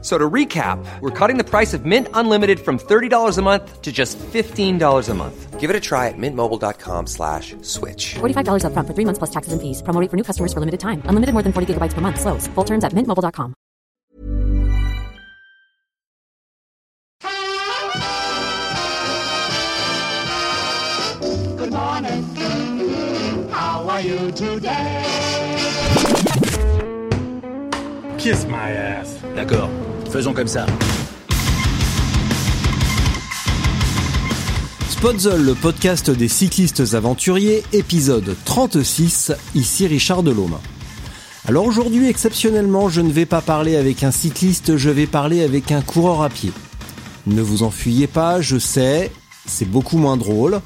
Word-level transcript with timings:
So 0.00 0.16
to 0.16 0.30
recap, 0.30 0.78
we're 1.00 1.10
cutting 1.10 1.38
the 1.38 1.44
price 1.44 1.74
of 1.74 1.84
Mint 1.84 2.06
Unlimited 2.14 2.60
from 2.60 2.78
$30 2.78 3.36
a 3.36 3.42
month 3.42 3.82
to 3.82 3.90
just 3.90 4.16
$15 4.18 5.08
a 5.08 5.14
month. 5.14 5.58
Give 5.58 5.70
it 5.70 5.74
a 5.74 5.80
try 5.80 6.06
at 6.06 6.14
mintmobile.com 6.16 7.08
slash 7.08 7.56
switch. 7.62 8.14
$45 8.20 8.62
upfront 8.62 8.86
for 8.86 8.94
three 8.94 9.04
months 9.04 9.18
plus 9.18 9.30
taxes 9.30 9.52
and 9.52 9.60
fees. 9.60 9.82
Promo 9.82 10.00
rate 10.00 10.08
for 10.08 10.16
new 10.16 10.22
customers 10.22 10.52
for 10.52 10.60
limited 10.60 10.78
time. 10.78 11.02
Unlimited 11.06 11.32
more 11.32 11.42
than 11.42 11.52
40 11.52 11.74
gigabytes 11.74 11.94
per 11.94 12.00
month. 12.00 12.20
Slows. 12.20 12.46
Full 12.54 12.64
terms 12.64 12.84
at 12.84 12.92
mintmobile.com. 12.92 13.54
Good 21.56 21.72
morning. 21.72 22.22
How 23.50 23.88
are 23.88 24.00
you 24.00 24.30
today? 24.30 25.04
Kiss 28.18 28.44
my 28.46 28.70
ass. 28.70 29.18
D'accord, 29.34 29.70
faisons 30.08 30.32
comme 30.32 30.48
ça. 30.48 30.66
Spotzel, 34.90 35.42
le 35.42 35.54
podcast 35.54 36.10
des 36.10 36.28
cyclistes 36.28 36.94
aventuriers, 36.94 37.62
épisode 37.72 38.34
36, 38.44 39.32
ici 39.54 39.86
Richard 39.86 40.22
Delhomme. 40.22 40.58
Alors 41.46 41.66
aujourd'hui, 41.66 42.08
exceptionnellement, 42.08 42.88
je 42.88 43.00
ne 43.00 43.12
vais 43.12 43.26
pas 43.26 43.40
parler 43.40 43.76
avec 43.76 44.02
un 44.02 44.10
cycliste, 44.10 44.76
je 44.76 44.90
vais 44.90 45.06
parler 45.06 45.42
avec 45.42 45.70
un 45.72 45.82
coureur 45.82 46.22
à 46.22 46.30
pied. 46.30 46.52
Ne 47.26 47.42
vous 47.42 47.62
enfuyez 47.62 48.06
pas, 48.06 48.40
je 48.40 48.58
sais, 48.58 49.12
c'est 49.46 49.70
beaucoup 49.70 49.98
moins 49.98 50.16
drôle, 50.16 50.60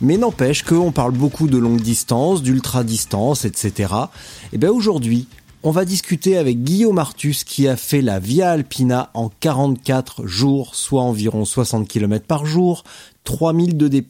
mais 0.00 0.16
n'empêche 0.16 0.62
qu'on 0.62 0.92
parle 0.92 1.12
beaucoup 1.12 1.48
de 1.48 1.58
longue 1.58 1.80
distance, 1.80 2.42
d'ultra 2.42 2.84
distance, 2.84 3.44
etc. 3.44 3.92
Et 4.52 4.58
bien 4.58 4.70
aujourd'hui, 4.70 5.26
on 5.64 5.70
va 5.70 5.84
discuter 5.84 6.36
avec 6.36 6.62
Guillaume 6.62 6.98
Artus 6.98 7.44
qui 7.44 7.68
a 7.68 7.76
fait 7.76 8.02
la 8.02 8.18
Via 8.18 8.50
Alpina 8.50 9.10
en 9.14 9.28
44 9.28 10.26
jours, 10.26 10.74
soit 10.74 11.02
environ 11.02 11.44
60 11.44 11.86
km 11.86 12.26
par 12.26 12.46
jour, 12.46 12.82
3000 13.24 13.76
de 13.76 13.88
D+. 13.88 14.04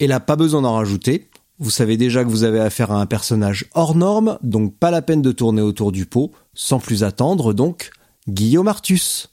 Et 0.00 0.06
là, 0.06 0.20
pas 0.20 0.36
besoin 0.36 0.62
d'en 0.62 0.74
rajouter. 0.74 1.28
Vous 1.60 1.70
savez 1.70 1.96
déjà 1.96 2.24
que 2.24 2.28
vous 2.28 2.44
avez 2.44 2.60
affaire 2.60 2.92
à 2.92 3.00
un 3.00 3.06
personnage 3.06 3.66
hors 3.74 3.94
norme, 3.94 4.38
donc 4.42 4.76
pas 4.76 4.90
la 4.90 5.02
peine 5.02 5.22
de 5.22 5.32
tourner 5.32 5.62
autour 5.62 5.92
du 5.92 6.06
pot. 6.06 6.32
Sans 6.54 6.78
plus 6.78 7.04
attendre, 7.04 7.52
donc, 7.52 7.90
Guillaume 8.28 8.68
Artus. 8.68 9.30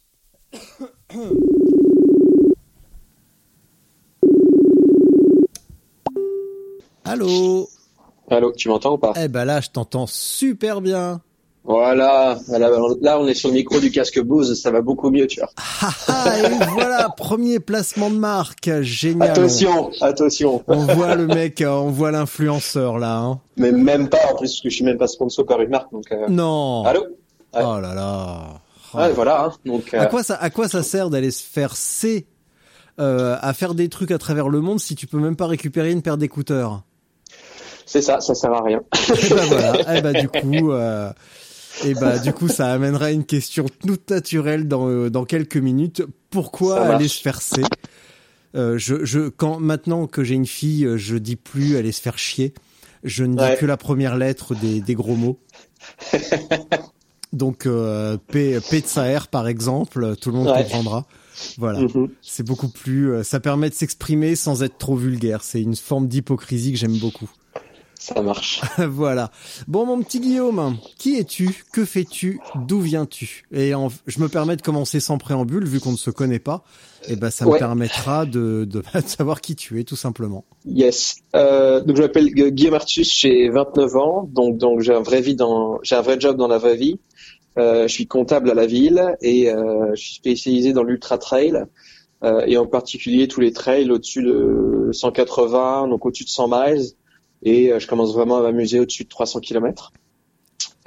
Allô? 7.03 7.69
Allô, 8.29 8.51
tu 8.53 8.69
m'entends 8.69 8.93
ou 8.93 8.97
pas? 8.97 9.13
Eh 9.21 9.27
ben 9.27 9.45
là, 9.45 9.61
je 9.61 9.69
t'entends 9.69 10.07
super 10.07 10.81
bien. 10.81 11.21
Voilà, 11.67 12.37
là 13.01 13.19
on 13.19 13.25
est 13.27 13.33
sur 13.33 13.49
le 13.49 13.55
micro 13.55 13.79
du 13.79 13.89
casque 13.89 14.21
Bose, 14.21 14.59
ça 14.61 14.69
va 14.69 14.81
beaucoup 14.81 15.09
mieux, 15.09 15.25
tu 15.25 15.39
vois. 15.39 15.49
Ah, 15.81 15.89
ah, 16.07 16.39
et 16.39 16.63
voilà, 16.73 17.09
premier 17.17 17.59
placement 17.59 18.11
de 18.11 18.17
marque, 18.17 18.69
génial. 18.81 19.31
Attention, 19.31 19.89
attention. 19.99 20.63
On 20.67 20.85
voit 20.85 21.15
le 21.15 21.25
mec, 21.25 21.61
euh, 21.61 21.69
on 21.69 21.89
voit 21.89 22.11
l'influenceur 22.11 22.99
là. 22.99 23.17
Hein. 23.17 23.39
Mais 23.57 23.71
même 23.71 24.09
pas, 24.09 24.19
en 24.31 24.35
plus, 24.35 24.49
parce 24.51 24.61
que 24.61 24.69
je 24.69 24.75
suis 24.75 24.85
même 24.85 24.99
pas 24.99 25.07
sponsor 25.07 25.43
par 25.43 25.59
une 25.61 25.71
marque, 25.71 25.91
donc. 25.91 26.05
euh, 26.11 26.27
Non. 26.29 26.83
Allô? 26.85 27.01
Ouais. 27.01 27.61
Oh 27.65 27.79
là 27.79 27.95
là. 27.95 28.41
Ouais, 28.93 29.11
voilà, 29.13 29.45
hein, 29.45 29.51
donc. 29.65 29.91
euh, 29.95 30.01
À 30.01 30.05
quoi 30.05 30.21
ça, 30.21 30.35
à 30.35 30.51
quoi 30.51 30.67
ça 30.67 30.83
sert 30.83 31.09
d'aller 31.09 31.31
se 31.31 31.41
faire 31.43 31.75
C 31.75 32.27
euh, 32.99 33.37
à 33.41 33.53
faire 33.53 33.73
des 33.73 33.89
trucs 33.89 34.11
à 34.11 34.19
travers 34.19 34.49
le 34.49 34.61
monde 34.61 34.79
si 34.79 34.93
tu 34.95 35.07
peux 35.07 35.17
même 35.19 35.35
pas 35.35 35.47
récupérer 35.47 35.91
une 35.91 36.03
paire 36.03 36.17
d'écouteurs? 36.17 36.83
C'est 37.85 38.01
ça, 38.01 38.19
ça 38.19 38.33
sert 38.35 38.51
à 38.51 38.63
rien. 38.63 38.81
Et 39.09 39.29
bah 39.29 39.45
voilà. 39.47 39.95
Et 39.97 40.01
bah 40.01 40.13
du 40.13 40.27
coup, 40.27 40.71
euh, 40.71 41.11
et 41.83 41.93
bah 41.93 42.17
du 42.19 42.31
coup, 42.33 42.47
ça 42.47 42.71
amènera 42.71 43.11
une 43.11 43.25
question 43.25 43.65
toute 43.85 44.09
naturelle 44.09 44.67
dans 44.67 44.87
euh, 44.89 45.09
dans 45.09 45.25
quelques 45.25 45.57
minutes. 45.57 46.03
Pourquoi 46.29 46.79
aller 46.85 47.07
se 47.07 47.21
faire 47.21 47.41
C 47.41 47.61
Euh, 48.55 48.77
je, 48.77 49.03
je, 49.05 49.27
quand 49.29 49.59
maintenant 49.59 50.07
que 50.07 50.23
j'ai 50.23 50.35
une 50.35 50.45
fille, 50.47 50.87
je 50.95 51.17
dis 51.17 51.35
plus 51.35 51.75
aller 51.77 51.91
se 51.91 52.01
faire 52.01 52.17
chier. 52.17 52.53
Je 53.03 53.23
ne 53.25 53.35
dis 53.35 53.43
Ouais. 53.43 53.57
que 53.59 53.65
la 53.65 53.77
première 53.77 54.15
lettre 54.17 54.55
des, 54.55 54.79
des 54.81 54.95
gros 54.95 55.15
mots. 55.15 55.37
Donc 57.33 57.65
euh, 57.65 58.17
P, 58.31 58.59
P 58.69 58.81
de 58.81 58.87
sa 58.87 59.19
R 59.19 59.27
par 59.27 59.47
exemple, 59.47 60.15
tout 60.15 60.31
le 60.31 60.37
monde 60.37 60.47
Ouais. 60.47 60.63
comprendra. 60.63 61.05
Voilà, 61.57 61.81
Mhm. 61.81 62.09
c'est 62.21 62.45
beaucoup 62.47 62.69
plus. 62.69 63.23
ça 63.25 63.41
permet 63.41 63.69
de 63.69 63.75
s'exprimer 63.75 64.35
sans 64.37 64.63
être 64.63 64.77
trop 64.77 64.95
vulgaire. 64.95 65.43
C'est 65.43 65.61
une 65.61 65.75
forme 65.75 66.07
d'hypocrisie 66.07 66.71
que 66.71 66.77
j'aime 66.79 66.97
beaucoup. 66.97 67.29
Ça 67.97 68.21
marche. 68.21 68.61
voilà. 68.77 69.31
Bon, 69.67 69.85
mon 69.85 70.01
petit 70.01 70.19
Guillaume, 70.19 70.77
qui 70.97 71.17
es-tu? 71.17 71.63
Que 71.71 71.85
fais-tu? 71.85 72.39
D'où 72.67 72.79
viens-tu? 72.79 73.45
Et 73.51 73.73
en- 73.73 73.89
je 74.05 74.19
me 74.19 74.27
permets 74.27 74.55
de 74.57 74.61
commencer 74.61 74.99
sans 74.99 75.17
préambule, 75.17 75.65
vu 75.65 75.79
qu'on 75.79 75.91
ne 75.93 75.97
se 75.97 76.09
connaît 76.11 76.39
pas. 76.39 76.63
Et 77.07 77.15
ben, 77.15 77.29
ça 77.29 77.45
me 77.45 77.57
permettra 77.57 78.25
de, 78.25 78.65
de, 78.65 78.81
de 78.93 79.07
savoir 79.07 79.41
qui 79.41 79.55
tu 79.55 79.79
es, 79.79 79.83
tout 79.83 79.95
simplement. 79.95 80.43
Yes. 80.65 81.17
Euh, 81.35 81.81
donc 81.81 81.95
je 81.97 82.01
m'appelle 82.01 82.33
Gu- 82.33 82.51
Guillaume 82.51 82.73
Artus, 82.73 83.11
j'ai 83.17 83.49
29 83.49 83.95
ans, 83.95 84.29
donc 84.31 84.57
donc 84.57 84.81
j'ai 84.81 84.93
un 84.93 85.01
vrai 85.03 85.21
vie 85.21 85.35
dans, 85.35 85.79
j'ai 85.83 85.95
un 85.95 86.01
vrai 86.01 86.19
job 86.19 86.35
dans 86.37 86.47
la 86.47 86.57
vraie 86.57 86.75
vie. 86.77 86.99
Euh, 87.57 87.87
je 87.87 87.93
suis 87.93 88.07
comptable 88.07 88.49
à 88.49 88.53
la 88.53 88.65
ville 88.65 89.15
et 89.21 89.49
euh, 89.51 89.91
je 89.95 90.01
suis 90.01 90.15
spécialisé 90.15 90.73
dans 90.73 90.83
l'ultra 90.83 91.17
trail 91.17 91.63
et 92.47 92.57
en 92.57 92.65
particulier 92.65 93.27
tous 93.27 93.39
les 93.39 93.51
trails 93.53 93.91
au-dessus 93.91 94.23
de 94.23 94.89
180, 94.91 95.87
donc 95.89 96.05
au-dessus 96.07 96.23
de 96.23 96.29
100 96.29 96.47
miles 96.47 96.85
et 97.45 97.71
euh, 97.71 97.79
je 97.79 97.87
commence 97.87 98.13
vraiment 98.13 98.37
à 98.37 98.41
m'amuser 98.41 98.79
au-dessus 98.79 99.05
de 99.05 99.09
300 99.09 99.39
km. 99.39 99.93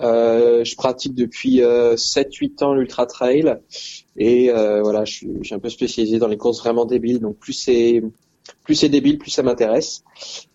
Euh, 0.01 0.63
je 0.65 0.77
pratique 0.77 1.15
depuis 1.15 1.63
euh, 1.63 1.97
7-8 1.97 2.63
ans 2.63 2.75
l'ultra 2.75 3.07
trail 3.07 3.57
et 4.17 4.51
euh, 4.51 4.83
voilà, 4.83 5.05
je 5.05 5.13
suis, 5.43 5.55
un 5.55 5.59
peu 5.59 5.71
spécialisé 5.71 6.19
dans 6.19 6.29
les 6.29 6.37
courses 6.37 6.61
vraiment 6.61 6.85
débiles, 6.85 7.21
donc 7.21 7.39
plus 7.39 7.53
c'est 7.55 8.03
plus 8.65 8.75
c'est 8.75 8.89
débile, 8.89 9.19
plus 9.19 9.31
ça 9.31 9.43
m'intéresse. 9.43 10.05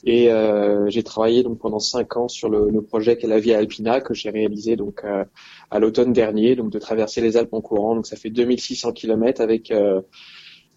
Et 0.03 0.31
euh, 0.31 0.89
j'ai 0.89 1.03
travaillé 1.03 1.43
donc 1.43 1.59
pendant 1.59 1.79
cinq 1.79 2.17
ans 2.17 2.27
sur 2.27 2.49
le, 2.49 2.81
projet 2.81 3.17
qu'est 3.17 3.27
la 3.27 3.39
Via 3.39 3.57
Alpina 3.57 4.01
que 4.01 4.13
j'ai 4.13 4.29
réalisé 4.29 4.75
donc 4.75 5.01
euh, 5.03 5.23
à 5.71 5.79
l'automne 5.79 6.13
dernier, 6.13 6.55
donc 6.55 6.71
de 6.71 6.79
traverser 6.79 7.21
les 7.21 7.37
Alpes 7.37 7.53
en 7.53 7.61
courant. 7.61 7.95
Donc 7.95 8.07
ça 8.07 8.15
fait 8.15 8.29
2600 8.29 8.93
km 8.93 9.41
avec 9.41 9.71
euh, 9.71 10.01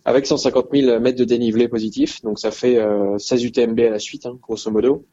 avec 0.05 0.25
150 0.27 0.69
000 0.73 1.01
mètres 1.01 1.19
de 1.19 1.25
dénivelé 1.25 1.69
positif. 1.69 2.23
Donc 2.23 2.39
ça 2.39 2.51
fait 2.51 2.77
euh, 2.77 3.19
16 3.19 3.45
UTMB 3.45 3.81
à 3.81 3.91
la 3.91 3.99
suite, 3.99 4.27
hein, 4.27 4.39
grosso 4.41 4.71
modo, 4.71 5.05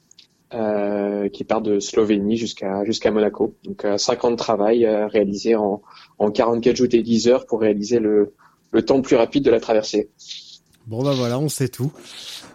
euh, 0.53 1.30
qui 1.30 1.44
part 1.44 1.62
de 1.62 1.80
Slovénie 1.80 2.38
jusqu'à 2.38 2.84
jusqu'à 2.86 3.12
Monaco. 3.12 3.56
Donc 3.64 3.86
euh, 3.86 3.97
5 3.97 4.25
ans 4.25 4.31
de 4.31 4.36
travail 4.36 4.86
euh, 4.86 5.08
réalisé 5.08 5.56
en, 5.56 5.81
en 6.19 6.31
44 6.31 6.75
jours 6.75 6.88
et 6.91 7.02
10 7.02 7.28
heures 7.28 7.46
pour 7.46 7.62
réaliser 7.62 8.00
le, 8.00 8.34
le 8.72 8.81
temps 8.86 9.02
plus 9.02 9.16
rapide 9.16 9.44
de 9.44 9.52
la 9.52 9.59
traversée. 9.59 10.09
Bon, 10.86 11.02
bah 11.02 11.14
voilà, 11.16 11.40
on 11.40 11.47
sait 11.47 11.69
tout. 11.69 11.94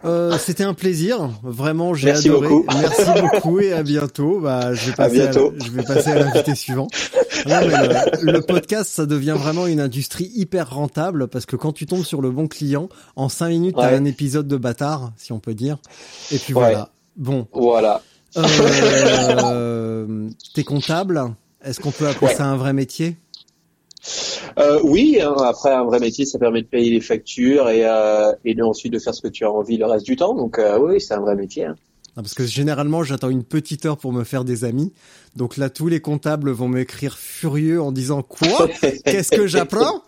Euh, 0.05 0.37
C'était 0.39 0.63
un 0.65 0.75
plaisir, 0.75 1.31
vraiment, 1.43 1.95
j'ai 1.95 2.09
Merci 2.09 2.29
adoré. 2.29 2.49
beaucoup. 2.49 2.67
Merci 2.79 3.03
beaucoup 3.33 3.61
et 3.61 3.73
à 3.73 3.83
bientôt. 3.83 4.39
Bah, 4.41 4.75
je 4.75 4.91
vais 4.91 4.97
passer 4.97 5.15
bientôt. 5.15 5.51
la- 5.59 5.65
je 5.65 5.71
vais 5.71 5.83
passer 5.83 6.11
à 6.11 6.19
l'invité 6.19 6.55
suivant. 6.55 6.89
Non, 7.47 7.61
mais 7.67 7.89
le, 8.23 8.33
le 8.33 8.41
podcast, 8.43 8.91
ça 8.91 9.07
devient 9.07 9.35
vraiment 9.39 9.67
une 9.67 9.81
industrie 9.81 10.31
hyper 10.35 10.71
rentable 10.75 11.29
parce 11.29 11.47
que 11.47 11.57
quand 11.57 11.73
tu 11.73 11.87
tombes 11.87 12.05
sur 12.05 12.21
le 12.21 12.31
bon 12.31 12.49
client, 12.49 12.91
en 13.17 13.31
cinq 13.31 13.49
minutes, 13.49 13.77
t'as 13.79 13.89
Ouais. 13.93 13.97
un 13.97 14.05
épisode 14.05 14.47
de 14.47 14.57
bâtard, 14.59 15.13
si 15.17 15.33
on 15.33 15.39
peut 15.41 15.55
dire. 15.55 15.79
Et 16.31 16.37
puis 16.39 16.53
Ouais. 16.53 16.61
voilà. 16.61 16.91
Bon, 17.19 17.47
Voilà. 17.53 18.01
euh, 18.37 20.29
t'es 20.55 20.65
comptable. 20.65 21.35
Est-ce 21.65 21.81
qu'on 21.81 21.91
peut 21.91 22.07
appeler 22.07 22.29
Ouais. 22.29 22.35
ça 22.35 22.47
un 22.47 22.57
vrai 22.57 22.73
métier? 22.73 23.17
Euh, 24.59 24.79
oui, 24.85 25.19
hein, 25.21 25.35
après 25.45 25.73
un 25.75 25.85
vrai 25.85 25.99
métier, 26.01 26.25
ça 26.25 26.39
permet 26.39 26.63
de 26.63 26.67
payer 26.67 26.91
les 26.91 27.01
factures 27.01 27.69
et, 27.69 27.85
euh, 27.85 28.33
et 28.45 28.55
de, 28.55 28.63
ensuite 28.63 28.93
de 28.93 28.99
faire 28.99 29.15
ce 29.15 29.21
que 29.21 29.29
tu 29.29 29.45
as 29.45 29.51
envie 29.51 29.77
le 29.77 29.87
reste 29.87 30.07
du 30.07 30.17
temps. 30.17 30.35
Donc 30.35 30.59
euh, 30.59 30.79
oui, 30.79 31.01
c'est 31.01 31.15
un 31.15 31.21
vrai 31.21 31.35
métier. 31.35 31.65
hein. 31.67 31.75
Non, 32.17 32.23
Parce 32.23 32.35
que 32.35 32.45
généralement, 32.47 33.03
j'attends 33.03 33.29
une 33.29 33.45
petite 33.45 33.85
heure 33.87 33.99
pour 33.99 34.13
me 34.13 34.25
faire 34.25 34.45
des 34.45 34.65
amis. 34.65 34.93
Donc 35.37 35.57
là, 35.57 35.69
tous 35.71 35.89
les 35.89 36.01
comptables 36.01 36.51
vont 36.51 36.69
m'écrire 36.69 37.19
furieux 37.19 37.83
en 37.83 37.93
disant 37.93 38.23
quoi? 38.23 38.69
Qu'est-ce 39.05 39.31
que 39.33 39.47
j'apprends? 39.47 40.03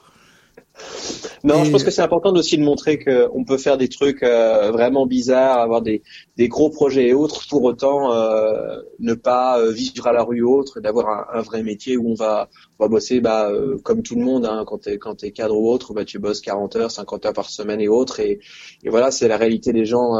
Non, 1.42 1.62
Et- 1.62 1.66
je 1.66 1.70
pense 1.70 1.84
que 1.84 1.90
c'est 1.90 2.02
important 2.02 2.32
aussi 2.34 2.58
de 2.58 2.62
montrer 2.62 2.98
qu'on 2.98 3.44
peut 3.44 3.56
faire 3.56 3.78
des 3.78 3.88
trucs 3.88 4.22
euh, 4.22 4.70
vraiment 4.70 5.06
bizarres, 5.06 5.58
avoir 5.58 5.80
des, 5.80 6.02
des 6.36 6.48
gros 6.48 6.68
projets 6.68 7.08
et 7.08 7.14
autres, 7.14 7.46
pour 7.48 7.64
autant 7.64 8.12
euh, 8.12 8.80
ne 8.98 9.14
pas 9.14 9.58
euh, 9.58 9.70
vivre 9.70 10.06
à 10.06 10.12
la 10.12 10.22
rue 10.22 10.42
ou 10.42 10.54
autre, 10.54 10.80
d'avoir 10.80 11.08
un, 11.08 11.38
un 11.38 11.42
vrai 11.42 11.62
métier 11.62 11.96
où 11.96 12.10
on 12.10 12.14
va, 12.14 12.48
on 12.78 12.84
va 12.84 12.88
bosser 12.88 13.20
bah, 13.20 13.48
euh, 13.50 13.78
comme 13.82 14.02
tout 14.02 14.16
le 14.16 14.22
monde. 14.22 14.44
Hein, 14.44 14.64
quand 14.66 14.82
tu 14.82 14.90
es, 14.90 14.98
quand 14.98 15.16
cadre 15.32 15.56
ou 15.56 15.70
autre, 15.70 15.94
bah, 15.94 16.04
tu 16.04 16.18
bosses 16.18 16.40
40 16.42 16.76
heures, 16.76 16.90
50 16.90 17.24
heures 17.26 17.32
par 17.32 17.48
semaine 17.48 17.80
et 17.80 17.88
autres. 17.88 18.20
Et, 18.20 18.38
et 18.84 18.90
voilà, 18.90 19.10
c'est 19.10 19.28
la 19.28 19.38
réalité 19.38 19.72
des 19.72 19.86
gens, 19.86 20.12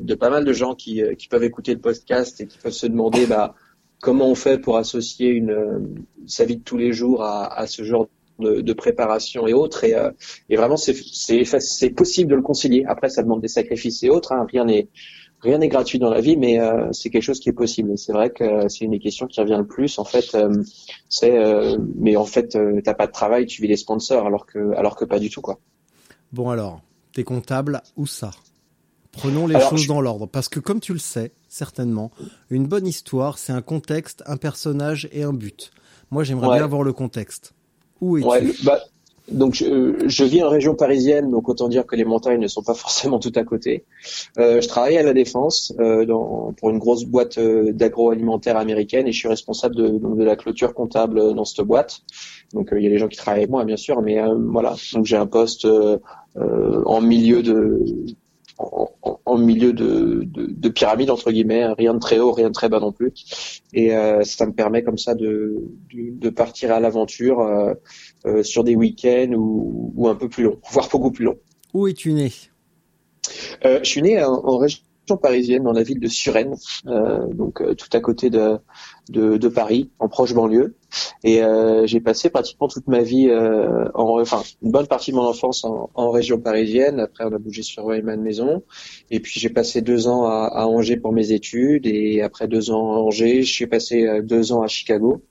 de 0.00 0.14
pas 0.14 0.28
mal 0.30 0.44
de 0.44 0.52
gens 0.52 0.74
qui, 0.74 1.02
qui 1.18 1.28
peuvent 1.28 1.44
écouter 1.44 1.72
le 1.72 1.80
podcast 1.80 2.40
et 2.42 2.46
qui 2.46 2.58
peuvent 2.58 2.72
se 2.72 2.86
demander 2.86 3.26
bah, 3.26 3.54
comment 4.02 4.28
on 4.28 4.34
fait 4.34 4.58
pour 4.58 4.76
associer 4.76 5.28
une 5.28 6.04
sa 6.26 6.44
vie 6.44 6.56
de 6.58 6.62
tous 6.62 6.76
les 6.76 6.92
jours 6.92 7.22
à, 7.24 7.58
à 7.58 7.66
ce 7.66 7.82
genre 7.84 8.06
de, 8.38 8.60
de, 8.60 8.72
préparation 8.72 9.46
et 9.46 9.52
autres. 9.52 9.84
Et, 9.84 9.94
et 10.48 10.56
vraiment, 10.56 10.76
c'est 10.76 11.90
possible 11.90 12.30
de 12.30 12.36
le 12.36 12.42
concilier. 12.42 12.84
Après, 12.86 13.08
ça 13.08 13.22
demande 13.22 13.40
des 13.40 13.48
sacrifices 13.48 14.02
et 14.02 14.10
autres. 14.10 14.32
Hein. 14.32 14.46
Rien 14.50 14.64
n'est 14.64 14.88
rien 15.40 15.58
n'est 15.58 15.68
gratuit 15.68 15.98
dans 15.98 16.10
la 16.10 16.20
vie, 16.20 16.36
mais 16.36 16.60
euh, 16.60 16.88
c'est 16.92 17.10
quelque 17.10 17.22
chose 17.22 17.40
qui 17.40 17.48
est 17.48 17.52
possible. 17.54 17.96
C'est 17.96 18.12
vrai 18.12 18.30
que 18.30 18.68
c'est 18.68 18.84
une 18.84 18.92
des 18.92 18.98
questions 18.98 19.26
qui 19.26 19.40
revient 19.40 19.56
le 19.58 19.66
plus. 19.66 19.98
En 19.98 20.04
fait, 20.04 20.34
euh, 20.34 20.62
c'est 21.08 21.36
euh, 21.38 21.78
mais 21.96 22.16
en 22.16 22.24
fait, 22.24 22.58
t'as 22.84 22.94
pas 22.94 23.06
de 23.06 23.12
travail, 23.12 23.46
tu 23.46 23.62
vis 23.62 23.68
les 23.68 23.76
sponsors, 23.76 24.26
alors 24.26 24.46
que 24.46 24.72
alors 24.74 24.96
que 24.96 25.04
pas 25.04 25.18
du 25.18 25.30
tout 25.30 25.40
quoi. 25.40 25.58
Bon 26.32 26.50
alors, 26.50 26.80
t'es 27.12 27.24
comptable 27.24 27.82
où 27.96 28.06
ça? 28.06 28.30
Prenons 29.12 29.46
les 29.46 29.58
choses 29.60 29.86
dans 29.86 30.00
l'ordre, 30.00 30.26
parce 30.26 30.48
que 30.48 30.60
comme 30.60 30.80
tu 30.80 30.92
le 30.92 30.98
sais 30.98 31.32
certainement, 31.48 32.12
une 32.50 32.66
bonne 32.66 32.86
histoire, 32.86 33.38
c'est 33.38 33.52
un 33.52 33.62
contexte, 33.62 34.22
un 34.26 34.36
personnage 34.36 35.08
et 35.12 35.22
un 35.22 35.32
but. 35.32 35.70
Moi, 36.10 36.24
j'aimerais 36.24 36.56
bien 36.56 36.64
avoir 36.64 36.82
le 36.82 36.92
contexte. 36.92 37.52
Où 38.00 38.18
ouais, 38.18 38.42
bah, 38.64 38.80
donc 39.30 39.54
je, 39.54 40.04
je, 40.06 40.24
vis 40.24 40.42
en 40.42 40.48
région 40.48 40.74
parisienne, 40.74 41.30
donc 41.30 41.48
autant 41.48 41.68
dire 41.68 41.86
que 41.86 41.96
les 41.96 42.04
montagnes 42.04 42.40
ne 42.40 42.48
sont 42.48 42.62
pas 42.62 42.74
forcément 42.74 43.18
tout 43.18 43.32
à 43.34 43.44
côté. 43.44 43.84
Euh, 44.38 44.60
je 44.60 44.68
travaille 44.68 44.96
à 44.96 45.02
la 45.02 45.12
défense 45.12 45.72
euh, 45.80 46.04
dans, 46.06 46.52
pour 46.58 46.70
une 46.70 46.78
grosse 46.78 47.04
boîte 47.04 47.38
euh, 47.38 47.72
d'agroalimentaire 47.72 48.56
américaine 48.56 49.06
et 49.06 49.12
je 49.12 49.18
suis 49.18 49.28
responsable 49.28 49.76
de, 49.76 49.88
de 49.88 50.24
la 50.24 50.36
clôture 50.36 50.74
comptable 50.74 51.34
dans 51.34 51.44
cette 51.44 51.64
boîte. 51.66 52.00
Donc 52.54 52.72
euh, 52.72 52.80
il 52.80 52.84
y 52.84 52.86
a 52.86 52.90
des 52.90 52.98
gens 52.98 53.08
qui 53.08 53.18
travaillent 53.18 53.42
avec 53.42 53.50
moi 53.50 53.64
bien 53.64 53.76
sûr, 53.76 54.00
mais 54.00 54.18
euh, 54.18 54.34
voilà. 54.34 54.74
Donc 54.92 55.04
j'ai 55.04 55.16
un 55.16 55.26
poste 55.26 55.66
en 56.36 57.00
milieu 57.00 57.42
de 57.42 57.82
en, 58.58 58.90
en, 59.24 59.38
milieu 59.38 59.72
de, 59.72 60.24
de, 60.26 60.46
de, 60.46 60.68
pyramide 60.68 61.10
entre 61.10 61.30
guillemets, 61.30 61.66
rien 61.74 61.94
de 61.94 61.98
très 61.98 62.18
haut, 62.18 62.32
rien 62.32 62.48
de 62.48 62.52
très 62.52 62.68
bas 62.68 62.80
non 62.80 62.92
plus. 62.92 63.12
Et 63.72 63.90
ça 64.24 64.46
me 64.46 64.52
permet 64.52 64.82
comme 64.82 64.98
ça 64.98 65.14
de, 65.14 65.62
de, 65.92 66.30
partir 66.30 66.72
à 66.72 66.80
l'aventure 66.80 67.40
euh, 68.26 68.42
sur 68.42 68.64
des 68.64 68.74
week-ends 68.74 69.32
ou, 69.32 69.92
ou, 69.94 70.08
un 70.08 70.14
peu 70.14 70.28
plus 70.28 70.44
long, 70.44 70.58
voire 70.70 70.88
beaucoup 70.90 71.10
plus 71.12 71.24
long. 71.24 71.36
Où 71.72 71.86
es-tu 71.86 72.12
né? 72.12 72.32
Euh, 73.64 73.80
Je 73.82 73.88
suis 73.88 74.02
né 74.02 74.22
en, 74.22 74.32
en, 74.32 74.58
région 74.58 74.80
parisienne, 75.16 75.62
dans 75.64 75.72
la 75.72 75.82
ville 75.82 76.00
de 76.00 76.08
Suresnes, 76.08 76.56
euh, 76.86 77.26
donc 77.32 77.60
euh, 77.60 77.74
tout 77.74 77.88
à 77.92 78.00
côté 78.00 78.30
de, 78.30 79.48
Paris, 79.48 79.90
en 79.98 80.08
proche 80.08 80.34
banlieue. 80.34 80.76
Et 81.24 81.42
euh, 81.42 81.86
j'ai 81.86 82.00
passé 82.00 82.30
pratiquement 82.30 82.68
toute 82.68 82.86
ma 82.88 83.02
vie, 83.02 83.30
en, 83.94 84.20
enfin 84.20 84.42
une 84.62 84.70
bonne 84.70 84.86
partie 84.86 85.10
de 85.10 85.16
mon 85.16 85.22
enfance 85.22 85.64
en, 85.64 86.10
région 86.10 86.38
parisienne. 86.38 87.00
Après, 87.00 87.24
on 87.24 87.32
a 87.32 87.38
bougé 87.38 87.62
sur 87.62 87.84
Weyman 87.84 88.20
Maison. 88.20 88.62
Et 89.10 89.20
puis 89.20 89.40
j'ai 89.40 89.50
passé 89.50 89.82
deux 89.82 90.08
ans 90.08 90.26
à, 90.26 90.66
Angers 90.66 90.96
pour 90.96 91.12
mes 91.12 91.32
études. 91.32 91.86
Et 91.86 92.22
après 92.22 92.48
deux 92.48 92.70
ans 92.70 92.92
à 92.92 92.98
Angers, 92.98 93.42
je 93.42 93.52
suis 93.52 93.66
passé 93.66 94.20
deux 94.22 94.52
ans 94.52 94.62
à 94.62 94.68
Chicago. 94.68 95.22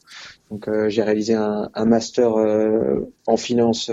Donc 0.51 0.69
j'ai 0.88 1.03
réalisé 1.03 1.33
un, 1.33 1.69
un 1.73 1.85
master 1.85 2.33
en 3.27 3.38
finance 3.38 3.91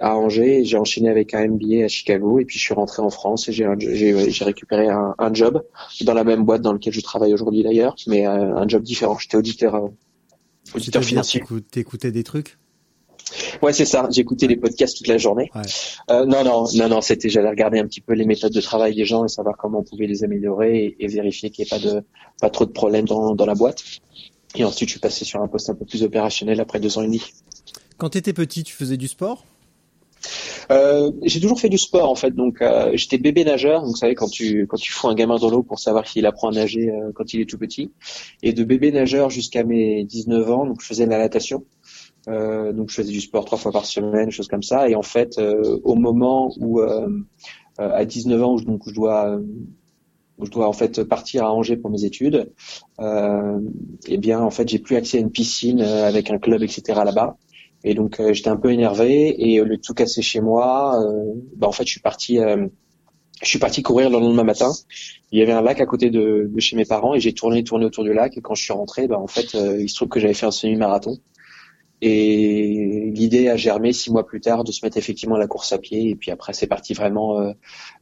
à 0.00 0.16
Angers. 0.16 0.64
J'ai 0.64 0.76
enchaîné 0.76 1.08
avec 1.08 1.34
un 1.34 1.46
MBA 1.48 1.84
à 1.84 1.88
Chicago 1.88 2.38
et 2.38 2.44
puis 2.44 2.58
je 2.58 2.64
suis 2.64 2.74
rentré 2.74 3.02
en 3.02 3.10
France 3.10 3.48
et 3.48 3.52
j'ai 3.52 4.44
récupéré 4.44 4.88
un, 4.88 5.14
un, 5.18 5.34
job 5.34 5.62
dans 6.02 6.14
la 6.14 6.24
même 6.24 6.44
boîte 6.44 6.62
dans 6.62 6.72
lequel 6.72 6.92
je 6.92 7.00
travaille 7.00 7.32
aujourd'hui 7.32 7.62
d'ailleurs, 7.62 7.94
mais 8.06 8.24
un 8.24 8.66
job 8.68 8.82
différent. 8.82 9.18
J'étais 9.18 9.36
auditeur, 9.36 9.90
auditeur 10.74 11.04
financier. 11.04 11.42
T'écoutais 11.70 12.12
des 12.12 12.24
trucs? 12.24 12.58
Ouais, 13.62 13.72
c'est 13.72 13.84
ça. 13.84 14.08
J'écoutais 14.10 14.46
les 14.46 14.56
podcasts 14.56 14.96
toute 14.96 15.06
la 15.06 15.18
journée. 15.18 15.50
Ouais. 15.54 15.62
Euh, 16.10 16.24
non, 16.24 16.44
non, 16.44 16.64
non, 16.74 16.88
non. 16.88 17.00
C'était, 17.00 17.28
j'allais 17.28 17.50
regarder 17.50 17.78
un 17.78 17.86
petit 17.86 18.00
peu 18.00 18.14
les 18.14 18.24
méthodes 18.24 18.52
de 18.52 18.60
travail 18.60 18.94
des 18.94 19.04
gens 19.04 19.24
et 19.24 19.28
savoir 19.28 19.56
comment 19.56 19.80
on 19.80 19.84
pouvait 19.84 20.06
les 20.06 20.24
améliorer 20.24 20.78
et, 20.78 21.04
et 21.04 21.08
vérifier 21.08 21.50
qu'il 21.50 21.64
n'y 21.64 21.68
ait 21.68 21.70
pas 21.70 21.78
de, 21.78 22.02
pas 22.40 22.50
trop 22.50 22.64
de 22.64 22.70
problèmes 22.70 23.06
dans, 23.06 23.34
dans 23.34 23.46
la 23.46 23.54
boîte. 23.54 23.82
Et 24.54 24.64
ensuite, 24.64 24.88
je 24.88 24.94
suis 24.94 25.00
passé 25.00 25.24
sur 25.24 25.42
un 25.42 25.48
poste 25.48 25.68
un 25.68 25.74
peu 25.74 25.84
plus 25.84 26.02
opérationnel 26.02 26.60
après 26.60 26.80
deux 26.80 26.96
ans 26.96 27.02
et 27.02 27.06
demi. 27.06 27.22
Quand 27.98 28.10
tu 28.10 28.18
étais 28.18 28.32
petit, 28.32 28.62
tu 28.62 28.74
faisais 28.74 28.96
du 28.96 29.08
sport? 29.08 29.44
Euh, 30.70 31.10
j'ai 31.22 31.40
toujours 31.40 31.60
fait 31.60 31.68
du 31.68 31.78
sport 31.78 32.10
en 32.10 32.14
fait, 32.14 32.30
donc 32.30 32.60
euh, 32.60 32.90
j'étais 32.94 33.18
bébé 33.18 33.44
nageur. 33.44 33.80
Donc 33.80 33.90
vous 33.90 33.96
savez 33.96 34.14
quand 34.14 34.28
tu 34.28 34.66
quand 34.66 34.76
tu 34.76 34.92
fous 34.92 35.08
un 35.08 35.14
gamin 35.14 35.36
dans 35.36 35.50
l'eau 35.50 35.62
pour 35.62 35.78
savoir 35.78 36.06
s'il 36.06 36.26
apprend 36.26 36.48
à 36.48 36.52
nager 36.52 36.90
euh, 36.90 37.10
quand 37.14 37.32
il 37.32 37.40
est 37.40 37.48
tout 37.48 37.58
petit. 37.58 37.90
Et 38.42 38.52
de 38.52 38.64
bébé 38.64 38.92
nageur 38.92 39.30
jusqu'à 39.30 39.64
mes 39.64 40.04
19 40.04 40.50
ans, 40.50 40.66
donc 40.66 40.80
je 40.82 40.86
faisais 40.86 41.06
de 41.06 41.10
la 41.10 41.18
natation. 41.18 41.64
Euh, 42.28 42.72
donc 42.72 42.90
je 42.90 42.96
faisais 42.96 43.12
du 43.12 43.20
sport 43.20 43.44
trois 43.44 43.58
fois 43.58 43.72
par 43.72 43.86
semaine, 43.86 44.30
choses 44.30 44.48
comme 44.48 44.62
ça. 44.62 44.88
Et 44.88 44.94
en 44.94 45.02
fait, 45.02 45.38
euh, 45.38 45.78
au 45.84 45.94
moment 45.94 46.52
où 46.58 46.80
à 47.78 48.04
19 48.04 48.42
ans, 48.42 48.54
où, 48.54 48.60
donc 48.60 48.82
je 48.86 48.94
dois 48.94 49.40
je 50.40 50.50
dois 50.50 50.68
en 50.68 50.72
fait 50.72 51.02
partir 51.04 51.44
à 51.44 51.52
Angers 51.52 51.76
pour 51.76 51.90
mes 51.90 52.04
études, 52.04 52.52
euh, 53.00 53.60
eh 54.06 54.18
bien 54.18 54.40
en 54.40 54.50
fait 54.50 54.68
j'ai 54.68 54.78
plus 54.78 54.96
accès 54.96 55.18
à 55.18 55.20
une 55.20 55.30
piscine 55.30 55.80
avec 55.80 56.30
un 56.30 56.38
club 56.38 56.62
etc 56.62 57.00
là-bas. 57.04 57.36
Et 57.84 57.94
donc 57.94 58.18
euh, 58.20 58.32
j'étais 58.32 58.48
un 58.48 58.56
peu 58.56 58.72
énervé 58.72 59.52
et 59.52 59.60
lieu 59.60 59.76
de 59.76 59.82
tout 59.82 59.94
casser 59.94 60.22
chez 60.22 60.40
moi, 60.40 61.00
euh, 61.00 61.32
bah, 61.56 61.68
en 61.68 61.72
fait 61.72 61.84
je 61.84 61.92
suis 61.92 62.00
parti, 62.00 62.38
euh, 62.38 62.66
je 63.40 63.48
suis 63.48 63.58
parti 63.58 63.82
courir 63.82 64.10
le 64.10 64.18
lendemain 64.18 64.44
matin. 64.44 64.72
Il 65.30 65.38
y 65.38 65.42
avait 65.42 65.52
un 65.52 65.62
lac 65.62 65.80
à 65.80 65.86
côté 65.86 66.10
de, 66.10 66.50
de 66.52 66.60
chez 66.60 66.76
mes 66.76 66.84
parents 66.84 67.14
et 67.14 67.20
j'ai 67.20 67.32
tourné 67.34 67.62
tourné 67.62 67.84
autour 67.84 68.04
du 68.04 68.12
lac 68.12 68.36
et 68.36 68.40
quand 68.40 68.54
je 68.54 68.64
suis 68.64 68.72
rentré, 68.72 69.06
bah, 69.06 69.18
en 69.18 69.28
fait 69.28 69.54
il 69.54 69.88
se 69.88 69.94
trouve 69.94 70.08
que 70.08 70.20
j'avais 70.20 70.34
fait 70.34 70.46
un 70.46 70.50
semi-marathon. 70.50 71.18
Et 72.00 73.10
l'idée 73.12 73.48
a 73.48 73.56
germé 73.56 73.92
six 73.92 74.12
mois 74.12 74.24
plus 74.24 74.40
tard 74.40 74.64
de 74.64 74.70
se 74.70 74.84
mettre 74.84 74.96
effectivement 74.96 75.34
à 75.34 75.38
la 75.38 75.46
course 75.46 75.72
à 75.72 75.78
pied. 75.78 76.10
Et 76.10 76.14
puis 76.14 76.30
après, 76.30 76.52
c'est 76.52 76.66
parti 76.66 76.94
vraiment, 76.94 77.40
euh, 77.40 77.52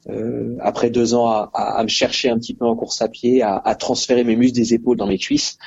euh, 0.08 0.56
après 0.60 0.90
deux 0.90 1.14
ans, 1.14 1.28
à, 1.28 1.50
à, 1.54 1.78
à, 1.78 1.82
me 1.82 1.88
chercher 1.88 2.28
un 2.28 2.38
petit 2.38 2.54
peu 2.54 2.66
en 2.66 2.76
course 2.76 3.00
à 3.00 3.08
pied, 3.08 3.42
à, 3.42 3.56
à 3.56 3.74
transférer 3.74 4.24
mes 4.24 4.36
muscles 4.36 4.56
des 4.56 4.74
épaules 4.74 4.96
dans 4.96 5.06
mes 5.06 5.18
cuisses. 5.18 5.58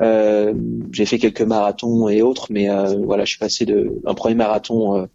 Euh, 0.00 0.54
j'ai 0.92 1.06
fait 1.06 1.18
quelques 1.18 1.42
marathons 1.42 2.08
et 2.08 2.22
autres, 2.22 2.48
mais 2.50 2.70
euh, 2.70 2.98
voilà, 3.04 3.24
je 3.24 3.30
suis 3.30 3.38
passé 3.38 3.64
de 3.66 4.00
un 4.06 4.14
premier 4.14 4.36
marathon 4.36 4.96
euh, 4.96 5.06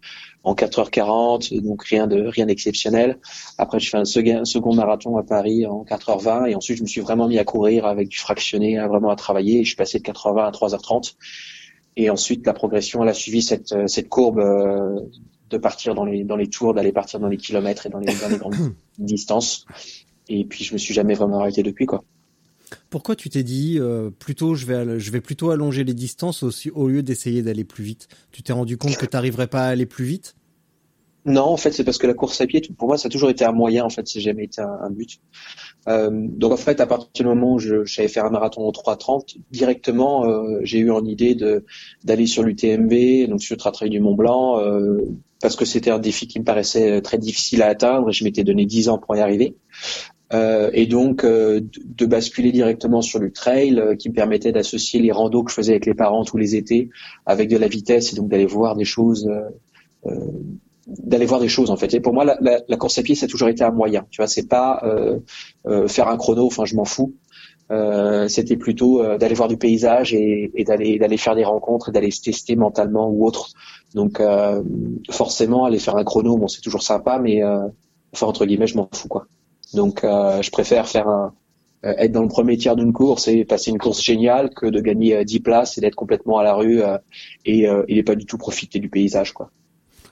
en 0.42 0.54
4h40, 0.54 1.58
donc 1.62 1.84
rien 1.84 2.06
de 2.06 2.22
rien 2.26 2.46
d'exceptionnel. 2.46 3.18
Après, 3.56 3.80
je 3.80 3.88
fais 3.88 3.96
un 3.96 4.04
second, 4.04 4.74
marathon 4.74 5.16
à 5.16 5.22
Paris 5.22 5.66
en 5.66 5.84
4h20, 5.84 6.50
et 6.50 6.54
ensuite 6.54 6.78
je 6.78 6.82
me 6.82 6.88
suis 6.88 7.00
vraiment 7.00 7.28
mis 7.28 7.38
à 7.38 7.44
courir 7.44 7.86
avec 7.86 8.08
du 8.08 8.18
fractionné, 8.18 8.78
à 8.78 8.86
vraiment 8.88 9.10
à 9.10 9.16
travailler. 9.16 9.60
Et 9.60 9.64
je 9.64 9.68
suis 9.68 9.76
passé 9.76 9.98
de 9.98 10.04
4h20 10.04 10.46
à 10.46 10.50
3h30. 10.50 11.14
Et 11.96 12.10
ensuite, 12.10 12.46
la 12.46 12.52
progression, 12.52 13.02
elle 13.02 13.08
a 13.08 13.14
suivi 13.14 13.42
cette, 13.42 13.72
euh, 13.72 13.86
cette 13.86 14.08
courbe 14.08 14.38
euh, 14.38 15.00
de 15.50 15.58
partir 15.58 15.94
dans 15.94 16.04
les, 16.04 16.24
dans 16.24 16.36
les 16.36 16.48
tours, 16.48 16.74
d'aller 16.74 16.92
partir 16.92 17.20
dans 17.20 17.28
les 17.28 17.36
kilomètres 17.36 17.86
et 17.86 17.88
dans 17.88 18.00
les, 18.00 18.12
dans 18.14 18.28
les 18.28 18.38
grandes 18.38 18.74
distances. 18.98 19.66
Et 20.28 20.44
puis, 20.44 20.64
je 20.64 20.72
me 20.72 20.78
suis 20.78 20.94
jamais 20.94 21.14
vraiment 21.14 21.40
arrêté 21.40 21.62
depuis, 21.62 21.86
quoi. 21.86 22.04
Pourquoi 22.90 23.14
tu 23.14 23.28
t'es 23.28 23.42
dit 23.42 23.76
euh, 23.78 24.10
plutôt 24.10 24.54
je 24.54 24.66
vais 24.66 24.98
je 24.98 25.10
vais 25.12 25.20
plutôt 25.20 25.50
allonger 25.50 25.84
les 25.84 25.94
distances 25.94 26.42
aussi 26.42 26.70
au 26.70 26.88
lieu 26.88 27.02
d'essayer 27.02 27.42
d'aller 27.42 27.62
plus 27.62 27.84
vite? 27.84 28.08
Tu 28.32 28.42
t'es 28.42 28.52
rendu 28.52 28.76
compte 28.76 28.96
que 28.96 29.06
tu 29.06 29.14
n'arriverais 29.14 29.46
pas 29.46 29.66
à 29.66 29.68
aller 29.68 29.86
plus 29.86 30.04
vite? 30.04 30.34
Non, 31.26 31.44
en 31.44 31.56
fait, 31.56 31.72
c'est 31.72 31.84
parce 31.84 31.98
que 31.98 32.06
la 32.06 32.14
course 32.14 32.40
à 32.40 32.46
pied, 32.46 32.60
pour 32.76 32.88
moi, 32.88 32.98
ça 32.98 33.06
a 33.06 33.10
toujours 33.10 33.30
été 33.30 33.44
un 33.44 33.52
moyen. 33.52 33.84
En 33.84 33.90
fait, 33.90 34.06
c'est 34.08 34.20
jamais 34.20 34.44
été 34.44 34.60
un, 34.60 34.78
un 34.82 34.90
but. 34.90 35.20
Euh, 35.88 36.10
donc, 36.12 36.52
en 36.52 36.56
fait, 36.56 36.80
à 36.80 36.86
partir 36.86 37.10
du 37.14 37.24
moment 37.24 37.54
où 37.54 37.58
je, 37.58 37.84
savais 37.84 38.08
faire 38.08 38.24
un 38.24 38.30
marathon 38.30 38.66
en 38.66 38.72
3:30, 38.72 39.36
directement, 39.50 40.24
euh, 40.24 40.60
j'ai 40.62 40.78
eu 40.78 40.90
en 40.90 41.04
idée 41.04 41.36
d'aller 42.04 42.26
sur 42.26 42.42
l'UTMB, 42.42 43.28
donc 43.28 43.42
sur 43.42 43.56
le 43.56 43.72
Trail 43.72 43.90
du 43.90 44.00
Mont 44.00 44.14
Blanc, 44.14 44.60
euh, 44.60 44.98
parce 45.40 45.56
que 45.56 45.64
c'était 45.64 45.90
un 45.90 45.98
défi 45.98 46.26
qui 46.26 46.38
me 46.40 46.44
paraissait 46.44 47.00
très 47.02 47.18
difficile 47.18 47.62
à 47.62 47.66
atteindre. 47.66 48.10
Et 48.10 48.12
je 48.12 48.24
m'étais 48.24 48.44
donné 48.44 48.64
10 48.66 48.88
ans 48.88 48.98
pour 48.98 49.14
y 49.16 49.20
arriver. 49.20 49.56
Euh, 50.32 50.70
et 50.72 50.86
donc 50.86 51.22
euh, 51.22 51.60
de, 51.84 52.06
basculer 52.06 52.50
directement 52.50 53.02
sur 53.02 53.18
le 53.18 53.30
trail 53.30 53.78
euh, 53.78 53.94
qui 53.94 54.08
me 54.08 54.14
permettait 54.14 54.52
d'associer 54.52 55.00
les 55.00 55.12
randos 55.12 55.44
que 55.44 55.50
je 55.50 55.54
faisais 55.54 55.72
avec 55.72 55.84
les 55.84 55.94
parents 55.94 56.24
tous 56.24 56.38
les 56.38 56.56
étés 56.56 56.88
avec 57.26 57.50
de 57.50 57.58
la 57.58 57.68
vitesse 57.68 58.12
et 58.12 58.16
donc 58.16 58.30
d'aller 58.30 58.46
voir 58.46 58.74
des 58.74 58.86
choses 58.86 59.28
d'aller 60.86 61.26
voir 61.26 61.40
des 61.40 61.48
choses 61.48 61.70
en 61.70 61.76
fait. 61.76 61.94
Et 61.94 62.00
pour 62.00 62.12
moi, 62.12 62.24
la, 62.24 62.36
la, 62.40 62.60
la, 62.68 62.76
course 62.76 62.98
à 62.98 63.02
pied, 63.02 63.14
ça 63.14 63.26
a 63.26 63.28
toujours 63.28 63.48
été 63.48 63.64
un 63.64 63.70
moyen. 63.70 64.06
Tu 64.10 64.20
vois, 64.20 64.26
c'est 64.26 64.48
pas 64.48 64.80
euh, 64.84 65.18
euh, 65.66 65.88
faire 65.88 66.08
un 66.08 66.16
chrono. 66.16 66.46
Enfin, 66.46 66.64
je 66.64 66.76
m'en 66.76 66.84
fous. 66.84 67.14
Euh, 67.70 68.28
C'était 68.28 68.56
plutôt 68.56 69.02
euh, 69.02 69.16
d'aller 69.16 69.34
voir 69.34 69.48
du 69.48 69.56
paysage 69.56 70.12
et, 70.12 70.50
et 70.54 70.64
d'aller 70.64 70.98
d'aller 70.98 71.16
faire 71.16 71.34
des 71.34 71.44
rencontres 71.44 71.88
et 71.88 71.92
d'aller 71.92 72.10
se 72.10 72.20
tester 72.22 72.56
mentalement 72.56 73.08
ou 73.08 73.26
autre. 73.26 73.50
Donc 73.94 74.20
euh, 74.20 74.62
forcément, 75.10 75.64
aller 75.64 75.78
faire 75.78 75.96
un 75.96 76.04
chrono, 76.04 76.36
bon, 76.36 76.48
c'est 76.48 76.60
toujours 76.60 76.82
sympa, 76.82 77.18
mais 77.18 77.42
enfin 78.12 78.26
entre 78.26 78.44
guillemets, 78.46 78.66
je 78.66 78.76
m'en 78.76 78.88
fous 78.92 79.08
quoi. 79.08 79.26
Donc 79.72 80.02
je 80.02 80.50
préfère 80.50 80.86
faire 80.88 81.08
un 81.08 81.32
être 81.82 82.12
dans 82.12 82.22
le 82.22 82.28
premier 82.28 82.56
tiers 82.56 82.76
d'une 82.76 82.94
course 82.94 83.28
et 83.28 83.44
passer 83.44 83.70
une 83.70 83.78
course 83.78 84.02
géniale 84.02 84.48
que 84.50 84.64
de 84.66 84.80
gagner 84.80 85.22
10 85.22 85.40
places 85.40 85.76
et 85.76 85.82
d'être 85.82 85.94
complètement 85.96 86.38
à 86.38 86.42
la 86.42 86.54
rue 86.54 86.80
et, 87.44 87.66
et 87.88 88.02
pas 88.02 88.14
du 88.14 88.24
tout 88.24 88.38
profiter 88.38 88.78
du 88.78 88.88
paysage 88.88 89.32
quoi. 89.32 89.50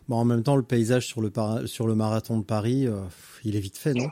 Bon, 0.09 0.17
en 0.17 0.25
même 0.25 0.43
temps, 0.43 0.57
le 0.57 0.63
paysage 0.63 1.07
sur 1.07 1.21
le, 1.21 1.31
sur 1.67 1.87
le 1.87 1.95
marathon 1.95 2.39
de 2.39 2.45
Paris, 2.45 2.87
euh, 2.87 3.01
il 3.45 3.57
est 3.57 3.61
vite 3.61 3.79
fait, 3.79 3.95
non? 3.95 4.09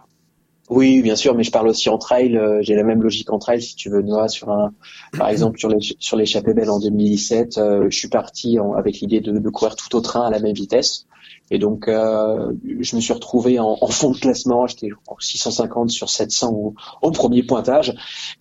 Oui, 0.69 1.03
bien 1.03 1.17
sûr, 1.17 1.35
mais 1.35 1.43
je 1.43 1.51
parle 1.51 1.67
aussi 1.67 1.89
en 1.89 1.99
trail. 1.99 2.37
Euh, 2.37 2.61
j'ai 2.63 2.77
la 2.77 2.85
même 2.85 3.03
logique 3.03 3.33
en 3.33 3.41
trail, 3.41 3.61
si 3.61 3.75
tu 3.75 3.91
veux, 3.91 4.03
Noah, 4.03 4.29
sur 4.29 4.51
un, 4.51 4.73
par 5.19 5.29
exemple, 5.31 5.59
sur 5.59 5.69
les 5.69 5.79
sur 5.99 6.17
l'échappée 6.17 6.55
belle 6.55 6.71
en 6.71 6.79
2017, 6.79 7.59
euh, 7.59 7.87
je 7.91 7.99
suis 7.99 8.09
parti 8.09 8.57
avec 8.77 9.01
l'idée 9.01 9.21
de, 9.21 9.33
de, 9.33 9.51
courir 9.51 9.75
tout 9.75 9.95
au 9.97 10.01
train 10.01 10.27
à 10.27 10.31
la 10.31 10.39
même 10.39 10.55
vitesse. 10.55 11.07
Et 11.51 11.59
donc, 11.59 11.89
euh, 11.89 12.53
je 12.79 12.95
me 12.95 13.01
suis 13.01 13.13
retrouvé 13.13 13.59
en, 13.59 13.77
fond 13.89 14.13
de 14.13 14.19
classement. 14.19 14.69
J'étais 14.69 14.89
650 15.19 15.91
sur 15.91 16.09
700 16.09 16.75
au, 17.03 17.11
premier 17.11 17.43
pointage. 17.43 17.95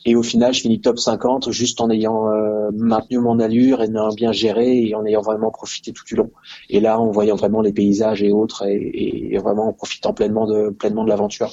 Et 0.05 0.15
au 0.15 0.21
final, 0.21 0.53
je 0.53 0.61
finis 0.61 0.79
top 0.79 0.99
50 0.99 1.51
juste 1.51 1.81
en 1.81 1.89
ayant 1.89 2.29
euh, 2.29 2.69
maintenu 2.71 3.17
mon 3.17 3.39
allure 3.39 3.81
et 3.81 3.87
en 3.87 3.95
ayant 3.95 4.13
bien 4.13 4.31
géré 4.31 4.83
et 4.83 4.95
en 4.95 5.05
ayant 5.05 5.21
vraiment 5.21 5.49
profité 5.49 5.91
tout 5.91 6.03
du 6.05 6.15
long. 6.15 6.29
Et 6.69 6.79
là, 6.79 6.99
en 6.99 7.09
voyant 7.09 7.35
vraiment 7.35 7.61
les 7.61 7.73
paysages 7.73 8.21
et 8.21 8.31
autres 8.31 8.67
et, 8.67 9.35
vraiment 9.39 9.69
en 9.69 9.73
profitant 9.73 10.13
pleinement 10.13 10.45
de 10.45 10.69
pleinement 10.69 11.03
de 11.03 11.09
l'aventure. 11.09 11.49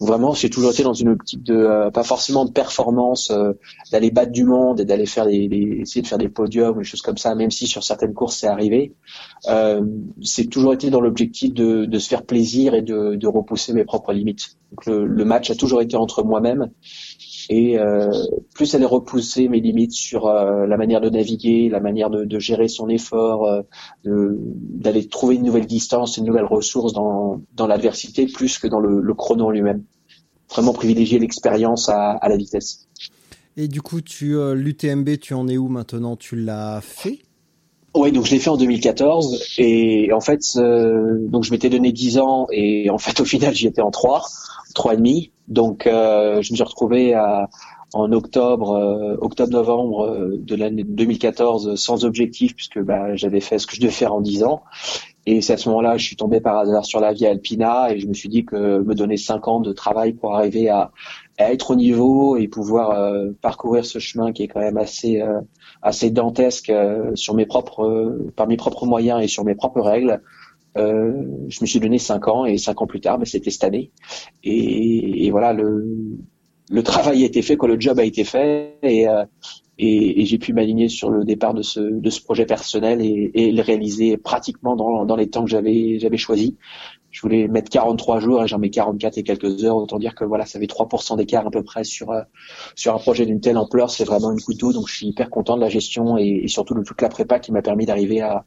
Vraiment, 0.00 0.32
j'ai 0.32 0.50
toujours 0.50 0.72
été 0.72 0.82
dans 0.82 0.94
une 0.94 1.10
optique 1.10 1.42
de 1.42 1.54
euh, 1.54 1.90
pas 1.90 2.02
forcément 2.02 2.44
de 2.44 2.50
performance, 2.50 3.32
d'aller 3.92 4.10
battre 4.10 4.32
du 4.32 4.44
monde 4.44 4.80
et 4.80 4.84
d'aller 4.84 5.06
faire 5.06 5.26
des, 5.26 5.48
essayer 5.80 6.02
de 6.02 6.06
faire 6.06 6.18
des 6.18 6.28
podiums 6.28 6.76
ou 6.76 6.78
des 6.80 6.84
choses 6.84 7.02
comme 7.02 7.16
ça. 7.16 7.34
Même 7.34 7.50
si 7.50 7.66
sur 7.66 7.84
certaines 7.84 8.12
courses 8.12 8.38
c'est 8.38 8.48
arrivé, 8.48 8.92
c'est 10.22 10.46
toujours 10.46 10.74
été 10.74 10.90
l'objectif 11.00 11.52
de, 11.52 11.84
de, 11.84 11.98
se 11.98 12.08
faire 12.08 12.24
plaisir 12.24 12.74
et 12.74 12.82
de, 12.82 13.14
de 13.14 13.26
repousser 13.26 13.72
mes 13.72 13.84
propres 13.84 14.12
limites. 14.12 14.56
Le, 14.86 15.24
match 15.24 15.50
a 15.50 15.54
toujours 15.54 15.80
été 15.80 15.96
entre 15.96 16.22
moi-même 16.22 16.70
et 17.48 17.78
euh, 17.78 18.10
plus 18.54 18.74
aller 18.74 18.84
repousser 18.84 19.48
mes 19.48 19.60
limites 19.60 19.92
sur 19.92 20.26
euh, 20.26 20.66
la 20.66 20.76
manière 20.76 21.00
de 21.00 21.08
naviguer, 21.08 21.68
la 21.68 21.80
manière 21.80 22.10
de, 22.10 22.24
de 22.24 22.38
gérer 22.38 22.68
son 22.68 22.88
effort, 22.88 23.46
euh, 23.46 23.62
d'aller 24.04 25.06
trouver 25.08 25.36
une 25.36 25.44
nouvelle 25.44 25.66
distance, 25.66 26.16
une 26.16 26.24
nouvelle 26.24 26.44
ressource 26.44 26.92
dans, 26.92 27.40
dans 27.54 27.66
l'adversité, 27.66 28.26
plus 28.26 28.58
que 28.58 28.66
dans 28.66 28.80
le, 28.80 29.00
le 29.00 29.14
chrono 29.14 29.50
lui-même. 29.50 29.84
Vraiment 30.50 30.72
privilégier 30.72 31.18
l'expérience 31.18 31.88
à, 31.88 32.12
à, 32.12 32.28
la 32.28 32.36
vitesse. 32.36 32.88
Et 33.56 33.68
du 33.68 33.82
coup, 33.82 34.00
tu 34.00 34.36
l'UTMB, 34.54 35.18
tu 35.20 35.34
en 35.34 35.48
es 35.48 35.56
où 35.56 35.68
maintenant? 35.68 36.14
Tu 36.16 36.36
l'as 36.36 36.80
fait? 36.80 37.20
Oui, 37.96 38.12
donc 38.12 38.26
je 38.26 38.32
l'ai 38.32 38.38
fait 38.38 38.50
en 38.50 38.56
2014 38.56 39.54
et 39.58 40.12
en 40.12 40.20
fait, 40.20 40.40
euh, 40.56 41.16
donc 41.20 41.44
je 41.44 41.50
m'étais 41.50 41.70
donné 41.70 41.92
10 41.92 42.18
ans 42.18 42.46
et 42.50 42.90
en 42.90 42.98
fait 42.98 43.18
au 43.20 43.24
final 43.24 43.54
j'y 43.54 43.66
étais 43.66 43.82
en 43.82 43.90
3, 43.90 44.22
3 44.74 44.94
et 44.94 44.96
demi. 44.96 45.32
Donc 45.48 45.86
euh, 45.86 46.42
je 46.42 46.52
me 46.52 46.56
suis 46.56 46.64
retrouvé 46.64 47.14
à, 47.14 47.48
en 47.94 48.12
octobre, 48.12 48.72
euh, 48.72 49.16
octobre-novembre 49.20 50.36
de 50.36 50.54
l'année 50.54 50.84
2014 50.84 51.74
sans 51.76 52.04
objectif 52.04 52.54
puisque 52.54 52.80
bah, 52.80 53.14
j'avais 53.16 53.40
fait 53.40 53.58
ce 53.58 53.66
que 53.66 53.74
je 53.74 53.80
devais 53.80 53.92
faire 53.92 54.14
en 54.14 54.20
10 54.20 54.44
ans. 54.44 54.62
Et 55.28 55.40
c'est 55.40 55.54
à 55.54 55.56
ce 55.56 55.68
moment-là, 55.70 55.96
je 55.96 56.04
suis 56.04 56.16
tombé 56.16 56.40
par 56.40 56.56
hasard 56.58 56.84
sur 56.84 57.00
la 57.00 57.12
Via 57.12 57.30
Alpina 57.30 57.92
et 57.92 57.98
je 57.98 58.06
me 58.06 58.14
suis 58.14 58.28
dit 58.28 58.44
que 58.44 58.78
me 58.80 58.94
donner 58.94 59.16
5 59.16 59.48
ans 59.48 59.60
de 59.60 59.72
travail 59.72 60.12
pour 60.12 60.36
arriver 60.36 60.68
à, 60.68 60.92
à 61.38 61.52
être 61.52 61.72
au 61.72 61.74
niveau 61.74 62.36
et 62.36 62.48
pouvoir 62.48 62.90
euh, 62.90 63.30
parcourir 63.42 63.84
ce 63.84 63.98
chemin 63.98 64.32
qui 64.32 64.44
est 64.44 64.48
quand 64.48 64.60
même 64.60 64.78
assez 64.78 65.20
euh, 65.20 65.40
assez 65.82 66.10
dantesque 66.10 66.70
euh, 66.70 67.14
sur 67.14 67.34
mes 67.34 67.46
propres 67.46 68.18
par 68.36 68.46
mes 68.46 68.56
propres 68.56 68.86
moyens 68.86 69.22
et 69.22 69.28
sur 69.28 69.44
mes 69.44 69.54
propres 69.54 69.80
règles. 69.80 70.22
je 70.76 71.60
me 71.60 71.66
suis 71.66 71.80
donné 71.80 71.98
cinq 71.98 72.28
ans 72.28 72.44
et 72.44 72.58
cinq 72.58 72.82
ans 72.82 72.86
plus 72.86 73.00
tard, 73.00 73.18
ben, 73.18 73.24
c'était 73.24 73.50
cette 73.50 73.64
année. 73.64 73.90
Et, 74.44 75.26
et, 75.26 75.30
voilà, 75.30 75.52
le 75.52 75.86
le 76.68 76.82
travail 76.82 77.22
a 77.22 77.26
été 77.26 77.42
fait, 77.42 77.56
quoi, 77.56 77.68
le 77.68 77.80
job 77.80 77.98
a 78.00 78.04
été 78.04 78.24
fait 78.24 78.76
et 78.82 79.06
et, 79.78 80.22
et 80.22 80.24
j'ai 80.24 80.38
pu 80.38 80.52
m'aligner 80.52 80.88
sur 80.88 81.10
le 81.10 81.24
départ 81.24 81.54
de 81.54 81.62
ce 81.62 81.80
de 81.80 82.10
ce 82.10 82.22
projet 82.22 82.46
personnel 82.46 83.00
et, 83.02 83.30
et 83.34 83.52
le 83.52 83.62
réaliser 83.62 84.16
pratiquement 84.16 84.74
dans 84.76 85.04
dans 85.04 85.16
les 85.16 85.28
temps 85.28 85.44
que 85.44 85.50
j'avais 85.50 85.98
j'avais 85.98 86.16
choisi 86.16 86.56
je 87.16 87.22
voulais 87.22 87.48
mettre 87.48 87.70
43 87.70 88.20
jours 88.20 88.44
et 88.44 88.46
j'en 88.46 88.58
mets 88.58 88.68
44 88.68 89.16
et 89.16 89.22
quelques 89.22 89.64
heures. 89.64 89.76
Autant 89.76 89.98
dire 89.98 90.14
que 90.14 90.22
voilà, 90.22 90.44
ça 90.44 90.58
fait 90.58 90.66
3% 90.66 91.16
d'écart 91.16 91.46
à 91.46 91.50
peu 91.50 91.62
près 91.62 91.82
sur 91.82 92.10
euh, 92.10 92.20
sur 92.74 92.94
un 92.94 92.98
projet 92.98 93.24
d'une 93.24 93.40
telle 93.40 93.56
ampleur. 93.56 93.88
C'est 93.88 94.04
vraiment 94.04 94.30
une 94.32 94.40
couteau. 94.42 94.74
Donc 94.74 94.86
je 94.86 94.96
suis 94.96 95.06
hyper 95.06 95.30
content 95.30 95.56
de 95.56 95.62
la 95.62 95.70
gestion 95.70 96.18
et, 96.18 96.46
surtout 96.46 96.74
de 96.74 96.82
toute 96.82 97.00
la 97.00 97.08
prépa 97.08 97.38
qui 97.38 97.52
m'a 97.52 97.62
permis 97.62 97.86
d'arriver 97.86 98.20
à, 98.20 98.44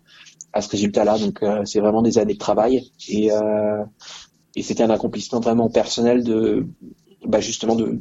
à 0.54 0.62
ce 0.62 0.70
résultat-là. 0.70 1.18
Donc 1.18 1.42
euh, 1.42 1.66
c'est 1.66 1.80
vraiment 1.80 2.04
des 2.04 2.20
années 2.20 2.36
de 2.36 2.38
travail 2.38 2.92
et 3.08 3.32
euh, 3.32 3.84
et 4.56 4.62
c'était 4.62 4.84
un 4.84 4.92
accomplissement 4.92 5.40
vraiment 5.40 5.72
personnel 5.72 6.24
de 6.24 6.68
bah, 7.26 7.40
justement 7.40 7.74
de 7.76 8.00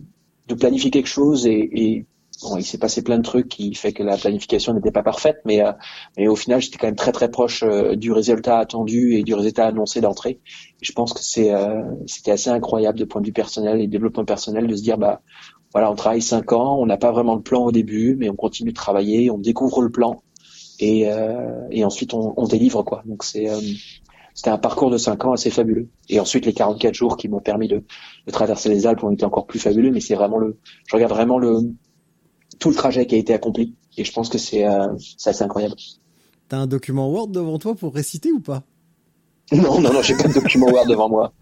de 0.49 0.55
planifier 0.55 0.91
quelque 0.91 1.09
chose 1.09 1.47
et, 1.47 1.71
et 1.73 2.07
Bon, 2.43 2.57
il 2.57 2.65
s'est 2.65 2.79
passé 2.79 3.03
plein 3.03 3.19
de 3.19 3.23
trucs 3.23 3.49
qui 3.49 3.75
fait 3.75 3.93
que 3.93 4.05
la 4.05 4.17
planification 4.17 4.73
n'était 4.73 4.93
pas 4.93 5.03
parfaite, 5.03 5.41
mais, 5.45 5.61
euh, 5.61 5.73
mais 6.17 6.29
au 6.29 6.37
final, 6.37 6.61
j'étais 6.61 6.79
quand 6.79 6.87
même 6.87 6.95
très 6.95 7.11
très 7.11 7.31
proche 7.31 7.65
euh, 7.65 7.97
du 7.97 8.13
résultat 8.13 8.59
attendu 8.59 9.15
et 9.15 9.25
du 9.25 9.35
résultat 9.35 9.67
annoncé 9.67 10.01
d'entrée. 10.01 10.41
Je 10.81 10.93
pense 10.93 11.13
que 11.13 11.21
c'est 11.21 11.53
euh, 11.53 11.83
c'était 12.07 12.31
assez 12.31 12.51
incroyable 12.51 12.97
de 12.99 13.05
point 13.05 13.21
de 13.21 13.27
vue 13.27 13.33
personnel 13.33 13.81
et 13.81 13.89
développement 13.89 14.25
personnel 14.25 14.69
de 14.69 14.77
se 14.77 14.83
dire 14.83 14.99
bah 14.99 15.21
voilà, 15.73 15.91
on 15.91 15.97
travaille 15.97 16.23
cinq 16.23 16.53
ans, 16.53 16.79
on 16.79 16.87
n'a 16.87 16.97
pas 16.97 17.11
vraiment 17.11 17.35
le 17.35 17.43
plan 17.43 17.65
au 17.65 17.73
début, 17.73 18.15
mais 18.17 18.31
on 18.31 18.37
continue 18.37 18.71
de 18.71 18.77
travailler, 18.77 19.31
on 19.31 19.39
découvre 19.39 19.83
le 19.83 19.91
plan 19.91 20.23
et, 20.79 21.09
et 21.71 21.85
ensuite 21.85 22.15
on, 22.15 22.35
on, 22.37 22.47
délivre 22.47 22.83
quoi. 22.85 23.03
Donc 23.05 23.25
c'est 23.25 23.49
c'était 24.33 24.51
un 24.51 24.59
parcours 24.59 24.91
de 24.91 24.99
cinq 24.99 25.25
ans 25.25 25.33
assez 25.33 25.51
fabuleux. 25.51 25.89
Et 26.09 26.21
ensuite 26.21 26.47
les 26.47 26.53
44 26.53 26.95
jours 26.95 27.17
qui 27.17 27.29
m'ont 27.29 27.41
permis 27.41 27.67
de, 27.67 27.83
de 28.27 28.33
traverser 28.33 28.69
les 28.69 28.87
Alpes 28.87 29.03
ont 29.03 29.11
été 29.11 29.25
encore 29.25 29.47
plus 29.47 29.59
fabuleux. 29.59 29.91
Mais 29.91 29.99
c'est 29.99 30.15
vraiment 30.15 30.39
le, 30.39 30.61
je 30.87 30.95
regarde 30.95 31.13
vraiment 31.13 31.39
le 31.39 31.75
tout 32.59 32.71
le 32.71 32.75
trajet 32.75 33.07
qui 33.07 33.15
a 33.15 33.19
été 33.19 33.35
accompli. 33.35 33.75
Et 33.97 34.05
je 34.05 34.13
pense 34.13 34.29
que 34.29 34.39
c'est 34.39 34.67
euh, 34.67 34.89
assez 35.25 35.43
incroyable. 35.43 35.75
T'as 36.49 36.59
un 36.59 36.67
document 36.67 37.09
Word 37.11 37.29
devant 37.29 37.59
toi 37.59 37.75
pour 37.75 37.95
réciter 37.95 38.33
ou 38.33 38.41
pas? 38.41 38.63
Non, 39.53 39.81
non, 39.81 39.93
non, 39.93 40.03
j'ai 40.03 40.15
pas 40.15 40.29
de 40.29 40.35
document 40.35 40.67
Word 40.69 40.87
devant 40.87 41.09
moi. 41.09 41.33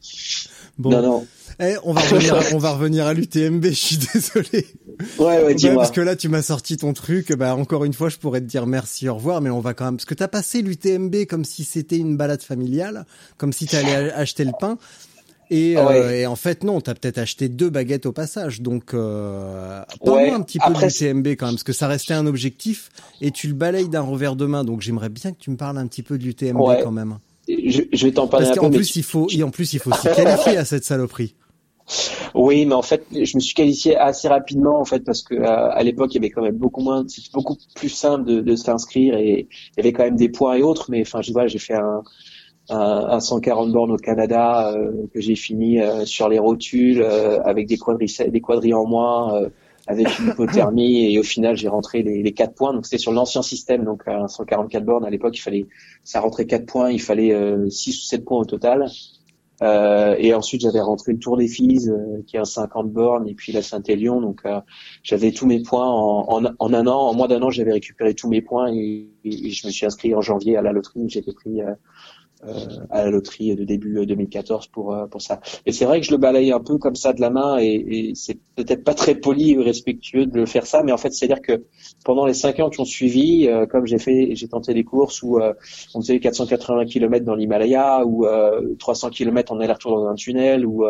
Bon. 0.79 0.91
Non, 0.91 1.03
non. 1.03 1.27
Eh, 1.59 1.77
on 1.85 1.93
va 1.93 2.03
revenir, 2.03 2.37
on 2.55 2.59
va 2.59 2.71
revenir 2.75 3.07
à 3.07 3.15
l'UTMB. 3.15 3.65
Je 3.65 3.71
suis 3.71 3.97
désolé. 3.97 4.67
Ouais, 5.19 5.43
ouais, 5.45 5.55
dis-moi. 5.55 5.77
Parce 5.77 5.91
que 5.91 6.01
là, 6.01 6.17
tu 6.17 6.29
m'as 6.29 6.43
sorti 6.43 6.77
ton 6.77 6.93
truc. 6.93 7.33
Bah, 7.33 7.57
encore 7.57 7.85
une 7.85 7.95
fois, 7.95 8.09
je 8.09 8.19
pourrais 8.19 8.41
te 8.41 8.47
dire 8.47 8.67
merci, 8.67 9.09
au 9.09 9.15
revoir, 9.15 9.41
mais 9.41 9.51
on 9.51 9.61
va 9.61 9.75
quand 9.75 9.87
même, 9.87 9.97
parce 9.97 10.05
que 10.05 10.15
t'as 10.15 10.29
passé 10.29 10.63
l'UTMB 10.63 11.27
comme 11.29 11.45
si 11.45 11.65
c'était 11.65 11.97
une 11.97 12.17
balade 12.17 12.43
familiale, 12.43 13.07
comme 13.39 13.53
si 13.53 13.67
t'allais 13.67 14.13
acheter 14.13 14.45
le 14.45 14.53
pain. 14.59 14.79
Et, 15.51 15.77
ah 15.77 15.89
euh, 15.89 16.11
et, 16.11 16.27
en 16.27 16.37
fait, 16.37 16.65
non, 16.65 16.81
t'as 16.81 16.95
peut-être 16.95 17.19
acheté 17.19 17.49
deux 17.49 17.71
baguettes 17.71 18.07
au 18.07 18.13
passage. 18.13 18.61
Donc, 18.63 18.95
euh, 18.95 19.83
parle-moi 20.05 20.35
un 20.35 20.43
petit 20.43 20.59
peu 20.59 20.73
du 20.73 20.93
TMB 20.93 21.27
quand 21.29 21.47
même, 21.47 21.55
parce 21.55 21.63
que 21.63 21.73
ça 21.73 21.87
restait 21.87 22.15
un 22.15 22.27
objectif 22.27 22.91
et 23.21 23.31
tu 23.31 23.49
le 23.49 23.55
balayes 23.55 23.89
d'un 23.89 24.01
revers 24.01 24.37
de 24.37 24.47
main. 24.47 24.65
Donc, 24.65 24.81
j'aimerais 24.81 25.09
bien 25.09 25.33
que 25.33 25.39
tu 25.39 25.51
me 25.51 25.57
parles 25.57 25.79
un 25.79 25.87
petit 25.87 26.03
peu 26.03 26.19
du 26.19 26.35
TMB 26.35 26.83
quand 26.83 26.91
même. 26.91 27.19
Je, 27.49 27.83
je 27.93 28.07
vais 28.07 28.13
t'en 28.13 28.27
parler 28.27 28.47
parce 28.47 28.59
un 28.59 28.61
peu. 28.61 28.67
Parce 28.67 28.73
qu'en 28.73 28.77
plus, 28.77 28.97
il 28.97 29.05
faut, 29.05 29.29
et 29.31 29.43
en 29.43 29.51
plus, 29.51 29.73
il 29.73 29.79
faut 29.79 29.93
s'y 29.93 30.09
qualifier 30.17 30.57
à 30.57 30.65
cette 30.65 30.85
saloperie. 30.85 31.35
Oui, 32.35 32.67
mais 32.67 32.75
en 32.75 32.83
fait, 32.83 33.07
je 33.13 33.37
me 33.37 33.41
suis 33.41 33.55
qualifié 33.55 33.97
assez 33.97 34.27
rapidement 34.27 34.81
en 34.81 34.85
fait 34.85 35.01
parce 35.05 35.23
que 35.23 35.35
euh, 35.35 35.71
à 35.71 35.83
l'époque, 35.85 36.13
il 36.13 36.17
y 36.17 36.19
avait 36.19 36.31
quand 36.31 36.43
même 36.43 36.57
beaucoup 36.57 36.83
moins, 36.83 37.05
c'était 37.07 37.31
beaucoup 37.33 37.57
plus 37.77 37.89
simple 37.89 38.25
de, 38.25 38.41
de 38.41 38.57
s'inscrire 38.57 39.17
et 39.17 39.47
il 39.49 39.77
y 39.77 39.81
avait 39.81 39.93
quand 39.93 40.03
même 40.03 40.17
des 40.17 40.29
points 40.29 40.57
et 40.57 40.63
autres. 40.63 40.91
Mais 40.91 41.03
enfin, 41.03 41.23
je 41.23 41.33
vois, 41.33 41.47
j'ai 41.47 41.61
fait 41.61 41.75
un 41.75 42.03
un, 42.69 43.21
140 43.21 43.73
bornes 43.73 43.93
au 43.93 43.97
Canada 43.97 44.73
euh, 44.73 45.07
que 45.13 45.21
j'ai 45.21 45.37
fini 45.37 45.81
euh, 45.81 46.05
sur 46.05 46.29
les 46.29 46.39
rotules 46.39 47.03
euh, 47.03 47.41
avec 47.43 47.67
des 47.67 47.77
quadrilles 47.77 48.13
des 48.29 48.41
quadrilles 48.41 48.75
en 48.75 48.87
moins 48.87 49.49
avec 49.87 50.19
une 50.19 50.29
hypothermie. 50.29 51.13
Et 51.13 51.19
au 51.19 51.23
final 51.23 51.57
j'ai 51.57 51.69
rentré 51.69 52.03
les, 52.03 52.23
les 52.23 52.33
4 52.33 52.55
points. 52.55 52.73
Donc 52.73 52.87
c'était 52.87 52.99
sur 52.99 53.13
l'ancien 53.13 53.43
système. 53.43 53.85
Donc 53.85 54.03
un 54.07 54.29
144 54.29 54.85
bornes 54.85 55.05
à 55.05 55.11
l'époque 55.11 55.37
il 55.37 55.43
fallait 55.43 55.67
ça 56.03 56.21
rentrait 56.21 56.47
4 56.47 56.67
points. 56.67 56.91
Il 56.91 57.01
fallait 57.01 57.35
6 57.71 57.99
ou 57.99 58.07
7 58.07 58.25
points 58.25 58.41
au 58.41 58.45
total. 58.45 58.87
Euh, 59.63 60.15
et 60.19 60.35
ensuite 60.35 60.61
j'avais 60.61 60.83
rentré 60.83 61.13
le 61.13 61.19
Tour 61.19 61.39
des 61.39 61.49
Filles 61.49 61.91
qui 62.27 62.37
est 62.37 62.39
un 62.39 62.45
50 62.45 62.93
bornes 62.93 63.27
et 63.27 63.35
puis 63.35 63.53
la 63.53 63.63
Saint-Élion. 63.63 64.21
Donc 64.21 64.43
j'avais 65.05 65.31
tous 65.31 65.47
mes 65.47 65.63
points 65.63 65.89
en, 65.89 66.27
en, 66.29 66.45
en, 66.59 66.75
un 66.75 66.87
an. 66.89 67.11
En 67.11 67.15
moins 67.15 67.29
d'un 67.29 67.43
an 67.43 67.51
j'avais 67.51 67.73
récupéré 67.73 68.15
tous 68.15 68.29
mes 68.29 68.43
points 68.43 68.73
et, 68.73 69.09
et, 69.25 69.51
je 69.51 69.67
me 69.67 69.73
suis 69.73 69.87
inscrit 69.87 70.15
en 70.17 70.21
janvier 70.21 70.57
à 70.57 70.63
la 70.63 70.73
loterie. 70.73 71.07
Été 71.07 71.33
pris 71.33 71.63
euh, 71.63 71.73
à 72.91 73.05
la 73.05 73.11
loterie 73.11 73.57
de 73.57 73.65
début 73.65 74.05
2014 74.07 74.67
euh, 74.67 74.69
pour 74.73 74.95
euh, 74.95 75.07
pour 75.07 75.23
ça. 75.23 75.41
Et 75.65 75.73
c'est 75.73 75.85
vrai 75.85 76.01
que 76.01 76.07
je 76.07 76.11
le 76.11 76.19
balaye 76.19 76.53
un 76.53 76.61
peu 76.61 76.79
comme 76.79 76.95
ça 76.95 77.13
de 77.13 77.21
la 77.21 77.31
main 77.31 77.59
et, 77.59 77.75
et 77.75 78.13
c'est 78.15 78.39
peut-être 78.55 78.85
pas 78.85 78.95
très 78.95 79.15
poli 79.15 79.57
ou 79.57 79.63
respectueux 79.63 80.27
de 80.27 80.37
le 80.37 80.47
faire 80.47 80.67
ça, 80.67 80.83
mais 80.83 80.93
en 80.93 80.99
fait 80.99 81.13
c'est-à-dire 81.13 81.41
que 81.41 81.65
pendant 82.05 82.27
les 82.27 82.35
cinq 82.35 82.61
ans 82.61 82.69
qui 82.69 82.81
ont 82.81 82.85
suivi, 82.85 83.49
comme 83.71 83.87
j'ai 83.87 83.99
fait, 83.99 84.35
j'ai 84.35 84.49
tenté 84.49 84.75
des 84.75 84.85
courses 84.85 85.23
où 85.23 85.41
on 85.95 86.01
faisait 86.01 86.21
480 86.21 86.85
km 86.87 87.25
dans 87.25 87.35
l'Himalaya 87.35 88.05
ou 88.05 88.27
300 88.79 89.11
km 89.11 89.53
en 89.53 89.61
aller-retour 89.61 89.93
dans 89.97 90.09
un 90.09 90.15
tunnel 90.15 90.67
ou 90.67 90.85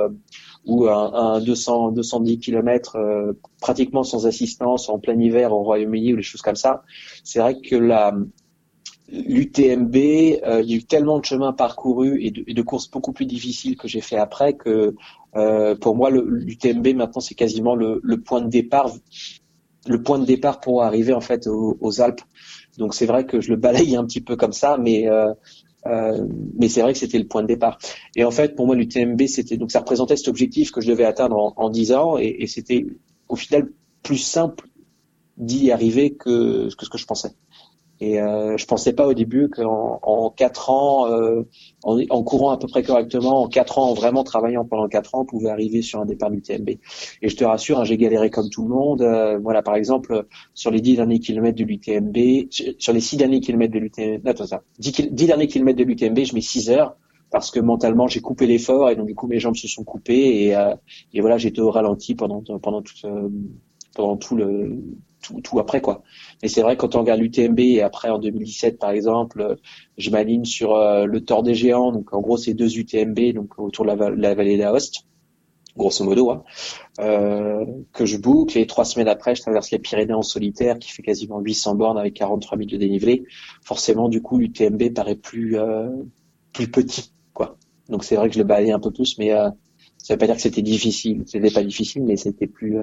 ou 0.67 0.89
un, 0.89 1.13
un 1.15 1.41
200 1.41 1.93
210 1.93 2.39
km 2.39 2.99
pratiquement 3.61 4.03
sans 4.03 4.27
assistance 4.27 4.89
en 4.89 4.99
plein 4.99 5.19
hiver 5.19 5.53
au 5.53 5.63
Royaume-Uni 5.63 6.13
ou 6.13 6.17
des 6.17 6.23
choses 6.23 6.43
comme 6.43 6.57
ça. 6.57 6.83
C'est 7.25 7.39
vrai 7.39 7.61
que 7.61 7.77
la 7.77 8.15
l'UTMB, 9.09 9.97
euh, 9.97 10.63
il 10.63 10.71
y 10.71 10.75
a 10.75 10.77
eu 10.77 10.85
tellement 10.85 11.19
de 11.19 11.25
chemins 11.25 11.53
parcourus 11.53 12.19
et 12.21 12.31
de, 12.31 12.45
et 12.47 12.55
de 12.55 12.63
courses 12.63 12.91
beaucoup 12.91 13.13
plus 13.13 13.27
difficiles 13.27 13.77
que 13.77 13.89
j'ai 13.89 14.01
fait 14.01 14.17
après 14.17 14.55
que 14.55 14.95
euh, 15.37 15.77
pour 15.77 15.95
moi 15.95 16.11
l'UTMB 16.11 16.89
maintenant 16.95 17.21
c'est 17.21 17.35
quasiment 17.35 17.77
le, 17.77 18.01
le, 18.03 18.21
point 18.21 18.41
de 18.41 18.49
départ, 18.49 18.91
le 19.87 20.03
point 20.03 20.19
de 20.19 20.25
départ 20.25 20.61
pour 20.61 20.83
arriver 20.83 21.13
en 21.13 21.21
fait 21.21 21.47
aux, 21.47 21.77
aux 21.81 22.01
Alpes. 22.01 22.23
Donc 22.79 22.95
c'est 22.95 23.07
vrai 23.07 23.27
que 23.27 23.41
je 23.41 23.51
le 23.51 23.57
balaye 23.57 23.97
un 23.97 24.05
petit 24.05 24.21
peu 24.21 24.37
comme 24.37 24.53
ça, 24.53 24.77
mais 24.77 25.09
euh, 25.09 25.33
euh, 25.87 26.27
mais 26.59 26.69
c'est 26.69 26.83
vrai 26.83 26.93
que 26.93 26.99
c'était 26.99 27.19
le 27.19 27.27
point 27.27 27.43
de 27.43 27.47
départ. 27.47 27.79
Et 28.17 28.25
en 28.25 28.31
fait, 28.31 28.57
pour 28.57 28.67
moi, 28.67 28.75
l'UTMB, 28.75 29.23
c'était 29.27 29.57
donc 29.57 29.71
ça 29.71 29.81
représentait 29.81 30.17
cet 30.17 30.29
objectif 30.29 30.73
que 30.73 30.81
je 30.81 30.89
devais 30.89 31.05
atteindre 31.05 31.37
en, 31.37 31.55
en 31.57 31.71
10 31.71 31.93
ans, 31.93 32.19
et, 32.19 32.37
et 32.41 32.47
c'était 32.47 32.87
au 33.29 33.37
final 33.37 33.71
plus 34.03 34.19
simple 34.19 34.69
d'y 35.37 35.71
arriver 35.71 36.15
que, 36.15 36.75
que 36.75 36.85
ce 36.85 36.91
que 36.91 36.99
je 36.99 37.07
pensais. 37.07 37.31
Et 38.01 38.21
euh, 38.21 38.57
je 38.57 38.67
pensais 38.67 38.93
pas 38.93 39.07
au 39.07 39.15
début 39.15 39.49
qu'en 39.49 39.99
en 40.03 40.31
quatre 40.31 40.71
ans, 40.71 41.11
euh, 41.11 41.43
en, 41.83 41.99
en, 42.11 42.23
courant 42.23 42.51
à 42.51 42.59
peu 42.59 42.67
près 42.67 42.83
correctement, 42.83 43.43
en 43.43 43.49
quatre 43.49 43.79
ans, 43.79 43.91
en 43.91 43.95
vraiment 43.95 44.23
travaillant 44.23 44.65
pendant 44.65 44.87
quatre 44.89 45.15
ans, 45.15 45.21
on 45.23 45.25
pouvait 45.25 45.49
arriver 45.49 45.81
sur 45.81 46.01
un 46.01 46.05
départ 46.05 46.31
du 46.31 46.43
TMB. 46.43 46.69
Et 46.69 47.29
je 47.29 47.37
te 47.37 47.45
rassure, 47.45 47.81
hein, 47.81 47.85
j'ai 47.85 47.97
galéré 47.97 48.29
comme 48.29 48.51
tout 48.51 48.63
le 48.63 48.69
monde. 48.69 49.03
Euh, 49.03 49.39
voilà, 49.39 49.63
par 49.63 49.77
exemple, 49.77 50.27
sur 50.53 50.71
les 50.71 50.81
dix 50.81 50.97
derniers 50.97 51.21
kilomètres 51.21 51.59
de 51.59 51.65
l'UTMB, 51.65 52.49
sur 52.79 52.93
les 52.93 53.01
six 53.01 53.17
derniers 53.17 53.41
kilomètres 53.41 53.73
de 53.73 53.79
l'UTMB, 53.79 54.27
attends 54.27 54.47
ça, 54.47 54.63
dix, 54.79 54.93
derniers 55.11 55.47
kilomètres 55.47 55.79
de 55.79 55.85
l'UTMB, 55.85 56.19
je 56.25 56.35
mets 56.35 56.41
six 56.43 56.69
heures 56.71 56.97
parce 57.31 57.51
que 57.51 57.59
mentalement 57.59 58.07
j'ai 58.07 58.21
coupé 58.21 58.47
l'effort 58.47 58.89
et 58.89 58.97
donc 58.97 59.07
du 59.07 59.15
coup 59.15 59.27
mes 59.27 59.41
jambes 59.41 59.57
se 59.57 59.67
sont 59.67 59.83
coupées 59.83 60.45
et, 60.45 60.57
euh, 60.57 60.75
et 61.13 61.21
voilà 61.21 61.39
j'étais 61.39 61.61
au 61.61 61.73
ralenti 61.73 62.15
pendant 62.15 62.41
pendant 62.61 62.83
tout 62.83 62.95
euh, 63.05 63.29
pendant 63.97 64.17
tout 64.17 64.39
tout, 65.43 65.59
après 65.59 65.81
quoi. 65.81 66.03
Mais 66.43 66.49
c'est 66.49 66.63
vrai 66.63 66.77
quand 66.77 66.95
on 66.95 67.01
regarde 67.01 67.21
l'UTMB 67.21 67.59
et 67.59 67.83
après 67.83 68.11
en 68.11 68.19
2017 68.19 68.79
par 68.79 68.91
exemple, 68.91 69.57
je 69.99 70.11
m'aligne 70.11 70.45
sur 70.45 70.77
euh, 70.77 71.05
le 71.07 71.25
Tour 71.25 71.43
des 71.43 71.55
Géants 71.55 71.91
donc 71.91 72.13
en 72.15 72.21
gros 72.21 72.37
c'est 72.37 72.55
deux 72.55 72.79
UTMB 72.79 73.33
donc 73.35 73.59
autour 73.59 73.85
de 73.85 73.91
la, 73.91 74.11
la 74.11 74.35
vallée 74.35 74.57
d'Aoste 74.57 75.07
grosso 75.77 76.05
modo, 76.05 76.31
hein, 76.31 76.43
euh, 77.01 77.65
que 77.93 78.07
je 78.07 78.17
boucle 78.17 78.59
et 78.59 78.67
trois 78.67 78.85
semaines 78.85 79.09
après, 79.09 79.35
je 79.35 79.43
traverse 79.43 79.71
les 79.71 79.79
Pyrénées 79.79 80.15
en 80.15 80.23
solitaire, 80.23 80.79
qui 80.79 80.91
fait 80.91 81.03
quasiment 81.03 81.41
800 81.41 81.75
bornes 81.75 81.99
avec 81.99 82.15
43 82.15 82.59
000 82.59 82.71
de 82.71 82.77
dénivelé. 82.77 83.25
Forcément, 83.63 84.09
du 84.09 84.23
coup, 84.23 84.39
l'UTMB 84.39 84.95
paraît 84.95 85.17
plus 85.17 85.59
euh, 85.59 85.89
plus 86.53 86.69
petit, 86.69 87.13
quoi. 87.35 87.59
Donc 87.89 88.05
c'est 88.05 88.17
vrai 88.17 88.29
que 88.29 88.35
je 88.35 88.39
le 88.39 88.45
balayé 88.45 88.73
un 88.73 88.81
peu 88.81 88.91
plus, 88.91 89.19
mais 89.19 89.33
euh, 89.33 89.51
ça 89.99 90.15
veut 90.15 90.19
pas 90.19 90.27
dire 90.27 90.37
que 90.37 90.43
c'était 90.43 90.63
difficile. 90.63 91.25
C'était 91.27 91.51
pas 91.51 91.63
difficile, 91.63 92.05
mais 92.05 92.17
c'était 92.17 92.47
plus 92.47 92.79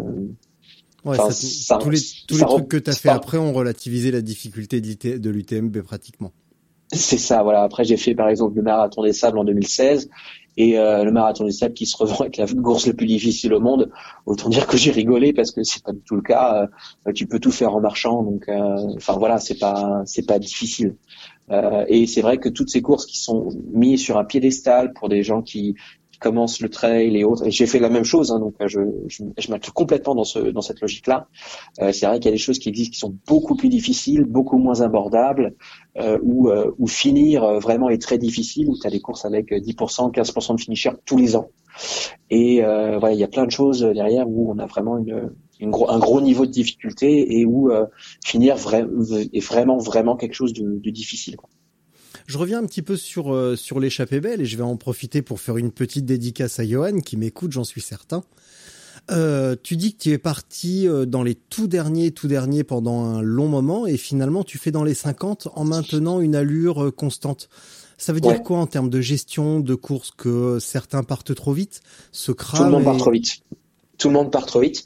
Ouais, 1.06 1.18
ça, 1.18 1.78
tous 1.80 1.90
les, 1.90 2.00
tous 2.28 2.38
les 2.38 2.46
trucs 2.46 2.68
que 2.70 2.78
tu 2.78 2.90
as 2.90 2.94
fait 2.94 3.10
après 3.10 3.38
ont 3.38 3.52
relativisé 3.52 4.12
la 4.12 4.22
difficulté 4.22 4.80
de 4.80 5.30
l'UTMB 5.30 5.82
pratiquement. 5.82 6.32
C'est 6.94 7.18
ça, 7.18 7.44
voilà. 7.44 7.64
Après, 7.64 7.84
j'ai 7.84 7.98
fait 7.98 8.14
par 8.16 8.30
exemple 8.30 8.56
le 8.56 8.62
marathon 8.62 9.04
des 9.04 9.14
sables 9.14 9.38
en 9.38 9.44
2016 9.44 10.10
et 10.58 10.78
euh, 10.78 11.04
le 11.04 11.12
marathon 11.12 11.46
des 11.46 11.52
sables 11.52 11.74
qui 11.74 11.86
se 11.88 11.98
revend 11.98 12.20
avec 12.22 12.38
la 12.38 12.46
course 12.46 12.86
la 12.86 12.94
plus 12.94 13.08
difficile 13.08 13.54
au 13.54 13.60
monde. 13.60 13.90
Autant 14.26 14.50
dire 14.50 14.68
que 14.68 14.78
j'ai 14.78 14.92
rigolé 14.92 15.34
parce 15.34 15.52
que 15.52 15.64
c'est 15.64 15.84
pas 15.84 15.92
du 15.92 16.02
tout 16.02 16.16
le 16.16 16.22
cas. 16.22 16.68
Euh, 17.08 17.12
tu 17.14 17.26
peux 17.26 17.40
tout 17.40 17.52
faire 17.52 17.76
en 17.76 17.82
marchant, 17.82 18.22
donc 18.24 18.48
euh, 18.48 18.76
enfin 18.96 19.14
voilà, 19.18 19.40
c'est 19.40 19.58
pas 19.58 20.04
c'est 20.06 20.26
pas 20.28 20.40
difficile. 20.40 20.96
Et 21.88 22.08
c'est 22.08 22.22
vrai 22.22 22.40
que 22.40 22.50
toutes 22.50 22.70
ces 22.70 22.82
courses 22.82 23.06
qui 23.06 23.20
sont 23.20 23.50
mises 23.74 24.02
sur 24.02 24.18
un 24.18 24.24
piédestal 24.24 24.94
pour 24.94 25.10
des 25.10 25.24
gens 25.24 25.42
qui 25.44 25.76
commence 26.20 26.62
le 26.62 26.70
trail 26.70 27.16
et 27.18 27.24
autres. 27.24 27.46
Et 27.46 27.52
j'ai 27.52 27.66
fait 27.66 27.80
la 27.80 27.90
même 27.90 28.04
chose, 28.04 28.32
hein, 28.32 28.40
donc 28.40 28.56
je, 28.66 28.80
je, 29.08 29.24
je 29.38 29.52
m'inclus 29.52 29.72
complètement 29.72 30.16
dans, 30.16 30.24
ce, 30.24 30.40
dans 30.40 30.62
cette 30.62 30.82
logique-là. 30.82 31.28
Euh, 31.82 31.92
c'est 31.92 32.06
vrai 32.06 32.20
qu'il 32.20 32.26
y 32.26 32.30
a 32.30 32.32
des 32.32 32.38
choses 32.38 32.60
qui 32.60 32.70
existent 32.70 32.94
qui 32.94 33.00
sont 33.00 33.16
beaucoup 33.28 33.56
plus 33.56 33.70
difficiles, 33.70 34.24
beaucoup 34.24 34.58
moins 34.58 34.82
abordables, 34.82 35.56
euh, 35.98 36.18
où, 36.22 36.50
euh, 36.50 36.72
où 36.80 36.88
finir 36.88 37.44
euh, 37.44 37.60
vraiment 37.60 37.90
est 37.90 38.02
très 38.02 38.18
difficile, 38.18 38.70
où 38.70 38.78
tu 38.80 38.88
as 38.88 38.90
des 38.90 39.00
courses 39.00 39.26
avec 39.26 39.52
10%, 39.52 40.12
15% 40.14 40.56
de 40.56 40.62
finishers 40.62 40.92
tous 41.06 41.18
les 41.18 41.36
ans. 41.36 41.50
Et 42.30 42.64
euh, 42.64 42.98
voilà, 43.00 43.16
il 43.16 43.20
y 43.20 43.24
a 43.24 43.28
plein 43.28 43.46
de 43.46 43.52
choses 43.52 43.82
derrière 43.82 44.28
où 44.28 44.52
on 44.52 44.60
a 44.60 44.66
vraiment 44.66 44.98
une, 44.98 45.32
une 45.60 45.72
gros, 45.72 45.90
un 45.90 46.00
gros 46.00 46.22
niveau 46.22 46.46
de 46.46 46.52
difficulté 46.52 47.40
et 47.40 47.46
où 47.46 47.72
euh, 47.72 47.86
finir 48.24 48.56
est 48.56 49.46
vraiment, 49.46 49.78
vraiment 49.78 50.16
quelque 50.16 50.34
chose 50.34 50.54
de, 50.54 50.80
de 50.80 50.90
difficile. 50.90 51.36
Quoi. 51.36 51.50
Je 52.28 52.38
reviens 52.38 52.60
un 52.60 52.66
petit 52.66 52.82
peu 52.82 52.98
sur 52.98 53.34
euh, 53.34 53.56
sur 53.56 53.80
l'échappée 53.80 54.20
belle 54.20 54.42
et 54.42 54.46
je 54.46 54.58
vais 54.58 54.64
en 54.64 54.78
profiter 54.78 55.22
pour 55.22 55.40
faire 55.40 55.58
une 55.58 55.72
petite 55.72 56.06
dédicace 56.06 56.60
à 56.60 56.66
Johan 56.66 57.00
qui 57.00 57.18
m'écoute, 57.18 57.52
j'en 57.52 57.64
suis 57.64 57.82
certain. 57.82 58.24
Euh, 59.12 59.56
tu 59.62 59.76
dis 59.76 59.94
que 59.94 60.04
tu 60.04 60.12
es 60.12 60.18
parti 60.18 60.88
euh, 60.88 61.06
dans 61.06 61.24
les 61.24 61.36
tout 61.36 61.68
derniers, 61.68 62.12
tout 62.12 62.28
derniers 62.30 62.64
pendant 62.64 63.04
un 63.04 63.22
long 63.22 63.50
moment 63.50 63.86
et 63.86 63.98
finalement 63.98 64.46
tu 64.46 64.58
fais 64.58 64.72
dans 64.72 64.86
les 64.86 64.94
50 64.94 65.50
en 65.56 65.66
maintenant 65.66 66.22
une 66.22 66.36
allure 66.36 66.86
euh, 66.86 66.92
constante. 66.92 67.50
Ça 67.98 68.14
veut 68.14 68.22
dire 68.22 68.42
quoi 68.44 68.60
en 68.60 68.68
termes 68.68 68.90
de 68.90 69.02
gestion 69.02 69.60
de 69.60 69.76
course 69.76 70.12
que 70.16 70.58
certains 70.60 71.04
partent 71.04 71.36
trop 71.36 71.54
vite, 71.54 71.82
se 72.12 72.32
crament 72.32 72.58
Tout 72.60 72.66
le 72.66 72.72
monde 72.72 72.84
part 72.84 72.98
trop 72.98 73.12
vite 73.12 73.44
tout 74.04 74.10
le 74.10 74.16
monde 74.16 74.32
part 74.32 74.46
trop 74.46 74.60
vite. 74.60 74.84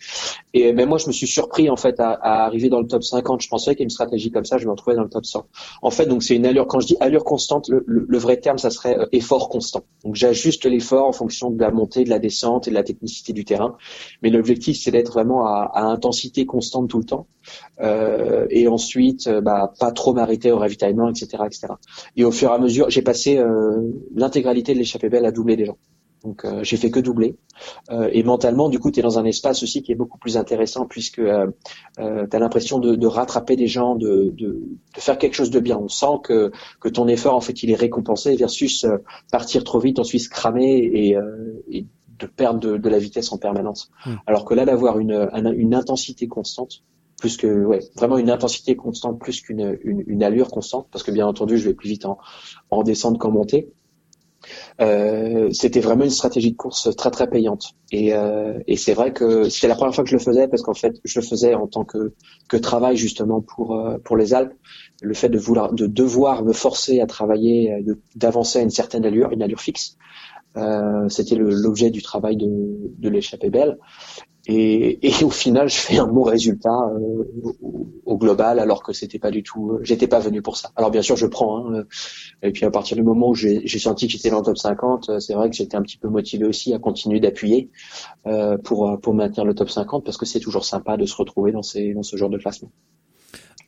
Et 0.53 0.73
mais 0.73 0.85
moi, 0.85 0.99
je 0.99 1.07
me 1.07 1.11
suis 1.11 1.25
surpris 1.25 1.71
en 1.71 1.75
fait 1.75 1.99
à, 1.99 2.45
arriver 2.45 2.69
dans 2.69 2.79
le 2.79 2.85
top 2.85 3.03
50. 3.03 3.41
Je 3.41 3.47
pensais 3.47 3.75
qu'une 3.75 3.89
stratégie 3.89 4.29
comme 4.29 4.45
ça, 4.45 4.59
je 4.59 4.65
me 4.65 4.71
retrouvais 4.71 4.95
dans 4.95 5.01
le 5.01 5.09
top 5.09 5.25
100. 5.25 5.47
En 5.81 5.89
fait, 5.89 6.05
donc 6.05 6.21
c'est 6.21 6.35
une 6.35 6.45
allure. 6.45 6.67
Quand 6.67 6.79
je 6.79 6.85
dis 6.85 6.97
allure 6.99 7.23
constante, 7.23 7.67
le, 7.69 8.17
vrai 8.19 8.37
terme, 8.37 8.59
ça 8.59 8.69
serait 8.69 8.95
euh, 8.95 9.07
effort 9.11 9.49
constant. 9.49 9.83
Donc 10.03 10.13
j'ajuste 10.13 10.65
l'effort 10.65 11.07
en 11.07 11.13
fonction 11.13 11.49
de 11.49 11.59
la 11.59 11.71
montée, 11.71 12.03
de 12.03 12.11
la 12.11 12.19
descente 12.19 12.67
et 12.67 12.69
de 12.69 12.75
la 12.75 12.83
technicité 12.83 13.33
du 13.33 13.43
terrain. 13.43 13.75
Mais 14.21 14.29
l'objectif, 14.29 14.77
c'est 14.79 14.91
d'être 14.91 15.13
vraiment 15.13 15.47
à, 15.47 15.71
à, 15.73 15.81
intensité 15.81 16.45
constante 16.45 16.87
tout 16.87 16.99
le 16.99 17.05
temps. 17.05 17.25
Euh, 17.81 18.45
et 18.51 18.67
ensuite, 18.67 19.25
euh, 19.25 19.41
bah, 19.41 19.73
pas 19.79 19.91
trop 19.91 20.13
m'arrêter 20.13 20.51
au 20.51 20.59
ravitaillement, 20.59 21.09
etc., 21.09 21.43
etc. 21.45 21.67
Et 22.15 22.23
au 22.23 22.31
fur 22.31 22.51
et 22.51 22.53
à 22.53 22.59
mesure, 22.59 22.91
j'ai 22.91 23.01
passé 23.01 23.37
euh, 23.37 23.81
l'intégralité 24.15 24.75
de 24.75 24.79
l'échappée 24.79 25.09
belle 25.09 25.25
à 25.25 25.31
doubler 25.31 25.55
des 25.55 25.65
gens. 25.65 25.77
Donc 26.27 26.43
euh, 26.43 26.61
j'ai 26.61 26.75
fait 26.75 26.91
que 26.91 26.99
doubler. 26.99 27.37
Euh, 27.89 28.09
et 28.11 28.21
mentalement, 28.21 28.67
du 28.67 28.79
coup, 28.79 28.91
tu 28.91 28.99
es 28.99 29.03
dans 29.03 29.17
un 29.17 29.23
espace 29.23 29.63
aussi 29.63 29.81
qui 29.81 29.93
est 29.93 29.95
beaucoup 29.95 30.17
plus 30.17 30.35
intéressant 30.35 30.85
puisque 30.85 31.19
euh, 31.19 31.47
tu 31.95 32.01
as 32.01 32.39
l'impression 32.39 32.79
de, 32.79 32.95
de, 32.95 33.07
rattraper 33.07 33.55
des 33.55 33.67
gens, 33.67 33.95
de, 33.95 34.33
de, 34.35 34.61
de, 34.93 34.99
faire 34.99 35.17
quelque 35.17 35.35
chose 35.35 35.51
de 35.51 35.61
bien. 35.61 35.77
On 35.77 35.87
sent 35.87 36.19
que, 36.23 36.51
que 36.81 36.89
ton 36.89 37.07
effort, 37.07 37.33
en 37.33 37.39
fait, 37.39 37.63
il 37.63 37.71
est 37.71 37.75
récompensé 37.75 38.35
versus 38.35 38.85
partir 39.31 39.63
trop 39.63 39.79
vite, 39.79 39.99
ensuite 39.99 40.21
se 40.23 40.29
cramer 40.29 40.75
et, 40.75 41.17
et 41.71 41.85
de 42.19 42.25
perdre 42.25 42.59
de, 42.59 42.75
de, 42.75 42.89
la 42.89 42.99
vitesse 42.99 43.31
en 43.31 43.37
permanence. 43.37 43.89
Mmh. 44.05 44.15
Alors 44.27 44.43
que 44.43 44.53
là, 44.53 44.65
d'avoir 44.65 44.99
une, 44.99 45.29
une 45.55 45.75
intensité 45.75 46.27
constante, 46.27 46.83
plus 47.17 47.37
que 47.37 47.63
ouais, 47.63 47.79
vraiment 47.95 48.17
une 48.17 48.29
intensité 48.29 48.75
constante 48.75 49.17
plus 49.17 49.41
qu'une 49.41 49.77
une, 49.81 50.03
une, 50.05 50.23
allure 50.23 50.49
constante 50.49 50.87
parce 50.91 51.03
que 51.03 51.09
bien 51.09 51.25
entendu 51.25 51.57
je 51.57 51.67
vais 51.67 51.73
plus 51.73 51.89
vite 51.89 52.05
en, 52.05 52.19
en 52.69 52.83
descente 52.83 53.17
qu'en 53.17 53.31
montée 53.31 53.71
euh, 54.81 55.49
c'était 55.51 55.79
vraiment 55.79 56.03
une 56.03 56.09
stratégie 56.09 56.51
de 56.51 56.57
course 56.57 56.95
très 56.95 57.11
très 57.11 57.27
payante. 57.27 57.73
Et, 57.91 58.13
euh, 58.13 58.59
et 58.67 58.75
c'est 58.77 58.93
vrai 58.93 59.13
que 59.13 59.49
c'était 59.49 59.67
la 59.67 59.75
première 59.75 59.95
fois 59.95 60.03
que 60.03 60.09
je 60.09 60.15
le 60.15 60.21
faisais 60.21 60.47
parce 60.47 60.61
qu'en 60.61 60.73
fait 60.73 60.95
je 61.03 61.19
le 61.19 61.25
faisais 61.25 61.55
en 61.55 61.67
tant 61.67 61.83
que, 61.83 62.13
que 62.49 62.57
travail 62.57 62.97
justement 62.97 63.41
pour 63.41 63.75
euh, 63.75 63.97
pour 64.03 64.17
les 64.17 64.33
Alpes. 64.33 64.53
Le 65.01 65.13
fait 65.13 65.29
de 65.29 65.37
vouloir 65.37 65.73
de 65.73 65.85
devoir 65.87 66.43
me 66.43 66.53
forcer 66.53 67.01
à 67.01 67.05
travailler, 67.05 67.85
d'avancer 68.15 68.59
à 68.59 68.61
une 68.63 68.71
certaine 68.71 69.05
allure, 69.05 69.31
une 69.31 69.43
allure 69.43 69.61
fixe. 69.61 69.97
Euh, 70.57 71.07
c'était 71.09 71.35
l'objet 71.35 71.91
du 71.91 72.01
travail 72.01 72.35
de, 72.35 72.47
de 72.97 73.09
l'échappée 73.09 73.49
belle. 73.49 73.77
Et, 74.47 75.07
et, 75.07 75.23
au 75.23 75.29
final, 75.29 75.69
je 75.69 75.75
fais 75.75 75.97
un 75.97 76.07
bon 76.07 76.23
résultat 76.23 76.69
euh, 76.69 77.53
au, 78.05 78.17
global, 78.17 78.59
alors 78.59 78.81
que 78.81 78.93
c'était 78.93 79.19
pas 79.19 79.29
du 79.29 79.43
tout. 79.43 79.71
Euh, 79.71 79.79
j'étais 79.83 80.07
pas 80.07 80.19
venu 80.19 80.41
pour 80.41 80.57
ça. 80.57 80.71
Alors 80.75 80.89
bien 80.89 81.01
sûr, 81.01 81.15
je 81.15 81.27
prends. 81.27 81.71
Hein, 81.71 81.83
et 82.41 82.51
puis 82.51 82.65
à 82.65 82.71
partir 82.71 82.97
du 82.97 83.03
moment 83.03 83.29
où 83.29 83.35
j'ai 83.35 83.67
senti 83.79 84.07
que 84.07 84.13
j'étais 84.13 84.29
dans 84.29 84.39
le 84.39 84.45
top 84.45 84.57
50, 84.57 85.09
euh, 85.09 85.19
c'est 85.19 85.33
vrai 85.33 85.49
que 85.49 85.55
j'étais 85.55 85.75
un 85.75 85.81
petit 85.81 85.97
peu 85.97 86.07
motivé 86.07 86.45
aussi 86.45 86.73
à 86.73 86.79
continuer 86.79 87.19
d'appuyer 87.19 87.69
euh, 88.25 88.57
pour 88.57 88.99
pour 89.01 89.13
maintenir 89.13 89.45
le 89.45 89.53
top 89.53 89.69
50, 89.69 90.05
parce 90.05 90.17
que 90.17 90.25
c'est 90.25 90.39
toujours 90.39 90.65
sympa 90.65 90.97
de 90.97 91.05
se 91.05 91.15
retrouver 91.15 91.51
dans 91.51 91.63
ces 91.63 91.93
dans 91.93 92.03
ce 92.03 92.15
genre 92.15 92.29
de 92.29 92.37
classement. 92.37 92.71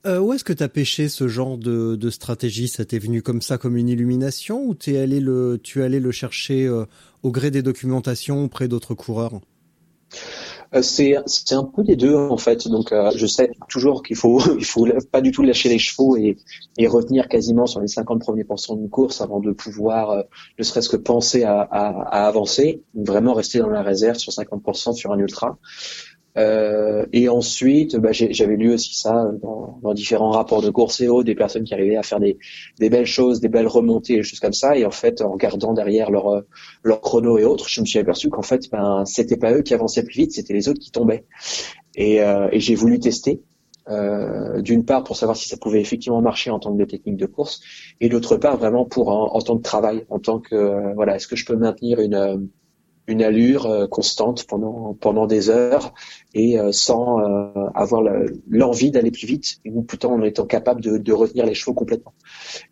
Euh, 0.06 0.20
où 0.20 0.32
est-ce 0.32 0.46
que 0.46 0.54
tu 0.54 0.63
as 0.63 0.70
pêché 0.70 1.10
ce 1.10 1.28
genre 1.28 1.58
de, 1.58 1.98
de 1.98 2.10
stratégie? 2.10 2.70
Ça 2.70 2.86
t'est 2.86 3.00
venu 3.00 3.22
comme 3.22 3.42
ça, 3.42 3.58
comme 3.58 3.76
une 3.76 3.89
illumination, 3.89 4.63
ou 4.63 4.76
es 4.88 4.98
allé 4.98 5.20
le, 5.20 5.60
tu 5.62 5.82
es 5.82 5.84
allé 5.84 6.00
le 6.00 6.12
chercher 6.12 6.65
euh, 6.65 6.86
au 7.22 7.32
gré 7.32 7.52
des 7.52 7.62
documentations 7.62 8.46
auprès 8.46 8.70
d'autres 8.70 8.94
coureurs? 8.94 9.34
euh, 9.34 10.48
c'est 10.82 11.15
c'est 11.25 11.55
un 11.55 11.63
peu 11.63 11.84
des 11.84 11.95
deux 11.95 12.15
en 12.15 12.38
fait. 12.38 12.67
Donc 12.67 12.91
euh, 12.91 13.12
je 13.15 13.25
sais 13.25 13.51
toujours 13.69 14.03
qu'il 14.03 14.15
faut 14.15 14.39
il 14.58 14.65
faut 14.65 14.88
pas 15.12 15.21
du 15.21 15.32
tout 15.32 15.41
lâcher 15.41 15.69
les 15.69 15.79
chevaux 15.79 16.15
et, 16.17 16.38
et 16.77 16.88
retenir 16.88 17.27
quasiment 17.27 17.65
sur 17.65 17.82
les 17.82 17.88
50 17.88 18.19
premiers 18.21 18.43
pourcents 18.43 18.75
d'une 18.75 18.89
course 18.89 19.21
avant 19.21 19.39
de 19.39 19.51
pouvoir 19.51 20.12
euh, 20.12 20.21
ne 20.58 20.63
serait-ce 20.63 20.89
que 20.89 20.97
penser 20.97 21.43
à, 21.43 21.62
à, 21.62 21.88
à, 21.89 22.27
avancer, 22.27 22.84
vraiment 22.93 23.34
rester 23.34 23.60
dans 23.60 23.69
la 23.69 23.82
réserve 23.82 24.17
sur 24.17 24.32
50% 24.32 24.93
sur 24.93 25.12
un 25.12 25.19
ultra. 25.19 25.58
Euh, 26.39 27.06
et 27.12 27.28
ensuite, 27.28 27.97
bah, 27.97 28.12
j'avais 28.12 28.56
lu 28.56 28.73
aussi 28.73 28.95
ça 28.95 29.30
dans, 29.41 29.93
différents 29.93 30.32
rapports 30.32 30.62
de 30.62 30.69
course 30.69 31.02
et 31.02 31.08
haut, 31.08 31.23
des 31.23 31.36
personnes 31.36 31.63
qui 31.63 31.73
arrivaient 31.73 31.97
à 31.97 32.04
faire 32.04 32.19
des, 32.19 32.38
belles 32.80 33.06
choses, 33.06 33.41
des 33.41 33.49
belles 33.49 33.67
remontées, 33.67 34.15
des 34.15 34.23
choses 34.23 34.39
comme 34.39 34.54
ça. 34.54 34.78
Et 34.78 34.86
en 34.86 34.91
fait, 34.91 35.21
en 35.21 35.32
regardant 35.32 35.73
derrière 35.73 36.12
leur, 36.12 36.43
leur 36.84 37.02
chrono 37.02 37.38
et 37.38 37.43
autres, 37.43 37.67
je 37.67 37.82
me 37.82 37.86
suis 37.86 37.99
aperçu 37.99 38.30
qu'en 38.30 38.41
fait, 38.41 38.69
ben, 38.71 39.04
c'était 39.06 39.38
pas 39.38 39.54
eux 39.54 39.62
qui 39.62 39.73
avançaient 39.73 40.04
plus 40.04 40.15
vite, 40.15 40.32
c'était 40.32 40.54
les 40.54 40.69
autres 40.69 40.80
qui 40.80 40.91
tombaient. 40.91 41.25
Et, 41.95 42.21
euh, 42.21 42.47
j'ai 42.54 42.75
voulu 42.75 42.99
tester. 42.99 43.41
Euh, 43.88 44.62
d'une 44.62 44.86
part 44.86 45.04
pour 45.04 45.15
savoir 45.15 45.36
si 45.36 45.49
ça 45.49 45.58
pouvait 45.58 45.82
effectivement 45.82 46.21
marcher 46.21 46.52
en 46.52 46.60
tant 46.60 46.78
que 46.78 46.84
technique 46.84 47.17
de 47.17 47.25
course, 47.25 47.60
et 47.99 48.08
d'autre 48.08 48.38
part 48.38 48.56
vraiment 48.56 48.86
pour 48.86 49.10
en, 49.10 49.34
en, 49.36 49.41
tant 49.41 49.58
que 49.58 49.63
travail, 49.63 50.06
en 50.10 50.19
tant 50.19 50.39
que 50.39 50.93
voilà, 50.93 51.15
est-ce 51.15 51.28
que 51.28 51.36
je 51.36 51.43
peux 51.43 51.56
maintenir 51.56 51.99
une 51.99 52.49
une 53.10 53.24
allure 53.24 53.65
euh, 53.65 53.88
constante 53.88 54.45
pendant 54.45 54.93
pendant 54.93 55.26
des 55.26 55.50
heures 55.50 55.93
et 56.34 56.60
euh, 56.60 56.72
sans 56.72 57.19
euh, 57.19 57.65
avoir 57.74 58.04
l'envie 58.48 58.91
d'aller 58.91 59.10
plus 59.10 59.26
vite 59.26 59.60
ou 59.65 59.82
plutôt 59.82 60.10
en 60.10 60.22
étant 60.22 60.45
capable 60.45 60.82
de, 60.82 61.12
retenir 61.12 61.45
les 61.45 61.56
chevaux 61.56 61.74
complètement. 61.74 62.13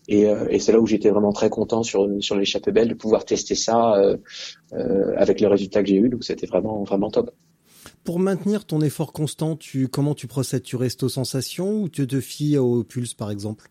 Et, 0.07 0.27
et 0.49 0.59
c'est 0.59 0.71
là 0.71 0.79
où 0.79 0.85
j'étais 0.85 1.09
vraiment 1.09 1.33
très 1.33 1.49
content 1.49 1.81
sur 1.83 2.07
sur 2.19 2.35
l'échappée 2.35 2.71
belle 2.71 2.87
de 2.87 2.93
pouvoir 2.93 3.25
tester 3.25 3.55
ça 3.55 3.99
avec 5.17 5.41
le 5.41 5.47
résultat 5.47 5.81
que 5.81 5.89
j'ai 5.89 5.95
eu. 5.95 6.09
Donc 6.09 6.23
c'était 6.23 6.45
vraiment 6.45 6.83
vraiment 6.83 7.09
top. 7.09 7.31
Pour 8.03 8.19
maintenir 8.19 8.65
ton 8.65 8.79
effort 8.81 9.11
constant, 9.11 9.55
tu 9.55 9.87
comment 9.87 10.13
tu 10.13 10.27
procèdes? 10.27 10.63
Tu 10.63 10.75
restes 10.75 11.03
aux 11.03 11.09
sensations 11.09 11.81
ou 11.81 11.89
tu 11.89 12.05
te 12.07 12.21
fies 12.21 12.57
au 12.57 12.83
pulse 12.83 13.15
par 13.15 13.31
exemple? 13.31 13.69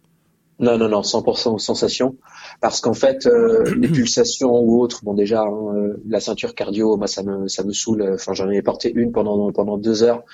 Non, 0.58 0.78
non, 0.78 0.88
non, 0.88 1.02
100% 1.02 1.54
aux 1.54 1.58
sensations. 1.58 2.16
Parce 2.62 2.80
qu'en 2.80 2.94
fait, 2.94 3.26
euh, 3.26 3.74
les 3.76 3.88
pulsations 3.88 4.58
ou 4.58 4.80
autres, 4.80 5.04
bon 5.04 5.12
déjà, 5.12 5.42
hein, 5.42 5.74
euh, 5.74 6.02
la 6.08 6.20
ceinture 6.20 6.54
cardio, 6.54 6.96
moi 6.96 7.06
ça 7.06 7.22
me 7.22 7.46
ça 7.46 7.62
me 7.62 7.72
saoule. 7.72 8.14
Enfin, 8.14 8.32
j'en 8.32 8.50
ai 8.50 8.62
porté 8.62 8.90
une 8.94 9.12
pendant 9.12 9.52
pendant 9.52 9.76
deux 9.76 10.02
heures, 10.02 10.24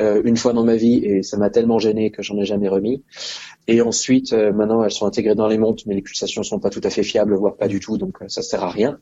euh, 0.00 0.22
une 0.24 0.36
fois 0.36 0.52
dans 0.52 0.64
ma 0.64 0.76
vie, 0.76 1.04
et 1.04 1.22
ça 1.22 1.36
m'a 1.36 1.50
tellement 1.50 1.78
gêné 1.78 2.10
que 2.10 2.22
j'en 2.22 2.36
ai 2.38 2.44
jamais 2.44 2.68
remis. 2.68 3.02
Et 3.68 3.80
ensuite, 3.80 4.32
euh, 4.32 4.52
maintenant, 4.52 4.82
elles 4.82 4.90
sont 4.90 5.06
intégrées 5.06 5.36
dans 5.36 5.46
les 5.46 5.58
montres, 5.58 5.84
mais 5.86 5.94
les 5.94 6.02
pulsations 6.02 6.42
sont 6.42 6.58
pas 6.58 6.70
tout 6.70 6.80
à 6.82 6.90
fait 6.90 7.04
fiables, 7.04 7.34
voire 7.34 7.56
pas 7.56 7.68
du 7.68 7.78
tout, 7.78 7.96
donc 7.96 8.20
euh, 8.20 8.24
ça 8.28 8.42
sert 8.42 8.64
à 8.64 8.70
rien. 8.70 8.98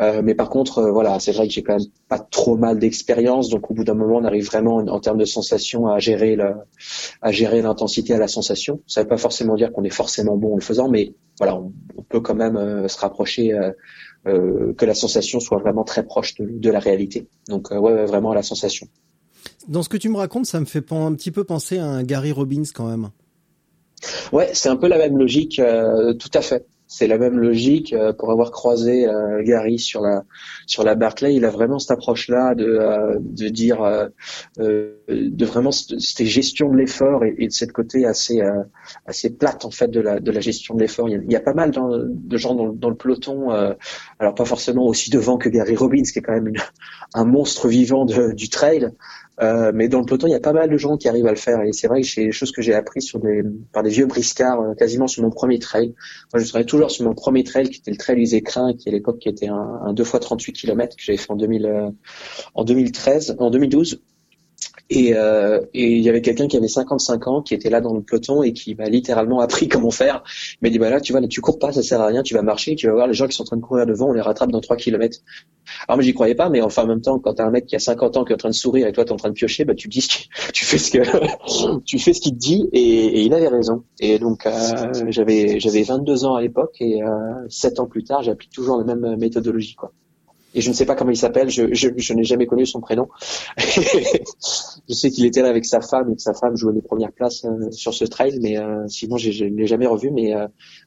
Euh, 0.00 0.20
mais 0.22 0.34
par 0.34 0.50
contre, 0.50 0.78
euh, 0.78 0.92
voilà, 0.92 1.18
c'est 1.20 1.32
vrai 1.32 1.48
que 1.48 1.54
j'ai 1.54 1.62
quand 1.62 1.78
même 1.78 1.86
pas 2.08 2.18
trop 2.18 2.56
mal 2.56 2.78
d'expérience, 2.78 3.48
donc 3.48 3.70
au 3.70 3.74
bout 3.74 3.84
d'un 3.84 3.94
moment, 3.94 4.16
on 4.16 4.24
arrive 4.24 4.44
vraiment 4.44 4.76
en, 4.76 5.00
termes 5.00 5.16
de 5.16 5.24
sensation 5.24 5.86
à 5.86 5.98
gérer 6.00 6.36
le, 6.36 6.52
à 7.22 7.32
gérer 7.32 7.62
l'intensité 7.62 8.12
à 8.12 8.18
la 8.18 8.28
sensation. 8.28 8.82
Ça 8.86 9.02
veut 9.02 9.08
pas 9.08 9.16
forcément 9.16 9.56
dire 9.56 9.72
qu'on 9.72 9.84
est 9.84 9.90
forcément 9.90 10.36
bon 10.36 10.52
en 10.52 10.56
le 10.56 10.62
faisant, 10.62 10.90
mais 10.90 11.14
voilà, 11.38 11.56
on, 11.56 11.72
peut 12.02 12.20
quand 12.20 12.34
même 12.34 12.56
euh, 12.56 12.88
se 12.88 12.98
rapprocher. 12.98 13.58
que 14.24 14.86
la 14.86 14.94
sensation 14.94 15.38
soit 15.40 15.58
vraiment 15.58 15.84
très 15.84 16.02
proche 16.02 16.34
de, 16.38 16.70
la 16.70 16.78
réalité. 16.78 17.26
Donc 17.48 17.70
ouais, 17.70 17.78
ouais, 17.78 18.06
vraiment 18.06 18.30
à 18.32 18.34
la 18.34 18.42
sensation. 18.42 18.86
Dans 19.68 19.82
ce 19.82 19.88
que 19.88 19.96
tu 19.96 20.08
me 20.08 20.16
racontes, 20.16 20.46
ça 20.46 20.60
me 20.60 20.64
fait 20.66 20.84
un 20.92 21.14
petit 21.14 21.30
peu 21.30 21.44
penser 21.44 21.78
à 21.78 22.02
Gary 22.02 22.32
Robbins 22.32 22.62
quand 22.74 22.86
même. 22.88 23.10
Ouais, 24.32 24.50
c'est 24.52 24.68
un 24.68 24.76
peu 24.76 24.88
la 24.88 24.98
même 24.98 25.16
logique, 25.16 25.58
euh, 25.58 26.12
tout 26.14 26.30
à 26.34 26.42
fait. 26.42 26.66
C'est 26.86 27.06
la 27.06 27.16
même 27.16 27.38
logique. 27.38 27.94
euh, 27.94 28.12
pour 28.12 28.30
avoir 28.30 28.50
croisé 28.50 29.08
euh, 29.08 29.42
Gary 29.42 29.78
sur 29.78 30.02
la 30.02 30.22
sur 30.66 30.84
la 30.84 30.94
Barclay, 30.94 31.34
il 31.34 31.44
a 31.46 31.50
vraiment 31.50 31.78
cette 31.78 31.92
approche-là 31.92 32.54
de 32.54 32.66
euh, 32.66 33.16
de 33.20 33.48
dire 33.48 33.82
euh, 33.82 34.08
euh, 34.60 34.92
de 35.08 35.44
vraiment 35.46 35.72
cette, 35.72 35.98
gestion 36.26 36.68
de 36.70 36.76
l'effort 36.76 37.24
et, 37.24 37.46
de 37.46 37.50
cette 37.52 37.72
côté 37.72 38.04
assez 38.04 38.42
assez 39.06 39.30
plate 39.30 39.64
en 39.64 39.70
fait 39.70 39.88
de 39.88 40.00
la 40.00 40.20
de 40.20 40.30
la 40.30 40.40
gestion 40.40 40.74
de 40.74 40.80
l'effort. 40.80 41.08
Il, 41.08 41.24
y 41.32 41.36
a- 41.36 41.40
pas 41.40 41.54
mal 41.54 41.72
de 41.72 42.36
gens 42.36 42.54
dans, 42.54 42.68
dans 42.68 42.90
le 42.90 42.96
peloton, 42.96 43.50
alors 44.18 44.34
pas 44.34 44.44
forcément 44.44 44.86
aussi 44.86 45.10
devant 45.10 45.38
que 45.38 45.48
Gary 45.48 45.76
Robbins, 45.76 46.02
qui 46.02 46.18
est 46.18 46.22
quand 46.22 46.34
même 46.34 46.48
une, 46.48 46.60
un 47.14 47.24
monstre 47.24 47.66
vivant 47.68 48.04
de- 48.04 48.32
du 48.32 48.50
trail. 48.50 48.90
Euh, 49.42 49.72
mais 49.74 49.88
dans 49.88 49.98
le 49.98 50.04
peloton, 50.04 50.28
il 50.28 50.30
y 50.30 50.36
a 50.36 50.40
pas 50.40 50.52
mal 50.52 50.70
de 50.70 50.76
gens 50.76 50.96
qui 50.96 51.08
arrivent 51.08 51.26
à 51.26 51.30
le 51.30 51.36
faire. 51.36 51.60
Et 51.62 51.72
c'est 51.72 51.88
vrai 51.88 52.02
que 52.02 52.06
c'est 52.06 52.24
des 52.26 52.32
choses 52.32 52.52
que 52.52 52.62
j'ai 52.62 52.74
appris 52.74 53.02
sur 53.02 53.18
des, 53.18 53.42
par 53.72 53.82
des 53.82 53.90
vieux 53.90 54.06
briscards, 54.06 54.60
euh, 54.60 54.74
quasiment 54.74 55.08
sur 55.08 55.22
mon 55.22 55.30
premier 55.30 55.58
trail. 55.58 55.94
Moi, 56.32 56.42
je 56.42 56.48
travaille 56.48 56.66
toujours 56.66 56.90
sur 56.90 57.04
mon 57.04 57.14
premier 57.14 57.42
trail, 57.42 57.68
qui 57.68 57.80
était 57.80 57.90
le 57.90 57.96
trail 57.96 58.20
Usé 58.20 58.42
Crin, 58.42 58.74
qui 58.74 58.88
à 58.88 58.92
l'époque 58.92 59.18
qui 59.18 59.28
était 59.28 59.48
un, 59.48 59.80
un 59.84 59.92
2 59.92 60.04
fois 60.04 60.20
38 60.20 60.52
km 60.52 60.96
que 60.96 61.02
j'avais 61.02 61.18
fait 61.18 61.30
en 61.30 61.36
2000, 61.36 61.66
euh, 61.66 61.90
en 62.54 62.64
2013, 62.64 63.36
en 63.38 63.50
2012. 63.50 64.00
Et, 64.90 65.14
euh, 65.14 65.60
et 65.72 65.92
il 65.92 66.02
y 66.02 66.10
avait 66.10 66.20
quelqu'un 66.20 66.46
qui 66.46 66.56
avait 66.56 66.68
55 66.68 67.26
ans, 67.26 67.42
qui 67.42 67.54
était 67.54 67.70
là 67.70 67.80
dans 67.80 67.94
le 67.94 68.02
peloton 68.02 68.42
et 68.42 68.52
qui 68.52 68.74
m'a 68.74 68.88
littéralement 68.88 69.40
appris 69.40 69.68
comment 69.68 69.90
faire. 69.90 70.22
Il 70.54 70.58
m'a 70.62 70.70
dit, 70.70 70.78
bah 70.78 70.90
là, 70.90 71.00
tu 71.00 71.12
vois, 71.12 71.26
tu 71.26 71.40
cours 71.40 71.58
pas, 71.58 71.72
ça 71.72 71.82
sert 71.82 72.00
à 72.00 72.06
rien, 72.06 72.22
tu 72.22 72.34
vas 72.34 72.42
marcher, 72.42 72.74
tu 72.74 72.86
vas 72.86 72.92
voir 72.92 73.06
les 73.06 73.14
gens 73.14 73.26
qui 73.26 73.34
sont 73.34 73.42
en 73.42 73.46
train 73.46 73.56
de 73.56 73.62
courir 73.62 73.86
devant, 73.86 74.10
on 74.10 74.12
les 74.12 74.20
rattrape 74.20 74.50
dans 74.50 74.60
3 74.60 74.76
km. 74.76 75.18
Alors, 75.88 75.98
mais 75.98 76.04
j'y 76.04 76.12
croyais 76.12 76.34
pas, 76.34 76.50
mais 76.50 76.60
enfin, 76.60 76.84
en 76.84 76.86
même 76.86 77.00
temps, 77.00 77.18
quand 77.18 77.34
t'as 77.34 77.46
un 77.46 77.50
mec 77.50 77.66
qui 77.66 77.76
a 77.76 77.78
50 77.78 78.16
ans 78.18 78.24
qui 78.24 78.32
est 78.32 78.34
en 78.34 78.38
train 78.38 78.50
de 78.50 78.54
sourire 78.54 78.86
et 78.86 78.92
toi, 78.92 79.04
t'es 79.04 79.12
en 79.12 79.16
train 79.16 79.30
de 79.30 79.34
piocher, 79.34 79.64
bah, 79.64 79.74
tu 79.74 79.88
dis, 79.88 80.06
tu 80.52 80.64
fais 80.64 80.78
ce 80.78 80.90
que, 80.90 81.78
tu 81.84 81.98
fais 81.98 82.12
ce 82.12 82.20
qu'il 82.20 82.32
te 82.32 82.38
dit 82.38 82.68
et, 82.72 82.80
et 82.80 83.22
il 83.22 83.32
avait 83.32 83.48
raison. 83.48 83.84
Et 84.00 84.18
donc, 84.18 84.44
euh, 84.46 84.52
j'avais, 85.08 85.58
j'avais 85.60 85.82
22 85.82 86.24
ans 86.26 86.34
à 86.34 86.42
l'époque 86.42 86.76
et, 86.80 87.02
euh, 87.02 87.08
7 87.48 87.80
ans 87.80 87.86
plus 87.86 88.04
tard, 88.04 88.22
j'applique 88.22 88.50
toujours 88.50 88.78
la 88.78 88.84
même 88.84 89.16
méthodologie, 89.16 89.74
quoi. 89.74 89.92
Et 90.54 90.60
je 90.60 90.68
ne 90.68 90.74
sais 90.74 90.86
pas 90.86 90.94
comment 90.94 91.10
il 91.10 91.16
s'appelle, 91.16 91.50
je, 91.50 91.74
je, 91.74 91.88
je 91.96 92.14
n'ai 92.14 92.24
jamais 92.24 92.46
connu 92.46 92.64
son 92.64 92.80
prénom. 92.80 93.08
je 93.58 94.94
sais 94.94 95.10
qu'il 95.10 95.24
était 95.24 95.42
là 95.42 95.48
avec 95.48 95.64
sa 95.64 95.80
femme 95.80 96.12
et 96.12 96.16
que 96.16 96.22
sa 96.22 96.32
femme 96.32 96.56
jouait 96.56 96.72
les 96.72 96.82
premières 96.82 97.12
places 97.12 97.44
euh, 97.44 97.70
sur 97.72 97.92
ce 97.92 98.04
trail, 98.04 98.38
mais 98.40 98.58
euh, 98.58 98.86
sinon 98.86 99.16
je 99.16 99.44
ne 99.44 99.56
l'ai 99.56 99.66
jamais 99.66 99.86
revu. 99.86 100.10
Mais 100.12 100.34
euh, 100.34 100.46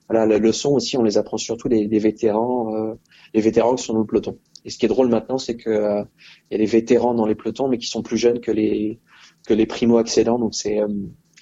voilà, 0.09 0.25
la 0.25 0.37
leçon 0.37 0.71
aussi, 0.71 0.97
on 0.97 1.03
les 1.03 1.17
apprend 1.17 1.37
surtout 1.37 1.67
des, 1.67 1.87
des 1.87 1.99
vétérans, 1.99 2.73
euh, 2.73 2.93
les 3.33 3.41
vétérans 3.41 3.75
qui 3.75 3.83
sont 3.83 3.93
dans 3.93 3.99
le 3.99 4.05
peloton. 4.05 4.37
Et 4.63 4.69
ce 4.69 4.77
qui 4.77 4.85
est 4.85 4.89
drôle 4.89 5.09
maintenant, 5.09 5.37
c'est 5.37 5.55
que 5.55 5.69
euh, 5.69 6.03
il 6.49 6.53
y 6.53 6.55
a 6.55 6.57
des 6.59 6.65
vétérans 6.65 7.13
dans 7.13 7.25
les 7.25 7.35
pelotons, 7.35 7.67
mais 7.67 7.77
qui 7.77 7.87
sont 7.87 8.01
plus 8.01 8.17
jeunes 8.17 8.39
que 8.39 8.51
les 8.51 8.99
que 9.45 9.53
les 9.53 9.65
primo 9.65 9.97
accédants. 9.97 10.39
Donc 10.39 10.55
c'est 10.55 10.79
euh, 10.79 10.87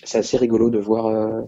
c'est 0.03 0.17
assez 0.17 0.37
rigolo 0.37 0.69
de 0.69 0.79
voir. 0.79 1.45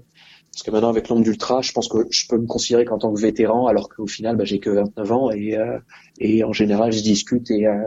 Parce 0.58 0.66
que 0.66 0.72
maintenant, 0.72 0.90
avec 0.90 1.08
l'ombre 1.08 1.22
d'ultra, 1.22 1.62
je 1.62 1.72
pense 1.72 1.88
que 1.88 2.08
je 2.10 2.28
peux 2.28 2.40
me 2.40 2.48
considérer 2.48 2.84
qu'en 2.84 2.98
tant 2.98 3.14
que 3.14 3.22
vétéran, 3.22 3.68
alors 3.68 3.90
qu'au 3.90 4.08
final, 4.08 4.38
bah, 4.38 4.44
j'ai 4.44 4.58
que 4.58 4.72
29 4.72 5.12
ans 5.12 5.30
et, 5.30 5.56
euh, 5.56 5.78
et 6.20 6.44
en 6.44 6.52
général, 6.52 6.92
je 6.92 7.04
discute 7.04 7.52
et 7.52 7.68
euh, 7.68 7.84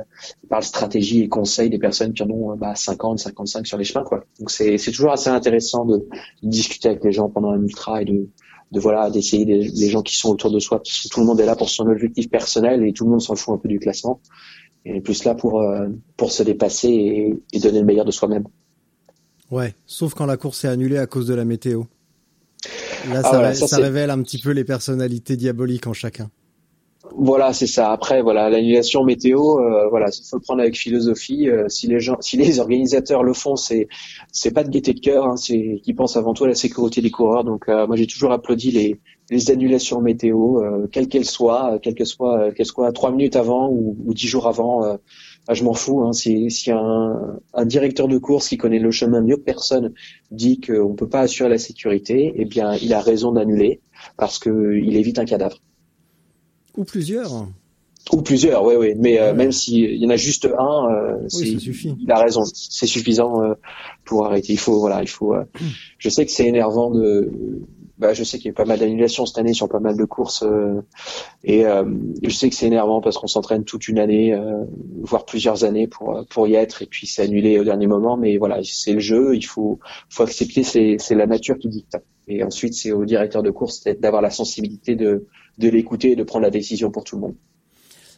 parle 0.48 0.62
stratégie 0.62 1.22
et 1.22 1.28
conseil 1.28 1.68
des 1.68 1.80
personnes 1.80 2.12
qui 2.12 2.22
en 2.22 2.30
ont 2.30 2.56
bah, 2.56 2.76
50, 2.76 3.18
55 3.18 3.66
sur 3.66 3.76
les 3.76 3.82
chemins, 3.82 4.04
quoi. 4.04 4.24
Donc 4.38 4.52
c'est 4.52 4.78
toujours 4.92 5.10
assez 5.10 5.30
intéressant 5.30 5.84
de, 5.84 6.06
discuter 6.44 6.90
avec 6.90 7.02
les 7.02 7.10
gens 7.10 7.28
pendant 7.28 7.50
un 7.50 7.60
ultra 7.60 8.02
et 8.02 8.04
de 8.04 8.28
de 8.70 8.78
voilà 8.78 9.10
d'essayer 9.10 9.44
des, 9.44 9.62
les 9.64 9.90
gens 9.90 10.02
qui 10.02 10.14
sont 10.14 10.30
autour 10.30 10.52
de 10.52 10.60
soi 10.60 10.78
parce 10.78 11.02
que 11.02 11.08
tout 11.08 11.18
le 11.18 11.26
monde 11.26 11.40
est 11.40 11.46
là 11.46 11.56
pour 11.56 11.68
son 11.68 11.88
objectif 11.88 12.30
personnel 12.30 12.84
et 12.84 12.92
tout 12.92 13.02
le 13.02 13.10
monde 13.10 13.20
s'en 13.20 13.34
fout 13.34 13.52
un 13.52 13.58
peu 13.58 13.66
du 13.66 13.80
classement 13.80 14.20
et 14.84 15.00
plus 15.00 15.24
là 15.24 15.34
pour 15.34 15.60
euh, 15.60 15.88
pour 16.16 16.30
se 16.30 16.44
dépasser 16.44 16.88
et, 16.88 17.34
et 17.52 17.58
donner 17.58 17.80
le 17.80 17.84
meilleur 17.84 18.04
de 18.04 18.12
soi-même. 18.12 18.44
Ouais, 19.50 19.74
sauf 19.86 20.14
quand 20.14 20.26
la 20.26 20.36
course 20.36 20.64
est 20.64 20.68
annulée 20.68 20.98
à 20.98 21.08
cause 21.08 21.26
de 21.26 21.34
la 21.34 21.44
météo. 21.44 21.82
Là, 23.08 23.20
Ah, 23.20 23.22
ça, 23.22 23.28
voilà, 23.30 23.48
ré- 23.48 23.54
ça, 23.54 23.66
ça 23.66 23.76
c'est- 23.76 23.82
révèle 23.82 24.10
un 24.10 24.22
petit 24.22 24.38
peu 24.38 24.50
les 24.50 24.64
personnalités 24.64 25.36
diaboliques 25.36 25.86
en 25.86 25.92
chacun. 25.92 26.30
Voilà, 27.16 27.52
c'est 27.52 27.66
ça. 27.66 27.90
Après, 27.90 28.22
voilà, 28.22 28.48
l'annulation 28.50 29.02
météo, 29.02 29.58
euh, 29.58 29.88
voilà, 29.88 30.06
il 30.16 30.24
faut 30.28 30.36
le 30.36 30.42
prendre 30.42 30.60
avec 30.60 30.76
philosophie. 30.76 31.48
Euh, 31.48 31.68
si 31.68 31.88
les 31.88 31.98
gens, 31.98 32.16
si 32.20 32.36
les 32.36 32.60
organisateurs 32.60 33.24
le 33.24 33.32
font, 33.32 33.56
c'est 33.56 33.88
c'est 34.30 34.52
pas 34.52 34.62
de 34.62 34.70
gaieté 34.70 34.92
de 34.94 35.00
cœur, 35.00 35.24
hein, 35.26 35.36
c'est 35.36 35.80
qu'ils 35.82 35.96
pensent 35.96 36.16
avant 36.16 36.34
tout 36.34 36.44
à 36.44 36.48
la 36.48 36.54
sécurité 36.54 37.00
des 37.00 37.10
coureurs. 37.10 37.42
Donc, 37.42 37.68
euh, 37.68 37.86
moi, 37.88 37.96
j'ai 37.96 38.06
toujours 38.06 38.30
applaudi 38.32 38.70
les 38.70 39.00
les 39.30 39.50
annulations 39.50 40.00
météo, 40.00 40.60
quelles 40.92 41.06
qu'elles 41.08 41.24
soient, 41.24 41.78
quelles 41.82 41.94
que 41.94 42.04
soient, 42.04 42.50
qu'elles 42.52 42.66
soient 42.66 42.90
trois 42.92 43.12
minutes 43.12 43.36
avant 43.36 43.68
ou, 43.70 43.96
ou 44.04 44.12
dix 44.12 44.26
jours 44.26 44.46
avant. 44.48 44.98
Bah, 45.50 45.54
je 45.54 45.64
m'en 45.64 45.74
fous. 45.74 46.02
Hein, 46.02 46.12
si 46.12 46.48
si 46.48 46.70
un, 46.70 47.40
un 47.54 47.64
directeur 47.66 48.06
de 48.06 48.18
course 48.18 48.48
qui 48.48 48.56
connaît 48.56 48.78
le 48.78 48.92
chemin 48.92 49.20
mieux 49.20 49.36
que 49.36 49.42
personne 49.42 49.92
dit 50.30 50.60
qu'on 50.60 50.94
peut 50.94 51.08
pas 51.08 51.22
assurer 51.22 51.48
la 51.48 51.58
sécurité, 51.58 52.32
eh 52.36 52.44
bien, 52.44 52.74
il 52.76 52.92
a 52.94 53.00
raison 53.00 53.32
d'annuler 53.32 53.80
parce 54.16 54.38
que 54.38 54.76
il 54.76 54.96
évite 54.96 55.18
un 55.18 55.24
cadavre. 55.24 55.60
Ou 56.76 56.84
plusieurs. 56.84 57.48
Ou 58.12 58.22
plusieurs, 58.22 58.64
oui, 58.64 58.74
oui. 58.78 58.94
Mais 58.96 59.18
euh, 59.20 59.34
même 59.34 59.50
s'il 59.50 59.96
y 59.96 60.06
en 60.06 60.10
a 60.10 60.16
juste 60.16 60.46
un, 60.56 60.88
euh, 60.88 61.28
c'est- 61.28 61.54
ça 61.54 61.58
suffit. 61.58 61.96
il 62.00 62.10
a 62.12 62.18
raison. 62.20 62.44
C'est 62.54 62.86
suffisant 62.86 63.42
euh, 63.42 63.54
pour 64.04 64.24
arrêter. 64.26 64.52
Il 64.52 64.58
faut, 64.58 64.78
voilà, 64.78 65.02
il 65.02 65.08
faut. 65.08 65.34
euh, 65.34 65.44
je 65.98 66.08
sais 66.08 66.24
que 66.24 66.30
c'est 66.30 66.46
énervant 66.46 66.90
de. 66.92 67.28
Bah, 68.00 68.14
je 68.14 68.24
sais 68.24 68.38
qu'il 68.38 68.46
y 68.46 68.48
a 68.48 68.52
eu 68.52 68.54
pas 68.54 68.64
mal 68.64 68.78
d'annulations 68.78 69.26
cette 69.26 69.36
année 69.36 69.52
sur 69.52 69.68
pas 69.68 69.78
mal 69.78 69.94
de 69.94 70.04
courses, 70.06 70.42
euh, 70.42 70.80
et 71.44 71.66
euh, 71.66 71.84
je 72.22 72.30
sais 72.30 72.48
que 72.48 72.54
c'est 72.56 72.66
énervant 72.66 73.02
parce 73.02 73.18
qu'on 73.18 73.26
s'entraîne 73.26 73.64
toute 73.64 73.88
une 73.88 73.98
année, 73.98 74.32
euh, 74.32 74.64
voire 75.02 75.26
plusieurs 75.26 75.64
années 75.64 75.86
pour 75.86 76.24
pour 76.30 76.48
y 76.48 76.54
être, 76.54 76.80
et 76.80 76.86
puis 76.86 77.06
c'est 77.06 77.20
annulé 77.22 77.58
au 77.58 77.64
dernier 77.64 77.86
moment. 77.86 78.16
Mais 78.16 78.38
voilà, 78.38 78.60
c'est 78.64 78.94
le 78.94 79.00
jeu. 79.00 79.36
Il 79.36 79.42
faut 79.44 79.78
faut 80.08 80.22
accepter. 80.22 80.62
C'est 80.64 80.96
c'est 80.98 81.14
la 81.14 81.26
nature 81.26 81.58
qui 81.58 81.68
dicte. 81.68 81.98
Et 82.26 82.42
ensuite, 82.42 82.72
c'est 82.72 82.90
au 82.92 83.04
directeur 83.04 83.42
de 83.42 83.50
course 83.50 83.84
d'avoir 83.84 84.22
la 84.22 84.30
sensibilité 84.30 84.96
de 84.96 85.26
de 85.58 85.68
l'écouter 85.68 86.12
et 86.12 86.16
de 86.16 86.22
prendre 86.22 86.44
la 86.44 86.50
décision 86.50 86.90
pour 86.90 87.04
tout 87.04 87.16
le 87.16 87.20
monde. 87.20 87.34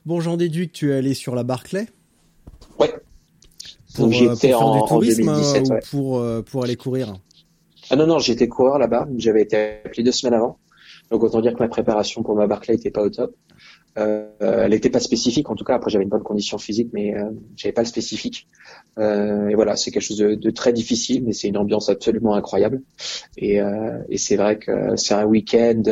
Bon, 0.07 0.21
j'en 0.21 0.37
déduis 0.37 0.69
que 0.69 0.75
tu 0.75 0.93
es 0.93 0.95
allé 0.95 1.13
sur 1.15 1.35
la 1.35 1.43
Barclay? 1.43 1.87
Ouais. 2.79 2.93
Pour, 3.97 4.09
Donc, 4.09 4.29
pour 4.29 4.39
faire 4.39 4.61
en- 4.63 4.77
du 4.81 4.89
tourisme 4.89 5.23
2017, 5.25 5.71
euh, 5.71 5.75
ou 5.75 5.81
pour, 5.91 6.45
pour 6.45 6.63
aller 6.63 6.77
courir? 6.77 7.15
Ah 7.91 7.97
non, 7.97 8.07
non, 8.07 8.19
j'étais 8.19 8.49
coureur 8.49 8.79
là-bas. 8.79 9.09
J'avais 9.17 9.43
été 9.43 9.81
appelé 9.85 10.03
deux 10.03 10.13
semaines 10.13 10.35
avant. 10.35 10.59
Donc 11.11 11.23
autant 11.23 11.41
dire 11.41 11.53
que 11.53 11.59
ma 11.59 11.69
préparation 11.69 12.23
pour 12.23 12.35
ma 12.35 12.47
Barclay 12.47 12.75
était 12.75 12.91
pas 12.91 13.03
au 13.03 13.11
top. 13.11 13.35
Euh, 13.99 14.27
elle 14.41 14.71
n'était 14.71 14.89
pas 14.89 15.01
spécifique, 15.01 15.51
en 15.51 15.55
tout 15.55 15.65
cas. 15.65 15.75
Après, 15.75 15.91
j'avais 15.91 16.05
une 16.05 16.11
bonne 16.11 16.23
condition 16.23 16.57
physique, 16.57 16.91
mais 16.93 17.15
euh, 17.15 17.31
j'avais 17.57 17.73
pas 17.73 17.83
le 17.83 17.87
spécifique. 17.87 18.49
Euh, 18.99 19.49
et 19.49 19.55
voilà, 19.55 19.77
c'est 19.77 19.91
quelque 19.91 20.03
chose 20.03 20.19
de, 20.19 20.51
très 20.51 20.73
difficile, 20.73 21.25
mais 21.25 21.33
c'est 21.33 21.49
une 21.49 21.59
ambiance 21.59 21.89
absolument 21.89 22.35
incroyable. 22.35 22.83
Et, 23.37 23.61
euh, 23.61 23.99
et 24.09 24.17
c'est 24.17 24.37
vrai 24.37 24.59
que 24.59 24.97
c'est 24.97 25.15
un 25.15 25.25
week-end 25.25 25.83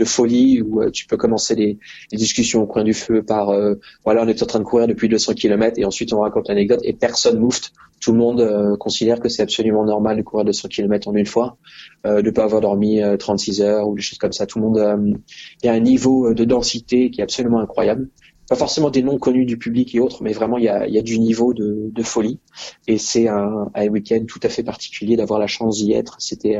de 0.00 0.04
folie 0.06 0.62
où 0.62 0.82
euh, 0.82 0.90
tu 0.90 1.06
peux 1.06 1.16
commencer 1.16 1.54
les, 1.54 1.78
les 2.10 2.18
discussions 2.18 2.62
au 2.62 2.66
coin 2.66 2.82
du 2.82 2.94
feu 2.94 3.22
par 3.22 3.50
euh, 3.50 3.74
voilà, 4.04 4.22
on 4.24 4.28
est 4.28 4.42
en 4.42 4.46
train 4.46 4.58
de 4.58 4.64
courir 4.64 4.88
depuis 4.88 5.08
200 5.08 5.34
km 5.34 5.78
et 5.78 5.84
ensuite 5.84 6.12
on 6.12 6.20
raconte 6.20 6.48
l'anecdote 6.48 6.80
et 6.82 6.94
personne 6.94 7.38
moufte. 7.38 7.72
Tout 8.00 8.12
le 8.12 8.18
monde 8.18 8.40
euh, 8.40 8.78
considère 8.78 9.20
que 9.20 9.28
c'est 9.28 9.42
absolument 9.42 9.84
normal 9.84 10.16
de 10.16 10.22
courir 10.22 10.46
200 10.46 10.68
km 10.68 11.08
en 11.08 11.14
une 11.14 11.26
fois, 11.26 11.58
euh, 12.06 12.22
de 12.22 12.30
pas 12.30 12.44
avoir 12.44 12.62
dormi 12.62 13.02
euh, 13.02 13.18
36 13.18 13.60
heures 13.60 13.88
ou 13.88 13.94
des 13.94 14.00
choses 14.00 14.18
comme 14.18 14.32
ça. 14.32 14.46
Tout 14.46 14.58
le 14.58 14.64
monde, 14.64 14.78
euh, 14.78 15.12
il 15.62 15.66
y 15.66 15.68
a 15.68 15.74
un 15.74 15.80
niveau 15.80 16.32
de 16.32 16.44
densité 16.44 17.10
qui 17.10 17.20
est 17.20 17.24
absolument 17.24 17.60
incroyable. 17.60 18.08
Pas 18.48 18.56
forcément 18.56 18.88
des 18.90 19.02
noms 19.02 19.18
connus 19.18 19.44
du 19.44 19.58
public 19.58 19.94
et 19.94 20.00
autres, 20.00 20.22
mais 20.22 20.32
vraiment 20.32 20.56
il 20.56 20.64
y 20.64 20.68
a, 20.68 20.88
y 20.88 20.98
a 20.98 21.02
du 21.02 21.18
niveau 21.18 21.52
de, 21.52 21.90
de 21.92 22.02
folie. 22.02 22.40
Et 22.88 22.96
c'est 22.96 23.28
un, 23.28 23.70
un 23.74 23.88
week-end 23.88 24.24
tout 24.26 24.40
à 24.42 24.48
fait 24.48 24.64
particulier 24.64 25.16
d'avoir 25.16 25.38
la 25.38 25.46
chance 25.46 25.76
d'y 25.76 25.92
être. 25.92 26.16
C'était, 26.20 26.58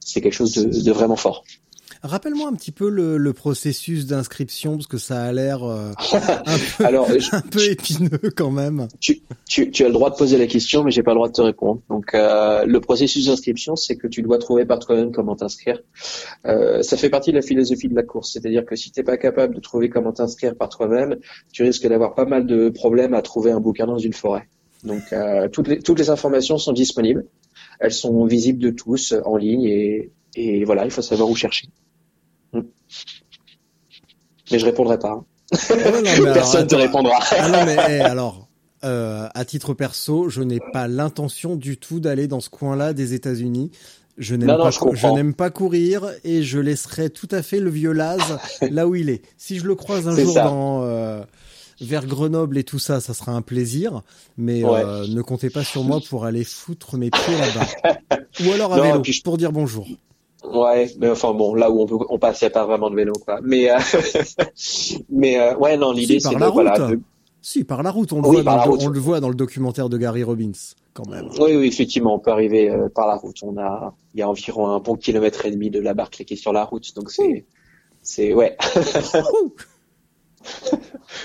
c'était 0.00 0.20
quelque 0.20 0.34
chose 0.34 0.52
de, 0.52 0.84
de 0.84 0.92
vraiment 0.92 1.16
fort. 1.16 1.44
Rappelle-moi 2.04 2.50
un 2.50 2.52
petit 2.52 2.70
peu 2.70 2.90
le, 2.90 3.16
le 3.16 3.32
processus 3.32 4.04
d'inscription 4.04 4.72
parce 4.76 4.86
que 4.86 4.98
ça 4.98 5.22
a 5.22 5.32
l'air 5.32 5.64
euh, 5.64 5.90
un, 6.12 6.58
peu, 6.76 6.84
Alors, 6.84 7.08
un 7.32 7.40
peu 7.40 7.64
épineux 7.64 8.30
quand 8.36 8.50
même. 8.50 8.88
tu, 9.00 9.22
tu, 9.48 9.70
tu 9.70 9.84
as 9.84 9.86
le 9.86 9.94
droit 9.94 10.10
de 10.10 10.14
poser 10.14 10.36
la 10.36 10.46
question, 10.46 10.84
mais 10.84 10.90
j'ai 10.90 11.02
pas 11.02 11.12
le 11.12 11.16
droit 11.16 11.28
de 11.28 11.32
te 11.32 11.40
répondre. 11.40 11.80
Donc, 11.88 12.14
euh, 12.14 12.66
le 12.66 12.78
processus 12.80 13.24
d'inscription, 13.24 13.74
c'est 13.74 13.96
que 13.96 14.06
tu 14.06 14.20
dois 14.20 14.36
trouver 14.36 14.66
par 14.66 14.80
toi-même 14.80 15.12
comment 15.12 15.34
t'inscrire. 15.34 15.80
Euh, 16.44 16.82
ça 16.82 16.98
fait 16.98 17.08
partie 17.08 17.30
de 17.30 17.36
la 17.36 17.42
philosophie 17.42 17.88
de 17.88 17.94
la 17.94 18.02
course, 18.02 18.34
c'est-à-dire 18.34 18.66
que 18.66 18.76
si 18.76 18.92
t'es 18.92 19.02
pas 19.02 19.16
capable 19.16 19.54
de 19.54 19.60
trouver 19.60 19.88
comment 19.88 20.12
t'inscrire 20.12 20.54
par 20.56 20.68
toi-même, 20.68 21.16
tu 21.54 21.62
risques 21.62 21.88
d'avoir 21.88 22.14
pas 22.14 22.26
mal 22.26 22.46
de 22.46 22.68
problèmes 22.68 23.14
à 23.14 23.22
trouver 23.22 23.50
un 23.50 23.60
bouquin 23.60 23.86
dans 23.86 23.98
une 23.98 24.12
forêt. 24.12 24.46
Donc, 24.82 25.10
euh, 25.14 25.48
toutes 25.48 25.68
les 25.68 25.78
toutes 25.78 25.98
les 25.98 26.10
informations 26.10 26.58
sont 26.58 26.74
disponibles, 26.74 27.24
elles 27.80 27.94
sont 27.94 28.26
visibles 28.26 28.58
de 28.58 28.68
tous 28.68 29.14
en 29.24 29.38
ligne 29.38 29.64
et 29.64 30.10
et 30.36 30.64
voilà, 30.64 30.84
il 30.84 30.90
faut 30.90 31.00
savoir 31.00 31.30
où 31.30 31.34
chercher. 31.34 31.68
Mais 34.50 34.58
je 34.58 34.64
répondrai 34.64 34.98
pas. 34.98 35.10
hein. 35.12 35.24
Ouais, 35.70 35.92
non, 35.92 36.00
mais 36.02 36.08
alors, 36.20 36.34
Personne 36.34 36.66
te 36.66 36.74
attends. 36.74 36.82
répondra. 36.84 37.18
Ah 37.30 37.48
non 37.48 37.64
mais 37.66 37.76
eh, 37.88 38.00
alors, 38.00 38.48
euh, 38.84 39.28
à 39.34 39.44
titre 39.44 39.74
perso, 39.74 40.28
je 40.28 40.42
n'ai 40.42 40.60
pas 40.72 40.88
l'intention 40.88 41.56
du 41.56 41.76
tout 41.76 42.00
d'aller 42.00 42.26
dans 42.26 42.40
ce 42.40 42.50
coin-là 42.50 42.92
des 42.92 43.14
États-Unis. 43.14 43.70
Je 44.16 44.36
n'aime 44.36 44.46
pas, 44.48 44.70
je 44.70 45.06
n'aime 45.08 45.34
pas 45.34 45.50
courir 45.50 46.08
et 46.22 46.42
je 46.44 46.60
laisserai 46.60 47.10
tout 47.10 47.26
à 47.32 47.42
fait 47.42 47.58
le 47.58 47.68
vieux 47.70 47.90
Laz 47.92 48.38
là 48.70 48.86
où 48.86 48.94
il 48.94 49.10
est. 49.10 49.22
Si 49.36 49.58
je 49.58 49.64
le 49.66 49.74
croise 49.74 50.06
un 50.06 50.14
jour 50.16 50.32
ça. 50.34 50.44
dans 50.44 50.82
euh, 50.84 51.22
vers 51.80 52.06
Grenoble 52.06 52.56
et 52.56 52.62
tout 52.62 52.78
ça, 52.78 53.00
ça 53.00 53.12
sera 53.12 53.32
un 53.32 53.42
plaisir. 53.42 54.02
Mais 54.36 54.62
Ouais. 54.62 54.82
euh, 54.84 55.06
ne 55.08 55.20
comptez 55.20 55.50
pas 55.50 55.64
sur 55.64 55.82
moi 55.82 55.98
pour 56.08 56.24
aller 56.26 56.44
foutre 56.44 56.96
mes 56.96 57.10
pieds 57.10 57.36
là-bas. 57.38 58.18
Ou 58.46 58.52
alors 58.52 58.72
à 58.74 58.76
Non, 58.76 58.82
vélo 58.84 58.98
et 58.98 59.02
puis 59.02 59.12
je- 59.12 59.22
pour 59.22 59.36
dire 59.36 59.50
bonjour. 59.50 59.88
Ouais, 60.52 60.90
mais 60.98 61.10
enfin 61.10 61.32
bon, 61.32 61.54
là 61.54 61.70
où 61.70 61.80
on, 61.82 61.86
peut, 61.86 61.96
on 62.08 62.16
a 62.16 62.50
pas 62.50 62.66
vraiment 62.66 62.90
de 62.90 62.96
vélo, 62.96 63.12
quoi. 63.24 63.38
Mais, 63.42 63.70
euh, 63.70 63.78
mais 65.10 65.40
euh, 65.40 65.56
ouais, 65.56 65.76
non, 65.76 65.92
l'idée 65.92 66.20
Si, 66.20 66.28
c'est 66.28 66.34
de, 66.34 66.44
voilà, 66.44 66.78
de- 66.78 67.00
Si, 67.40 67.64
par 67.64 67.82
la 67.82 67.90
route, 67.90 68.12
on 68.12 68.20
le, 68.20 68.28
Oui, 68.28 68.42
voit, 68.42 68.56
dans 68.56 68.62
route. 68.64 68.80
on 68.82 68.88
le 68.88 68.98
voit 69.00 69.20
dans 69.20 69.28
le 69.30 69.34
documentaire 69.34 69.88
de 69.88 69.96
Gary 69.96 70.22
Robbins, 70.22 70.52
quand 70.92 71.08
même. 71.08 71.28
Oui, 71.40 71.56
oui, 71.56 71.66
effectivement, 71.66 72.14
on 72.14 72.18
peut 72.18 72.30
arriver 72.30 72.70
euh, 72.70 72.88
par 72.88 73.06
la 73.06 73.16
route. 73.16 73.36
On 73.42 73.56
a, 73.56 73.94
il 74.14 74.20
y 74.20 74.22
a 74.22 74.28
environ 74.28 74.68
un 74.68 74.80
bon 74.80 74.96
kilomètre 74.96 75.46
et 75.46 75.50
demi 75.50 75.70
de 75.70 75.80
la 75.80 75.94
Barclay 75.94 76.24
qui 76.24 76.34
est 76.34 76.38
sur 76.38 76.52
la 76.52 76.64
route, 76.64 76.94
donc 76.94 77.10
c'est, 77.10 77.46
c'est, 78.02 78.34
ouais. 78.34 78.56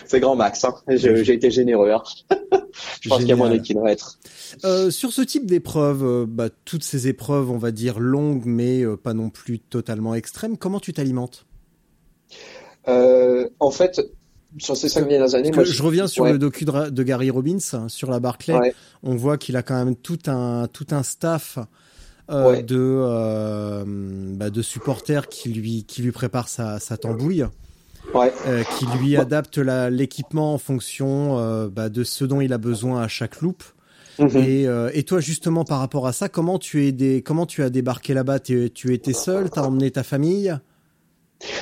c'est 0.05 0.19
grand 0.19 0.35
max, 0.35 0.63
hein. 0.63 0.75
J'ai 0.87 1.33
été 1.33 1.51
généreux, 1.51 1.91
hein. 1.91 2.03
Je 3.01 3.09
pense 3.09 3.19
qu'il 3.19 3.27
y 3.27 3.33
a 3.33 3.35
moins 3.35 3.49
de 3.49 3.57
kilomètres. 3.57 4.17
Euh, 4.65 4.89
sur 4.91 5.11
ce 5.11 5.21
type 5.21 5.45
d'épreuve, 5.45 6.03
euh, 6.03 6.25
bah, 6.27 6.49
toutes 6.65 6.83
ces 6.83 7.07
épreuves, 7.07 7.51
on 7.51 7.57
va 7.57 7.71
dire 7.71 7.99
longues, 7.99 8.43
mais 8.45 8.81
euh, 8.83 8.95
pas 8.97 9.13
non 9.13 9.29
plus 9.29 9.59
totalement 9.59 10.15
extrêmes, 10.15 10.57
comment 10.57 10.79
tu 10.79 10.93
t'alimentes? 10.93 11.45
En 12.87 13.69
fait, 13.71 14.01
sur 14.57 14.75
ces 14.75 14.89
cinq 14.89 15.07
dernières 15.07 15.35
années, 15.35 15.51
moi, 15.51 15.63
je 15.63 15.83
reviens 15.83 16.07
sur 16.07 16.23
ouais. 16.23 16.31
le 16.31 16.39
docu 16.39 16.65
de, 16.65 16.89
de 16.89 17.03
Gary 17.03 17.29
Robbins, 17.29 17.57
hein, 17.73 17.87
sur 17.87 18.09
la 18.09 18.19
Barclay. 18.19 18.55
Ouais. 18.55 18.73
On 19.03 19.15
voit 19.15 19.37
qu'il 19.37 19.55
a 19.57 19.61
quand 19.61 19.85
même 19.85 19.95
tout 19.95 20.17
un, 20.27 20.67
tout 20.67 20.87
un 20.91 21.03
staff 21.03 21.59
Ouais. 22.31 22.61
de, 22.61 23.83
bah, 24.35 24.51
de 24.51 24.61
supporters 24.61 25.29
qui 25.29 25.49
lui, 25.49 25.83
qui 25.85 26.03
lui 26.03 26.11
préparent 26.11 26.47
sa, 26.47 26.77
sa 26.79 26.95
tambouille, 26.95 27.45
Ouais. 28.13 28.31
euh, 28.45 28.63
qui 28.77 28.85
lui 28.97 29.17
adaptent 29.17 29.57
la- 29.57 29.89
l'équipement 29.89 30.53
en 30.53 30.59
fonction 30.59 31.39
euh, 31.39 31.69
bah, 31.69 31.89
de 31.89 32.03
ce 32.03 32.25
dont 32.25 32.39
il 32.39 32.53
a 32.53 32.59
besoin 32.59 33.01
à 33.01 33.07
chaque 33.07 33.41
loupe. 33.41 33.63
Mhm. 34.19 34.37
Et, 34.37 34.67
euh, 34.67 34.89
et 34.93 35.03
toi, 35.03 35.19
justement, 35.19 35.63
par 35.63 35.79
rapport 35.79 36.05
à 36.07 36.13
ça, 36.13 36.29
comment 36.29 36.59
tu, 36.59 36.85
es 36.85 36.91
des, 36.91 37.21
comment 37.21 37.45
tu 37.45 37.63
as 37.63 37.69
débarqué 37.69 38.13
là-bas? 38.13 38.39
T'es- 38.39 38.69
Tu 38.69 38.93
étais 38.93 39.13
seul? 39.13 39.49
T'as 39.49 39.63
emmené 39.63 39.91
ta 39.91 40.03
famille? 40.03 40.53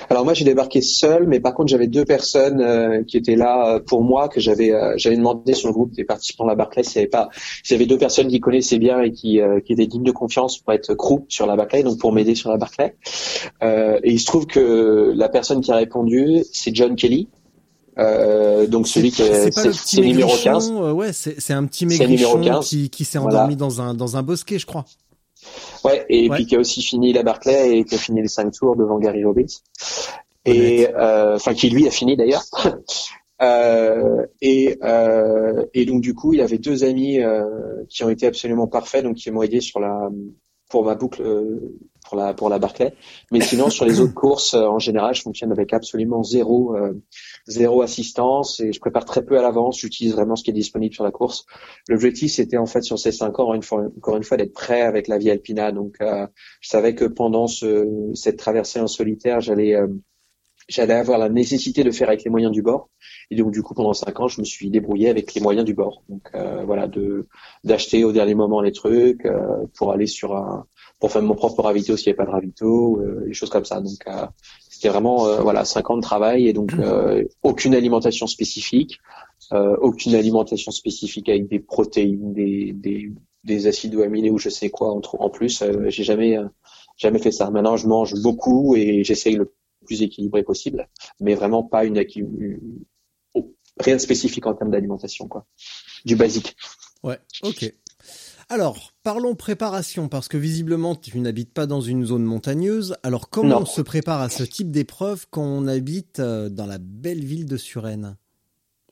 Alors 0.10 0.24
moi 0.26 0.34
j'ai 0.34 0.43
débarqué 0.43 0.82
seul, 0.82 1.28
mais 1.28 1.39
par 1.39 1.54
contre 1.54 1.70
j'avais 1.70 1.86
deux 1.86 2.04
personnes 2.04 2.62
euh, 2.62 3.04
qui 3.04 3.15
étaient 3.15 3.36
là 3.36 3.76
euh, 3.76 3.80
pour 3.80 4.02
moi 4.02 4.28
que 4.28 4.39
j'avais 4.39 4.72
euh, 4.72 4.93
j'avais 4.98 5.17
demandé 5.17 5.54
sur 5.54 5.67
le 5.67 5.74
groupe 5.74 5.91
des 5.93 6.04
participants 6.04 6.46
de 6.46 6.50
la 6.50 6.56
Barclay 6.56 6.82
s'il 6.82 6.96
y 6.96 7.00
avait 7.02 7.10
pas 7.10 7.30
s'il 7.63 7.76
y 7.76 7.80
avait 7.80 7.86
deux 7.86 8.00
personnes 8.00 8.28
qui 8.28 8.39
connaissaient 8.39 8.80
bien 8.80 9.02
et 9.02 9.12
qui 9.12 9.39
euh, 9.39 9.60
qui 9.60 9.74
étaient 9.74 9.86
dignes 9.86 10.02
de 10.04 10.12
confiance 10.12 10.58
pour 10.58 10.74
être 10.74 10.96
crew 10.96 11.26
sur 11.28 11.46
la 11.46 11.56
Barclay, 11.56 11.84
donc 11.84 12.00
pour 12.00 12.12
m'aider 12.12 12.34
sur 12.34 12.50
la 12.50 12.58
Barclay. 12.58 12.96
Euh, 13.62 14.00
et 14.04 14.13
il 14.13 14.20
se 14.20 14.26
trouve 14.26 14.48
que 14.48 15.13
la 15.15 15.30
personne 15.30 15.62
qui 15.62 15.72
a 15.72 15.76
répondu 15.76 16.43
c'est 16.52 16.74
John 16.76 16.96
Kelly. 16.96 17.28
Euh, 17.99 18.67
donc 18.67 18.88
celui 18.88 19.12
qui 19.12 19.23
est, 19.23 19.51
C'est 19.51 19.73
c'est 19.73 20.01
numéro 20.01 20.29
maigrichon, 20.29 20.51
15. 20.53 20.71
euh, 20.71 20.91
ouais, 20.91 21.13
c'est 21.13 21.53
un 21.53 21.65
petit 21.65 21.86
maigrichon 21.86 22.41
15. 22.41 22.65
qui, 22.67 22.89
qui 22.89 23.05
s'est 23.05 23.17
Voilà. 23.17 23.38
endormi 23.38 23.55
dans 23.55 23.81
un 23.81 23.93
dans 23.93 24.17
un 24.17 24.23
bosquet, 24.23 24.60
je 24.60 24.65
crois. 24.65 24.86
Ouais, 25.83 26.05
et 26.10 26.29
Ouais. 26.29 26.36
puis 26.36 26.45
qui 26.45 26.55
a 26.55 26.60
aussi 26.60 26.81
fini 26.81 27.13
la 27.13 27.23
Barclay 27.23 27.77
et 27.79 27.83
qui 27.86 27.95
a 27.95 27.97
fini 27.97 28.21
les 28.21 28.27
cinq 28.27 28.51
tours 28.51 28.75
devant 28.75 28.99
Gary 28.99 29.23
Robbins. 29.23 29.45
Et 30.45 30.88
euh, 30.95 31.36
enfin 31.36 31.53
qui 31.53 31.69
lui 31.69 31.88
a 31.88 31.91
fini 31.91 32.15
d'ailleurs. 32.15 32.43
Euh, 33.39 34.25
et, 34.41 34.79
euh, 34.83 35.63
et 35.75 35.86
donc 35.86 36.01
du 36.01 36.15
coup, 36.15 36.33
il 36.33 36.41
avait 36.41 36.57
deux 36.57 36.83
amis 36.83 37.19
euh, 37.19 37.43
qui 37.88 38.03
ont 38.03 38.10
été 38.10 38.25
absolument 38.25 38.65
parfaits, 38.65 39.03
donc 39.03 39.17
qui 39.17 39.29
m'ont 39.29 39.43
aidé 39.43 39.62
sur 39.62 39.79
la 39.79 40.10
pour 40.71 40.83
ma 40.83 40.95
boucle 40.95 41.21
euh, 41.21 41.77
pour 42.08 42.17
la 42.17 42.34
pour 42.34 42.50
la 42.50 42.60
Barclay. 42.60 42.93
Mais 43.32 43.41
sinon, 43.41 43.70
sur 43.70 43.86
les 43.86 44.00
autres 44.02 44.13
courses, 44.13 44.54
euh, 44.54 44.65
en 44.65 44.80
général, 44.80 45.13
je 45.13 45.22
fonctionne 45.22 45.52
avec 45.52 45.74
absolument 45.74 46.24
zéro 46.24 46.76
euh, 46.76 46.93
zéro 47.48 47.82
assistance 47.82 48.60
et 48.60 48.72
je 48.72 48.80
prépare 48.80 49.06
très 49.06 49.24
peu 49.24 49.38
à 49.38 49.41
l'avance. 49.41 49.80
J'utilise 49.80 50.13
vraiment 50.13 50.36
ce 50.36 50.43
qui 50.43 50.52
est 50.52 50.54
disponible 50.54 50.93
sur 50.93 51.04
la 51.04 51.12
course. 51.12 51.46
L'objectif, 51.89 52.32
c'était 52.32 52.58
en 52.58 52.65
fait 52.65 52.82
sur 52.82 52.98
ces 52.98 53.12
cinq 53.12 53.39
ans, 53.39 53.43
encore 53.43 53.54
une 53.54 53.63
fois, 53.63 53.84
encore 53.98 54.17
une 54.17 54.24
fois 54.24 54.38
d'être 54.38 54.54
prêt 54.54 54.82
avec 54.82 55.08
la 55.08 55.17
Via 55.17 55.34
Alpina. 55.34 55.72
Donc, 55.72 55.98
euh, 56.02 56.28
je 56.62 56.70
savais 56.70 56.96
que 56.96 57.06
pendant 57.06 57.48
ce, 57.48 57.86
cette 58.13 58.38
traversée 58.38 58.80
en 58.80 58.88
solitaire, 58.88 59.41
j'allais 59.41 59.76
euh, 59.76 59.88
j'allais 60.67 60.93
avoir 60.93 61.17
la 61.17 61.30
nécessité 61.30 61.84
de 61.84 61.91
faire 61.91 62.10
avec 62.10 62.24
les 62.24 62.30
moyens 62.30 62.52
du 62.52 62.62
bord. 62.62 62.89
Et 63.32 63.36
donc 63.36 63.52
du 63.52 63.62
coup 63.62 63.74
pendant 63.74 63.93
cinq 63.93 64.20
ans, 64.20 64.28
je 64.28 64.41
me 64.41 64.46
suis 64.46 64.70
débrouillé 64.70 65.10
avec 65.10 65.34
les 65.34 65.41
moyens 65.41 65.65
du 65.65 65.74
bord. 65.74 66.04
Donc 66.10 66.30
euh, 66.36 66.63
voilà, 66.65 66.88
de 66.88 67.28
d'acheter 67.63 68.04
au 68.04 68.12
dernier 68.12 68.36
moment 68.36 68.62
les 68.62 68.72
trucs 68.72 69.26
euh, 69.26 69.65
pour 69.78 69.91
aller 69.91 70.08
sur 70.08 70.36
un 70.36 70.65
pour 70.99 71.12
faire 71.12 71.21
mon 71.21 71.36
propre 71.36 71.62
ravito 71.62 71.95
s'il 71.95 72.07
n'y 72.07 72.10
avait 72.12 72.17
pas 72.17 72.25
de 72.25 72.31
ravito, 72.31 72.99
euh, 73.01 73.25
des 73.27 73.33
choses 73.33 73.49
comme 73.49 73.65
ça. 73.65 73.79
Donc 73.81 73.99
euh, 74.07 74.25
c'était 74.69 74.89
vraiment 74.89 75.27
euh, 75.27 75.39
voilà 75.41 75.63
cinq 75.65 75.89
ans 75.89 75.97
de 75.97 76.01
travail 76.01 76.47
et 76.47 76.53
donc 76.53 76.71
aucune 77.43 77.75
alimentation 77.75 78.27
spécifique, 78.27 78.99
aucune 79.51 80.15
alimentation 80.15 80.71
spécifique 80.71 81.29
avec 81.29 81.47
des 81.47 81.60
protéines, 81.60 82.33
des 82.33 82.73
des, 82.73 83.12
des 83.43 83.67
acides 83.67 83.95
aminés 83.99 84.31
ou 84.31 84.38
je 84.38 84.49
sais 84.49 84.69
quoi 84.69 84.93
en, 84.93 85.01
en 85.19 85.29
plus. 85.29 85.63
J'ai 85.88 86.03
jamais 86.03 86.38
jamais 86.97 87.19
fait 87.19 87.31
ça. 87.31 87.49
Maintenant 87.51 87.77
je 87.77 87.88
mange 87.88 88.13
beaucoup 88.21 88.75
et 88.75 89.03
j'essaye 89.03 89.36
le 89.36 89.53
plus 89.86 90.01
équilibré 90.01 90.43
possible, 90.43 90.89
mais 91.21 91.36
vraiment 91.36 91.63
pas 91.63 91.86
une- 91.86 92.03
rien 93.79 93.95
de 93.95 94.01
spécifique 94.01 94.45
en 94.47 94.53
termes 94.53 94.71
d'alimentation, 94.71 95.27
quoi. 95.27 95.45
Du 96.05 96.15
basique. 96.15 96.55
Ouais, 97.03 97.19
ok. 97.43 97.73
Alors, 98.49 98.93
parlons 99.03 99.36
préparation, 99.36 100.07
parce 100.07 100.29
que 100.29 100.38
visiblement, 100.38 100.95
tu 100.95 101.19
n'habites 101.19 101.53
pas 101.53 101.65
dans 101.65 101.81
une 101.81 102.05
zone 102.05 102.23
montagneuse. 102.23 102.95
Alors, 103.03 103.29
comment 103.29 103.49
Non. 103.49 103.62
on 103.63 103.65
se 103.65 103.81
prépare 103.81 104.21
à 104.21 104.29
ce 104.29 104.43
type 104.43 104.71
d'épreuve 104.71 105.25
quand 105.29 105.43
on 105.43 105.67
habite 105.67 106.19
euh, 106.19 106.47
dans 106.47 106.65
la 106.65 106.77
belle 106.77 107.23
ville 107.25 107.45
de 107.45 107.57
Suresnes? 107.57 108.15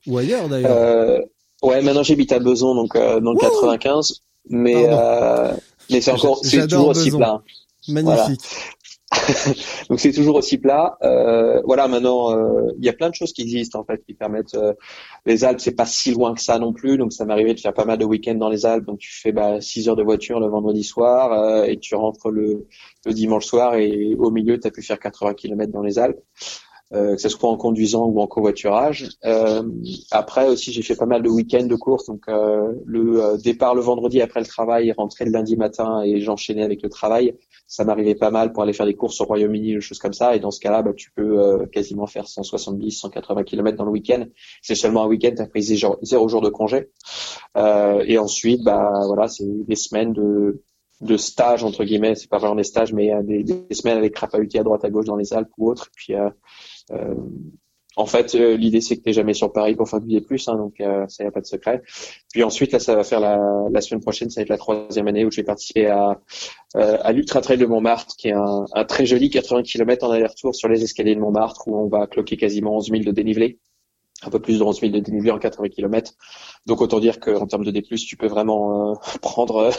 Ou 0.07 0.17
ailleurs, 0.17 0.49
d'ailleurs. 0.49 0.71
Euh, 0.75 1.19
ouais, 1.63 1.81
maintenant 1.81 2.03
j'habite 2.03 2.31
à 2.33 2.39
Beson, 2.39 2.75
donc 2.75 2.95
euh, 2.95 3.21
dans 3.21 3.31
le 3.31 3.39
95, 3.39 4.21
mais 4.49 4.85
euh, 4.89 5.53
mais 5.89 6.01
c'est 6.01 6.11
encore, 6.11 6.39
c'est 6.43 6.67
toujours 6.67 6.89
aussi 6.89 7.09
plat. 7.11 7.41
Magnifique. 7.87 8.41
Donc 9.89 9.99
c'est 9.99 10.11
toujours 10.11 10.35
aussi 10.35 10.57
plat. 10.57 10.97
Euh, 11.03 11.61
voilà, 11.65 11.87
maintenant 11.87 12.31
euh, 12.35 12.71
il 12.77 12.85
y 12.85 12.89
a 12.89 12.93
plein 12.93 13.09
de 13.09 13.15
choses 13.15 13.33
qui 13.33 13.41
existent 13.41 13.79
en 13.79 13.83
fait 13.83 14.03
qui 14.05 14.13
permettent. 14.13 14.55
euh, 14.55 14.73
les 15.25 15.43
Alpes, 15.43 15.59
c'est 15.59 15.75
pas 15.75 15.85
si 15.85 16.11
loin 16.11 16.33
que 16.33 16.41
ça 16.41 16.59
non 16.59 16.73
plus, 16.73 16.97
donc 16.97 17.13
ça 17.13 17.25
m'arrivait 17.25 17.53
de 17.53 17.59
faire 17.59 17.73
pas 17.73 17.85
mal 17.85 17.97
de 17.97 18.05
week-ends 18.05 18.35
dans 18.35 18.49
les 18.49 18.65
Alpes. 18.65 18.85
Donc 18.85 18.99
tu 18.99 19.11
fais 19.11 19.31
bah, 19.31 19.61
6 19.61 19.89
heures 19.89 19.95
de 19.95 20.03
voiture 20.03 20.39
le 20.39 20.47
vendredi 20.47 20.83
soir 20.83 21.33
euh, 21.33 21.63
et 21.65 21.77
tu 21.77 21.95
rentres 21.95 22.29
le, 22.29 22.67
le 23.05 23.13
dimanche 23.13 23.45
soir 23.45 23.75
et 23.75 24.15
au 24.17 24.31
milieu 24.31 24.59
tu 24.59 24.67
as 24.67 24.71
pu 24.71 24.81
faire 24.81 24.99
80 24.99 25.33
km 25.35 25.71
dans 25.71 25.81
les 25.83 25.99
Alpes. 25.99 26.19
Euh, 26.93 27.15
que 27.15 27.21
ce 27.21 27.29
soit 27.29 27.49
en 27.49 27.57
conduisant 27.57 28.05
ou 28.05 28.21
en 28.21 28.27
covoiturage. 28.27 29.09
Euh, 29.25 29.63
après 30.11 30.47
aussi, 30.47 30.71
j'ai 30.71 30.83
fait 30.83 30.95
pas 30.95 31.07
mal 31.07 31.23
de 31.23 31.29
week-ends 31.29 31.65
de 31.65 31.75
course, 31.75 32.05
donc 32.05 32.21
euh, 32.27 32.73
le 32.85 33.23
euh, 33.23 33.37
départ 33.37 33.73
le 33.73 33.81
vendredi 33.81 34.21
après 34.21 34.39
le 34.39 34.45
travail, 34.45 34.93
rentrer 34.95 35.25
le 35.25 35.31
lundi 35.31 35.57
matin 35.57 36.03
et 36.03 36.21
j'enchaînais 36.21 36.61
avec 36.61 36.83
le 36.83 36.89
travail 36.89 37.33
ça 37.67 37.83
m'arrivait 37.83 38.15
pas 38.15 38.31
mal 38.31 38.53
pour 38.53 38.63
aller 38.63 38.73
faire 38.73 38.85
des 38.85 38.93
courses 38.93 39.19
au 39.21 39.25
Royaume-Uni, 39.25 39.73
des 39.73 39.81
choses 39.81 39.99
comme 39.99 40.13
ça. 40.13 40.35
Et 40.35 40.39
dans 40.39 40.51
ce 40.51 40.59
cas-là, 40.59 40.83
bah, 40.83 40.93
tu 40.95 41.11
peux 41.11 41.39
euh, 41.39 41.65
quasiment 41.65 42.05
faire 42.05 42.27
170, 42.27 42.91
180 42.91 43.43
km 43.43 43.77
dans 43.77 43.85
le 43.85 43.91
week-end. 43.91 44.25
C'est 44.61 44.75
seulement 44.75 45.03
un 45.03 45.07
week-end, 45.07 45.31
t'as 45.35 45.47
pris 45.47 45.63
zéro, 45.63 46.27
jour 46.27 46.41
de 46.41 46.49
congé. 46.49 46.89
Euh, 47.57 48.03
et 48.05 48.17
ensuite, 48.17 48.63
bah 48.63 48.91
voilà, 49.07 49.27
c'est 49.27 49.45
des 49.45 49.75
semaines 49.75 50.13
de 50.13 50.61
de 51.01 51.17
stage 51.17 51.63
entre 51.63 51.83
guillemets. 51.83 52.15
C'est 52.15 52.29
pas 52.29 52.37
vraiment 52.37 52.55
des 52.55 52.63
stages, 52.63 52.93
mais 52.93 53.11
des, 53.23 53.45
semaines 53.71 53.97
avec 53.97 54.13
Crapahuti 54.13 54.57
à 54.57 54.63
droite 54.63 54.85
à 54.85 54.89
gauche 54.89 55.05
dans 55.05 55.17
les 55.17 55.33
Alpes 55.33 55.51
ou 55.57 55.69
autres. 55.69 55.87
Et 55.87 55.95
puis 55.95 56.13
En 57.97 58.05
fait, 58.05 58.35
euh, 58.35 58.57
l'idée 58.57 58.81
c'est 58.81 58.97
que 58.97 59.03
t'es 59.03 59.13
jamais 59.13 59.33
sur 59.33 59.53
Paris 59.53 59.75
pour 59.75 59.89
faire 59.89 60.01
du 60.01 60.07
D+, 60.07 60.25
hein, 60.47 60.55
donc 60.57 60.81
euh, 60.81 61.07
ça 61.07 61.23
y 61.23 61.27
a 61.27 61.31
pas 61.31 61.39
de 61.39 61.45
secret. 61.45 61.81
Puis 62.33 62.43
ensuite, 62.43 62.73
là, 62.73 62.79
ça 62.79 62.95
va 62.95 63.03
faire 63.03 63.21
la, 63.21 63.39
la 63.71 63.81
semaine 63.81 64.01
prochaine, 64.01 64.29
ça 64.29 64.41
va 64.41 64.43
être 64.43 64.49
la 64.49 64.57
troisième 64.57 65.07
année 65.07 65.23
où 65.23 65.31
je 65.31 65.37
vais 65.37 65.45
participer 65.45 65.87
à, 65.87 66.19
euh, 66.75 66.97
à 67.01 67.11
l'Ultra 67.13 67.39
Trail 67.39 67.57
de 67.57 67.65
Montmartre, 67.65 68.15
qui 68.17 68.27
est 68.29 68.33
un, 68.33 68.65
un 68.73 68.83
très 68.83 69.05
joli 69.05 69.29
80 69.29 69.63
km 69.63 70.05
en 70.07 70.11
aller-retour 70.11 70.53
sur 70.53 70.67
les 70.67 70.83
escaliers 70.83 71.15
de 71.15 71.21
Montmartre, 71.21 71.67
où 71.67 71.77
on 71.77 71.87
va 71.87 72.05
cloquer 72.05 72.35
quasiment 72.35 72.75
11 72.75 72.89
000 72.89 73.03
de 73.03 73.11
dénivelé, 73.11 73.59
un 74.23 74.29
peu 74.29 74.39
plus 74.39 74.59
de 74.59 74.63
11 74.63 74.81
000 74.81 74.91
de 74.91 74.99
dénivelé 74.99 75.31
en 75.31 75.39
80 75.39 75.69
km. 75.69 76.11
Donc 76.65 76.81
autant 76.81 76.99
dire 76.99 77.21
qu'en 77.21 77.47
termes 77.47 77.63
de 77.63 77.71
D+, 77.71 77.81
tu 77.81 78.17
peux 78.17 78.27
vraiment 78.27 78.91
euh, 78.91 78.95
prendre 79.21 79.55
euh, 79.55 79.71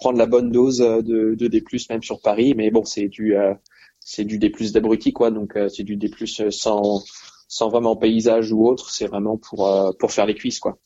prendre 0.00 0.16
la 0.16 0.26
bonne 0.26 0.50
dose 0.50 0.78
de, 0.78 1.34
de 1.34 1.46
D+, 1.48 1.62
même 1.90 2.02
sur 2.02 2.22
Paris. 2.22 2.54
Mais 2.56 2.70
bon, 2.70 2.84
c'est 2.86 3.08
du 3.08 3.36
euh, 3.36 3.52
c'est 4.08 4.24
du 4.24 4.38
D+, 4.38 4.50
d'abruti, 4.72 5.12
quoi. 5.12 5.30
Donc 5.30 5.54
euh, 5.56 5.68
c'est 5.68 5.82
du 5.82 5.96
D+, 5.96 6.10
sans 6.50 7.04
sans 7.46 7.68
vraiment 7.68 7.94
paysage 7.94 8.52
ou 8.52 8.66
autre. 8.66 8.90
C'est 8.90 9.06
vraiment 9.06 9.36
pour 9.36 9.68
euh, 9.68 9.92
pour 9.98 10.12
faire 10.12 10.24
les 10.24 10.34
cuisses, 10.34 10.60
quoi. 10.60 10.78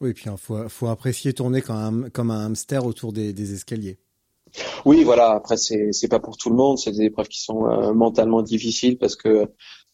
Oui, 0.00 0.12
puis 0.12 0.24
il 0.26 0.36
faut, 0.36 0.68
faut 0.68 0.88
apprécier 0.88 1.32
tourner 1.32 1.62
comme 1.62 1.76
un, 1.76 2.10
comme 2.10 2.32
un 2.32 2.46
hamster 2.46 2.84
autour 2.84 3.12
des, 3.12 3.32
des 3.32 3.54
escaliers. 3.54 4.00
Oui, 4.84 5.04
voilà. 5.04 5.30
Après, 5.30 5.56
c'est 5.56 5.92
c'est 5.92 6.08
pas 6.08 6.18
pour 6.18 6.36
tout 6.36 6.50
le 6.50 6.56
monde. 6.56 6.78
C'est 6.78 6.90
des 6.90 7.02
épreuves 7.02 7.28
qui 7.28 7.40
sont 7.40 7.64
euh, 7.66 7.92
mentalement 7.94 8.42
difficiles 8.42 8.98
parce 8.98 9.14
que 9.14 9.46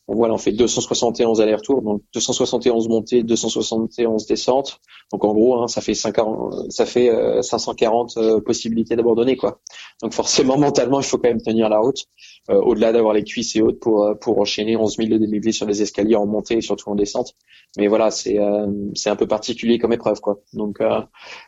on 0.09 0.14
voit 0.14 0.29
là, 0.29 0.35
on 0.35 0.38
fait 0.38 0.53
271 0.53 1.40
allers-retours, 1.40 1.83
donc 1.83 2.03
271 2.14 2.88
montées, 2.88 3.23
271 3.23 4.27
descentes. 4.27 4.81
Donc 5.12 5.25
en 5.25 5.33
gros, 5.35 5.62
hein, 5.62 5.68
ça 5.68 5.81
fait 5.81 5.94
50, 5.94 6.71
ça 6.71 6.87
fait 6.87 7.11
euh, 7.11 7.42
540 7.42 8.16
euh, 8.16 8.40
possibilités 8.40 8.97
d'abandonner 8.97 9.37
quoi. 9.37 9.61
Donc 10.03 10.14
forcément, 10.14 10.59
mentalement, 10.59 11.01
il 11.01 11.07
faut 11.07 11.18
quand 11.18 11.29
même 11.29 11.42
tenir 11.42 11.68
la 11.68 11.79
route. 11.79 12.07
Euh, 12.51 12.59
au-delà 12.62 12.92
d'avoir 12.92 13.12
les 13.12 13.25
cuisses 13.25 13.57
et 13.57 13.61
autres 13.61 13.79
pour 13.79 14.05
euh, 14.05 14.14
pour 14.14 14.38
enchaîner 14.38 14.75
11 14.75 14.97
000 14.97 15.09
de 15.11 15.18
dénivelé 15.18 15.53
sur 15.53 15.66
les 15.66 15.83
escaliers 15.83 16.16
en 16.16 16.27
montée 16.27 16.57
et 16.57 16.61
surtout 16.62 16.88
en 16.88 16.94
descente. 16.94 17.35
Mais 17.77 17.88
voilà, 17.88 18.11
c'est 18.11 18.38
euh, 18.38 18.66
c'est 18.94 19.11
un 19.11 19.16
peu 19.16 19.27
particulier 19.27 19.79
comme 19.79 19.92
épreuve 19.92 20.21
quoi. 20.21 20.38
Donc 20.55 20.81
euh, 20.81 21.03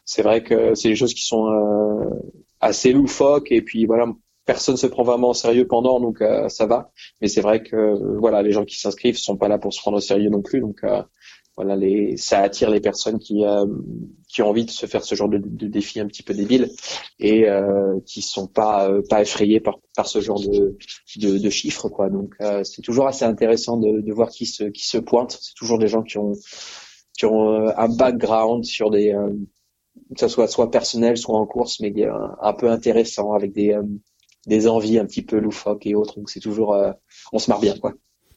c'est 0.05 0.23
vrai 0.23 0.42
que 0.42 0.75
c'est 0.75 0.90
des 0.90 0.96
choses 0.96 1.14
qui 1.14 1.25
sont 1.25 1.46
euh, 1.49 2.05
assez 2.61 2.92
loufoques 2.92 3.51
et 3.51 3.62
puis 3.62 3.87
voilà 3.87 4.07
personne 4.52 4.76
se 4.76 4.88
prend 4.88 5.04
vraiment 5.04 5.30
au 5.30 5.34
sérieux 5.34 5.66
pendant 5.68 6.00
donc 6.00 6.20
euh, 6.20 6.48
ça 6.48 6.66
va. 6.66 6.90
Mais 7.20 7.28
c'est 7.28 7.40
vrai 7.40 7.62
que 7.62 7.78
voilà 8.18 8.42
les 8.42 8.50
gens 8.50 8.64
qui 8.64 8.78
s'inscrivent 8.80 9.16
sont 9.16 9.36
pas 9.36 9.46
là 9.46 9.58
pour 9.58 9.72
se 9.72 9.80
prendre 9.80 9.98
au 9.98 10.00
sérieux 10.00 10.28
non 10.28 10.42
plus. 10.42 10.60
Donc 10.60 10.78
euh, 10.82 11.02
voilà 11.56 11.76
les 11.76 12.16
ça 12.16 12.40
attire 12.40 12.68
les 12.68 12.80
personnes 12.80 13.20
qui 13.20 13.44
euh, 13.44 13.64
qui 14.28 14.42
ont 14.42 14.48
envie 14.48 14.64
de 14.64 14.70
se 14.70 14.86
faire 14.86 15.04
ce 15.04 15.14
genre 15.14 15.28
de, 15.28 15.38
de 15.38 15.68
défi 15.68 16.00
un 16.00 16.08
petit 16.08 16.24
peu 16.24 16.34
débile 16.34 16.68
et 17.20 17.48
euh, 17.48 18.00
qui 18.06 18.22
sont 18.22 18.48
pas 18.48 18.90
euh, 18.90 19.02
pas 19.08 19.22
effrayés 19.22 19.60
par 19.60 19.76
par 19.94 20.08
ce 20.08 20.20
genre 20.20 20.40
de 20.40 20.76
de, 21.16 21.38
de 21.38 21.50
chiffres 21.50 21.88
quoi. 21.88 22.10
Donc 22.10 22.34
c'est 22.64 22.82
toujours 22.82 23.06
assez 23.06 23.24
intéressant 23.24 23.76
de, 23.76 24.00
de 24.00 24.12
voir 24.12 24.30
qui 24.30 24.46
se 24.46 24.64
qui 24.64 24.84
se 24.84 24.98
pointent 24.98 25.38
c'est 25.40 25.54
toujours 25.54 25.78
des 25.78 25.86
gens 25.86 26.02
qui 26.02 26.18
ont 26.18 26.32
qui 27.16 27.24
ont 27.24 27.68
un 27.84 27.88
background 27.88 28.64
sur 28.64 28.90
des 28.90 29.14
que 30.14 30.20
ça 30.20 30.28
soit 30.28 30.48
soit 30.48 30.70
personnel 30.72 31.16
soit 31.16 31.38
en 31.38 31.46
course 31.46 31.78
mais 31.80 31.92
euh, 31.98 32.12
un 32.40 32.52
peu 32.52 32.68
intéressant 32.68 33.32
avec 33.32 33.52
des 33.52 33.78
des 34.46 34.68
envies 34.68 34.98
un 34.98 35.07
petit 35.07 35.22
peu 35.22 35.38
loufoques 35.38 35.87
et 35.87 35.94
autres. 35.94 36.16
Donc 36.16 36.31
c'est 36.31 36.40
toujours, 36.40 36.74
euh, 36.74 36.92
on 37.33 37.38
se 37.38 37.50
marre 37.50 37.61
bien, 37.61 37.76
quoi. 37.79 37.94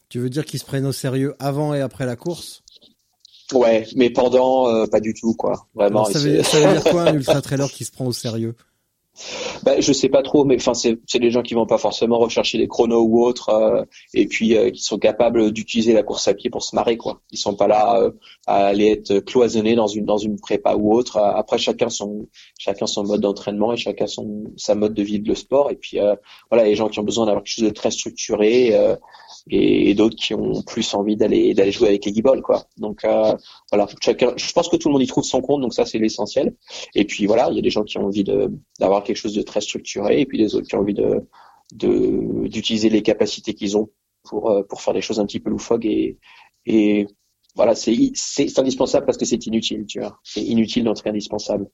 Tu 0.08 0.18
veux 0.18 0.30
dire 0.30 0.44
qu'ils 0.44 0.60
se 0.60 0.64
prennent 0.64 0.86
au 0.86 0.92
sérieux 0.92 1.34
avant 1.38 1.74
et 1.74 1.80
après 1.80 2.06
la 2.06 2.16
course? 2.16 2.62
Ouais, 3.52 3.86
mais 3.96 4.10
pendant, 4.10 4.68
euh, 4.68 4.86
pas 4.86 5.00
du 5.00 5.14
tout, 5.14 5.34
quoi. 5.34 5.66
Vraiment. 5.74 6.04
Ça, 6.04 6.18
veut, 6.18 6.42
ça 6.42 6.60
veut 6.60 6.72
dire 6.72 6.84
quoi 6.84 7.02
un 7.02 7.14
ultra 7.16 7.42
trailer 7.42 7.70
qui 7.70 7.84
se 7.84 7.90
prend 7.92 8.06
au 8.06 8.12
sérieux? 8.12 8.54
Bah, 9.62 9.80
je 9.80 9.92
sais 9.92 10.08
pas 10.08 10.22
trop, 10.22 10.44
mais 10.44 10.56
enfin 10.56 10.74
c'est 10.74 11.18
des 11.18 11.30
gens 11.30 11.42
qui 11.42 11.54
vont 11.54 11.66
pas 11.66 11.78
forcément 11.78 12.18
rechercher 12.18 12.58
des 12.58 12.66
chronos 12.66 13.02
ou 13.02 13.24
autres, 13.24 13.50
euh, 13.50 13.84
et 14.12 14.26
puis 14.26 14.56
euh, 14.56 14.70
qui 14.70 14.82
sont 14.82 14.98
capables 14.98 15.52
d'utiliser 15.52 15.92
la 15.92 16.02
course 16.02 16.26
à 16.26 16.34
pied 16.34 16.50
pour 16.50 16.62
se 16.62 16.74
marrer 16.74 16.96
quoi. 16.96 17.20
Ils 17.30 17.38
sont 17.38 17.54
pas 17.54 17.68
là 17.68 18.00
euh, 18.00 18.10
à 18.46 18.66
aller 18.66 18.88
être 18.88 19.20
cloisonnés 19.20 19.76
dans 19.76 19.86
une 19.86 20.04
dans 20.04 20.18
une 20.18 20.40
prépa 20.40 20.74
ou 20.74 20.92
autre. 20.92 21.18
Après 21.18 21.58
chacun 21.58 21.88
son 21.88 22.26
chacun 22.58 22.86
son 22.86 23.04
mode 23.04 23.20
d'entraînement 23.20 23.72
et 23.72 23.76
chacun 23.76 24.06
son 24.06 24.44
sa 24.56 24.74
mode 24.74 24.94
de 24.94 25.02
vie 25.02 25.20
de 25.20 25.28
le 25.28 25.34
sport. 25.36 25.70
Et 25.70 25.76
puis 25.76 25.98
voilà, 26.50 26.64
les 26.64 26.74
gens 26.74 26.88
qui 26.88 26.98
ont 26.98 27.04
besoin 27.04 27.26
d'avoir 27.26 27.44
quelque 27.44 27.54
chose 27.54 27.64
de 27.64 27.70
très 27.70 27.90
structuré 27.90 28.74
et, 29.50 29.94
d'autres 29.94 30.16
qui 30.16 30.34
ont 30.34 30.62
plus 30.62 30.94
envie 30.94 31.16
d'aller 31.16 31.54
d'aller 31.54 31.72
jouer 31.72 31.88
avec 31.88 32.04
les 32.04 32.12
guibolles 32.12 32.42
quoi. 32.42 32.64
Donc 32.78 33.02
voilà, 33.70 33.86
chacun. 34.00 34.32
Je 34.36 34.52
pense 34.52 34.68
que 34.68 34.76
tout 34.76 34.88
le 34.88 34.94
monde 34.94 35.02
y 35.02 35.06
trouve 35.06 35.24
son 35.24 35.40
compte, 35.40 35.60
donc 35.60 35.74
ça 35.74 35.86
c'est 35.86 35.98
l'essentiel. 35.98 36.54
Et 36.94 37.04
puis 37.04 37.26
voilà, 37.26 37.48
il 37.50 37.56
y 37.56 37.58
a 37.58 37.62
des 37.62 37.70
gens 37.70 37.84
qui 37.84 37.98
ont 37.98 38.06
envie 38.06 38.24
d'avoir 38.80 39.03
quelque 39.04 39.16
chose 39.16 39.34
de 39.34 39.42
très 39.42 39.60
structuré 39.60 40.20
et 40.20 40.26
puis 40.26 40.38
des 40.38 40.54
autres 40.54 40.66
qui 40.66 40.74
ont 40.74 40.80
envie 40.80 40.94
de 40.94 41.26
d'utiliser 41.72 42.90
les 42.90 43.02
capacités 43.02 43.54
qu'ils 43.54 43.76
ont 43.76 43.90
pour 44.22 44.50
euh, 44.50 44.62
pour 44.62 44.82
faire 44.82 44.94
des 44.94 45.00
choses 45.00 45.18
un 45.20 45.26
petit 45.26 45.40
peu 45.40 45.50
loufoques 45.50 45.84
et 45.84 46.18
et 46.66 47.06
voilà 47.54 47.74
c'est 47.74 47.94
c'est 48.14 48.58
indispensable 48.58 49.06
parce 49.06 49.18
que 49.18 49.24
c'est 49.24 49.46
inutile 49.46 49.86
tu 49.86 50.00
vois. 50.00 50.18
C'est 50.24 50.42
inutile 50.42 50.84
d'entrer 50.84 51.10
indispensable. 51.10 51.68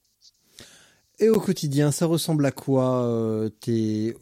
Et 1.20 1.28
au 1.28 1.38
quotidien, 1.38 1.92
ça 1.92 2.06
ressemble 2.06 2.46
à 2.46 2.50
quoi 2.50 3.04
euh, 3.04 3.50
tes... 3.60 4.14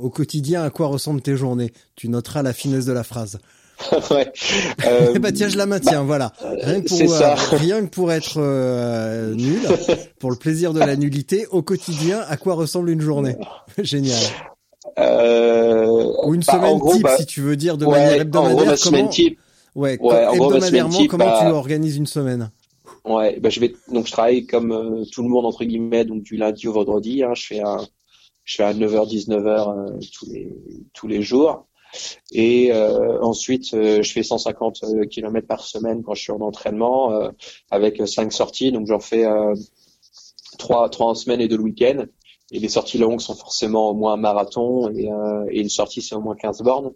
Au 0.00 0.08
quotidien, 0.08 0.62
à 0.62 0.70
quoi 0.70 0.86
ressemblent 0.86 1.20
tes 1.20 1.36
journées? 1.36 1.70
Tu 1.96 2.08
noteras 2.08 2.42
la 2.42 2.54
finesse 2.54 2.86
de 2.86 2.92
la 2.92 3.04
phrase. 3.04 3.38
ouais. 4.10 4.32
Euh, 4.86 5.18
bah 5.18 5.32
tiens, 5.32 5.48
je 5.48 5.56
la 5.56 5.66
maintiens, 5.66 6.02
voilà. 6.02 6.32
Rien 6.40 6.80
que 6.80 6.88
pour, 6.88 7.08
ça. 7.08 7.32
Euh, 7.32 7.36
rien 7.56 7.80
que 7.82 7.90
pour 7.90 8.12
être 8.12 8.34
euh, 8.36 9.34
nul, 9.34 9.60
pour 10.18 10.30
le 10.30 10.36
plaisir 10.36 10.72
de 10.72 10.80
la 10.80 10.96
nullité, 10.96 11.46
au 11.50 11.62
quotidien, 11.62 12.20
à 12.28 12.36
quoi 12.36 12.54
ressemble 12.54 12.90
une 12.90 13.00
journée? 13.00 13.36
Génial. 13.78 14.20
Ou 14.96 16.34
une 16.34 16.42
bah, 16.46 16.52
semaine 16.52 16.78
gros, 16.78 16.94
type, 16.94 17.02
bah, 17.02 17.16
si 17.16 17.26
tu 17.26 17.40
veux 17.40 17.56
dire, 17.56 17.78
de 17.78 17.86
ouais, 17.86 17.98
manière 17.98 18.20
hebdomadaire. 18.20 18.52
En 18.52 18.56
gros, 18.56 18.66
ma 18.66 18.76
comment... 18.76 18.76
semaine 18.76 19.08
type. 19.08 19.38
Ouais, 19.74 19.98
Ouais, 20.00 20.26
en 20.26 20.36
gros, 20.36 20.50
ma 20.50 20.60
semaine 20.60 20.86
hebdomadairement, 20.86 20.98
type, 20.98 21.10
comment 21.10 21.24
bah, 21.26 21.38
tu 21.40 21.46
organises 21.46 21.96
une 21.96 22.06
semaine? 22.06 22.50
Ouais, 23.04 23.38
bah 23.40 23.48
je 23.48 23.60
vais 23.60 23.74
donc 23.88 24.06
je 24.06 24.12
travaille 24.12 24.46
comme 24.46 24.72
euh, 24.72 25.04
tout 25.10 25.22
le 25.22 25.28
monde 25.28 25.46
entre 25.46 25.64
guillemets 25.64 26.04
donc 26.04 26.22
du 26.22 26.36
lundi 26.36 26.68
au 26.68 26.72
vendredi. 26.72 27.22
Hein, 27.22 27.32
je 27.34 27.46
fais 27.46 27.60
un 27.60 27.78
je 28.44 28.56
fais 28.56 28.62
à 28.62 28.74
9h 28.74 29.08
19h 29.08 29.46
euh, 29.46 29.98
tous 30.12 30.26
les 30.26 30.52
tous 30.92 31.08
les 31.08 31.22
jours 31.22 31.66
et 32.32 32.72
euh, 32.72 33.20
ensuite 33.22 33.74
euh, 33.74 34.02
je 34.02 34.12
fais 34.12 34.22
150 34.22 34.84
km 35.10 35.46
par 35.46 35.64
semaine 35.64 36.02
quand 36.02 36.14
je 36.14 36.22
suis 36.22 36.32
en 36.32 36.40
entraînement 36.40 37.12
euh, 37.12 37.30
avec 37.70 38.06
cinq 38.08 38.32
sorties. 38.32 38.72
Donc 38.72 38.86
j'en 38.86 39.00
fais 39.00 39.26
euh, 39.26 39.54
trois 40.58 40.88
trois 40.88 41.08
en 41.08 41.14
semaine 41.14 41.40
et 41.40 41.48
deux 41.48 41.56
le 41.56 41.64
week-end. 41.64 42.04
Et 42.52 42.58
les 42.58 42.68
sorties 42.68 42.98
longues 42.98 43.20
sont 43.20 43.36
forcément 43.36 43.90
au 43.90 43.94
moins 43.94 44.14
un 44.14 44.16
marathon 44.16 44.90
et, 44.90 45.10
euh, 45.10 45.44
une 45.50 45.68
sortie 45.68 46.02
c'est 46.02 46.14
au 46.14 46.20
moins 46.20 46.34
15 46.34 46.62
bornes. 46.62 46.92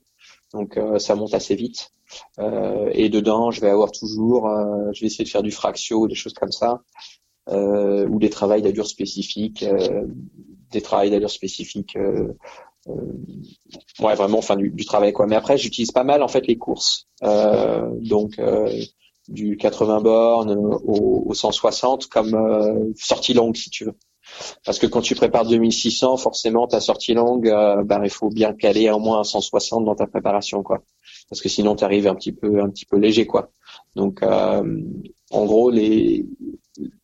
Donc 0.52 0.76
euh, 0.76 0.98
ça 0.98 1.14
monte 1.14 1.34
assez 1.34 1.54
vite. 1.54 1.92
Euh, 2.38 2.90
et 2.92 3.08
dedans, 3.08 3.50
je 3.50 3.60
vais 3.60 3.70
avoir 3.70 3.90
toujours, 3.90 4.48
euh, 4.48 4.90
je 4.92 5.00
vais 5.00 5.06
essayer 5.06 5.24
de 5.24 5.28
faire 5.28 5.42
du 5.42 5.50
fractio, 5.50 6.06
des 6.06 6.14
choses 6.14 6.34
comme 6.34 6.52
ça, 6.52 6.82
euh, 7.48 8.06
ou 8.08 8.18
des 8.18 8.30
travails 8.30 8.62
d'allure 8.62 8.86
spécifiques, 8.86 9.62
euh, 9.62 10.06
des 10.70 10.80
travails 10.82 11.10
d'allure 11.10 11.30
spécifiques. 11.30 11.96
Euh, 12.88 12.92
euh, 12.92 14.04
ouais, 14.04 14.14
vraiment, 14.14 14.38
enfin 14.38 14.56
du, 14.56 14.84
travail 14.84 15.12
quoi. 15.12 15.26
Mais 15.26 15.36
après, 15.36 15.58
j'utilise 15.58 15.92
pas 15.92 16.04
mal 16.04 16.22
en 16.22 16.28
fait 16.28 16.46
les 16.46 16.56
courses, 16.56 17.06
euh, 17.22 17.88
donc 18.00 18.40
du 19.28 19.56
80 19.56 20.00
bornes 20.02 20.52
au, 20.84 21.24
au 21.26 21.34
160 21.34 22.06
comme 22.08 22.92
sortie 22.96 23.34
longue 23.34 23.56
si 23.56 23.70
tu 23.70 23.84
veux. 23.84 23.96
Parce 24.64 24.78
que 24.78 24.86
quand 24.86 25.02
tu 25.02 25.14
prépares 25.14 25.46
2600, 25.46 26.16
forcément 26.16 26.66
ta 26.66 26.80
sortie 26.80 27.14
longue, 27.14 27.50
ben 27.84 28.00
il 28.04 28.10
faut 28.10 28.30
bien 28.30 28.52
caler 28.52 28.90
au 28.90 28.98
moins 28.98 29.20
un 29.20 29.24
160 29.24 29.84
dans 29.84 29.94
ta 29.94 30.06
préparation 30.06 30.62
quoi 30.62 30.82
parce 31.28 31.40
que 31.40 31.48
sinon 31.48 31.76
tu 31.76 31.84
arrives 31.84 32.06
un 32.06 32.14
petit 32.14 32.32
peu 32.32 32.60
un 32.60 32.70
petit 32.70 32.86
peu 32.86 32.96
léger 32.96 33.26
quoi. 33.26 33.50
Donc 33.96 34.22
euh, 34.22 34.82
en 35.30 35.44
gros 35.46 35.70
les 35.70 36.26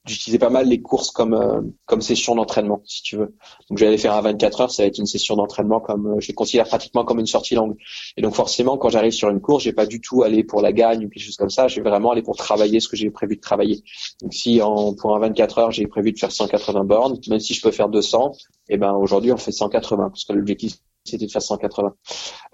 j'utilisais 0.05 0.39
pas 0.39 0.51
mal 0.51 0.69
les 0.69 0.81
courses 0.81 1.11
comme 1.11 1.35
euh, 1.35 1.61
comme 1.87 2.01
session 2.01 2.35
d'entraînement 2.35 2.83
si 2.85 3.03
tu 3.03 3.17
veux. 3.17 3.37
Donc 3.69 3.79
j'allais 3.79 3.99
faire 3.99 4.13
à 4.13 4.21
24 4.21 4.61
heures, 4.61 4.71
ça 4.71 4.83
va 4.83 4.89
être 4.89 4.99
une 4.99 5.07
session 5.07 5.37
d'entraînement 5.37 5.81
comme 5.81 6.07
euh, 6.07 6.21
je 6.21 6.29
les 6.29 6.35
considère 6.35 6.67
pratiquement 6.67 7.05
comme 7.05 7.21
une 7.21 7.27
sortie 7.27 7.55
longue. 7.55 7.77
Et 8.17 8.23
donc 8.23 8.35
forcément 8.35 8.79
quand 8.79 8.89
j'arrive 8.89 9.13
sur 9.13 9.29
une 9.31 9.41
course, 9.41 9.65
j'ai 9.65 9.73
pas 9.73 9.87
du 9.87 10.01
tout 10.01 10.23
aller 10.23 10.45
pour 10.45 10.61
la 10.63 10.73
gagne 10.73 11.07
ou 11.07 11.09
quelque 11.09 11.23
chose 11.23 11.37
comme 11.37 11.51
ça, 11.51 11.69
je 11.69 11.77
vais 11.81 11.89
vraiment 11.89 12.11
aller 12.11 12.23
pour 12.23 12.37
travailler 12.37 12.81
ce 12.81 12.89
que 12.89 12.97
j'ai 12.97 13.11
prévu 13.11 13.37
de 13.37 13.41
travailler. 13.41 13.83
Donc 14.23 14.35
si 14.35 14.61
en 14.63 14.95
pour 14.95 15.15
un 15.17 15.21
24 15.21 15.59
heures, 15.59 15.71
j'ai 15.71 15.87
prévu 15.87 16.13
de 16.13 16.19
faire 16.19 16.33
180 16.33 16.85
bornes, 16.85 17.19
même 17.29 17.41
si 17.41 17.55
je 17.55 17.63
peux 17.63 17.71
faire 17.71 17.89
200, 17.89 18.33
et 18.69 18.75
eh 18.75 18.77
ben 18.77 18.93
aujourd'hui 18.95 19.33
on 19.33 19.37
fait 19.37 19.53
180 19.53 20.11
parce 20.11 20.25
que 20.25 20.33
l'objectif 20.33 20.79
c'était 21.05 21.27
de 21.27 21.31
faire 21.31 21.43
180. 21.43 21.95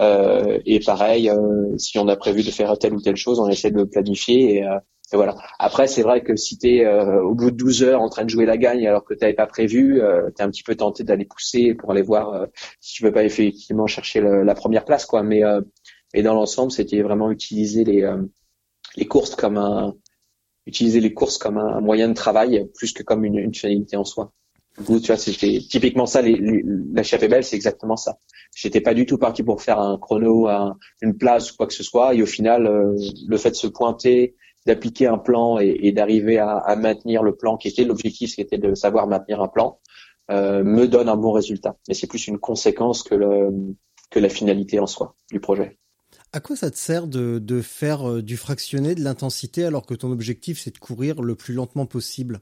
Euh, 0.01 0.59
et 0.67 0.81
pareil, 0.81 1.29
euh, 1.31 1.77
si 1.79 1.99
on 1.99 2.09
a 2.09 2.17
prévu 2.17 2.43
de 2.43 2.51
faire 2.51 2.79
telle 2.79 2.95
ou 2.95 3.01
telle 3.01 3.17
chose, 3.17 3.41
on 3.41 3.49
essaie 3.49 3.71
de 3.71 3.77
le 3.77 3.89
planifier 3.89 4.57
et, 4.57 4.65
euh, 4.65 4.79
et 5.13 5.17
voilà. 5.17 5.37
Après, 5.59 5.87
c'est 5.87 6.03
vrai 6.03 6.23
que 6.23 6.35
si 6.35 6.59
tu 6.59 6.77
es 6.77 6.85
euh, 6.85 7.23
au 7.23 7.35
bout 7.35 7.51
de 7.51 7.57
12 7.57 7.85
heures 7.85 8.03
en 8.03 8.09
train 8.09 8.25
de 8.25 8.31
jouer 8.31 8.45
la 8.45 8.57
gagne 8.57 8.87
alors 8.89 9.05
que 9.05 9.15
tu 9.15 9.21
n'avais 9.21 9.35
pas 9.35 9.47
prévu, 9.47 10.03
euh, 10.03 10.31
tu 10.35 10.43
es 10.43 10.45
un 10.45 10.51
petit 10.51 10.65
peu 10.65 10.75
tenté 10.75 11.05
d'aller 11.05 11.25
pousser 11.25 11.75
pour 11.75 11.93
aller 11.93 12.03
voir 12.03 12.35
euh, 12.35 12.47
si 12.81 12.95
tu 12.95 13.03
peux 13.03 13.13
pas 13.13 13.25
effectivement 13.25 13.87
chercher 13.87 14.21
le, 14.21 14.43
la 14.43 14.55
première 14.55 14.85
place. 14.85 15.07
quoi. 15.07 15.23
Mais 15.23 15.43
et 16.15 16.23
dans 16.23 16.35
l'ensemble, 16.35 16.73
c'était 16.73 17.03
vraiment 17.03 17.31
utiliser 17.31 17.85
les, 17.85 18.11
les 18.97 19.07
courses 19.07 19.35
comme 19.35 19.59
un 19.59 19.95
utiliser 20.67 21.01
les 21.01 21.15
courses 21.15 21.39
comme 21.39 21.59
un, 21.59 21.81
moyen 21.81 22.09
de 22.09 22.15
travail 22.15 22.69
plus 22.75 22.93
que 22.93 23.03
comme 23.03 23.25
une, 23.25 23.39
une 23.39 23.55
finalité 23.55 23.97
en 23.97 24.05
soi. 24.05 24.33
tu 24.77 24.99
vois, 24.99 25.17
c'était 25.17 25.61
typiquement 25.61 26.07
ça. 26.07 26.23
Les, 26.23 26.35
les, 26.35 26.65
la 26.93 27.29
belle, 27.29 27.45
c'est 27.45 27.57
exactement 27.57 27.97
ça. 27.97 28.19
J'étais 28.55 28.81
pas 28.81 28.95
du 28.95 29.07
tout 29.07 29.19
parti 29.19 29.43
pour 29.43 29.63
faire 29.63 29.79
un 29.79 29.99
chrono, 29.99 30.49
un, 30.49 30.77
une 31.01 31.17
place 31.17 31.53
ou 31.53 31.57
quoi 31.57 31.67
que 31.67 31.75
ce 31.75 31.83
soit. 31.83 32.15
Et 32.15 32.23
au 32.23 32.27
final, 32.27 32.67
euh, 32.67 32.97
le 33.29 33.37
fait 33.37 33.51
de 33.51 33.57
se 33.57 33.67
pointer, 33.67 34.35
d'appliquer 34.67 35.07
un 35.07 35.19
plan 35.19 35.59
et, 35.59 35.79
et 35.83 35.93
d'arriver 35.93 36.39
à, 36.39 36.59
à, 36.59 36.77
maintenir 36.77 37.23
le 37.23 37.35
plan 37.35 37.57
qui 37.57 37.69
était 37.69 37.85
l'objectif, 37.85 38.35
qui 38.35 38.41
était 38.41 38.59
de 38.59 38.75
savoir 38.75 39.07
maintenir 39.07 39.41
un 39.41 39.49
plan, 39.49 39.79
euh, 40.31 40.65
me 40.65 40.87
donne 40.87 41.09
un 41.09 41.17
bon 41.17 41.33
résultat. 41.33 41.77
Mais 41.89 41.95
c'est 41.95 42.09
plus 42.09 42.27
une 42.27 42.39
conséquence 42.39 43.03
que, 43.03 43.15
le, 43.15 43.51
que 44.11 44.19
la 44.19 44.29
finalité 44.29 44.81
en 44.81 44.87
soi 44.87 45.15
du 45.31 45.41
projet. 45.41 45.79
À 46.33 46.41
quoi 46.41 46.57
ça 46.57 46.71
te 46.71 46.77
sert 46.77 47.07
de, 47.07 47.39
de 47.39 47.63
faire 47.63 48.11
euh, 48.11 48.23
du 48.23 48.37
fractionné, 48.37 48.95
de 48.95 49.03
l'intensité, 49.03 49.65
alors 49.65 49.87
que 49.87 49.95
ton 49.95 50.11
objectif 50.11 50.61
c'est 50.61 50.75
de 50.75 50.79
courir 50.79 51.23
le 51.23 51.37
plus 51.37 51.55
lentement 51.55 51.87
possible? 51.87 52.41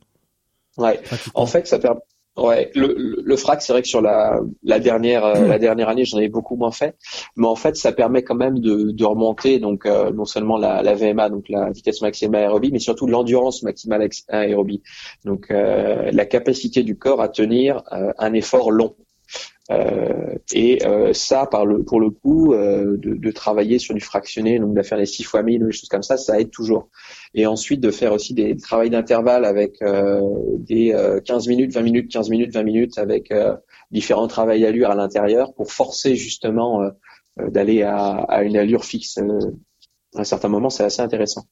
Ouais. 0.77 1.01
En 1.35 1.47
fait, 1.47 1.67
ça 1.67 1.79
permet. 1.79 2.01
Ouais, 2.37 2.73
le, 2.75 3.23
le, 3.23 3.37
frac, 3.37 3.63
c'est 3.63 3.73
vrai 3.73 3.83
que 3.83 3.87
sur 3.87 4.03
la, 4.03 4.41
la 4.65 4.81
dernière 4.81 5.25
euh, 5.25 5.47
la 5.47 5.61
dernière 5.61 5.89
année, 5.89 6.05
j'en 6.05 6.19
avais 6.19 6.29
beaucoup 6.29 6.57
moins 6.57 6.73
fait, 6.73 6.97
mais 7.37 7.47
en 7.47 7.55
fait, 7.55 7.77
ça 7.77 7.93
permet 7.93 8.25
quand 8.25 8.35
même 8.35 8.59
de, 8.59 8.91
de 8.91 9.05
remonter 9.05 9.61
donc 9.61 9.87
euh, 9.87 10.11
non 10.11 10.25
seulement 10.25 10.59
la, 10.59 10.83
la, 10.83 10.95
VMA, 10.95 11.29
donc 11.29 11.49
la 11.49 11.71
vitesse 11.71 12.03
maximale 12.03 12.43
aérobie, 12.43 12.73
mais 12.73 12.81
surtout 12.81 13.07
l'endurance 13.07 13.63
maximale 13.63 14.09
aérobie, 14.29 14.83
donc 15.25 15.53
euh, 15.53 16.11
la 16.13 16.27
capacité 16.27 16.83
du 16.83 16.99
corps 16.99 17.21
à 17.23 17.29
tenir 17.29 17.85
un 18.19 18.33
effort 18.33 18.73
long. 18.73 18.97
Euh, 19.71 20.35
et 20.53 20.85
euh, 20.87 21.13
ça, 21.15 21.47
par 21.47 21.65
le, 21.65 21.83
pour 21.85 21.99
le 21.99 22.11
coup, 22.11 22.53
euh, 22.53 22.97
de, 22.99 23.15
de, 23.15 23.31
travailler 23.31 23.79
sur 23.79 23.95
du 23.95 24.01
fractionné, 24.01 24.59
donc 24.59 24.75
de 24.75 24.83
faire 24.83 24.99
les 24.99 25.07
6 25.07 25.25
fois 25.25 25.43
1000 25.43 25.63
ou 25.63 25.67
des 25.67 25.73
choses 25.73 25.89
comme 25.89 26.03
ça, 26.03 26.17
ça 26.17 26.39
aide 26.39 26.51
toujours. 26.51 26.91
Et 27.35 27.47
ensuite 27.47 27.81
de 27.81 27.91
faire 27.91 28.13
aussi 28.13 28.33
des, 28.33 28.57
travails 28.57 28.91
d'intervalle 28.91 29.45
avec 29.45 29.83
des 30.59 31.19
15 31.25 31.49
minutes, 31.49 31.73
20 31.73 31.83
minutes, 31.83 32.13
15 32.13 32.31
minutes, 32.31 32.55
20 32.55 32.63
minutes, 32.63 32.99
avec 32.99 33.33
différents 33.91 34.29
travails 34.29 34.65
allure 34.65 34.91
à 34.91 34.95
l'intérieur 34.95 35.53
pour 35.55 35.73
forcer 35.73 36.15
justement 36.15 36.81
d'aller 37.37 37.83
à, 37.83 38.19
à, 38.19 38.45
une 38.45 38.57
allure 38.57 38.85
fixe 38.85 39.19
à 39.19 40.21
un 40.21 40.25
certain 40.25 40.49
moment, 40.49 40.71
c'est 40.71 40.85
assez 40.85 41.03
intéressant. 41.03 41.47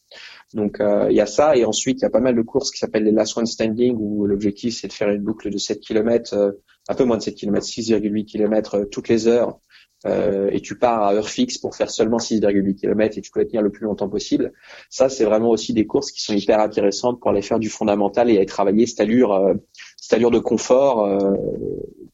Donc 0.54 0.78
il 0.80 1.16
y 1.16 1.20
a 1.20 1.26
ça 1.26 1.56
et 1.56 1.64
ensuite 1.64 1.98
il 1.98 2.02
y 2.02 2.06
a 2.06 2.10
pas 2.10 2.20
mal 2.20 2.36
de 2.36 2.42
courses 2.42 2.70
qui 2.70 2.78
s'appellent 2.78 3.04
les 3.04 3.10
last 3.10 3.36
one 3.36 3.46
standing 3.46 3.96
où 3.98 4.24
l'objectif 4.26 4.78
c'est 4.80 4.86
de 4.86 4.92
faire 4.92 5.10
une 5.10 5.22
boucle 5.22 5.50
de 5.50 5.58
7 5.58 5.80
km 5.80 6.54
un 6.88 6.94
peu 6.94 7.04
moins 7.04 7.16
de 7.16 7.22
7 7.22 7.34
km, 7.34 7.64
6,8 7.64 8.24
km 8.24 8.84
toutes 8.90 9.08
les 9.08 9.26
heures, 9.26 9.58
euh, 10.06 10.50
et 10.52 10.60
tu 10.60 10.78
pars 10.78 11.02
à 11.02 11.14
heure 11.14 11.28
fixe 11.28 11.58
pour 11.58 11.74
faire 11.74 11.90
seulement 11.90 12.18
6,8 12.18 12.74
km 12.74 13.18
et 13.18 13.20
tu 13.20 13.30
peux 13.30 13.44
tenir 13.44 13.62
le 13.62 13.70
plus 13.70 13.84
longtemps 13.84 14.08
possible. 14.08 14.52
Ça, 14.90 15.08
c'est 15.08 15.24
vraiment 15.24 15.50
aussi 15.50 15.72
des 15.72 15.86
courses 15.86 16.10
qui 16.10 16.22
sont 16.22 16.34
hyper 16.34 16.60
intéressantes 16.60 17.20
pour 17.20 17.30
aller 17.30 17.42
faire 17.42 17.58
du 17.58 17.68
fondamental 17.68 18.30
et 18.30 18.36
aller 18.36 18.46
travailler 18.46 18.86
cette 18.86 19.00
allure, 19.00 19.32
euh, 19.32 19.54
cette 19.96 20.14
allure 20.14 20.30
de 20.30 20.38
confort 20.38 21.04
euh, 21.04 21.34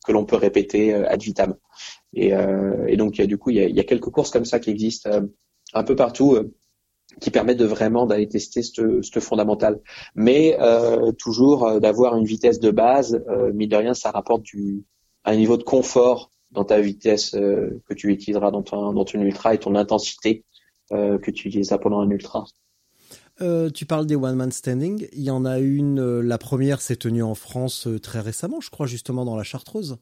que 0.06 0.12
l'on 0.12 0.24
peut 0.24 0.36
répéter 0.36 0.94
euh, 0.94 1.08
ad 1.08 1.22
vitam. 1.22 1.54
Et, 2.14 2.34
euh, 2.34 2.86
et 2.86 2.96
donc, 2.96 3.20
du 3.20 3.38
coup, 3.38 3.50
il 3.50 3.56
y 3.56 3.60
a, 3.60 3.68
y 3.68 3.80
a, 3.80 3.84
quelques 3.84 4.10
courses 4.10 4.30
comme 4.30 4.44
ça 4.44 4.60
qui 4.60 4.70
existent 4.70 5.10
un 5.74 5.84
peu 5.84 5.94
partout 5.94 6.38
qui 7.20 7.30
permettent 7.30 7.58
de 7.58 7.64
vraiment 7.64 8.06
d'aller 8.06 8.28
tester 8.28 8.62
ce, 8.62 9.00
ce 9.02 9.20
fondamental. 9.20 9.80
Mais 10.14 10.56
euh, 10.60 11.12
toujours 11.12 11.66
euh, 11.66 11.80
d'avoir 11.80 12.16
une 12.16 12.24
vitesse 12.24 12.60
de 12.60 12.70
base, 12.70 13.22
euh, 13.28 13.52
mine 13.52 13.68
de 13.68 13.76
rien, 13.76 13.94
ça 13.94 14.10
rapporte 14.10 14.42
du, 14.42 14.84
un 15.24 15.36
niveau 15.36 15.56
de 15.56 15.62
confort 15.62 16.30
dans 16.50 16.64
ta 16.64 16.80
vitesse 16.80 17.34
euh, 17.34 17.80
que 17.88 17.94
tu 17.94 18.10
utiliseras 18.10 18.50
dans 18.50 18.62
ton, 18.62 18.92
dans 18.92 19.04
ton 19.04 19.20
ultra 19.20 19.54
et 19.54 19.58
ton 19.58 19.74
intensité 19.74 20.44
euh, 20.92 21.18
que 21.18 21.30
tu 21.30 21.48
utiliseras 21.48 21.78
pendant 21.78 22.00
un 22.00 22.10
ultra. 22.10 22.44
Euh, 23.40 23.70
tu 23.70 23.86
parles 23.86 24.06
des 24.06 24.16
one 24.16 24.34
man 24.34 24.50
standing. 24.50 25.06
Il 25.12 25.22
y 25.22 25.30
en 25.30 25.44
a 25.44 25.58
une. 25.60 26.20
la 26.20 26.38
première 26.38 26.80
s'est 26.80 26.96
tenue 26.96 27.22
en 27.22 27.34
France 27.34 27.86
très 28.02 28.20
récemment, 28.20 28.60
je 28.60 28.70
crois, 28.70 28.86
justement 28.86 29.24
dans 29.24 29.36
la 29.36 29.44
Chartreuse. 29.44 29.98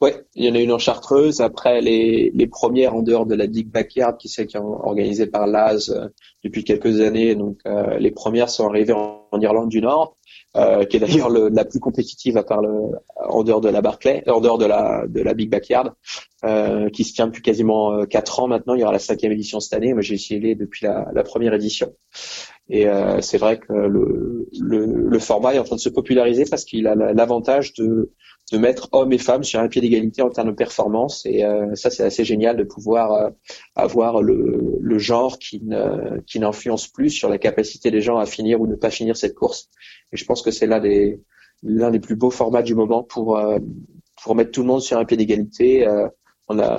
Ouais, 0.00 0.24
il 0.34 0.44
y 0.44 0.50
en 0.50 0.54
a 0.54 0.60
une 0.60 0.72
en 0.72 0.78
Chartreuse. 0.78 1.40
Après, 1.40 1.80
les, 1.82 2.30
les 2.34 2.46
premières 2.46 2.94
en 2.94 3.02
dehors 3.02 3.26
de 3.26 3.34
la 3.34 3.46
Big 3.46 3.68
Backyard, 3.68 4.16
qui 4.16 4.28
c'est 4.28 4.46
qui 4.46 4.56
est 4.56 4.60
organisée 4.60 5.26
par 5.26 5.46
Laz 5.46 5.90
euh, 5.90 6.08
depuis 6.42 6.64
quelques 6.64 7.00
années. 7.00 7.34
Donc, 7.34 7.58
euh, 7.66 7.98
les 7.98 8.10
premières 8.10 8.48
sont 8.48 8.66
arrivées 8.66 8.94
en, 8.94 9.28
Irlande 9.40 9.68
du 9.68 9.80
Nord, 9.80 10.16
euh, 10.56 10.84
qui 10.84 10.96
est 10.96 11.00
d'ailleurs 11.00 11.30
la 11.30 11.64
plus 11.64 11.80
compétitive 11.80 12.36
à 12.36 12.42
part 12.42 12.60
le, 12.60 12.90
en 13.28 13.42
dehors 13.42 13.60
de 13.60 13.68
la 13.68 13.80
Barclay, 13.80 14.22
en 14.28 14.40
dehors 14.40 14.58
de 14.58 14.66
la 14.66 15.04
de 15.08 15.20
la 15.20 15.34
Big 15.34 15.50
Backyard, 15.50 15.94
qui 16.92 17.04
se 17.04 17.12
tient 17.14 17.26
depuis 17.26 17.42
quasiment 17.42 18.04
quatre 18.06 18.40
ans 18.40 18.48
maintenant. 18.48 18.74
Il 18.74 18.80
y 18.80 18.82
aura 18.82 18.92
la 18.92 18.98
cinquième 18.98 19.32
édition 19.32 19.60
cette 19.60 19.74
année. 19.74 19.92
Moi, 19.92 20.02
j'ai 20.02 20.14
essayé 20.14 20.54
depuis 20.54 20.86
la, 20.86 21.08
la 21.12 21.22
première 21.22 21.54
édition. 21.54 21.94
Et 22.68 22.86
c'est 23.20 23.38
vrai 23.38 23.58
que 23.58 23.72
le, 23.72 24.48
le, 24.60 24.86
le, 24.86 25.18
format 25.18 25.54
est 25.54 25.58
en 25.58 25.64
train 25.64 25.76
de 25.76 25.80
se 25.80 25.88
populariser 25.88 26.44
parce 26.48 26.64
qu'il 26.64 26.86
a 26.86 26.94
l'avantage 26.94 27.74
de 27.74 28.12
de 28.52 28.58
mettre 28.58 28.88
hommes 28.92 29.12
et 29.12 29.18
femmes 29.18 29.44
sur 29.44 29.60
un 29.60 29.68
pied 29.68 29.80
d'égalité 29.80 30.22
en 30.22 30.30
termes 30.30 30.50
de 30.50 30.54
performance. 30.54 31.24
Et 31.24 31.44
euh, 31.44 31.74
ça, 31.74 31.90
c'est 31.90 32.02
assez 32.02 32.24
génial 32.24 32.56
de 32.56 32.64
pouvoir 32.64 33.12
euh, 33.12 33.30
avoir 33.76 34.22
le, 34.22 34.78
le, 34.80 34.98
genre 34.98 35.38
qui, 35.38 35.62
ne, 35.62 36.20
qui 36.26 36.40
n'influence 36.40 36.88
plus 36.88 37.10
sur 37.10 37.28
la 37.28 37.38
capacité 37.38 37.90
des 37.90 38.00
gens 38.00 38.18
à 38.18 38.26
finir 38.26 38.60
ou 38.60 38.66
ne 38.66 38.74
pas 38.74 38.90
finir 38.90 39.16
cette 39.16 39.34
course. 39.34 39.68
Et 40.12 40.16
je 40.16 40.24
pense 40.24 40.42
que 40.42 40.50
c'est 40.50 40.66
l'un 40.66 40.80
des, 40.80 41.20
l'un 41.62 41.90
des 41.90 42.00
plus 42.00 42.16
beaux 42.16 42.30
formats 42.30 42.62
du 42.62 42.74
moment 42.74 43.02
pour, 43.02 43.36
euh, 43.38 43.58
pour 44.22 44.34
mettre 44.34 44.50
tout 44.50 44.62
le 44.62 44.68
monde 44.68 44.82
sur 44.82 44.98
un 44.98 45.04
pied 45.04 45.16
d'égalité. 45.16 45.86
on 46.48 46.58
a, 46.58 46.76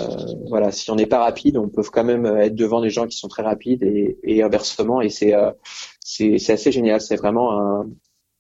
voilà, 0.50 0.72
si 0.72 0.92
on 0.92 0.96
n'est 0.96 1.06
pas 1.06 1.20
rapide, 1.20 1.58
on 1.58 1.70
peut 1.70 1.84
quand 1.84 2.04
même 2.04 2.26
être 2.26 2.56
devant 2.56 2.82
des 2.82 2.90
gens 2.90 3.08
qui 3.08 3.18
sont 3.18 3.28
très 3.28 3.44
rapides 3.44 3.84
et, 3.84 4.18
et 4.24 4.44
inversement. 4.44 5.02
Et 5.02 5.10
c'est, 5.10 5.34
c'est, 6.00 6.38
c'est 6.38 6.54
assez 6.54 6.72
génial. 6.72 7.00
C'est 7.02 7.16
vraiment 7.16 7.58
un, 7.58 7.88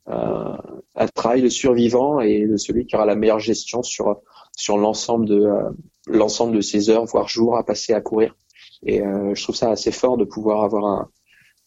euh, 0.09 0.57
un 0.95 1.07
travail 1.07 1.41
de 1.41 1.49
survivant 1.49 2.19
et 2.21 2.47
de 2.47 2.57
celui 2.57 2.85
qui 2.85 2.95
aura 2.95 3.05
la 3.05 3.15
meilleure 3.15 3.39
gestion 3.39 3.83
sur 3.83 4.19
sur 4.57 4.77
l'ensemble 4.77 5.27
de 5.27 5.41
euh, 5.41 5.69
l'ensemble 6.07 6.55
de 6.55 6.61
ses 6.61 6.89
heures 6.89 7.05
voire 7.05 7.27
jours 7.27 7.55
à 7.55 7.63
passer 7.63 7.93
à 7.93 8.01
courir. 8.01 8.35
Et 8.83 9.01
euh, 9.01 9.35
je 9.35 9.43
trouve 9.43 9.55
ça 9.55 9.69
assez 9.69 9.91
fort 9.91 10.17
de 10.17 10.25
pouvoir 10.25 10.63
avoir 10.63 10.85
un 10.85 11.09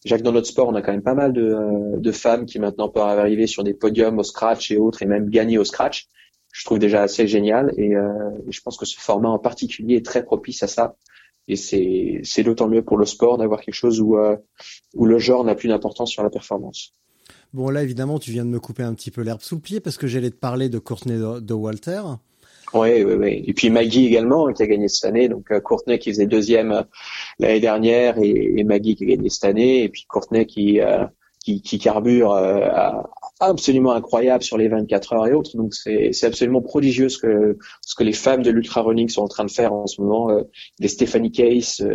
Jacques 0.05 0.21
dans 0.21 0.31
notre 0.31 0.47
sport, 0.47 0.69
on 0.69 0.75
a 0.75 0.81
quand 0.81 0.91
même 0.91 1.01
pas 1.01 1.15
mal 1.15 1.33
de, 1.33 1.97
de 1.97 2.11
femmes 2.11 2.45
qui 2.45 2.59
maintenant 2.59 2.89
peuvent 2.89 3.03
arriver 3.03 3.47
sur 3.47 3.63
des 3.63 3.73
podiums 3.73 4.19
au 4.19 4.23
scratch 4.23 4.71
et 4.71 4.77
autres 4.77 5.01
et 5.01 5.05
même 5.05 5.29
gagner 5.29 5.57
au 5.57 5.65
scratch. 5.65 6.07
Je 6.53 6.63
trouve 6.63 6.79
déjà 6.79 7.01
assez 7.01 7.27
génial 7.27 7.73
et, 7.75 7.95
euh, 7.95 8.29
je 8.47 8.61
pense 8.61 8.77
que 8.77 8.85
ce 8.85 8.97
format 8.97 9.29
en 9.29 9.39
particulier 9.39 9.95
est 9.95 10.05
très 10.05 10.23
propice 10.23 10.63
à 10.63 10.67
ça. 10.67 10.95
Et 11.47 11.57
c'est, 11.57 12.21
c'est 12.23 12.43
d'autant 12.43 12.67
mieux 12.67 12.83
pour 12.83 12.97
le 12.97 13.05
sport 13.05 13.37
d'avoir 13.37 13.61
quelque 13.61 13.75
chose 13.75 13.99
où, 13.99 14.17
où 14.95 15.05
le 15.05 15.19
genre 15.19 15.43
n'a 15.43 15.53
plus 15.53 15.67
d'importance 15.67 16.09
sur 16.09 16.23
la 16.23 16.31
performance. 16.31 16.93
Bon, 17.55 17.69
là, 17.69 17.83
évidemment, 17.83 18.19
tu 18.19 18.31
viens 18.31 18.43
de 18.43 18.49
me 18.49 18.59
couper 18.59 18.83
un 18.83 18.93
petit 18.93 19.11
peu 19.11 19.21
l'herbe 19.21 19.41
sous 19.41 19.55
le 19.55 19.61
pied 19.61 19.79
parce 19.79 19.97
que 19.97 20.07
j'allais 20.07 20.29
te 20.29 20.35
parler 20.35 20.67
de 20.67 20.77
Courtney 20.77 21.17
de, 21.17 21.53
Walter. 21.53 22.01
Oui, 22.73 23.03
oui, 23.03 23.13
oui. 23.13 23.43
Et 23.47 23.53
puis 23.53 23.69
Maggie 23.69 24.07
également, 24.07 24.51
qui 24.51 24.63
a 24.63 24.67
gagné 24.67 24.87
cette 24.87 25.05
année. 25.05 25.29
Donc 25.29 25.51
euh, 25.51 25.59
Courtney 25.59 25.99
qui 25.99 26.09
faisait 26.11 26.25
deuxième 26.25 26.71
euh, 26.71 26.83
l'année 27.39 27.59
dernière 27.59 28.17
et, 28.17 28.63
Maggie 28.63 28.95
qui 28.95 29.03
a 29.03 29.07
gagné 29.07 29.29
cette 29.29 29.45
année. 29.45 29.83
Et 29.83 29.89
puis 29.89 30.05
Courtney 30.07 30.45
qui, 30.45 30.81
euh, 30.81 31.05
qui, 31.43 31.61
qui, 31.61 31.77
carbure 31.77 32.33
absolument 33.39 33.91
incroyable 33.91 34.43
sur 34.43 34.57
les 34.57 34.67
24 34.67 35.13
heures 35.13 35.27
et 35.27 35.33
autres. 35.33 35.55
Donc 35.55 35.73
c'est 35.73 36.23
absolument 36.23 36.61
prodigieux 36.61 37.09
ce 37.09 37.19
que, 37.19 37.57
ce 37.81 37.95
que 37.95 38.03
les 38.03 38.13
femmes 38.13 38.41
de 38.41 38.49
l'ultra 38.49 38.81
running 38.81 39.09
sont 39.09 39.21
en 39.21 39.27
train 39.27 39.45
de 39.45 39.51
faire 39.51 39.73
en 39.73 39.85
ce 39.85 40.01
moment. 40.01 40.29
des 40.79 40.87
Stephanie 40.87 41.31
Case, 41.31 41.85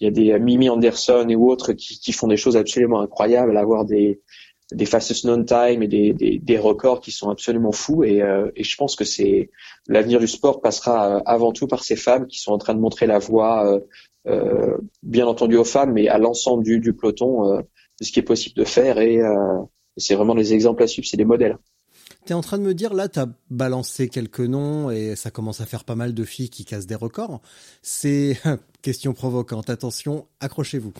il 0.00 0.04
y 0.04 0.08
a 0.08 0.10
des 0.10 0.38
Mimi 0.40 0.68
Anderson 0.68 1.26
et 1.28 1.36
autres 1.36 1.72
qui, 1.72 2.00
qui 2.00 2.12
font 2.12 2.26
des 2.26 2.36
choses 2.36 2.56
absolument 2.56 3.00
incroyables, 3.00 3.56
avoir 3.56 3.84
des 3.84 4.20
des 4.72 4.86
fastest 4.86 5.24
known 5.24 5.44
time 5.44 5.82
et 5.82 5.88
des, 5.88 6.12
des, 6.12 6.38
des, 6.38 6.58
records 6.58 7.00
qui 7.00 7.10
sont 7.10 7.28
absolument 7.28 7.72
fous 7.72 8.02
et, 8.02 8.22
euh, 8.22 8.50
et 8.56 8.64
je 8.64 8.76
pense 8.76 8.96
que 8.96 9.04
c'est 9.04 9.50
l'avenir 9.88 10.20
du 10.20 10.26
sport 10.26 10.62
passera 10.62 11.16
euh, 11.16 11.20
avant 11.26 11.52
tout 11.52 11.66
par 11.66 11.84
ces 11.84 11.96
femmes 11.96 12.26
qui 12.26 12.38
sont 12.38 12.52
en 12.52 12.58
train 12.58 12.74
de 12.74 12.80
montrer 12.80 13.06
la 13.06 13.18
voie 13.18 13.66
euh, 13.66 13.80
euh 14.26 14.78
bien 15.02 15.26
entendu 15.26 15.56
aux 15.56 15.64
femmes 15.64 15.92
mais 15.92 16.08
à 16.08 16.16
l'ensemble 16.18 16.64
du, 16.64 16.80
du 16.80 16.94
peloton 16.94 17.58
de 17.58 18.04
ce 18.04 18.10
qui 18.10 18.20
est 18.20 18.22
possible 18.22 18.56
de 18.56 18.64
faire 18.64 18.98
et 18.98 19.20
c'est 19.98 20.14
vraiment 20.14 20.34
des 20.34 20.54
exemples 20.54 20.82
à 20.82 20.86
suivre 20.86 21.06
c'est 21.06 21.18
des 21.18 21.26
modèles 21.26 21.58
T'es 22.26 22.32
en 22.32 22.40
train 22.40 22.56
de 22.56 22.62
me 22.62 22.72
dire, 22.72 22.94
là, 22.94 23.08
t'as 23.08 23.26
balancé 23.50 24.08
quelques 24.08 24.40
noms 24.40 24.90
et 24.90 25.14
ça 25.14 25.30
commence 25.30 25.60
à 25.60 25.66
faire 25.66 25.84
pas 25.84 25.94
mal 25.94 26.14
de 26.14 26.24
filles 26.24 26.48
qui 26.48 26.64
cassent 26.64 26.86
des 26.86 26.94
records. 26.94 27.42
C'est 27.82 28.38
question 28.82 29.12
provocante. 29.12 29.68
Attention, 29.68 30.26
accrochez-vous. 30.40 30.94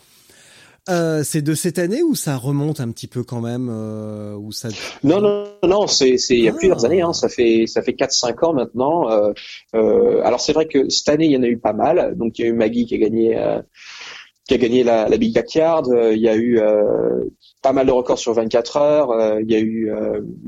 Euh, 0.90 1.22
c'est 1.24 1.40
de 1.40 1.54
cette 1.54 1.78
année 1.78 2.02
ou 2.02 2.14
ça 2.14 2.36
remonte 2.36 2.78
un 2.78 2.90
petit 2.90 3.06
peu 3.06 3.24
quand 3.24 3.40
même 3.40 3.70
euh, 3.70 4.34
ou 4.34 4.52
ça 4.52 4.68
Non 5.02 5.18
non 5.18 5.44
non, 5.66 5.86
c'est 5.86 6.18
c'est 6.18 6.36
il 6.36 6.44
y 6.44 6.48
a 6.48 6.52
plusieurs 6.52 6.84
ah. 6.84 6.86
années 6.88 7.00
hein, 7.00 7.14
ça 7.14 7.30
fait 7.30 7.66
ça 7.66 7.80
fait 7.80 7.94
4 7.94 8.12
5 8.12 8.42
ans 8.42 8.52
maintenant. 8.52 9.10
Euh, 9.10 9.32
euh, 9.74 10.20
alors 10.24 10.40
c'est 10.40 10.52
vrai 10.52 10.66
que 10.66 10.90
cette 10.90 11.08
année 11.08 11.24
il 11.24 11.30
y 11.30 11.36
en 11.38 11.42
a 11.42 11.46
eu 11.46 11.56
pas 11.56 11.72
mal. 11.72 12.16
Donc 12.18 12.38
il 12.38 12.42
y 12.42 12.44
a 12.44 12.48
eu 12.48 12.52
Maggie 12.52 12.84
qui 12.84 12.96
a 12.96 12.98
gagné 12.98 13.38
euh, 13.38 13.62
qui 14.46 14.52
a 14.52 14.58
gagné 14.58 14.84
la, 14.84 15.08
la 15.08 15.16
Big 15.16 15.34
Backyard, 15.34 15.86
il 16.12 16.18
y 16.18 16.28
a 16.28 16.36
eu 16.36 16.60
pas 17.62 17.72
mal 17.72 17.86
de 17.86 17.92
records 17.92 18.18
sur 18.18 18.34
24 18.34 18.76
heures, 18.76 19.40
il 19.40 19.50
y 19.50 19.54
a 19.54 19.58
eu 19.58 19.90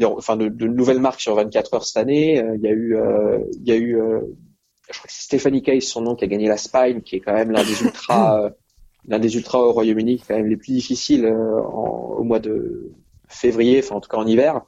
enfin 0.04 0.36
de, 0.36 0.48
de, 0.48 0.66
nouvelles 0.66 1.00
marques 1.00 1.22
sur 1.22 1.34
24 1.34 1.72
heures 1.72 1.84
cette 1.86 1.96
année, 1.96 2.34
il 2.34 2.60
y 2.60 2.68
a 2.68 2.72
eu 2.72 2.94
il 3.58 3.66
y 3.66 3.72
a 3.72 3.76
eu 3.76 3.98
je 4.90 4.98
crois 4.98 5.06
que 5.06 5.12
c'est 5.14 5.22
Stephanie 5.22 5.62
Case 5.62 5.84
son 5.84 6.02
nom 6.02 6.14
qui 6.14 6.24
a 6.24 6.26
gagné 6.26 6.46
la 6.46 6.58
Spine 6.58 7.00
qui 7.00 7.16
est 7.16 7.20
quand 7.20 7.32
même 7.32 7.52
l'un 7.52 7.64
des 7.64 7.80
ultras 7.80 8.50
l'un 9.08 9.18
des 9.18 9.36
ultras 9.36 9.60
au 9.60 9.72
Royaume-Uni, 9.72 10.22
quand 10.26 10.36
même 10.36 10.46
les 10.46 10.56
plus 10.56 10.72
difficiles 10.72 11.24
euh, 11.24 11.60
au 11.60 12.22
mois 12.24 12.38
de 12.38 12.92
février, 13.28 13.80
enfin 13.82 13.96
en 13.96 14.00
tout 14.00 14.08
cas 14.08 14.18
en 14.18 14.26
hiver. 14.26 14.62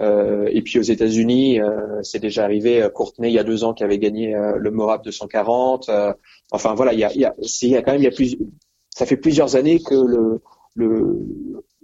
Euh, 0.00 0.48
et 0.52 0.62
puis 0.62 0.78
aux 0.78 0.82
États-Unis, 0.82 1.58
c'est 2.02 2.20
déjà 2.20 2.44
arrivé. 2.44 2.86
Courtenay, 2.94 3.30
il 3.30 3.34
y 3.34 3.38
a 3.38 3.44
deux 3.44 3.64
ans, 3.64 3.74
qui 3.74 3.82
avait 3.82 3.98
gagné 3.98 4.34
le 4.56 4.70
Morap 4.70 5.02
240. 5.04 5.90
enfin 6.50 6.74
voilà, 6.74 6.92
il 6.92 7.00
y 7.00 7.04
a, 7.04 7.10
quand 7.10 7.92
même, 7.92 8.00
il 8.00 8.04
y 8.04 8.06
a 8.06 8.10
plus, 8.10 8.36
ça 8.90 9.06
fait 9.06 9.16
plusieurs 9.16 9.56
années 9.56 9.80
que 9.80 9.94
le, 9.94 10.40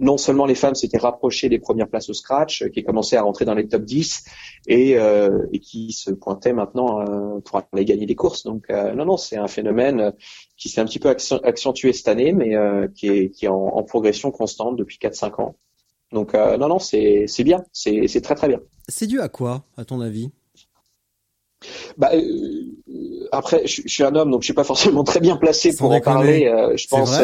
non 0.03 0.19
seulement 0.19 0.47
les 0.47 0.57
femmes 0.57 0.75
s'étaient 0.75 0.99
rapprochées 0.99 1.49
des 1.49 1.61
premières 1.61 1.89
places 1.89 2.11
au 2.11 2.13
scratch, 2.13 2.69
qui 2.71 2.83
commençaient 2.83 3.17
à 3.17 3.23
rentrer 3.23 3.45
dans 3.45 3.55
les 3.55 3.69
top 3.69 3.85
10 3.85 4.25
et, 4.67 4.99
euh, 4.99 5.47
et 5.53 5.61
qui 5.61 5.93
se 5.93 6.11
pointaient 6.11 6.53
maintenant 6.53 7.01
euh, 7.01 7.41
pour 7.41 7.63
aller 7.73 7.85
gagner 7.85 8.05
des 8.05 8.17
courses. 8.17 8.43
Donc 8.43 8.65
euh, 8.69 8.93
non, 8.95 9.05
non, 9.05 9.17
c'est 9.17 9.37
un 9.37 9.47
phénomène 9.47 10.13
qui 10.57 10.69
s'est 10.69 10.81
un 10.81 10.85
petit 10.85 10.99
peu 10.99 11.09
accentué 11.09 11.93
cette 11.93 12.09
année, 12.09 12.33
mais 12.33 12.57
euh, 12.57 12.89
qui 12.89 13.09
est, 13.09 13.31
qui 13.31 13.45
est 13.45 13.49
en, 13.49 13.55
en, 13.55 13.83
progression 13.85 14.33
constante 14.33 14.77
depuis 14.77 14.99
4-5 15.01 15.41
ans. 15.41 15.57
Donc 16.11 16.35
euh, 16.35 16.59
non, 16.59 16.69
non, 16.69 16.81
c'est 16.81 17.27
bien, 17.45 17.65
c'est 17.73 18.21
très 18.23 18.35
très 18.35 18.49
bien. 18.49 18.61
C'est 18.89 19.07
dû 19.07 19.21
à 19.21 19.29
quoi, 19.29 19.63
à 19.77 19.85
ton 19.85 20.01
avis? 20.01 20.31
Bah, 21.97 22.11
après, 23.31 23.65
je, 23.69 23.83
je, 23.87 23.89
suis 23.89 24.03
un 24.03 24.17
homme, 24.17 24.33
donc 24.33 24.43
je 24.43 24.47
suis 24.47 24.55
pas 24.55 24.65
forcément 24.65 25.05
très 25.05 25.21
bien 25.21 25.37
placé 25.37 25.75
pour 25.77 25.93
en 25.93 26.01
parler. 26.01 26.53
je 26.75 26.89
pense 26.89 27.21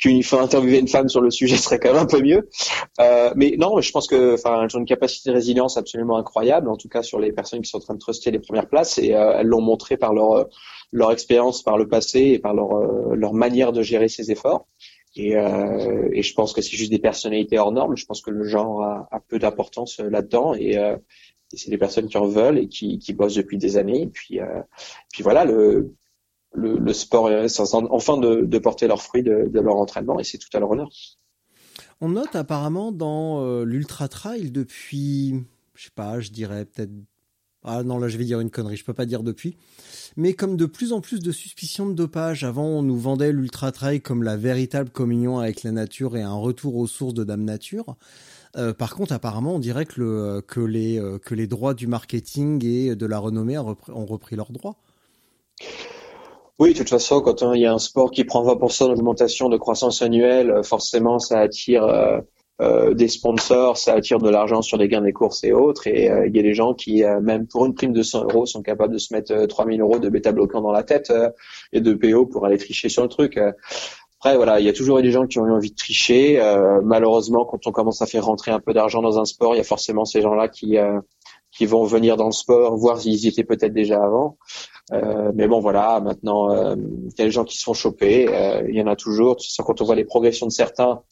qu'il 0.00 0.24
faut 0.24 0.38
interviewer 0.38 0.78
une 0.78 0.88
femme 0.88 1.08
sur 1.08 1.20
le 1.20 1.30
sujet 1.30 1.56
serait 1.56 1.78
quand 1.78 1.92
même 1.92 2.02
un 2.02 2.06
peu 2.06 2.20
mieux. 2.22 2.48
Euh, 3.00 3.32
mais 3.36 3.56
non, 3.58 3.80
je 3.80 3.90
pense 3.92 4.06
que, 4.06 4.34
enfin, 4.34 4.62
elles 4.62 4.76
ont 4.76 4.80
une 4.80 4.86
capacité 4.86 5.30
de 5.30 5.34
résilience 5.34 5.76
absolument 5.76 6.16
incroyable, 6.16 6.68
en 6.68 6.76
tout 6.76 6.88
cas 6.88 7.02
sur 7.02 7.18
les 7.18 7.32
personnes 7.32 7.60
qui 7.62 7.70
sont 7.70 7.78
en 7.78 7.80
train 7.80 7.94
de 7.94 7.98
truster 7.98 8.30
les 8.30 8.38
premières 8.38 8.68
places, 8.68 8.98
et 8.98 9.14
euh, 9.14 9.38
elles 9.38 9.46
l'ont 9.46 9.60
montré 9.60 9.96
par 9.96 10.14
leur 10.14 10.48
leur 10.92 11.12
expérience 11.12 11.62
par 11.62 11.78
le 11.78 11.86
passé 11.86 12.20
et 12.20 12.38
par 12.38 12.54
leur 12.54 12.72
euh, 12.72 13.14
leur 13.14 13.32
manière 13.32 13.72
de 13.72 13.82
gérer 13.82 14.08
ces 14.08 14.30
efforts. 14.32 14.66
Et, 15.16 15.36
euh, 15.36 16.08
et 16.12 16.22
je 16.22 16.34
pense 16.34 16.52
que 16.52 16.62
c'est 16.62 16.76
juste 16.76 16.90
des 16.90 16.98
personnalités 16.98 17.58
hors 17.58 17.72
normes. 17.72 17.96
Je 17.96 18.06
pense 18.06 18.22
que 18.22 18.30
le 18.30 18.44
genre 18.44 18.82
a, 18.82 19.08
a 19.10 19.20
peu 19.20 19.38
d'importance 19.38 19.98
là-dedans 19.98 20.54
et, 20.54 20.74
et 21.52 21.56
c'est 21.56 21.70
des 21.70 21.78
personnes 21.78 22.06
qui 22.06 22.16
en 22.16 22.26
veulent 22.26 22.58
et 22.58 22.68
qui, 22.68 22.98
qui 22.98 23.12
bossent 23.12 23.34
depuis 23.34 23.58
des 23.58 23.76
années. 23.76 24.02
Et 24.02 24.06
puis, 24.06 24.38
puis 25.12 25.24
voilà, 25.24 25.44
le 25.44 25.94
le, 26.52 26.78
le 26.78 26.92
sport 26.92 27.30
est 27.30 27.60
enfin 27.60 28.16
de, 28.18 28.42
de, 28.44 28.58
porter 28.58 28.86
leurs 28.86 29.02
fruits 29.02 29.22
de, 29.22 29.48
leur 29.52 29.76
entraînement 29.76 30.18
et 30.18 30.24
c'est 30.24 30.38
tout 30.38 30.48
à 30.52 30.60
leur 30.60 30.70
honneur. 30.70 30.88
On 32.00 32.10
note 32.10 32.34
apparemment 32.34 32.92
dans 32.92 33.44
euh, 33.44 33.64
l'ultra 33.64 34.08
trail 34.08 34.50
depuis, 34.50 35.44
je 35.74 35.84
sais 35.84 35.90
pas, 35.94 36.20
je 36.20 36.30
dirais 36.30 36.64
peut-être 36.64 36.90
ah 37.62 37.82
non 37.82 37.98
là 37.98 38.08
je 38.08 38.16
vais 38.16 38.24
dire 38.24 38.40
une 38.40 38.50
connerie, 38.50 38.76
je 38.76 38.84
peux 38.86 38.94
pas 38.94 39.04
dire 39.04 39.22
depuis, 39.22 39.58
mais 40.16 40.32
comme 40.32 40.56
de 40.56 40.64
plus 40.64 40.94
en 40.94 41.02
plus 41.02 41.20
de 41.20 41.30
suspicions 41.30 41.86
de 41.86 41.92
dopage. 41.92 42.42
Avant 42.42 42.64
on 42.64 42.82
nous 42.82 42.98
vendait 42.98 43.32
l'ultra 43.32 43.70
trail 43.70 44.00
comme 44.00 44.22
la 44.22 44.36
véritable 44.36 44.90
communion 44.90 45.38
avec 45.38 45.62
la 45.62 45.70
nature 45.70 46.16
et 46.16 46.22
un 46.22 46.34
retour 46.34 46.76
aux 46.76 46.86
sources 46.86 47.14
de 47.14 47.22
Dame 47.22 47.44
Nature. 47.44 47.96
Euh, 48.56 48.74
par 48.74 48.96
contre, 48.96 49.12
apparemment, 49.12 49.54
on 49.54 49.58
dirait 49.60 49.86
que, 49.86 50.00
le, 50.00 50.40
que, 50.40 50.58
les, 50.58 50.98
euh, 50.98 51.18
que 51.18 51.36
les 51.36 51.46
droits 51.46 51.72
du 51.72 51.86
marketing 51.86 52.64
et 52.64 52.96
de 52.96 53.06
la 53.06 53.18
renommée 53.20 53.56
ont 53.58 54.06
repris 54.06 54.34
leurs 54.34 54.50
droits. 54.50 54.76
Oui, 56.60 56.74
de 56.74 56.78
toute 56.78 56.90
façon, 56.90 57.22
quand 57.22 57.54
il 57.54 57.62
y 57.62 57.64
a 57.64 57.72
un 57.72 57.78
sport 57.78 58.10
qui 58.10 58.24
prend 58.24 58.44
20% 58.44 58.88
d'augmentation 58.88 59.48
de 59.48 59.56
croissance 59.56 60.02
annuelle, 60.02 60.50
euh, 60.50 60.62
forcément, 60.62 61.18
ça 61.18 61.40
attire 61.40 61.84
euh, 61.84 62.20
euh, 62.60 62.92
des 62.92 63.08
sponsors, 63.08 63.78
ça 63.78 63.94
attire 63.94 64.18
de 64.18 64.28
l'argent 64.28 64.60
sur 64.60 64.76
des 64.76 64.86
gains 64.86 65.00
des 65.00 65.14
courses 65.14 65.42
et 65.42 65.52
autres. 65.52 65.86
Et 65.86 66.10
il 66.26 66.36
y 66.36 66.38
a 66.38 66.42
des 66.42 66.52
gens 66.52 66.74
qui, 66.74 67.02
même 67.22 67.46
pour 67.46 67.64
une 67.64 67.72
prime 67.72 67.94
de 67.94 68.02
100 68.02 68.24
euros, 68.24 68.44
sont 68.44 68.60
capables 68.60 68.92
de 68.92 68.98
se 68.98 69.14
mettre 69.14 69.46
3000 69.46 69.80
euros 69.80 69.98
de 69.98 70.10
bêta-bloquant 70.10 70.60
dans 70.60 70.70
la 70.70 70.82
tête 70.82 71.10
et 71.72 71.80
de 71.80 71.94
PO 71.94 72.26
pour 72.26 72.44
aller 72.44 72.58
tricher 72.58 72.90
sur 72.90 73.04
le 73.04 73.08
truc. 73.08 73.38
Après, 74.18 74.36
voilà, 74.36 74.60
il 74.60 74.66
y 74.66 74.68
a 74.68 74.74
toujours 74.74 74.98
eu 74.98 75.02
des 75.02 75.12
gens 75.12 75.26
qui 75.26 75.38
ont 75.38 75.46
eu 75.46 75.52
envie 75.52 75.70
de 75.70 75.76
tricher. 75.76 76.38
malheureusement, 76.84 77.46
quand 77.46 77.66
on 77.66 77.72
commence 77.72 78.02
à 78.02 78.06
faire 78.06 78.26
rentrer 78.26 78.50
un 78.50 78.60
peu 78.60 78.74
d'argent 78.74 79.00
dans 79.00 79.18
un 79.18 79.24
sport, 79.24 79.54
il 79.54 79.58
y 79.58 79.62
a 79.62 79.64
forcément 79.64 80.04
ces 80.04 80.20
gens-là 80.20 80.48
qui 80.48 80.76
qui 81.60 81.66
vont 81.66 81.84
venir 81.84 82.16
dans 82.16 82.24
le 82.24 82.32
sport, 82.32 82.74
voir 82.78 82.98
s'ils 82.98 83.22
y 83.22 83.28
étaient 83.28 83.44
peut-être 83.44 83.74
déjà 83.74 84.02
avant. 84.02 84.38
Euh, 84.94 85.30
mais 85.34 85.46
bon, 85.46 85.60
voilà, 85.60 86.00
maintenant, 86.00 86.50
euh, 86.50 86.74
il 86.74 87.18
y 87.18 87.20
a 87.20 87.26
des 87.26 87.30
gens 87.30 87.44
qui 87.44 87.58
se 87.58 87.64
font 87.64 87.74
choper. 87.74 88.28
Euh, 88.34 88.64
il 88.66 88.74
y 88.74 88.80
en 88.80 88.86
a 88.86 88.96
toujours. 88.96 89.36
Quand 89.58 89.82
on 89.82 89.84
voit 89.84 89.94
les 89.94 90.06
progressions 90.06 90.46
de 90.46 90.52
certains, 90.52 91.02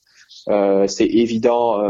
c'est 0.87 1.05
évident 1.05 1.83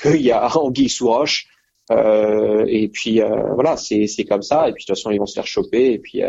qu'il 0.00 0.22
y 0.22 0.32
a 0.32 0.48
anguille 0.56 0.88
sous 0.88 1.08
roche. 1.08 1.48
et 1.90 2.88
puis 2.90 3.20
voilà, 3.54 3.76
c'est 3.76 4.24
comme 4.26 4.40
ça. 4.40 4.66
Et 4.66 4.72
puis 4.72 4.84
de 4.84 4.86
toute 4.86 4.96
façon, 4.96 5.10
ils 5.10 5.18
vont 5.18 5.26
se 5.26 5.34
faire 5.34 5.46
choper. 5.46 5.92
Et 5.92 5.98
puis 5.98 6.22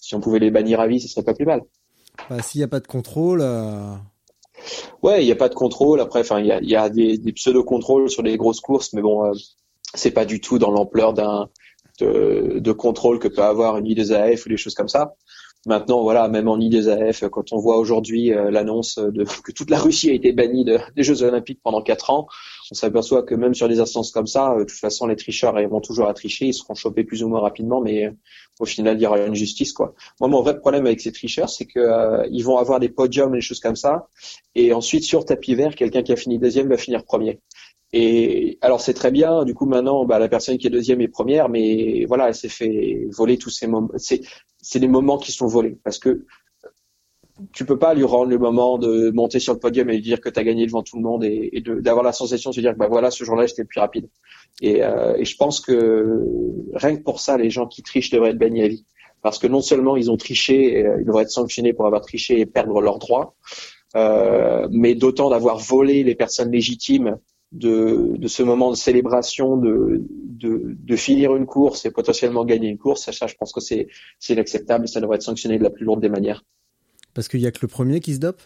si 0.00 0.14
on 0.14 0.20
pouvait 0.20 0.38
les 0.38 0.52
bannir 0.52 0.78
à 0.78 0.86
vie, 0.86 1.00
ce 1.00 1.08
serait 1.08 1.24
pas 1.24 1.34
plus 1.34 1.46
mal. 1.46 1.62
Bah, 2.30 2.40
S'il 2.42 2.60
n'y 2.60 2.64
a 2.64 2.68
pas 2.68 2.78
de 2.78 2.86
contrôle. 2.86 3.42
Ouais, 5.02 5.20
il 5.20 5.26
n'y 5.26 5.32
a 5.32 5.36
pas 5.36 5.48
de 5.48 5.54
contrôle. 5.54 6.00
Après, 6.00 6.20
enfin, 6.20 6.38
il 6.38 6.46
y 6.46 6.52
a, 6.52 6.60
y 6.62 6.76
a, 6.76 6.88
des, 6.88 7.18
des 7.18 7.32
pseudo-contrôles 7.32 8.08
sur 8.08 8.22
les 8.22 8.36
grosses 8.36 8.60
courses, 8.60 8.92
mais 8.92 9.02
bon, 9.02 9.32
c'est 9.94 10.10
pas 10.10 10.24
du 10.24 10.40
tout 10.40 10.58
dans 10.58 10.70
l'ampleur 10.70 11.14
d'un 11.14 11.48
de, 12.00 12.58
de, 12.58 12.72
contrôle 12.72 13.18
que 13.18 13.28
peut 13.28 13.42
avoir 13.42 13.76
une 13.78 13.86
IDSAF 13.86 14.46
ou 14.46 14.48
des 14.48 14.56
choses 14.56 14.74
comme 14.74 14.88
ça. 14.88 15.14
Maintenant, 15.66 16.02
voilà, 16.02 16.28
même 16.28 16.48
en 16.48 16.58
IDSAF, 16.60 17.28
quand 17.30 17.52
on 17.52 17.58
voit 17.58 17.78
aujourd'hui 17.78 18.32
euh, 18.32 18.50
l'annonce 18.50 18.98
de 18.98 19.24
que 19.42 19.50
toute 19.50 19.70
la 19.70 19.78
Russie 19.78 20.10
a 20.10 20.12
été 20.12 20.32
bannie 20.32 20.64
de, 20.64 20.78
des 20.94 21.02
Jeux 21.02 21.22
Olympiques 21.22 21.60
pendant 21.62 21.80
quatre 21.80 22.10
ans, 22.10 22.26
on 22.70 22.74
s'aperçoit 22.74 23.22
que 23.22 23.34
même 23.34 23.54
sur 23.54 23.66
des 23.66 23.80
instances 23.80 24.10
comme 24.10 24.26
ça, 24.26 24.52
euh, 24.52 24.58
de 24.60 24.64
toute 24.64 24.78
façon, 24.78 25.06
les 25.06 25.16
tricheurs 25.16 25.54
vont 25.68 25.80
toujours 25.80 26.06
à 26.06 26.12
tricher, 26.12 26.46
ils 26.46 26.52
seront 26.52 26.74
chopés 26.74 27.04
plus 27.04 27.22
ou 27.22 27.28
moins 27.28 27.40
rapidement, 27.40 27.80
mais 27.80 28.06
euh, 28.06 28.10
au 28.60 28.66
final, 28.66 28.98
il 28.98 29.02
y 29.02 29.06
aura 29.06 29.20
une 29.20 29.34
justice, 29.34 29.72
quoi. 29.72 29.94
Moi, 30.20 30.28
mon 30.28 30.42
vrai 30.42 30.58
problème 30.58 30.84
avec 30.84 31.00
ces 31.00 31.12
tricheurs, 31.12 31.48
c'est 31.48 31.64
que 31.64 32.28
ils 32.30 32.42
vont 32.42 32.58
avoir 32.58 32.78
des 32.78 32.90
podiums 32.90 33.34
et 33.34 33.38
des 33.38 33.40
choses 33.40 33.60
comme 33.60 33.76
ça, 33.76 34.08
et 34.54 34.74
ensuite 34.74 35.04
sur 35.04 35.24
tapis 35.24 35.54
vert, 35.54 35.74
quelqu'un 35.74 36.02
qui 36.02 36.12
a 36.12 36.16
fini 36.16 36.38
deuxième 36.38 36.68
va 36.68 36.76
finir 36.76 37.04
premier. 37.04 37.40
Et 37.96 38.58
alors 38.60 38.80
c'est 38.80 38.92
très 38.92 39.12
bien. 39.12 39.44
Du 39.44 39.54
coup 39.54 39.66
maintenant, 39.66 40.04
bah, 40.04 40.18
la 40.18 40.28
personne 40.28 40.58
qui 40.58 40.66
est 40.66 40.70
deuxième 40.70 41.00
est 41.00 41.06
première, 41.06 41.48
mais 41.48 42.04
voilà, 42.06 42.26
elle 42.26 42.34
s'est 42.34 42.48
fait 42.48 43.06
voler 43.12 43.38
tous 43.38 43.50
ces 43.50 43.68
moments. 43.68 43.88
C'est 43.98 44.22
c'est 44.60 44.80
des 44.80 44.88
moments 44.88 45.16
qui 45.16 45.30
sont 45.30 45.46
volés 45.46 45.78
parce 45.84 46.00
que 46.00 46.26
tu 47.52 47.64
peux 47.64 47.78
pas 47.78 47.94
lui 47.94 48.02
rendre 48.02 48.30
le 48.30 48.38
moment 48.38 48.78
de 48.78 49.10
monter 49.10 49.38
sur 49.38 49.52
le 49.52 49.60
podium 49.60 49.88
et 49.90 49.94
lui 49.94 50.02
dire 50.02 50.20
que 50.20 50.28
tu 50.28 50.40
as 50.40 50.42
gagné 50.42 50.66
devant 50.66 50.82
tout 50.82 50.96
le 50.96 51.02
monde 51.02 51.22
et, 51.22 51.50
et 51.52 51.60
d'avoir 51.60 52.04
la 52.04 52.12
sensation 52.12 52.50
de 52.50 52.56
se 52.56 52.60
dire 52.60 52.74
bah 52.74 52.88
voilà 52.88 53.12
ce 53.12 53.22
jour-là 53.22 53.46
j'étais 53.46 53.62
le 53.62 53.68
plus 53.68 53.80
rapide. 53.80 54.08
Et, 54.60 54.82
euh, 54.82 55.16
et, 55.16 55.24
je 55.24 55.36
pense 55.36 55.60
que 55.60 56.20
rien 56.74 56.96
que 56.96 57.02
pour 57.02 57.20
ça, 57.20 57.36
les 57.36 57.50
gens 57.50 57.68
qui 57.68 57.82
trichent 57.84 58.10
devraient 58.10 58.30
être 58.30 58.38
bannis 58.38 58.62
à 58.62 58.68
vie. 58.68 58.86
Parce 59.22 59.38
que 59.38 59.46
non 59.46 59.60
seulement 59.60 59.96
ils 59.96 60.10
ont 60.10 60.16
triché, 60.16 60.84
euh, 60.84 60.96
ils 61.00 61.06
devraient 61.06 61.22
être 61.22 61.30
sanctionnés 61.30 61.72
pour 61.72 61.86
avoir 61.86 62.02
triché 62.02 62.40
et 62.40 62.46
perdre 62.46 62.80
leurs 62.80 62.98
droits, 62.98 63.36
euh, 63.94 64.66
mais 64.72 64.96
d'autant 64.96 65.30
d'avoir 65.30 65.58
volé 65.58 66.02
les 66.02 66.16
personnes 66.16 66.50
légitimes 66.50 67.18
de, 67.54 68.16
de, 68.16 68.28
ce 68.28 68.42
moment 68.42 68.70
de 68.70 68.76
célébration, 68.76 69.56
de, 69.56 70.02
de, 70.10 70.60
de, 70.64 70.96
finir 70.96 71.36
une 71.36 71.46
course 71.46 71.86
et 71.86 71.92
potentiellement 71.92 72.44
gagner 72.44 72.68
une 72.68 72.78
course, 72.78 73.08
ça, 73.10 73.26
je 73.26 73.34
pense 73.36 73.52
que 73.52 73.60
c'est 73.60 73.86
inacceptable 74.28 74.84
et 74.84 74.88
ça 74.88 75.00
devrait 75.00 75.16
être 75.16 75.22
sanctionné 75.22 75.56
de 75.58 75.62
la 75.62 75.70
plus 75.70 75.84
lourde 75.84 76.00
des 76.00 76.08
manières. 76.08 76.44
Parce 77.14 77.28
qu'il 77.28 77.40
y 77.40 77.46
a 77.46 77.52
que 77.52 77.60
le 77.62 77.68
premier 77.68 78.00
qui 78.00 78.14
se 78.14 78.18
dope? 78.18 78.42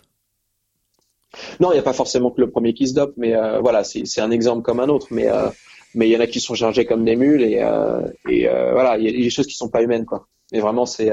Non, 1.58 1.70
il 1.70 1.74
n'y 1.74 1.80
a 1.80 1.82
pas 1.82 1.94
forcément 1.94 2.30
que 2.30 2.40
le 2.40 2.50
premier 2.50 2.74
qui 2.74 2.86
se 2.86 2.94
dope, 2.94 3.14
mais 3.16 3.34
euh, 3.34 3.60
voilà, 3.60 3.82
c'est 3.82 4.20
un 4.20 4.30
exemple 4.30 4.62
comme 4.62 4.80
un 4.80 4.88
autre. 4.88 5.08
Mais 5.10 5.28
euh, 5.28 5.48
mais 5.94 6.06
il 6.06 6.12
y 6.12 6.16
en 6.16 6.20
a 6.20 6.26
qui 6.26 6.40
sont 6.40 6.54
chargés 6.54 6.84
comme 6.84 7.04
des 7.04 7.16
mules 7.16 7.42
et, 7.42 7.60
euh, 7.62 8.06
et 8.28 8.46
voilà, 8.46 8.98
il 8.98 9.04
y 9.04 9.08
a 9.08 9.12
des 9.12 9.30
choses 9.30 9.46
qui 9.46 9.54
sont 9.54 9.70
pas 9.70 9.82
humaines, 9.82 10.04
quoi. 10.04 10.28
Mais 10.52 10.60
vraiment, 10.60 10.84
c'est 10.84 11.10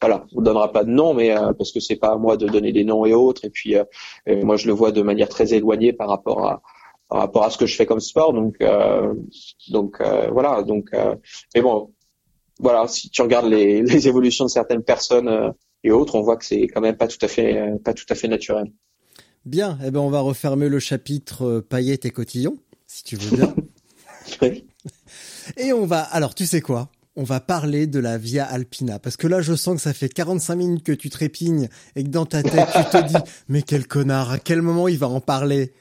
voilà, 0.00 0.24
on 0.32 0.40
ne 0.40 0.44
donnera 0.44 0.72
pas 0.72 0.84
de 0.84 0.90
nom, 0.90 1.12
mais 1.12 1.34
parce 1.58 1.72
que 1.72 1.80
c'est 1.80 1.96
pas 1.96 2.12
à 2.12 2.16
moi 2.16 2.36
de 2.36 2.46
donner 2.46 2.72
des 2.72 2.84
noms 2.84 3.04
et 3.04 3.12
autres. 3.12 3.44
Et 3.44 3.50
puis 3.50 3.74
moi, 4.28 4.56
je 4.56 4.68
le 4.68 4.72
vois 4.72 4.92
de 4.92 5.02
manière 5.02 5.28
très 5.28 5.54
éloignée 5.54 5.92
par 5.92 6.08
rapport 6.08 6.46
à 6.46 6.62
par 7.10 7.18
rapport 7.18 7.44
à 7.44 7.50
ce 7.50 7.58
que 7.58 7.66
je 7.66 7.74
fais 7.74 7.86
comme 7.86 8.00
sport. 8.00 8.32
Donc, 8.32 8.56
euh, 8.62 9.12
donc 9.68 10.00
euh, 10.00 10.28
voilà. 10.30 10.62
Donc, 10.62 10.88
euh, 10.94 11.16
mais 11.54 11.60
bon, 11.60 11.92
voilà. 12.58 12.86
Si 12.86 13.10
tu 13.10 13.20
regardes 13.20 13.46
les, 13.46 13.82
les 13.82 14.08
évolutions 14.08 14.44
de 14.44 14.50
certaines 14.50 14.84
personnes 14.84 15.52
et 15.82 15.90
autres, 15.90 16.14
on 16.14 16.22
voit 16.22 16.36
que 16.36 16.44
c'est 16.44 16.68
quand 16.68 16.80
même 16.80 16.96
pas 16.96 17.08
tout 17.08 17.18
à 17.20 17.28
fait, 17.28 17.72
pas 17.84 17.92
tout 17.92 18.06
à 18.08 18.14
fait 18.14 18.28
naturel. 18.28 18.72
Bien. 19.44 19.78
Eh 19.84 19.90
ben, 19.90 20.00
on 20.00 20.10
va 20.10 20.20
refermer 20.20 20.68
le 20.68 20.78
chapitre 20.78 21.60
paillettes 21.60 22.06
et 22.06 22.10
cotillons, 22.10 22.58
si 22.86 23.02
tu 23.02 23.16
veux 23.16 23.36
bien. 23.36 23.54
oui. 24.42 24.64
Et 25.56 25.72
on 25.72 25.86
va. 25.86 26.00
Alors, 26.00 26.34
tu 26.34 26.46
sais 26.46 26.60
quoi? 26.60 26.90
On 27.16 27.24
va 27.24 27.40
parler 27.40 27.88
de 27.88 27.98
la 27.98 28.18
Via 28.18 28.44
Alpina. 28.44 29.00
Parce 29.00 29.16
que 29.16 29.26
là, 29.26 29.40
je 29.40 29.54
sens 29.54 29.74
que 29.74 29.82
ça 29.82 29.92
fait 29.92 30.08
45 30.08 30.54
minutes 30.54 30.84
que 30.84 30.92
tu 30.92 31.10
trépignes 31.10 31.68
et 31.96 32.04
que 32.04 32.08
dans 32.08 32.24
ta 32.24 32.42
tête, 32.42 32.68
tu 32.72 32.84
te 32.84 33.08
dis, 33.08 33.16
mais 33.48 33.62
quel 33.62 33.88
connard, 33.88 34.30
à 34.30 34.38
quel 34.38 34.62
moment 34.62 34.86
il 34.86 34.96
va 34.96 35.08
en 35.08 35.20
parler? 35.20 35.72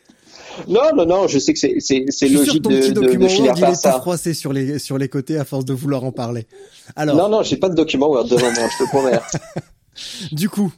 Non, 0.67 0.95
non, 0.95 1.05
non, 1.05 1.27
je 1.27 1.39
sais 1.39 1.53
que 1.53 1.59
c'est 1.59 2.27
logique 2.27 2.61
ton 2.61 2.69
de, 2.69 2.79
petit 2.79 2.93
document 2.93 3.27
de, 3.27 3.41
Word, 3.41 3.57
il 3.57 3.63
est 3.63 3.81
tout 3.81 3.97
froissé 3.99 4.33
sur 4.33 4.53
les 4.53 4.79
sur 4.79 4.97
les 4.97 5.09
côtés 5.09 5.37
à 5.37 5.45
force 5.45 5.65
de 5.65 5.73
vouloir 5.73 6.03
en 6.03 6.11
parler. 6.11 6.47
Alors 6.95 7.15
Non, 7.15 7.29
non, 7.29 7.43
j'ai 7.43 7.57
pas 7.57 7.69
de 7.69 7.75
document 7.75 8.09
Word 8.09 8.27
devant 8.27 8.51
moi, 8.51 8.69
je 8.71 8.83
te 8.83 8.89
promets. 8.89 9.19
du 10.31 10.49
coup, 10.49 10.71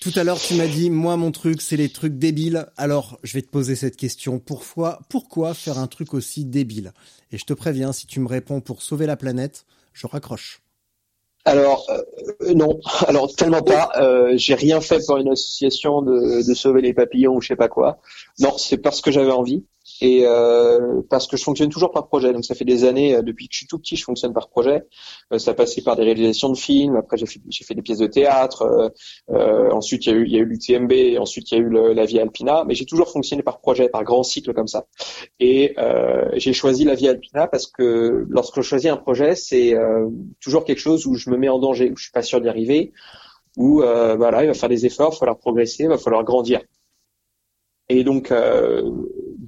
tout 0.00 0.12
à 0.16 0.24
l'heure, 0.24 0.40
tu 0.40 0.54
m'as 0.54 0.66
dit, 0.66 0.88
moi, 0.88 1.18
mon 1.18 1.30
truc, 1.30 1.60
c'est 1.60 1.76
les 1.76 1.90
trucs 1.90 2.18
débiles. 2.18 2.66
Alors, 2.78 3.18
je 3.22 3.34
vais 3.34 3.42
te 3.42 3.50
poser 3.50 3.76
cette 3.76 3.96
question. 3.96 4.38
Pourquoi, 4.38 5.00
pourquoi 5.10 5.52
faire 5.52 5.78
un 5.78 5.86
truc 5.86 6.14
aussi 6.14 6.46
débile? 6.46 6.92
Et 7.32 7.38
je 7.38 7.44
te 7.44 7.52
préviens, 7.52 7.92
si 7.92 8.06
tu 8.06 8.18
me 8.18 8.26
réponds 8.26 8.62
pour 8.62 8.82
sauver 8.82 9.04
la 9.04 9.16
planète, 9.16 9.66
je 9.92 10.06
raccroche. 10.06 10.62
Alors 11.44 11.86
euh, 11.90 12.54
non, 12.54 12.80
alors 13.06 13.34
tellement 13.34 13.62
pas. 13.62 13.90
Euh, 13.96 14.34
j'ai 14.36 14.54
rien 14.54 14.80
fait 14.80 15.04
pour 15.06 15.16
une 15.16 15.30
association 15.30 16.02
de, 16.02 16.46
de, 16.46 16.54
sauver 16.54 16.82
les 16.82 16.92
papillons 16.92 17.36
ou 17.36 17.40
je 17.40 17.48
sais 17.48 17.56
pas 17.56 17.68
quoi. 17.68 17.98
Non, 18.38 18.56
c'est 18.58 18.78
parce 18.78 19.00
que 19.00 19.10
j'avais 19.10 19.32
envie. 19.32 19.64
Et 20.00 20.22
euh, 20.24 21.02
parce 21.10 21.26
que 21.26 21.36
je 21.36 21.44
fonctionne 21.44 21.68
toujours 21.68 21.92
par 21.92 22.06
projet. 22.06 22.32
Donc 22.32 22.44
ça 22.44 22.54
fait 22.54 22.64
des 22.64 22.84
années, 22.84 23.16
euh, 23.16 23.22
depuis 23.22 23.48
que 23.48 23.54
je 23.54 23.58
suis 23.58 23.66
tout 23.66 23.78
petit, 23.78 23.96
je 23.96 24.04
fonctionne 24.04 24.32
par 24.32 24.48
projet. 24.48 24.84
Euh, 25.32 25.38
ça 25.38 25.54
passait 25.54 25.82
par 25.82 25.96
des 25.96 26.02
réalisations 26.02 26.48
de 26.48 26.56
films. 26.56 26.96
Après 26.96 27.16
j'ai 27.16 27.26
fait, 27.26 27.40
j'ai 27.48 27.64
fait 27.64 27.74
des 27.74 27.82
pièces 27.82 27.98
de 27.98 28.06
théâtre. 28.06 28.92
ensuite 29.28 30.06
il 30.06 30.12
y 30.12 30.12
a 30.12 30.16
eu, 30.16 30.24
il 30.26 30.32
y 30.32 30.36
a 30.36 30.40
eu 30.40 30.44
l'UTMB. 30.44 31.18
Ensuite 31.18 31.50
il 31.50 31.58
y 31.58 31.60
a 31.60 31.60
eu 31.60 31.94
la 31.94 32.04
Via 32.06 32.22
Alpina. 32.22 32.64
Mais 32.66 32.74
j'ai 32.74 32.86
toujours 32.86 33.10
fonctionné 33.10 33.42
par 33.42 33.60
projet, 33.60 33.88
par 33.88 34.04
grand 34.04 34.22
cycle 34.22 34.54
comme 34.54 34.68
ça. 34.68 34.86
Et 35.38 35.74
j'ai 36.34 36.52
choisi 36.52 36.84
la 36.84 36.94
Via 36.94 37.10
Alpina 37.10 37.46
parce 37.46 37.66
que 37.66 38.26
lorsque 38.28 38.56
je 38.56 38.62
choisis 38.62 38.90
un 38.90 38.96
projet, 38.96 39.34
c'est 39.34 39.74
toujours 40.40 40.64
quelque 40.64 40.80
chose 40.80 41.06
où 41.06 41.14
je 41.14 41.30
me 41.30 41.36
mets 41.36 41.48
en 41.48 41.58
danger, 41.58 41.90
où 41.90 41.96
je 41.96 42.04
suis 42.04 42.12
pas 42.12 42.22
sûr 42.22 42.40
d'y 42.40 42.48
arriver, 42.48 42.92
où 43.56 43.80
voilà 43.80 44.44
il 44.44 44.46
va 44.46 44.54
faire 44.54 44.68
des 44.68 44.86
efforts, 44.86 45.10
il 45.10 45.14
va 45.14 45.18
falloir 45.18 45.38
progresser, 45.38 45.84
il 45.84 45.88
va 45.88 45.98
falloir 45.98 46.24
grandir. 46.24 46.60
Et 47.90 48.04
donc, 48.04 48.30
euh, 48.30 48.88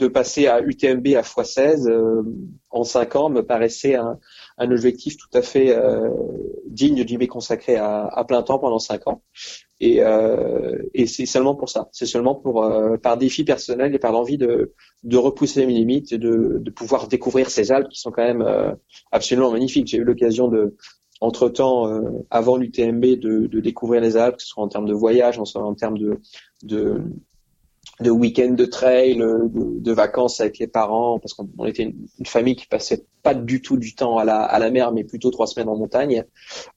de 0.03 0.09
passer 0.09 0.47
à 0.47 0.61
UTMB 0.61 1.07
à 1.17 1.23
x16 1.23 1.89
euh, 1.89 2.23
en 2.71 2.85
5 2.85 3.17
ans 3.17 3.31
me 3.31 3.43
paraissait 3.43 3.95
un, 3.95 4.19
un 4.59 4.71
objectif 4.71 5.17
tout 5.17 5.29
à 5.33 5.43
fait 5.43 5.77
euh, 5.77 6.11
digne 6.67 7.05
d'y 7.05 7.27
consacré 7.27 7.77
à, 7.77 8.07
à, 8.07 8.25
plein 8.25 8.43
temps 8.43 8.59
pendant 8.59 8.79
5 8.79 9.07
ans. 9.09 9.23
Et, 9.81 10.01
et 10.95 11.07
c'est 11.09 11.27
seulement 11.27 11.57
pour 11.57 11.69
ça. 11.69 11.89
C'est 11.91 12.07
seulement 12.07 12.37
pour 12.37 12.65
par 13.03 13.17
défi 13.17 13.43
personnel 13.43 13.93
et 13.93 13.99
par 13.99 14.13
l'envie 14.13 14.39
de, 14.39 14.75
de 15.03 15.17
repousser 15.17 15.67
mes 15.67 15.73
limites 15.73 16.15
de, 16.15 16.59
de 16.61 16.71
pouvoir 16.71 17.09
découvrir 17.09 17.51
ces 17.51 17.73
Alpes 17.73 17.89
qui 17.89 17.99
sont 17.99 18.13
quand 18.13 18.23
même 18.23 18.47
absolument 19.11 19.51
magnifiques. 19.51 19.89
J'ai 19.89 19.99
eu 19.99 20.05
l'occasion 20.05 20.47
de 20.47 20.77
entre 21.21 21.49
temps, 21.49 21.89
avant 22.31 22.57
l'UTMB, 22.57 23.05
de, 23.19 23.61
découvrir 23.61 24.01
les 24.01 24.17
Alpes, 24.17 24.37
que 24.37 24.43
ce 24.43 24.49
soit 24.49 24.63
en 24.63 24.69
termes 24.69 24.87
de 24.87 24.95
voyage, 24.95 25.41
en, 25.41 25.45
en 25.61 25.75
termes 25.75 25.99
de, 25.99 27.03
de 28.03 28.11
week-end 28.11 28.51
de 28.51 28.65
trail, 28.65 29.17
de, 29.17 29.49
de, 29.53 29.93
vacances 29.93 30.41
avec 30.41 30.59
les 30.59 30.67
parents, 30.67 31.19
parce 31.19 31.35
qu'on 31.35 31.49
était 31.65 31.85
une, 31.85 32.27
famille 32.27 32.57
qui 32.57 32.67
passait 32.67 33.05
pas 33.23 33.35
du 33.35 33.63
tout 33.63 33.77
du 33.77 33.95
temps 33.95 34.19
à 34.19 34.25
la, 34.25 34.43
à 34.43 34.59
la 34.59 34.71
mer, 34.71 34.93
mais 34.93 35.05
plutôt 35.05 35.31
trois 35.31 35.47
semaines 35.47 35.69
en 35.69 35.77
montagne, 35.77 36.25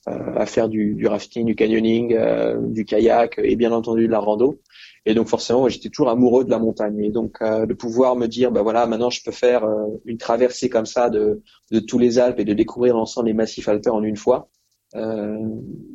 euh, 0.08 0.36
à 0.36 0.46
faire 0.46 0.70
du, 0.70 0.94
du, 0.94 1.08
rafting, 1.08 1.46
du 1.46 1.56
canyoning, 1.56 2.14
euh, 2.14 2.58
du 2.62 2.86
kayak 2.86 3.40
et 3.44 3.56
bien 3.56 3.72
entendu 3.72 4.08
de 4.08 4.12
la 4.12 4.20
rando. 4.20 4.60
Et 5.06 5.14
donc 5.14 5.28
forcément, 5.28 5.70
j'étais 5.70 5.90
toujours 5.90 6.10
amoureux 6.10 6.44
de 6.44 6.50
la 6.50 6.58
montagne. 6.58 7.00
Et 7.00 7.12
donc 7.12 7.38
euh, 7.42 7.66
de 7.66 7.74
pouvoir 7.74 8.16
me 8.16 8.28
dire, 8.28 8.52
bah 8.52 8.64
voilà, 8.64 8.88
maintenant 8.88 9.10
je 9.10 9.24
peux 9.24 9.32
faire 9.32 9.64
euh, 9.64 9.86
une 10.06 10.18
traversée 10.18 10.70
comme 10.70 10.86
ça 10.88 11.10
de, 11.10 11.42
de 11.72 11.80
tous 11.80 12.00
les 12.00 12.18
Alpes 12.18 12.40
et 12.40 12.46
de 12.46 12.54
découvrir 12.54 12.96
l'ensemble 12.96 13.28
des 13.28 13.34
massifs 13.34 13.68
alpins 13.68 13.92
en 13.92 14.04
une 14.04 14.18
fois, 14.18 14.50
euh, 14.50 14.55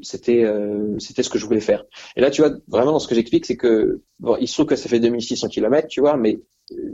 c'était 0.03 0.45
euh, 0.45 0.99
c'était 0.99 1.23
ce 1.23 1.31
que 1.31 1.39
je 1.39 1.47
voulais 1.47 1.61
faire. 1.61 1.85
Et 2.17 2.21
là, 2.21 2.31
tu 2.31 2.43
vois, 2.43 2.53
vraiment, 2.69 2.93
dans 2.93 2.99
ce 2.99 3.09
que 3.09 3.15
j'explique, 3.15 3.47
c'est 3.47 3.57
que 3.57 4.03
bon, 4.19 4.37
il 4.41 4.49
se 4.49 4.55
trouve 4.55 4.67
que 4.67 4.77
ça 4.77 4.89
fait 4.89 5.01
2600 5.01 5.49
km, 5.49 5.89
tu 5.89 6.01
vois, 6.01 6.17
mais 6.17 6.41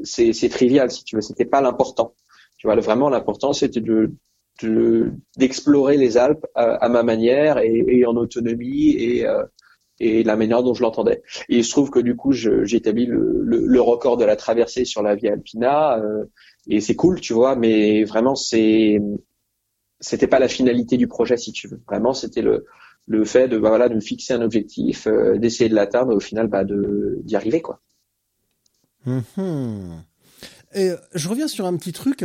c'est 0.03 0.33
c'est 0.33 0.49
trivial 0.49 0.91
si 0.91 1.05
tu 1.05 1.17
veux. 1.17 1.23
C'était 1.23 1.45
pas 1.45 1.61
l'important. 1.61 2.15
Tu 2.59 2.67
vois, 2.67 2.77
vraiment 2.77 3.09
l'important, 3.09 3.53
c'était 3.53 3.81
de 3.81 4.13
d'explorer 5.37 5.99
les 5.99 6.17
Alpes 6.17 6.47
à, 6.55 6.89
ma 6.89 7.03
manière 7.03 7.59
et, 7.59 7.85
et, 7.89 8.07
en 8.07 8.17
autonomie 8.17 8.97
et 8.97 9.27
euh, 9.27 9.45
et 10.01 10.23
la 10.25 10.37
manière 10.37 10.63
dont 10.63 10.75
je 10.75 10.83
l'entendais. 10.83 11.23
Et 11.49 11.59
il 11.59 11.65
se 11.65 11.71
trouve 11.71 11.91
que 11.91 11.99
du 11.99 12.17
coup, 12.17 12.33
j'ai 12.33 12.77
établi 12.77 13.07
le, 13.07 13.41
le, 13.43 13.67
le, 13.67 13.81
record 13.81 14.17
de 14.17 14.25
la 14.25 14.37
traversée 14.37 14.85
sur 14.85 15.03
la 15.03 15.15
Via 15.15 15.33
Alpina, 15.33 15.99
euh, 15.99 16.25
et 16.69 16.81
c'est 16.81 16.95
cool, 16.97 17.21
tu 17.21 17.33
vois, 17.33 17.57
mais 17.57 18.05
vraiment, 18.05 18.35
c'est 18.35 19.01
c'était 20.01 20.27
pas 20.27 20.39
la 20.39 20.49
finalité 20.49 20.97
du 20.97 21.09
projet 21.09 21.37
si 21.37 21.53
tu 21.53 21.69
veux. 21.69 21.81
Vraiment, 21.87 22.15
c'était 22.15 22.43
le 22.43 23.25
fait 23.25 23.49
de 23.49 23.59
bah, 23.59 23.69
voilà 23.69 23.89
de 23.89 23.95
me 23.95 24.01
fixer 24.01 24.35
un 24.35 24.43
objectif, 24.43 25.07
euh, 25.07 25.39
d'essayer 25.39 25.69
de 25.69 25.75
l'atteindre 25.75 26.13
et 26.13 26.15
au 26.15 26.21
final 26.21 26.49
bah 26.49 26.65
de 26.65 27.19
d'y 27.23 27.37
arriver 27.37 27.63
quoi. 27.63 27.81
Mhm. 29.05 30.03
Et 30.75 30.91
euh, 30.91 30.97
je 31.15 31.29
reviens 31.29 31.49
sur 31.49 31.67
un 31.67 31.77
petit 31.77 31.93
truc 31.93 32.25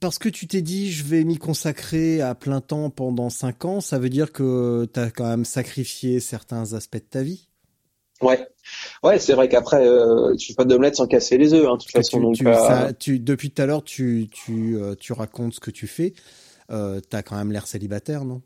parce 0.00 0.18
que 0.18 0.28
tu 0.28 0.46
t'es 0.46 0.62
dit 0.62 0.92
je 0.92 1.04
vais 1.04 1.24
m'y 1.24 1.38
consacrer 1.38 2.20
à 2.20 2.34
plein 2.34 2.60
temps 2.60 2.90
pendant 2.90 3.30
cinq 3.30 3.64
ans, 3.64 3.80
ça 3.80 3.98
veut 3.98 4.10
dire 4.10 4.32
que 4.32 4.86
tu 4.92 5.00
as 5.00 5.10
quand 5.10 5.28
même 5.28 5.44
sacrifié 5.44 6.20
certains 6.20 6.74
aspects 6.74 6.96
de 6.96 7.00
ta 7.00 7.22
vie. 7.22 7.48
Ouais, 8.22 8.46
ouais, 9.02 9.18
c'est 9.18 9.34
vrai 9.34 9.48
qu'après, 9.48 9.86
euh, 9.86 10.34
tu 10.36 10.48
fais 10.48 10.54
pas 10.54 10.64
d'omelette 10.64 10.96
sans 10.96 11.06
casser 11.06 11.36
les 11.36 11.52
œufs, 11.52 11.66
hein, 11.68 11.76
de 11.76 11.82
toute 11.82 11.92
façon. 11.92 12.20
donc, 12.20 12.40
euh, 12.40 12.92
depuis 13.08 13.50
tout 13.50 13.62
à 13.62 13.66
l'heure, 13.66 13.84
tu, 13.84 14.28
tu, 14.32 14.76
euh, 14.76 14.94
tu 14.98 15.12
racontes 15.12 15.54
ce 15.54 15.60
que 15.60 15.70
tu 15.70 15.86
fais. 15.86 16.14
Euh, 16.70 17.00
T'as 17.08 17.22
quand 17.22 17.36
même 17.36 17.52
l'air 17.52 17.66
célibataire, 17.66 18.24
non? 18.24 18.42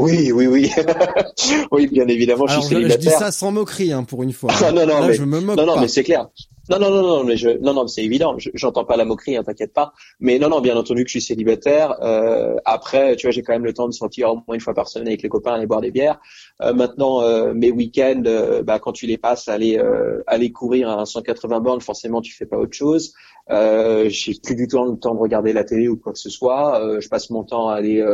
Oui, 0.00 0.30
oui, 0.32 0.46
oui, 0.46 0.70
oui, 1.72 1.86
bien 1.88 2.06
évidemment, 2.06 2.46
je 2.46 2.54
suis 2.60 2.68
célibataire. 2.68 3.00
Je 3.00 3.08
dis 3.08 3.14
ça 3.14 3.32
sans 3.32 3.50
moquerie, 3.50 3.92
hein, 3.92 4.04
pour 4.04 4.22
une 4.22 4.32
fois. 4.32 4.52
non, 4.60 4.72
non, 4.72 4.86
non, 4.86 5.00
Là, 5.00 5.08
mais, 5.08 5.14
je 5.14 5.24
me 5.24 5.40
moque 5.40 5.56
non, 5.56 5.66
non, 5.66 5.74
pas. 5.74 5.80
mais 5.80 5.88
c'est 5.88 6.04
clair. 6.04 6.28
Non, 6.70 6.78
non, 6.78 6.90
non, 6.90 7.02
non, 7.02 7.24
mais 7.24 7.36
je, 7.36 7.48
non, 7.60 7.72
non, 7.72 7.86
c'est 7.86 8.04
évident. 8.04 8.36
J'entends 8.54 8.84
pas 8.84 8.96
la 8.96 9.06
moquerie, 9.06 9.36
hein, 9.36 9.42
t'inquiète 9.42 9.72
pas. 9.72 9.94
Mais 10.20 10.38
non, 10.38 10.50
non, 10.50 10.60
bien 10.60 10.76
entendu 10.76 11.02
que 11.04 11.08
je 11.08 11.18
suis 11.18 11.20
célibataire. 11.22 11.96
Euh, 12.02 12.56
après, 12.66 13.16
tu 13.16 13.26
vois, 13.26 13.30
j'ai 13.30 13.42
quand 13.42 13.54
même 13.54 13.64
le 13.64 13.72
temps 13.72 13.88
de 13.88 13.92
sortir 13.92 14.30
au 14.30 14.34
moins 14.34 14.54
une 14.54 14.60
fois 14.60 14.74
par 14.74 14.86
semaine 14.88 15.08
avec 15.08 15.22
les 15.22 15.30
copains, 15.30 15.54
aller 15.54 15.66
boire 15.66 15.80
des 15.80 15.90
bières. 15.90 16.20
Euh, 16.60 16.74
maintenant, 16.74 17.22
euh, 17.22 17.54
mes 17.54 17.70
week-ends, 17.70 18.22
euh, 18.26 18.62
bah, 18.62 18.78
quand 18.78 18.92
tu 18.92 19.06
les 19.06 19.16
passes, 19.16 19.48
aller 19.48 19.78
euh, 19.78 20.22
aller 20.26 20.52
courir 20.52 20.90
à 20.90 21.06
180 21.06 21.60
bornes, 21.60 21.80
forcément, 21.80 22.20
tu 22.20 22.34
fais 22.34 22.46
pas 22.46 22.58
autre 22.58 22.74
chose. 22.74 23.14
Euh, 23.50 24.10
j'ai 24.10 24.34
plus 24.34 24.54
du 24.54 24.68
tout 24.68 24.84
le 24.84 24.98
temps 24.98 25.14
de 25.14 25.20
regarder 25.20 25.54
la 25.54 25.64
télé 25.64 25.88
ou 25.88 25.96
quoi 25.96 26.12
que 26.12 26.18
ce 26.18 26.28
soit. 26.28 27.00
je 27.00 27.08
passe 27.08 27.30
mon 27.30 27.44
temps 27.44 27.68
à 27.70 27.76
aller 27.76 28.04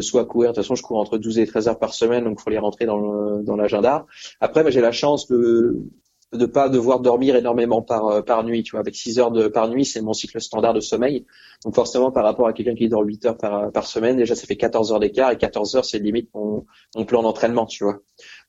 soit 0.00 0.24
courir. 0.24 0.50
De 0.50 0.56
toute 0.56 0.64
façon, 0.64 0.74
je 0.74 0.82
cours 0.82 0.98
entre 0.98 1.16
12 1.16 1.38
et 1.38 1.46
13 1.46 1.68
heures 1.68 1.78
par 1.78 1.94
semaine, 1.94 2.24
donc 2.24 2.40
faut 2.40 2.50
les 2.50 2.58
rentrer 2.58 2.86
dans 2.86 3.40
dans 3.40 3.56
l'agenda. 3.56 4.06
Après, 4.40 4.64
bah, 4.64 4.70
j'ai 4.70 4.80
la 4.80 4.90
chance 4.90 5.28
de 5.28 5.76
de 6.32 6.46
pas 6.46 6.68
devoir 6.68 7.00
dormir 7.00 7.36
énormément 7.36 7.82
par 7.82 8.06
euh, 8.06 8.22
par 8.22 8.44
nuit. 8.44 8.62
Tu 8.62 8.72
vois, 8.72 8.80
avec 8.80 8.94
6 8.94 9.18
heures 9.18 9.30
de 9.30 9.48
par 9.48 9.68
nuit, 9.68 9.84
c'est 9.84 10.00
mon 10.00 10.12
cycle 10.12 10.40
standard 10.40 10.74
de 10.74 10.80
sommeil. 10.80 11.26
Donc 11.64 11.74
forcément, 11.74 12.10
par 12.10 12.24
rapport 12.24 12.46
à 12.46 12.52
quelqu'un 12.52 12.74
qui 12.74 12.88
dort 12.88 13.04
8 13.04 13.26
heures 13.26 13.36
par 13.36 13.70
par 13.70 13.86
semaine, 13.86 14.16
déjà 14.16 14.34
ça 14.34 14.46
fait 14.46 14.56
14 14.56 14.92
heures 14.92 15.00
d'écart 15.00 15.30
et 15.30 15.36
14 15.36 15.76
heures 15.76 15.84
c'est 15.84 15.98
limite 15.98 16.30
mon, 16.34 16.64
mon 16.96 17.04
plan 17.04 17.22
d'entraînement, 17.22 17.66
tu 17.66 17.84
vois. 17.84 17.98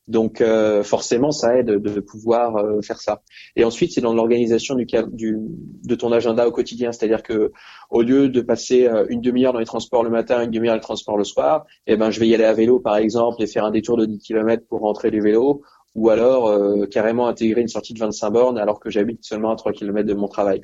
Donc 0.08 0.42
euh, 0.42 0.84
forcément, 0.84 1.32
ça 1.32 1.58
aide 1.58 1.68
de, 1.68 2.00
pouvoir 2.02 2.58
euh, 2.58 2.82
faire 2.82 3.00
ça. 3.00 3.22
Et 3.56 3.64
ensuite, 3.64 3.94
c'est 3.94 4.02
dans 4.02 4.14
l'organisation 4.14 4.76
du, 4.76 4.86
du 5.12 5.38
de 5.40 5.96
ton 5.96 6.12
agenda 6.12 6.46
au 6.46 6.52
quotidien, 6.52 6.92
c'est-à-dire 6.92 7.24
que 7.24 7.54
au 7.90 8.02
lieu 8.02 8.28
de 8.28 8.42
passer 8.42 8.90
une 9.10 9.22
demi-heure 9.22 9.54
dans 9.54 9.60
les 9.60 9.66
transports 9.66 10.04
le 10.04 10.10
matin, 10.10 10.44
une 10.44 10.52
demi-heure 10.52 10.74
dans 10.74 10.80
les 10.80 10.82
transports 10.82 11.18
le 11.18 11.24
soir, 11.24 11.66
eh 11.88 11.96
ben 11.96 12.12
je 12.12 12.20
vais 12.20 12.28
y 12.28 12.36
aller 12.36 12.44
à 12.44 12.54
vélo 12.54 12.80
par 12.80 12.98
exemple 12.98 13.42
et 13.42 13.48
faire 13.48 13.64
un 13.64 13.72
détour 13.72 13.96
de 13.96 14.06
10 14.06 14.20
km 14.20 14.66
pour 14.68 14.82
rentrer 14.82 15.10
du 15.10 15.22
vélo 15.22 15.62
ou 15.96 16.10
alors 16.10 16.48
euh, 16.48 16.86
carrément 16.86 17.28
intégrer 17.28 17.62
une 17.62 17.68
sortie 17.68 17.94
de 17.94 18.00
25 18.00 18.30
bornes 18.32 18.58
alors 18.58 18.80
que 18.80 18.90
j'habite 18.90 19.24
seulement 19.24 19.52
à 19.52 19.56
3 19.56 19.74
km 19.74 20.08
de 20.08 20.14
mon 20.14 20.28
travail. 20.28 20.64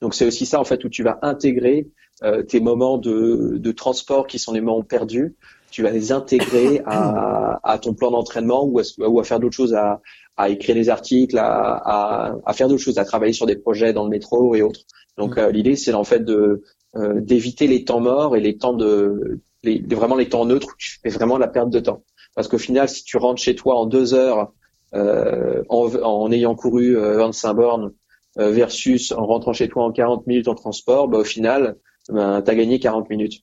Donc 0.00 0.14
c'est 0.14 0.26
aussi 0.26 0.46
ça 0.46 0.60
en 0.60 0.64
fait 0.64 0.84
où 0.84 0.88
tu 0.88 1.02
vas 1.02 1.18
intégrer 1.22 1.88
euh, 2.22 2.42
tes 2.42 2.60
moments 2.60 2.98
de, 2.98 3.56
de, 3.56 3.72
transport 3.72 4.26
qui 4.26 4.38
sont 4.38 4.52
des 4.52 4.60
moments 4.60 4.82
perdus, 4.82 5.36
tu 5.70 5.82
vas 5.82 5.90
les 5.90 6.12
intégrer 6.12 6.82
à, 6.84 7.60
à 7.62 7.78
ton 7.78 7.94
plan 7.94 8.10
d'entraînement 8.10 8.64
ou, 8.64 8.80
ou, 8.98 9.20
à 9.20 9.24
faire 9.24 9.40
d'autres 9.40 9.56
choses, 9.56 9.74
à, 9.74 10.00
à, 10.36 10.48
écrire 10.50 10.74
des 10.74 10.90
articles, 10.90 11.38
à, 11.38 12.36
à 12.44 12.52
faire 12.52 12.68
d'autres 12.68 12.82
choses, 12.82 12.98
à 12.98 13.04
travailler 13.04 13.32
sur 13.32 13.46
des 13.46 13.56
projets 13.56 13.92
dans 13.92 14.04
le 14.04 14.10
métro 14.10 14.54
et 14.54 14.62
autres. 14.62 14.80
Donc 15.16 15.38
euh, 15.38 15.50
l'idée 15.50 15.76
c'est 15.76 15.94
en 15.94 16.04
fait 16.04 16.24
de 16.24 16.62
d'éviter 17.20 17.68
les 17.68 17.84
temps 17.84 18.00
morts 18.00 18.34
et 18.34 18.40
les 18.40 18.56
temps 18.56 18.72
de 18.72 19.40
les, 19.62 19.80
vraiment 19.94 20.16
les 20.16 20.28
temps 20.28 20.44
neutres 20.44 20.68
où 20.72 20.76
tu 20.76 20.98
fais 21.00 21.10
vraiment 21.10 21.38
la 21.38 21.48
perte 21.48 21.70
de 21.70 21.78
temps. 21.80 22.02
Parce 22.40 22.48
qu'au 22.48 22.56
final, 22.56 22.88
si 22.88 23.04
tu 23.04 23.18
rentres 23.18 23.42
chez 23.42 23.54
toi 23.54 23.78
en 23.78 23.84
deux 23.84 24.14
heures 24.14 24.50
euh, 24.94 25.62
en, 25.68 26.32
ayant 26.32 26.54
couru 26.54 26.96
25 26.96 27.50
euh, 27.50 27.52
bornes 27.52 27.92
euh, 28.38 28.50
versus 28.50 29.12
en 29.12 29.26
rentrant 29.26 29.52
chez 29.52 29.68
toi 29.68 29.84
en 29.84 29.92
40 29.92 30.26
minutes 30.26 30.48
en 30.48 30.54
transport, 30.54 31.06
bah, 31.06 31.18
au 31.18 31.24
final, 31.24 31.76
ben, 32.08 32.40
tu 32.40 32.50
as 32.50 32.54
gagné 32.54 32.80
40 32.80 33.10
minutes. 33.10 33.42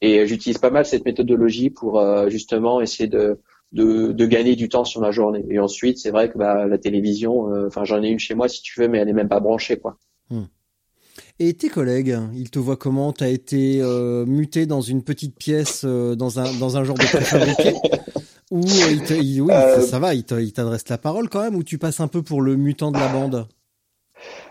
Et 0.00 0.26
j'utilise 0.26 0.58
pas 0.58 0.70
mal 0.70 0.84
cette 0.84 1.04
méthodologie 1.04 1.70
pour 1.70 2.04
justement 2.28 2.80
essayer 2.80 3.08
de, 3.08 3.38
gagner 3.72 4.56
du 4.56 4.68
temps 4.68 4.84
sur 4.84 5.00
ma 5.00 5.12
journée. 5.12 5.44
Et 5.48 5.60
ensuite, 5.60 5.98
c'est 5.98 6.10
vrai 6.10 6.28
que 6.28 6.36
bah, 6.36 6.66
la 6.66 6.78
télévision, 6.78 7.66
enfin 7.68 7.84
j'en 7.84 8.02
ai 8.02 8.08
une 8.08 8.18
chez 8.18 8.34
moi 8.34 8.48
si 8.48 8.62
tu 8.62 8.80
veux, 8.80 8.88
mais 8.88 8.98
elle 8.98 9.08
est 9.08 9.12
même 9.12 9.28
pas 9.28 9.38
branchée 9.38 9.78
quoi. 9.78 9.96
Hmm. 10.28 10.46
Et 11.38 11.52
tes 11.52 11.68
collègues, 11.68 12.18
ils 12.34 12.50
te 12.50 12.58
voient 12.58 12.78
comment? 12.78 13.12
T'as 13.12 13.28
été 13.28 13.80
euh, 13.82 14.24
muté 14.24 14.64
dans 14.64 14.80
une 14.80 15.02
petite 15.02 15.36
pièce, 15.36 15.82
euh, 15.84 16.14
dans 16.14 16.40
un 16.40 16.50
dans 16.54 16.78
un 16.78 16.84
genre 16.84 16.96
de 16.96 17.04
préfabriqué 17.04 17.74
Ou 18.50 18.60
euh, 18.60 19.40
oui, 19.40 19.48
ça, 19.48 19.80
ça, 19.82 19.98
va, 19.98 20.14
ils 20.14 20.24
t'adressent 20.24 20.88
la 20.88 20.98
parole 20.98 21.28
quand 21.28 21.42
même, 21.42 21.56
ou 21.56 21.64
tu 21.64 21.78
passes 21.78 22.00
un 22.00 22.08
peu 22.08 22.22
pour 22.22 22.40
le 22.40 22.56
mutant 22.56 22.92
de 22.92 22.98
la 22.98 23.08
bande? 23.08 23.48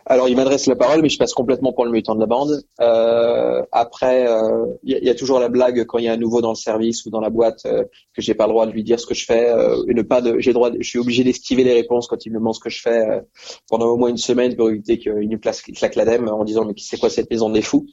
Alors, 0.08 0.30
il 0.30 0.36
m'adresse 0.36 0.68
la 0.68 0.76
parole, 0.76 1.02
mais 1.02 1.10
je 1.10 1.18
passe 1.18 1.34
complètement 1.34 1.74
pour 1.74 1.84
le 1.84 1.92
mutant 1.92 2.14
de 2.14 2.20
la 2.20 2.28
bande. 2.28 2.62
Euh, 2.80 3.64
après, 3.72 4.22
il 4.22 4.28
euh, 4.28 4.66
y, 4.84 5.06
y, 5.06 5.10
a 5.10 5.16
toujours 5.16 5.40
la 5.40 5.50
blague 5.50 5.86
quand 5.86 5.98
il 5.98 6.06
y 6.06 6.08
a 6.08 6.14
un 6.14 6.18
nouveau 6.18 6.42
dans 6.42 6.52
le 6.52 6.56
service 6.56 7.06
ou 7.06 7.10
dans 7.10 7.20
la 7.20 7.32
boîte 7.32 7.66
euh, 7.66 7.84
que 8.14 8.22
j'ai 8.22 8.36
pas 8.36 8.46
le 8.46 8.52
droit 8.52 8.68
de 8.68 8.72
lui 8.72 8.84
dire 8.84 9.00
ce 9.00 9.08
que 9.08 9.16
je 9.16 9.26
fais 9.26 9.50
euh, 9.50 9.84
et 9.88 9.96
ne 9.96 10.04
pas 10.04 10.22
de, 10.22 10.38
j'ai 10.38 10.54
droit, 10.54 10.70
je 10.80 10.88
suis 10.88 11.00
obligé 11.00 11.24
d'esquiver 11.24 11.64
les 11.64 11.74
réponses 11.74 12.08
quand 12.08 12.24
il 12.24 12.32
me 12.34 12.38
demande 12.38 12.54
ce 12.54 12.60
que 12.60 12.70
je 12.70 12.82
fais 12.82 13.10
euh, 13.10 13.22
pendant 13.68 13.88
au 13.88 13.98
moins 13.98 14.10
une 14.10 14.18
semaine 14.18 14.56
pour 14.56 14.70
éviter 14.70 15.00
qu'il 15.00 15.14
me 15.14 15.38
place 15.38 15.64
claque 15.64 15.96
l'adème 15.96 16.28
en 16.28 16.44
disant 16.44 16.66
mais 16.66 16.74
c'est 16.78 17.00
quoi 17.00 17.10
cette 17.10 17.32
maison 17.32 17.50
des 17.50 17.64
fous? 17.64 17.88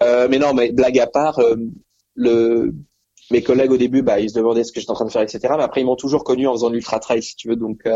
mais 0.00 0.38
non, 0.38 0.54
mais 0.54 0.72
blague 0.72 0.98
à 0.98 1.06
part, 1.06 1.40
le 2.14 2.72
mes 3.30 3.42
collègues 3.42 3.70
au 3.70 3.76
début, 3.76 4.02
bah, 4.02 4.20
ils 4.20 4.30
se 4.30 4.34
demandaient 4.34 4.64
ce 4.64 4.72
que 4.72 4.80
j'étais 4.80 4.90
en 4.90 4.94
train 4.94 5.06
de 5.06 5.10
faire, 5.10 5.22
etc. 5.22 5.40
Mais 5.56 5.62
après, 5.62 5.80
ils 5.80 5.84
m'ont 5.84 5.96
toujours 5.96 6.22
connu 6.22 6.46
en 6.46 6.52
faisant 6.52 6.68
l'ultra 6.68 6.98
trail, 6.98 7.22
si 7.22 7.34
tu 7.34 7.48
veux. 7.48 7.56
Donc, 7.56 7.86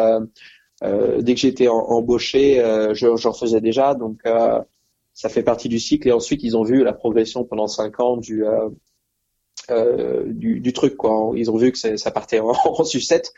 dès 0.83 1.35
que 1.35 1.41
j'étais 1.41 1.69
embauché, 1.69 2.63
j'en 2.95 3.33
faisais 3.33 3.61
déjà, 3.61 3.95
donc 3.95 4.21
ça 5.13 5.29
fait 5.29 5.43
partie 5.43 5.69
du 5.69 5.79
cycle. 5.79 6.09
Et 6.09 6.13
ensuite, 6.13 6.43
ils 6.43 6.57
ont 6.57 6.63
vu 6.63 6.85
la 6.85 6.93
progression 6.93 7.45
pendant 7.45 7.67
cinq 7.67 8.01
ans 8.01 8.17
du 8.17 8.45
euh, 9.71 10.25
du, 10.27 10.61
du, 10.61 10.73
truc 10.73 10.97
quoi. 10.97 11.33
Ils 11.37 11.51
ont 11.51 11.57
vu 11.57 11.73
que 11.73 11.97
ça 11.97 12.11
partait 12.11 12.41
en, 12.41 12.53
en 12.65 12.85
sucette 12.85 13.33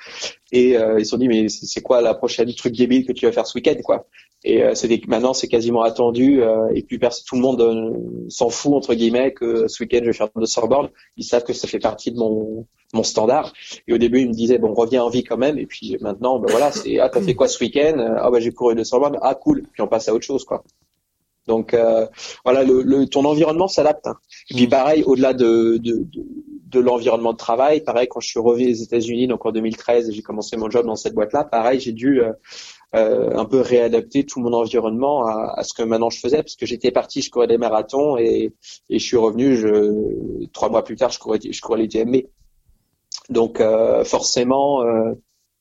et 0.53 0.77
euh, 0.77 0.99
ils 0.99 1.05
se 1.05 1.11
sont 1.11 1.19
dit 1.19 1.29
mais 1.29 1.49
c'est 1.49 1.83
quoi 1.83 2.01
la 2.01 2.15
prochaine 2.15 2.53
truc 2.55 2.75
débile 2.75 3.07
que 3.07 3.13
tu 3.13 3.27
vas 3.27 3.33
faire 3.33 3.47
ce 3.47 3.57
week-end 3.57 3.77
quoi? 3.85 4.07
Et 4.45 4.63
euh, 4.63 4.75
c'est 4.75 5.07
maintenant 5.07 5.35
c'est 5.35 5.49
quasiment 5.49 5.83
attendu 5.83 6.43
euh, 6.43 6.69
et 6.75 6.83
puis 6.83 6.99
tout 6.99 7.35
le 7.35 7.41
monde 7.41 8.29
s'en 8.29 8.51
fout 8.51 8.73
entre 8.73 8.95
guillemets 8.95 9.33
que 9.33 9.69
ce 9.69 9.83
week-end 9.83 10.01
je 10.03 10.07
vais 10.07 10.13
faire 10.13 10.29
de 10.35 10.47
surboard. 10.47 10.91
Ils 11.17 11.25
savent 11.25 11.45
que 11.45 11.53
ça 11.53 11.67
fait 11.67 11.81
partie 11.81 12.13
de 12.13 12.19
mon 12.19 12.67
mon 12.95 13.03
standard. 13.03 13.53
Et 13.87 13.93
au 13.93 13.99
début 13.99 14.21
ils 14.21 14.29
me 14.29 14.35
disaient 14.35 14.59
bon 14.59 14.75
reviens 14.75 15.03
en 15.03 15.11
vie 15.11 15.25
quand 15.25 15.39
même 15.39 15.59
et 15.59 15.67
puis 15.67 15.97
maintenant 16.01 16.39
ben 16.39 16.51
voilà 16.51 16.73
c'est 16.73 16.99
ah 16.99 17.09
t'as 17.09 17.21
fait 17.21 17.35
quoi 17.35 17.49
ce 17.49 17.63
week-end? 17.63 18.17
Ah 18.19 18.31
bah 18.31 18.41
j'ai 18.41 18.53
couru 18.53 18.75
de 18.75 18.85
surboard 18.85 19.19
ah 19.23 19.35
cool 19.35 19.65
puis 19.73 19.83
on 19.83 19.89
passe 19.89 20.09
à 20.09 20.15
autre 20.15 20.25
chose 20.25 20.45
quoi. 20.45 20.63
Donc 21.49 21.73
euh, 21.73 22.07
voilà, 22.45 22.63
le, 22.63 23.07
ton 23.07 23.25
environnement 23.25 23.67
s'adapte. 23.67 24.07
Hein. 24.07 24.19
Et 24.51 24.55
puis 24.55 24.67
mm. 24.67 24.71
pareil, 24.71 25.03
au-delà 25.05 25.33
de, 25.33 25.79
de, 25.79 26.07
de, 26.67 26.81
l'environnement 26.81 27.33
de 27.33 27.39
travail, 27.39 27.81
pareil 27.81 28.07
quand 28.07 28.21
je 28.21 28.29
suis 28.29 28.39
revenu 28.39 28.71
aux 28.71 28.75
États-Unis, 28.75 29.27
donc 29.27 29.45
en 29.47 29.51
2013, 29.51 30.13
j'ai 30.13 30.23
commencé 30.23 30.57
mon 30.57 30.71
job 30.71 30.87
dans 30.87 30.95
cette 30.95 31.15
boîte-là. 31.15 31.45
Pareil, 31.45 31.81
j'ai 31.81 31.93
dû 31.93 32.21
euh, 32.21 32.33
euh, 32.95 33.31
un 33.35 33.47
peu 33.47 33.61
réadapter 33.61 34.25
tout 34.25 34.41
mon 34.41 34.53
environnement 34.53 35.27
à, 35.27 35.55
à, 35.57 35.65
ce 35.65 35.73
que 35.73 35.83
maintenant 35.83 36.11
je 36.11 36.21
faisais, 36.21 36.43
parce 36.43 36.55
que 36.55 36.67
j'étais 36.67 36.91
parti, 36.91 37.23
je 37.23 37.31
courais 37.31 37.49
des 37.49 37.59
marathons 37.59 38.19
et, 38.19 38.53
et 38.91 38.99
je 38.99 39.05
suis 39.05 39.17
revenu. 39.17 39.57
Je, 39.57 40.47
trois 40.53 40.69
mois 40.69 40.85
plus 40.85 40.97
tard, 40.97 41.11
je 41.11 41.19
courais, 41.19 41.41
je 41.43 41.61
courais 41.63 41.79
les 41.79 41.89
DMB. 41.89 42.25
Donc 43.31 43.63
forcément, 44.05 44.83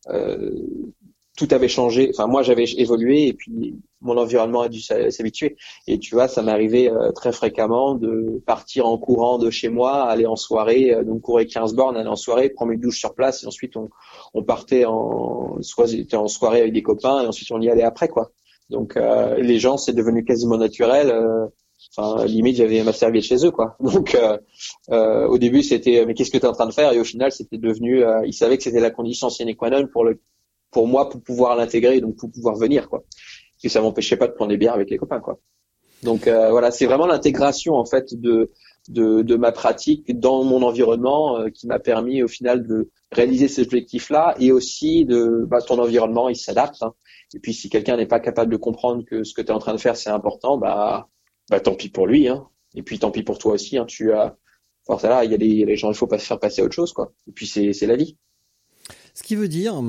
tout 0.06 1.48
avait 1.52 1.68
changé. 1.70 2.12
Enfin, 2.14 2.28
moi, 2.28 2.44
j'avais 2.44 2.66
évolué 2.78 3.28
et 3.28 3.34
puis 3.34 3.76
mon 4.02 4.18
environnement 4.18 4.62
a 4.62 4.70
dû 4.70 4.80
s'habituer. 4.80 5.58
Et 5.88 6.00
tu 6.00 6.16
vois, 6.16 6.28
ça 6.28 6.42
m'arrivait 6.42 6.90
euh, 6.90 7.12
très 7.12 7.32
fréquemment 7.32 7.96
de 7.96 8.42
partir 8.46 8.86
en 8.86 8.98
courant 8.98 9.38
de 9.38 9.50
chez 9.50 9.70
moi, 9.70 10.04
aller 10.04 10.26
en 10.26 10.36
soirée, 10.36 10.94
euh, 10.94 11.04
donc 11.04 11.22
courir 11.22 11.48
15 11.48 11.74
bornes, 11.74 11.98
aller 11.98 12.10
en 12.10 12.16
soirée, 12.16 12.50
prendre 12.50 12.72
une 12.72 12.80
douche 12.80 13.00
sur 13.00 13.16
place 13.16 13.44
et 13.44 13.48
ensuite 13.48 13.76
on, 13.76 13.90
on 14.34 14.44
partait 14.44 14.86
en 14.86 15.58
soit 15.62 15.88
j'étais 15.88 16.18
en 16.18 16.28
soirée 16.28 16.62
avec 16.62 16.74
des 16.74 16.84
copains 16.84 17.24
et 17.24 17.28
ensuite 17.28 17.52
on 17.52 17.62
y 17.62 17.70
allait 17.70 17.84
après 17.84 18.08
quoi. 18.08 18.32
Donc 18.70 18.98
euh, 18.98 19.38
les 19.38 19.60
gens, 19.60 19.78
c'est 19.78 19.94
devenu 19.94 20.24
quasiment 20.24 20.58
naturel. 20.58 21.14
Enfin, 21.96 22.26
limite, 22.26 22.58
j'avais 22.58 22.84
ma 22.84 22.92
serviette 22.92 23.24
chez 23.24 23.46
eux, 23.46 23.52
quoi. 23.52 23.78
Donc, 23.80 24.18
au 24.90 25.38
début, 25.38 25.64
c'était, 25.64 26.06
mais 26.06 26.16
qu'est-ce 26.16 26.32
que 26.32 26.38
tu 26.38 26.44
es 26.44 26.48
en 26.48 26.52
train 26.52 26.66
de 26.66 26.74
faire? 26.74 26.92
Et 26.92 27.00
au 27.00 27.04
final, 27.04 27.32
c'était 27.32 27.58
devenu, 27.58 28.04
ils 28.26 28.34
savaient 28.34 28.58
que 28.58 28.64
c'était 28.64 28.80
la 28.80 28.90
condition 28.92 29.30
sine 29.30 29.56
qua 29.56 29.70
non 29.70 29.88
pour 29.88 30.04
le 30.04 30.20
pour 30.72 30.88
moi 30.88 31.10
pour 31.10 31.22
pouvoir 31.22 31.56
l'intégrer 31.56 32.02
donc 32.02 32.18
pour 32.18 32.32
pouvoir 32.32 32.56
venir 32.56 32.90
quoi 32.90 33.04
et 33.64 33.70
ça 33.70 33.82
m'empêchait 33.82 34.18
pas 34.18 34.28
de 34.28 34.34
prendre 34.34 34.50
des 34.50 34.58
bières 34.58 34.74
avec 34.74 34.90
les 34.90 34.98
copains 34.98 35.20
quoi 35.20 35.40
donc 36.04 36.28
euh, 36.28 36.52
voilà 36.52 36.72
c'est 36.72 36.86
vraiment 36.86 37.08
l'intégration 37.08 37.76
en 37.76 37.86
fait 37.86 38.14
de, 38.14 38.52
de, 38.90 39.22
de 39.22 39.36
ma 39.36 39.52
pratique 39.52 40.18
dans 40.20 40.44
mon 40.44 40.62
environnement 40.62 41.40
euh, 41.40 41.50
qui 41.50 41.68
m'a 41.68 41.80
permis 41.80 42.22
au 42.22 42.28
final 42.28 42.66
de 42.68 42.90
réaliser 43.12 43.48
ces 43.48 43.64
objectifs 43.64 44.10
là 44.10 44.36
et 44.40 44.52
aussi 44.52 45.06
de 45.06 45.46
bah, 45.48 45.62
ton 45.62 45.80
environnement 45.80 46.30
il 46.30 46.36
s'adapte 46.36 46.84
hein. 46.84 46.94
et 47.34 47.40
puis 47.40 47.54
si 47.54 47.70
quelqu'un 47.70 47.98
n'est 47.98 48.06
pas 48.06 48.20
capable 48.20 48.52
de 48.52 48.58
comprendre 48.58 49.04
que 49.06 49.24
ce 49.24 49.34
que 49.34 49.42
tu 49.42 49.48
es 49.48 49.52
en 49.52 49.60
train 49.60 49.74
de 49.74 49.80
faire 49.80 49.98
c'est 49.98 50.10
important 50.10 50.58
bah 50.58 51.10
bah 51.50 51.60
tant 51.60 51.76
pis 51.76 51.90
pour 51.90 52.06
lui 52.06 52.28
hein. 52.28 52.48
et 52.76 52.84
puis 52.84 53.00
tant 53.00 53.12
pis 53.12 53.24
pour 53.24 53.40
toi 53.40 53.54
aussi 53.54 53.78
hein. 53.78 53.86
tu 53.86 54.14
as 54.14 54.38
enfin, 54.88 55.10
là 55.10 55.26
il 55.26 55.32
y 55.32 55.36
a 55.36 55.38
des 55.38 55.66
les 55.66 55.76
gens 55.76 55.90
il 55.90 55.96
faut 55.96 56.08
pas 56.08 56.20
se 56.20 56.26
faire 56.26 56.40
passer 56.40 56.62
à 56.62 56.66
autre 56.66 56.76
chose 56.76 56.94
quoi 56.94 57.12
et 57.28 57.32
puis 57.32 57.48
c'est 57.48 57.74
c'est 57.74 57.88
la 57.88 57.96
vie 57.96 58.18
ce 59.16 59.24
qui 59.24 59.36
veut 59.36 59.48
dire 59.48 59.82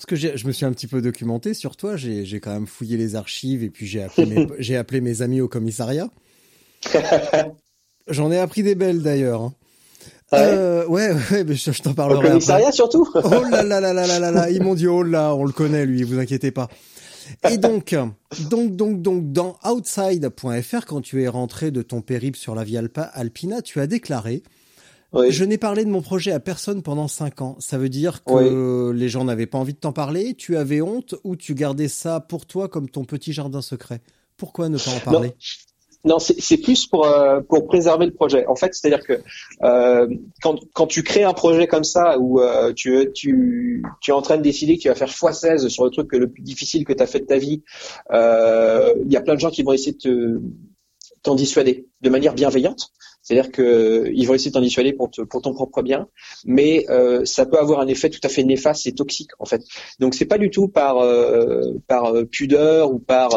parce 0.00 0.18
que 0.18 0.36
je 0.36 0.46
me 0.46 0.52
suis 0.52 0.64
un 0.64 0.72
petit 0.72 0.86
peu 0.86 1.02
documenté 1.02 1.52
sur 1.52 1.76
toi, 1.76 1.94
j'ai 1.98 2.40
quand 2.40 2.54
même 2.54 2.66
fouillé 2.66 2.96
les 2.96 3.16
archives 3.16 3.62
et 3.62 3.68
puis 3.68 3.86
j'ai 3.86 4.02
appelé, 4.02 4.46
mes, 4.46 4.76
appelé 4.76 5.02
mes 5.02 5.20
amis 5.20 5.42
au 5.42 5.48
commissariat. 5.48 6.08
J'en 8.08 8.32
ai 8.32 8.38
appris 8.38 8.62
des 8.62 8.74
belles 8.74 9.02
d'ailleurs. 9.02 9.42
Hein. 9.42 9.54
Euh, 10.32 10.86
ouais, 10.86 11.12
ouais, 11.12 11.44
mais 11.44 11.54
je, 11.54 11.82
t'en 11.82 11.92
parlerai. 11.92 12.28
Au 12.28 12.30
commissariat 12.30 12.72
surtout. 12.72 13.06
oh 13.14 13.44
là 13.50 13.62
là 13.62 13.78
là 13.80 13.92
là 13.92 14.06
là 14.06 14.18
là 14.18 14.30
là, 14.30 14.50
ils 14.50 14.62
m'ont 14.62 14.74
dit 14.74 14.86
oh 14.86 15.02
là, 15.02 15.34
on 15.34 15.44
le 15.44 15.52
connaît 15.52 15.84
lui, 15.84 16.02
vous 16.02 16.18
inquiétez 16.18 16.50
pas. 16.50 16.68
Et 17.50 17.58
donc, 17.58 17.94
donc, 18.48 18.74
donc, 18.74 19.02
donc, 19.02 19.32
dans 19.32 19.58
outside.fr, 19.66 20.86
quand 20.86 21.02
tu 21.02 21.22
es 21.22 21.28
rentré 21.28 21.70
de 21.70 21.82
ton 21.82 22.00
périple 22.00 22.38
sur 22.38 22.54
la 22.54 22.64
Via 22.64 22.80
Alpina, 23.12 23.60
tu 23.60 23.80
as 23.80 23.86
déclaré 23.86 24.42
je 25.12 25.44
n'ai 25.44 25.58
parlé 25.58 25.84
de 25.84 25.90
mon 25.90 26.02
projet 26.02 26.32
à 26.32 26.40
personne 26.40 26.82
pendant 26.82 27.08
cinq 27.08 27.42
ans. 27.42 27.56
Ça 27.58 27.78
veut 27.78 27.88
dire 27.88 28.24
que 28.24 28.90
les 28.90 29.08
gens 29.08 29.24
n'avaient 29.24 29.46
pas 29.46 29.58
envie 29.58 29.74
de 29.74 29.78
t'en 29.78 29.92
parler, 29.92 30.34
tu 30.34 30.56
avais 30.56 30.80
honte 30.80 31.14
ou 31.24 31.36
tu 31.36 31.54
gardais 31.54 31.88
ça 31.88 32.20
pour 32.20 32.46
toi 32.46 32.68
comme 32.68 32.88
ton 32.88 33.04
petit 33.04 33.32
jardin 33.32 33.62
secret. 33.62 34.00
Pourquoi 34.36 34.68
ne 34.68 34.78
pas 34.78 34.90
en 34.90 35.00
parler? 35.00 35.34
Non. 36.04 36.18
c'est 36.18 36.56
plus 36.56 36.86
pour 36.86 37.06
euh, 37.06 37.40
pour 37.40 37.66
préserver 37.66 38.06
le 38.06 38.12
projet. 38.12 38.46
En 38.46 38.56
fait, 38.56 38.74
c'est-à-dire 38.74 39.04
que 39.04 39.20
euh, 39.62 40.08
quand 40.42 40.58
quand 40.72 40.86
tu 40.86 41.02
crées 41.02 41.24
un 41.24 41.34
projet 41.34 41.66
comme 41.66 41.84
ça 41.84 42.18
où 42.18 42.40
euh, 42.40 42.72
tu 42.72 43.10
tu 43.12 43.82
tu 44.00 44.10
es 44.10 44.14
en 44.14 44.22
train 44.22 44.38
de 44.38 44.42
décider 44.42 44.76
que 44.78 44.82
tu 44.82 44.88
vas 44.88 44.94
faire 44.94 45.10
x16 45.10 45.68
sur 45.68 45.84
le 45.84 45.90
truc 45.90 46.12
le 46.12 46.30
plus 46.30 46.42
difficile 46.42 46.86
que 46.86 46.94
tu 46.94 47.02
as 47.02 47.06
fait 47.06 47.20
de 47.20 47.26
ta 47.26 47.36
vie, 47.36 47.62
il 48.10 49.12
y 49.12 49.16
a 49.16 49.20
plein 49.20 49.34
de 49.34 49.40
gens 49.40 49.50
qui 49.50 49.62
vont 49.62 49.72
essayer 49.72 49.96
de 50.04 50.40
t'en 51.22 51.34
dissuader 51.34 51.86
de 52.00 52.08
manière 52.08 52.34
bienveillante. 52.34 52.92
C'est-à-dire 53.22 53.52
que 53.52 54.10
ils 54.14 54.26
vont 54.26 54.34
essayer 54.34 54.50
de 54.50 54.54
t'en 54.54 54.60
dissuader 54.62 54.92
pour, 54.92 55.10
ton 55.10 55.52
propre 55.52 55.82
bien, 55.82 56.08
mais 56.44 56.86
euh, 56.88 57.24
ça 57.24 57.44
peut 57.44 57.58
avoir 57.58 57.80
un 57.80 57.86
effet 57.86 58.08
tout 58.08 58.20
à 58.22 58.28
fait 58.28 58.42
néfaste 58.44 58.86
et 58.86 58.92
toxique 58.92 59.30
en 59.38 59.44
fait. 59.44 59.62
Donc 59.98 60.14
c'est 60.14 60.24
pas 60.24 60.38
du 60.38 60.50
tout 60.50 60.68
par 60.68 60.98
euh, 60.98 61.72
euh, 61.90 62.24
pudeur 62.24 62.92
ou 62.92 62.98
par 62.98 63.30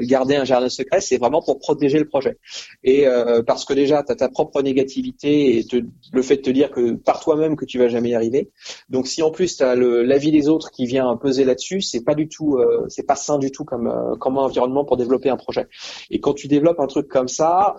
garder 0.00 0.36
un 0.36 0.44
jardin 0.44 0.68
secret, 0.68 1.00
c'est 1.00 1.18
vraiment 1.18 1.42
pour 1.42 1.58
protéger 1.58 1.98
le 1.98 2.08
projet. 2.08 2.38
Et 2.82 3.06
parce 3.46 3.64
que 3.64 3.72
déjà 3.72 4.02
tu 4.02 4.12
as 4.12 4.16
ta 4.16 4.28
propre 4.28 4.62
négativité 4.62 5.58
et 5.58 5.66
le 6.12 6.22
fait 6.22 6.36
de 6.36 6.42
te 6.42 6.50
dire 6.50 6.70
que 6.70 6.92
par 6.92 7.20
toi-même 7.20 7.56
que 7.56 7.64
tu 7.64 7.78
vas 7.78 7.88
jamais 7.88 8.10
y 8.10 8.14
arriver. 8.14 8.50
Donc 8.88 9.06
si 9.06 9.22
en 9.22 9.30
plus 9.30 9.56
tu 9.56 9.62
as 9.62 9.76
l'avis 9.76 10.32
des 10.32 10.48
autres 10.48 10.70
qui 10.70 10.86
vient 10.86 11.16
peser 11.16 11.44
là-dessus, 11.44 11.80
c'est 11.82 12.04
pas 12.04 12.14
du 12.14 12.28
tout 12.28 12.58
c'est 12.88 13.06
pas 13.06 13.16
sain 13.16 13.38
du 13.38 13.50
tout 13.52 13.64
comme 13.64 14.38
environnement 14.38 14.84
pour 14.84 14.96
développer 14.96 15.30
un 15.30 15.36
projet. 15.36 15.68
Et 16.10 16.20
quand 16.20 16.34
tu 16.34 16.48
développes 16.48 16.80
un 16.80 16.86
truc 16.86 17.08
comme 17.08 17.28
ça, 17.28 17.76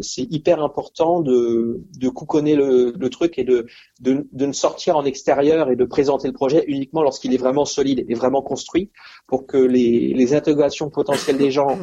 c'est 0.00 0.26
hyper 0.30 0.62
important 0.62 0.79
important 0.80 1.20
de, 1.20 2.08
couconner 2.08 2.56
le, 2.56 3.08
truc 3.08 3.38
et 3.38 3.44
de, 3.44 3.66
ne 4.02 4.52
sortir 4.52 4.96
en 4.96 5.04
extérieur 5.04 5.70
et 5.70 5.76
de 5.76 5.84
présenter 5.84 6.26
le 6.28 6.34
projet 6.34 6.64
uniquement 6.66 7.02
lorsqu'il 7.02 7.34
est 7.34 7.38
vraiment 7.38 7.64
solide 7.64 8.04
et 8.08 8.14
vraiment 8.14 8.42
construit 8.42 8.90
pour 9.26 9.46
que 9.46 9.58
les, 9.58 10.30
intégrations 10.30 10.90
potentielles 10.90 11.38
des 11.38 11.50
gens 11.50 11.76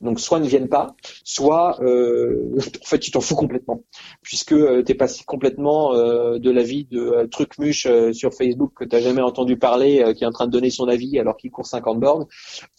donc 0.00 0.18
soit 0.18 0.40
ne 0.40 0.48
viennent 0.48 0.68
pas, 0.68 0.96
soit 1.24 1.80
euh, 1.82 2.56
en 2.82 2.86
fait 2.86 2.98
tu 2.98 3.10
t'en 3.10 3.20
fous 3.20 3.36
complètement, 3.36 3.84
puisque 4.22 4.52
euh, 4.52 4.82
tu 4.82 4.92
es 4.92 4.94
passé 4.94 5.22
complètement 5.24 5.94
euh, 5.94 6.38
de 6.38 6.50
la 6.50 6.62
vie 6.62 6.86
de 6.90 7.00
euh, 7.00 7.26
truc 7.28 7.58
muche 7.58 7.86
sur 8.12 8.34
Facebook 8.34 8.72
que 8.74 8.84
tu 8.84 9.00
jamais 9.00 9.22
entendu 9.22 9.56
parler, 9.56 10.12
qui 10.16 10.24
est 10.24 10.26
en 10.26 10.32
train 10.32 10.46
de 10.46 10.52
donner 10.52 10.70
son 10.70 10.88
avis 10.88 11.18
alors 11.18 11.36
qu'il 11.36 11.50
court 11.50 11.66
50 11.66 12.00
bornes. 12.00 12.26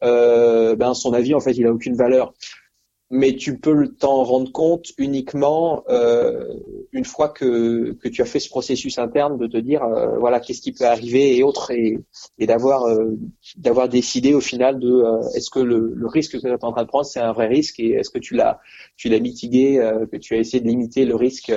ben 0.01 0.93
son 0.93 1.14
avis 1.14 1.34
en 1.34 1.39
fait 1.39 1.53
il 1.53 1.66
a 1.66 1.72
aucune 1.72 1.95
valeur 1.95 2.34
mais 3.16 3.36
tu 3.36 3.59
peux 3.59 3.89
t'en 3.89 4.24
rendre 4.24 4.51
compte 4.51 4.88
uniquement 4.97 5.84
euh, 5.88 6.51
une 6.93 7.05
fois 7.05 7.30
que, 7.30 7.93
que 8.01 8.09
tu 8.09 8.24
as 8.24 8.26
fait 8.26 8.39
ce 8.39 8.49
processus 8.49 8.97
interne 8.97 9.38
de 9.38 9.45
te 9.45 9.57
dire 9.57 9.84
euh, 9.84 10.18
voilà 10.18 10.39
qu'est-ce 10.39 10.61
qui 10.61 10.72
peut 10.72 10.86
arriver 10.86 11.38
et 11.38 11.43
autres 11.43 11.70
et, 11.70 11.99
et 12.39 12.47
d'avoir 12.47 12.86
euh, 12.86 13.16
d'avoir 13.55 13.88
décidé 13.88 14.34
au 14.34 14.41
final 14.41 14.80
de 14.80 14.89
euh, 14.91 15.22
est-ce 15.36 15.51
que 15.51 15.59
le, 15.59 15.93
le, 15.95 16.07
risque 16.07 16.32
que 16.32 16.38
tu 16.39 16.47
es 16.47 16.64
en 16.64 16.72
train 16.72 16.82
de 16.82 16.88
prendre 16.88 17.05
c'est 17.05 17.20
un 17.20 17.34
vrai 17.34 17.45
risque 17.45 17.80
et 17.80 17.91
est-ce 17.91 18.09
que 18.09 18.18
tu 18.18 18.34
l'as 18.34 18.59
tu 18.97 19.09
l'as 19.09 19.20
mitigué 19.20 19.78
euh, 19.78 20.07
que 20.07 20.18
tu 20.18 20.34
as 20.34 20.38
essayé 20.38 20.59
de 20.59 20.68
limiter 20.68 21.05
le 21.05 21.16
risque 21.16 21.53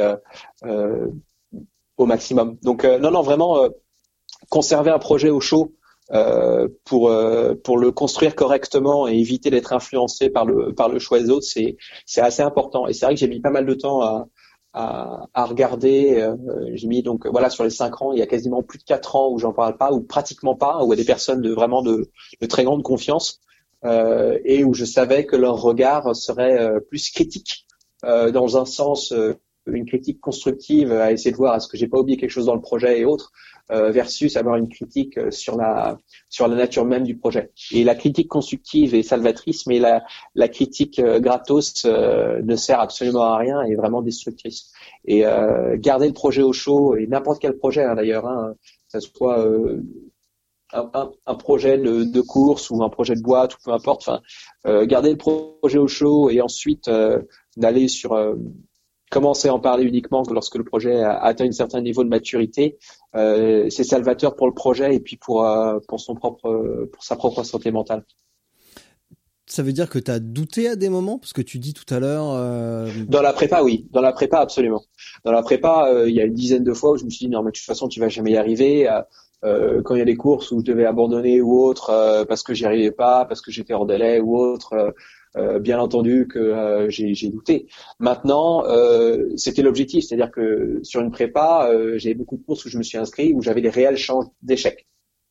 au 1.97 2.05
maximum. 2.05 2.59
Donc 2.63 2.85
non 2.85 3.11
non 3.11 3.23
vraiment 3.23 3.67
conserver 4.51 4.91
un 4.91 4.99
projet 4.99 5.31
au 5.31 5.41
chaud 5.41 5.73
euh, 6.13 6.69
pour 6.85 7.11
euh, 7.11 7.55
pour 7.65 7.79
le 7.79 7.91
construire 7.91 8.37
correctement 8.37 9.09
et 9.09 9.15
éviter 9.19 9.51
d'être 9.51 9.73
influencé 9.73 10.31
par 10.31 10.45
le 10.47 10.73
par 10.73 10.89
le 10.89 11.01
choix 11.01 11.19
des 11.19 11.31
autres, 11.31 11.47
c'est 11.47 11.77
c'est 12.07 12.21
assez 12.21 12.43
important. 12.43 12.87
Et 12.87 12.93
c'est 12.93 13.07
vrai 13.07 13.15
que 13.15 13.21
j'ai 13.21 13.29
mis 13.29 13.41
pas 13.41 13.51
mal 13.51 13.67
de 13.67 13.75
temps 13.75 14.03
à 14.03 14.29
à, 14.73 15.27
à 15.35 15.45
regarder. 15.47 16.21
Euh, 16.21 16.37
j'ai 16.75 16.87
mis 16.87 17.03
donc 17.03 17.27
voilà 17.27 17.51
sur 17.51 17.65
les 17.65 17.71
cinq 17.71 18.03
ans, 18.03 18.13
il 18.13 18.21
y 18.21 18.23
a 18.23 18.27
quasiment 18.27 18.63
plus 18.63 18.79
de 18.79 18.85
quatre 18.85 19.17
ans 19.17 19.31
où 19.33 19.39
j'en 19.39 19.53
parle 19.53 19.77
pas 19.77 19.93
ou 19.93 20.01
pratiquement 20.01 20.55
pas, 20.55 20.85
où 20.85 20.93
il 20.93 20.97
y 20.97 21.01
a 21.01 21.03
des 21.03 21.07
personnes 21.07 21.41
de 21.41 21.53
vraiment 21.53 21.83
de, 21.83 22.11
de 22.41 22.47
très 22.47 22.65
grande 22.65 22.83
confiance 22.83 23.41
et 24.45 24.65
où 24.65 24.75
je 24.75 24.85
savais 24.85 25.27
que 25.27 25.37
leur 25.37 25.63
regard 25.63 26.17
serait 26.17 26.81
plus 26.89 27.11
critique 27.11 27.67
dans 28.03 28.57
un 28.57 28.65
sens 28.65 29.13
une 29.67 29.87
critique 29.87 30.21
constructive 30.21 30.93
à 30.93 31.13
essayer 31.13 31.31
de 31.31 31.37
voir 31.37 31.57
est-ce 31.57 31.69
que 31.69 31.77
j'ai 31.77 31.89
pas 31.89 31.99
oublié 31.99 32.17
quelque 32.17 32.31
chose 32.31 32.47
dans 32.47 32.55
le 32.55 32.61
projet 32.61 33.01
et 33.01 33.05
autres 33.05 33.33
euh, 33.33 33.56
versus 33.71 34.37
avoir 34.37 34.57
une 34.57 34.69
critique 34.69 35.19
euh, 35.19 35.31
sur 35.31 35.57
la 35.57 35.99
sur 36.29 36.49
la 36.49 36.57
nature 36.57 36.85
même 36.85 37.05
du 37.05 37.17
projet. 37.17 37.51
Et 37.73 37.85
la 37.85 37.95
critique 37.95 38.29
constructive 38.29 38.95
est 38.95 39.03
salvatrice, 39.03 39.67
mais 39.67 39.79
la, 39.79 40.05
la 40.35 40.49
critique 40.49 40.99
euh, 40.99 41.21
gratos 41.21 41.85
ne 41.85 42.57
sert 42.57 42.81
absolument 42.81 43.25
à 43.25 43.37
rien 43.39 43.65
et 43.65 43.73
est 43.73 43.77
vraiment 43.77 44.03
destructrice. 44.03 44.73
Et 45.05 45.25
garder 45.77 46.09
le 46.09 46.13
projet 46.13 46.43
au 46.43 46.53
chaud 46.53 46.97
et 46.97 47.07
n'importe 47.07 47.41
quel 47.41 47.57
projet 47.57 47.85
hein, 47.85 47.95
d'ailleurs, 47.95 48.27
hein, 48.27 48.55
que 48.93 49.01
soit 49.01 49.47
un, 50.73 51.11
un, 51.27 51.35
projet 51.35 51.79
de, 51.79 52.05
de, 52.05 52.21
course 52.21 52.71
ou 52.71 52.83
un 52.83 52.89
projet 52.89 53.15
de 53.15 53.23
boîte 53.23 53.55
ou 53.55 53.59
peu 53.65 53.73
importe. 53.73 54.09
Enfin, 54.09 54.87
garder 54.87 55.11
le 55.11 55.17
projet 55.17 55.79
au 55.79 55.89
chaud 55.89 56.31
et 56.31 56.41
ensuite 56.41 56.91
d'aller 57.57 57.89
sur 57.89 58.17
commencer 59.11 59.49
à 59.49 59.55
en 59.55 59.61
parler 59.61 59.85
uniquement 59.85 60.23
lorsque 60.31 60.57
le 60.57 60.65
projet 60.65 61.03
a 61.03 61.17
atteint 61.17 61.47
un 61.47 61.53
certain 61.53 61.81
niveau 61.81 62.03
de 62.05 62.09
maturité, 62.09 62.79
euh, 63.15 63.69
c'est 63.71 63.85
salvateur 63.85 64.35
pour 64.37 64.47
le 64.47 64.55
projet 64.55 64.95
et 64.95 65.01
puis 65.01 65.17
pour 65.17 65.45
euh, 65.45 65.79
pour 65.89 66.01
son 66.01 66.15
propre 66.15 66.89
pour 66.93 67.05
sa 67.05 67.17
propre 67.17 67.43
santé 67.45 67.71
mentale. 67.71 68.05
Ça 69.49 69.63
veut 69.63 69.73
dire 69.73 69.89
que 69.89 70.01
tu 70.01 70.11
as 70.11 70.19
douté 70.19 70.69
à 70.69 70.75
des 70.75 70.89
moments? 70.89 71.19
Parce 71.21 71.33
que 71.33 71.41
tu 71.41 71.61
dis 71.61 71.73
tout 71.73 71.95
à 71.95 72.01
l'heure. 72.01 72.33
Euh... 72.33 72.91
Dans 73.07 73.23
la 73.23 73.33
prépa, 73.33 73.63
oui. 73.63 73.87
Dans 73.93 74.01
la 74.01 74.13
prépa, 74.13 74.41
absolument. 74.41 74.83
Dans 75.25 75.31
la 75.31 75.43
prépa, 75.43 75.87
euh, 75.89 76.09
il 76.09 76.17
y 76.17 76.21
a 76.21 76.25
une 76.25 76.35
dizaine 76.35 76.65
de 76.65 76.73
fois 76.73 76.91
où 76.91 76.97
je 76.97 77.05
me 77.05 77.11
suis 77.11 77.27
dit 77.27 77.31
non 77.31 77.45
mais 77.45 77.53
de 77.53 77.57
toute 77.57 77.65
façon 77.65 77.87
tu 77.87 78.01
vas 78.01 78.09
jamais 78.09 78.33
y 78.33 78.37
arriver. 78.37 78.89
Euh, 79.45 79.83
quand 79.83 79.95
il 79.95 79.99
y 79.99 80.03
a 80.03 80.07
des 80.07 80.17
courses 80.17 80.51
où 80.51 80.59
je 80.59 80.65
devais 80.65 80.87
abandonner 80.87 81.41
ou 81.41 81.63
autre 81.63 82.25
parce 82.27 82.43
que 82.43 82.55
j'y 82.55 82.65
arrivais 82.65 82.91
pas, 82.91 83.25
parce 83.25 83.41
que 83.41 83.53
j'étais 83.53 83.73
hors 83.73 83.87
délai 83.87 84.19
ou 84.19 84.37
autre, 84.37 84.93
euh, 85.37 85.59
bien 85.59 85.79
entendu 85.79 86.27
que 86.29 86.39
euh, 86.39 86.89
j'ai 86.89 87.29
douté. 87.29 87.67
Maintenant, 87.99 88.65
euh, 88.67 89.29
c'était 89.37 89.63
l'objectif, 89.63 90.05
c'est-à-dire 90.05 90.31
que 90.31 90.81
sur 90.83 91.01
une 91.01 91.11
prépa, 91.11 91.71
j'avais 91.97 92.15
beaucoup 92.15 92.37
de 92.37 92.43
courses 92.43 92.65
où 92.65 92.69
je 92.69 92.79
me 92.79 92.83
suis 92.83 92.99
inscrit 92.99 93.33
où 93.35 93.43
j'avais 93.43 93.63
des 93.63 93.71
réelles 93.71 93.99
chances 93.99 94.27
d'échec. 94.43 94.87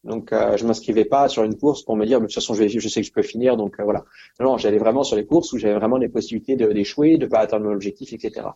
Donc, 0.05 0.31
euh, 0.31 0.55
je 0.55 0.65
m'inscrivais 0.67 1.05
pas 1.05 1.27
sur 1.27 1.43
une 1.43 1.57
course 1.57 1.81
pour 1.81 1.95
me 1.95 2.05
dire, 2.05 2.19
de 2.19 2.25
toute 2.25 2.35
façon, 2.35 2.53
je, 2.53 2.87
sais 2.87 3.01
que 3.01 3.07
je 3.07 3.11
peux 3.11 3.23
finir, 3.23 3.57
donc 3.57 3.81
voilà. 3.81 4.05
Non, 4.39 4.57
j'allais 4.57 4.77
vraiment 4.77 5.03
sur 5.03 5.15
les 5.15 5.25
courses 5.25 5.51
où 5.51 5.57
j'avais 5.57 5.73
vraiment 5.73 5.97
des 5.97 6.09
possibilités 6.09 6.55
d'échouer, 6.55 7.17
de, 7.17 7.25
pas 7.25 7.39
atteindre 7.39 7.65
mon 7.65 7.73
objectif, 7.73 8.13
etc. 8.13 8.47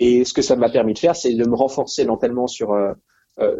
Et 0.00 0.24
ce 0.24 0.34
que 0.34 0.42
ça 0.42 0.56
m'a 0.56 0.68
permis 0.68 0.94
de 0.94 0.98
faire, 0.98 1.14
c'est 1.14 1.32
de 1.32 1.48
me 1.48 1.54
renforcer 1.54 2.04
mentalement 2.04 2.48
sur 2.48 2.72
euh, 2.72 2.92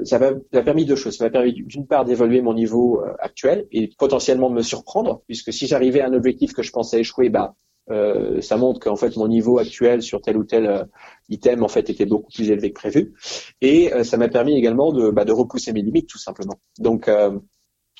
ça 0.05 0.19
m'a 0.19 0.63
permis 0.63 0.85
deux 0.85 0.97
choses. 0.97 1.17
Ça 1.17 1.25
m'a 1.25 1.31
permis 1.31 1.53
d'une 1.53 1.87
part 1.87 2.05
d'évaluer 2.05 2.43
mon 2.43 2.55
niveau 2.55 3.01
euh, 3.01 3.13
actuel 3.19 3.67
et 3.73 3.91
potentiellement 3.99 4.51
de 4.51 4.55
me 4.55 4.63
surprendre, 4.63 5.23
puisque 5.27 5.53
si 5.53 5.67
j'arrivais 5.67 6.01
à 6.01 6.07
un 6.07 6.13
objectif 6.13 6.53
que 6.53 6.63
je 6.63 6.71
pensais 6.71 7.01
échouer, 7.01 7.29
bah 7.29 7.55
euh, 7.91 8.41
ça 8.41 8.57
montre 8.57 8.79
qu'en 8.79 8.97
fait 8.97 9.17
mon 9.17 9.27
niveau 9.27 9.59
actuel 9.59 10.03
sur 10.03 10.21
tel 10.21 10.37
ou 10.37 10.45
tel 10.45 10.87
item 11.29 11.65
en 11.65 11.69
fait 11.69 11.91
était 11.91 12.05
beaucoup 12.05 12.31
plus 12.31 12.51
élevé 12.51 12.73
que 12.73 12.79
prévu. 12.79 13.15
Et 13.61 13.91
ça 14.05 14.17
m'a 14.17 14.29
permis 14.29 14.57
également 14.57 14.93
de, 14.93 15.11
bah, 15.11 15.25
de 15.25 15.33
repousser 15.33 15.73
mes 15.73 15.83
limites 15.83 16.09
tout 16.09 16.19
simplement. 16.19 16.61
Donc 16.79 17.11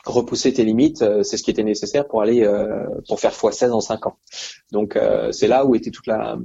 repousser 0.05 0.53
tes 0.53 0.65
limites, 0.65 1.05
c'est 1.23 1.37
ce 1.37 1.43
qui 1.43 1.51
était 1.51 1.65
nécessaire 1.65 2.07
pour 2.07 2.23
aller 2.23 2.47
pour 3.09 3.19
faire 3.19 3.33
x16 3.33 3.71
en 3.71 3.81
5 3.81 4.07
ans. 4.07 4.19
Donc 4.71 4.99
c'est 5.33 5.49
là 5.49 5.65
où 5.65 5.75
était 5.75 5.91
toute 5.91 6.07
la 6.07 6.39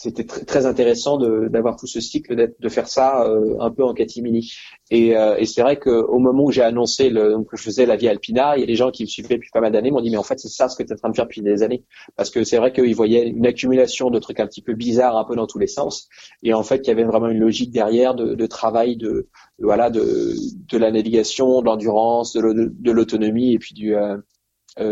c'était 0.00 0.22
très 0.22 0.64
intéressant 0.64 1.18
d'avoir 1.18 1.74
tout 1.74 1.88
ce 1.88 2.00
cycle, 2.00 2.54
de 2.56 2.68
faire 2.68 2.86
ça 2.86 3.24
euh, 3.24 3.56
un 3.58 3.72
peu 3.72 3.82
en 3.82 3.94
catimini. 3.94 4.52
Et, 4.92 5.16
euh, 5.16 5.36
et 5.38 5.44
c'est 5.44 5.60
vrai 5.60 5.76
qu'au 5.76 6.20
moment 6.20 6.44
où 6.44 6.52
j'ai 6.52 6.62
annoncé 6.62 7.10
le, 7.10 7.32
donc, 7.32 7.50
que 7.50 7.56
je 7.56 7.64
faisais 7.64 7.84
la 7.84 7.96
vie 7.96 8.06
Alpina, 8.06 8.56
il 8.56 8.60
y 8.60 8.62
a 8.62 8.66
des 8.66 8.76
gens 8.76 8.92
qui 8.92 9.02
me 9.02 9.08
suivaient 9.08 9.34
depuis 9.34 9.50
pas 9.52 9.60
mal 9.60 9.72
d'années 9.72 9.90
m'ont 9.90 10.00
dit 10.00 10.10
mais 10.10 10.16
en 10.16 10.22
fait 10.22 10.38
c'est 10.38 10.46
ça 10.46 10.68
ce 10.68 10.76
que 10.76 10.84
tu 10.84 10.90
es 10.90 10.92
en 10.92 10.98
train 10.98 11.10
de 11.10 11.16
faire 11.16 11.24
depuis 11.24 11.42
des 11.42 11.64
années. 11.64 11.82
Parce 12.14 12.30
que 12.30 12.44
c'est 12.44 12.58
vrai 12.58 12.72
qu'ils 12.72 12.94
voyaient 12.94 13.26
une 13.26 13.44
accumulation 13.44 14.08
de 14.10 14.20
trucs 14.20 14.38
un 14.38 14.46
petit 14.46 14.62
peu 14.62 14.74
bizarres 14.74 15.16
un 15.16 15.24
peu 15.24 15.34
dans 15.34 15.48
tous 15.48 15.58
les 15.58 15.66
sens. 15.66 16.08
Et 16.44 16.54
en 16.54 16.62
fait 16.62 16.82
il 16.84 16.86
y 16.86 16.90
avait 16.92 17.02
vraiment 17.02 17.26
une 17.28 17.40
logique 17.40 17.72
derrière 17.72 18.14
de, 18.14 18.36
de 18.36 18.46
travail 18.46 18.96
de, 18.96 19.26
voilà 19.58 19.90
de, 19.90 20.32
de 20.68 20.78
la 20.78 20.92
navigation, 20.92 21.60
de 21.60 21.66
l'endurance, 21.66 22.34
de 22.34 22.92
l'autonomie 22.92 23.52
et 23.52 23.58
puis 23.58 23.74
du, 23.74 23.96
euh, 23.96 24.16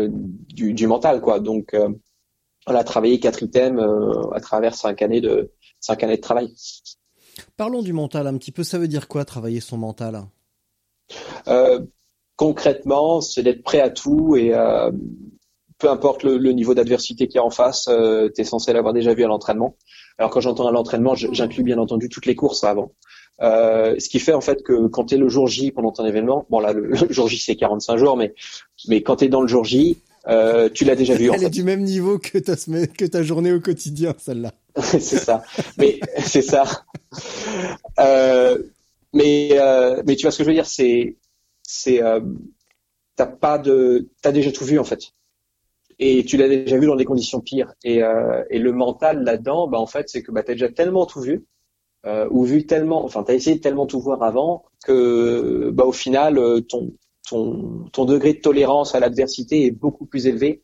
du, 0.09 0.73
du 0.73 0.85
mental 0.85 1.21
quoi. 1.21 1.39
Donc 1.39 1.73
on 2.67 2.75
a 2.75 2.83
travaillé 2.83 3.19
quatre 3.19 3.41
items 3.41 3.81
euh, 3.81 4.29
à 4.31 4.39
travers 4.39 4.75
cinq 4.75 5.01
années 5.01 5.21
de 5.21 5.51
cinq 5.79 6.03
années 6.03 6.17
de 6.17 6.21
travail. 6.21 6.53
Parlons 7.55 7.81
du 7.81 7.93
mental 7.93 8.27
un 8.27 8.37
petit 8.37 8.51
peu. 8.51 8.63
Ça 8.63 8.77
veut 8.77 8.87
dire 8.87 9.07
quoi 9.07 9.25
travailler 9.25 9.61
son 9.61 9.77
mental? 9.77 10.21
Euh, 11.47 11.79
Concrètement, 12.35 13.19
c'est 13.19 13.41
d'être 13.41 13.63
prêt 13.63 13.79
à 13.79 13.89
tout 13.89 14.35
et 14.35 14.53
euh, 14.53 14.91
peu 15.79 15.89
importe 15.89 16.21
le, 16.21 16.37
niveau 16.51 16.75
d'adversité 16.75 17.27
qui 17.27 17.37
est 17.37 17.41
en 17.41 17.49
face, 17.49 17.89
tu 18.35 18.41
es 18.41 18.43
censé 18.43 18.73
l'avoir 18.73 18.93
déjà 18.93 19.15
vu 19.15 19.23
à 19.23 19.27
l'entraînement. 19.27 19.75
Alors 20.19 20.29
quand 20.29 20.39
j'entends 20.39 20.67
à 20.67 20.71
l'entraînement, 20.71 21.15
j'inclus 21.15 21.63
bien 21.63 21.79
entendu 21.79 22.09
toutes 22.09 22.27
les 22.27 22.35
courses 22.35 22.63
avant. 22.63 22.91
ce 23.39 24.07
qui 24.07 24.19
fait 24.19 24.33
en 24.33 24.41
fait 24.41 24.61
que 24.61 24.85
quand 24.85 25.05
tu 25.05 25.15
es 25.15 25.17
le 25.17 25.29
jour 25.29 25.47
J 25.47 25.71
pendant 25.71 25.91
ton 25.91 26.05
événement, 26.05 26.45
bon 26.51 26.59
là 26.59 26.73
le, 26.73 26.93
jour 27.09 27.27
J 27.27 27.39
c'est 27.39 27.55
45 27.55 27.97
jours, 27.97 28.17
mais 28.17 28.35
mais 28.87 29.01
quand 29.01 29.15
tu 29.15 29.25
es 29.25 29.29
dans 29.29 29.41
le 29.41 29.47
jour 29.47 29.63
J, 29.63 29.97
euh, 30.27 30.69
tu 30.69 30.85
l'as 30.85 30.95
déjà 30.95 31.15
vu. 31.15 31.29
Elle 31.33 31.43
est 31.43 31.49
du 31.49 31.63
même 31.63 31.83
niveau 31.83 32.19
que 32.19 32.37
ta 32.37 32.57
semaine, 32.57 32.87
que 32.87 33.05
ta 33.05 33.23
journée 33.23 33.53
au 33.53 33.59
quotidien, 33.59 34.13
celle-là. 34.17 34.53
c'est 34.81 34.99
ça. 34.99 35.43
Mais 35.77 35.99
c'est 36.25 36.41
ça. 36.41 36.63
Euh, 37.99 38.57
mais 39.13 39.49
euh, 39.53 40.03
mais 40.05 40.15
tu 40.15 40.23
vois 40.23 40.31
ce 40.31 40.39
que 40.39 40.43
je 40.43 40.49
veux 40.49 40.55
dire, 40.55 40.65
c'est 40.65 41.15
c'est 41.63 42.01
t'as 43.15 43.25
pas 43.25 43.57
de 43.57 44.09
t'as 44.21 44.31
déjà 44.31 44.51
tout 44.51 44.65
vu 44.65 44.79
en 44.79 44.83
fait. 44.83 45.13
Et 45.99 46.23
tu 46.25 46.37
l'as 46.37 46.47
déjà 46.47 46.77
vu 46.77 46.85
dans 46.85 46.95
des 46.95 47.05
conditions 47.05 47.39
pires. 47.39 47.73
Et, 47.83 48.01
et 48.49 48.59
le 48.59 48.71
mental 48.71 49.23
là-dedans, 49.23 49.67
bah 49.67 49.79
en 49.79 49.87
fait, 49.87 50.09
c'est 50.09 50.21
que 50.21 50.31
bah 50.31 50.43
t'as 50.43 50.53
déjà 50.53 50.69
tellement 50.69 51.05
tout 51.05 51.21
vu. 51.21 51.45
Ou 52.29 52.43
vu 52.43 52.65
tellement, 52.65 53.03
enfin, 53.03 53.23
t'as 53.23 53.33
essayé 53.33 53.57
de 53.57 53.61
tellement 53.61 53.85
tout 53.85 53.99
voir 53.99 54.23
avant 54.23 54.63
que, 54.85 55.71
bah, 55.73 55.83
au 55.83 55.91
final, 55.91 56.39
ton, 56.69 56.93
ton, 57.27 58.05
degré 58.05 58.33
de 58.33 58.39
tolérance 58.39 58.95
à 58.95 58.99
l'adversité 58.99 59.65
est 59.65 59.71
beaucoup 59.71 60.05
plus 60.05 60.27
élevé. 60.27 60.61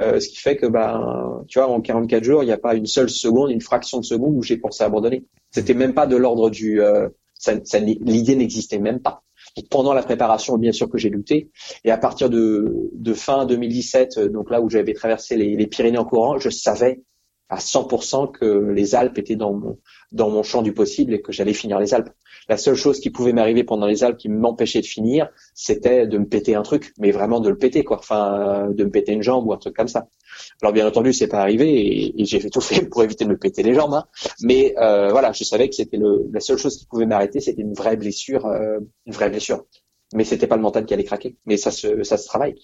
Euh, 0.00 0.18
ce 0.18 0.28
qui 0.28 0.36
fait 0.36 0.56
que 0.56 0.66
ben 0.66 1.44
tu 1.46 1.60
vois 1.60 1.68
en 1.68 1.80
44 1.80 2.24
jours 2.24 2.42
il 2.42 2.46
n'y 2.46 2.52
a 2.52 2.58
pas 2.58 2.74
une 2.74 2.86
seule 2.86 3.08
seconde 3.08 3.52
une 3.52 3.60
fraction 3.60 4.00
de 4.00 4.04
seconde 4.04 4.34
où 4.36 4.42
j'ai 4.42 4.56
pensé 4.56 4.82
abandonner. 4.82 5.24
C'était 5.52 5.74
même 5.74 5.94
pas 5.94 6.06
de 6.06 6.16
l'ordre 6.16 6.50
du 6.50 6.82
euh, 6.82 7.08
l'idée 7.46 8.34
n'existait 8.34 8.78
même 8.78 9.00
pas. 9.00 9.22
Pendant 9.70 9.92
la 9.92 10.02
préparation 10.02 10.58
bien 10.58 10.72
sûr 10.72 10.88
que 10.88 10.98
j'ai 10.98 11.10
lutté. 11.10 11.50
Et 11.84 11.92
à 11.92 11.98
partir 11.98 12.28
de, 12.28 12.90
de 12.92 13.14
fin 13.14 13.46
2017 13.46 14.18
donc 14.18 14.50
là 14.50 14.60
où 14.60 14.68
j'avais 14.68 14.94
traversé 14.94 15.36
les, 15.36 15.54
les 15.54 15.66
Pyrénées 15.68 15.98
en 15.98 16.04
courant 16.04 16.38
je 16.38 16.50
savais 16.50 17.02
à 17.48 17.58
100% 17.58 18.32
que 18.32 18.46
les 18.72 18.96
Alpes 18.96 19.18
étaient 19.18 19.36
dans 19.36 19.52
mon 19.52 19.78
dans 20.10 20.30
mon 20.30 20.42
champ 20.42 20.62
du 20.62 20.72
possible 20.72 21.14
et 21.14 21.20
que 21.20 21.30
j'allais 21.30 21.52
finir 21.52 21.78
les 21.78 21.94
Alpes 21.94 22.10
la 22.48 22.56
seule 22.56 22.74
chose 22.74 23.00
qui 23.00 23.10
pouvait 23.10 23.32
m'arriver 23.32 23.64
pendant 23.64 23.86
les 23.86 24.04
Alpes 24.04 24.18
qui 24.18 24.28
m'empêchait 24.28 24.80
de 24.80 24.86
finir, 24.86 25.28
c'était 25.54 26.06
de 26.06 26.18
me 26.18 26.26
péter 26.26 26.54
un 26.54 26.62
truc, 26.62 26.92
mais 26.98 27.10
vraiment 27.10 27.40
de 27.40 27.48
le 27.48 27.56
péter, 27.56 27.84
quoi. 27.84 27.98
Enfin, 27.98 28.68
de 28.70 28.84
me 28.84 28.90
péter 28.90 29.12
une 29.12 29.22
jambe 29.22 29.46
ou 29.46 29.52
un 29.52 29.56
truc 29.56 29.76
comme 29.76 29.88
ça. 29.88 30.08
Alors 30.62 30.72
bien 30.72 30.86
entendu, 30.86 31.12
c'est 31.12 31.28
pas 31.28 31.40
arrivé 31.40 32.14
et, 32.18 32.24
j'ai 32.24 32.40
fait 32.40 32.50
tout 32.50 32.60
fait 32.60 32.86
pour 32.86 33.02
éviter 33.02 33.24
de 33.24 33.30
me 33.30 33.36
péter 33.36 33.62
les 33.62 33.74
jambes. 33.74 33.94
Hein. 33.94 34.06
Mais 34.42 34.74
euh, 34.78 35.10
voilà, 35.10 35.32
je 35.32 35.44
savais 35.44 35.68
que 35.68 35.74
c'était 35.74 35.98
la 35.98 36.40
seule 36.40 36.58
chose 36.58 36.76
qui 36.76 36.86
pouvait 36.86 37.06
m'arrêter, 37.06 37.40
c'était 37.40 37.62
une 37.62 37.74
vraie 37.74 37.96
blessure, 37.96 38.46
euh, 38.46 38.78
une 39.06 39.12
vraie 39.12 39.30
blessure. 39.30 39.64
Mais 40.14 40.24
c'était 40.24 40.46
pas 40.46 40.56
le 40.56 40.62
mental 40.62 40.86
qui 40.86 40.94
allait 40.94 41.04
craquer. 41.04 41.36
Mais 41.46 41.56
ça 41.56 41.70
se, 41.70 42.02
ça 42.02 42.16
se 42.16 42.26
travaille. 42.26 42.54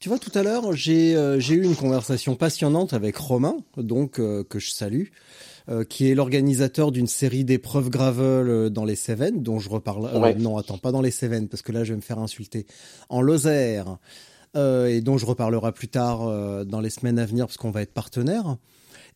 Tu 0.00 0.08
vois, 0.08 0.18
tout 0.18 0.30
à 0.34 0.42
l'heure, 0.42 0.72
j'ai 0.74 1.16
euh, 1.16 1.40
eu 1.40 1.64
une 1.64 1.74
conversation 1.74 2.36
passionnante 2.36 2.92
avec 2.92 3.16
Romain, 3.16 3.56
donc 3.76 4.12
que 4.12 4.58
je 4.58 4.70
salue, 4.70 5.06
euh, 5.68 5.84
qui 5.84 6.10
est 6.10 6.14
l'organisateur 6.14 6.92
d'une 6.92 7.06
série 7.06 7.44
d'épreuves 7.44 7.90
gravel 7.90 8.48
euh, 8.48 8.70
dans 8.70 8.86
les 8.86 8.96
Cévennes, 8.96 9.42
dont 9.42 9.58
je 9.58 9.68
reparle. 9.68 10.08
Euh, 10.14 10.34
non, 10.34 10.56
attends, 10.56 10.78
pas 10.78 10.92
dans 10.92 11.02
les 11.02 11.10
Cévennes, 11.10 11.48
parce 11.48 11.62
que 11.62 11.72
là, 11.72 11.84
je 11.84 11.92
vais 11.92 11.96
me 11.96 12.02
faire 12.02 12.18
insulter. 12.18 12.66
En 13.10 13.20
Lozère, 13.20 13.98
et 14.56 15.02
dont 15.02 15.18
je 15.18 15.26
reparlerai 15.26 15.72
plus 15.72 15.88
tard 15.88 16.64
dans 16.64 16.80
les 16.80 16.90
semaines 16.90 17.18
à 17.18 17.26
venir, 17.26 17.46
parce 17.46 17.58
qu'on 17.58 17.70
va 17.70 17.82
être 17.82 17.92
partenaire. 17.92 18.56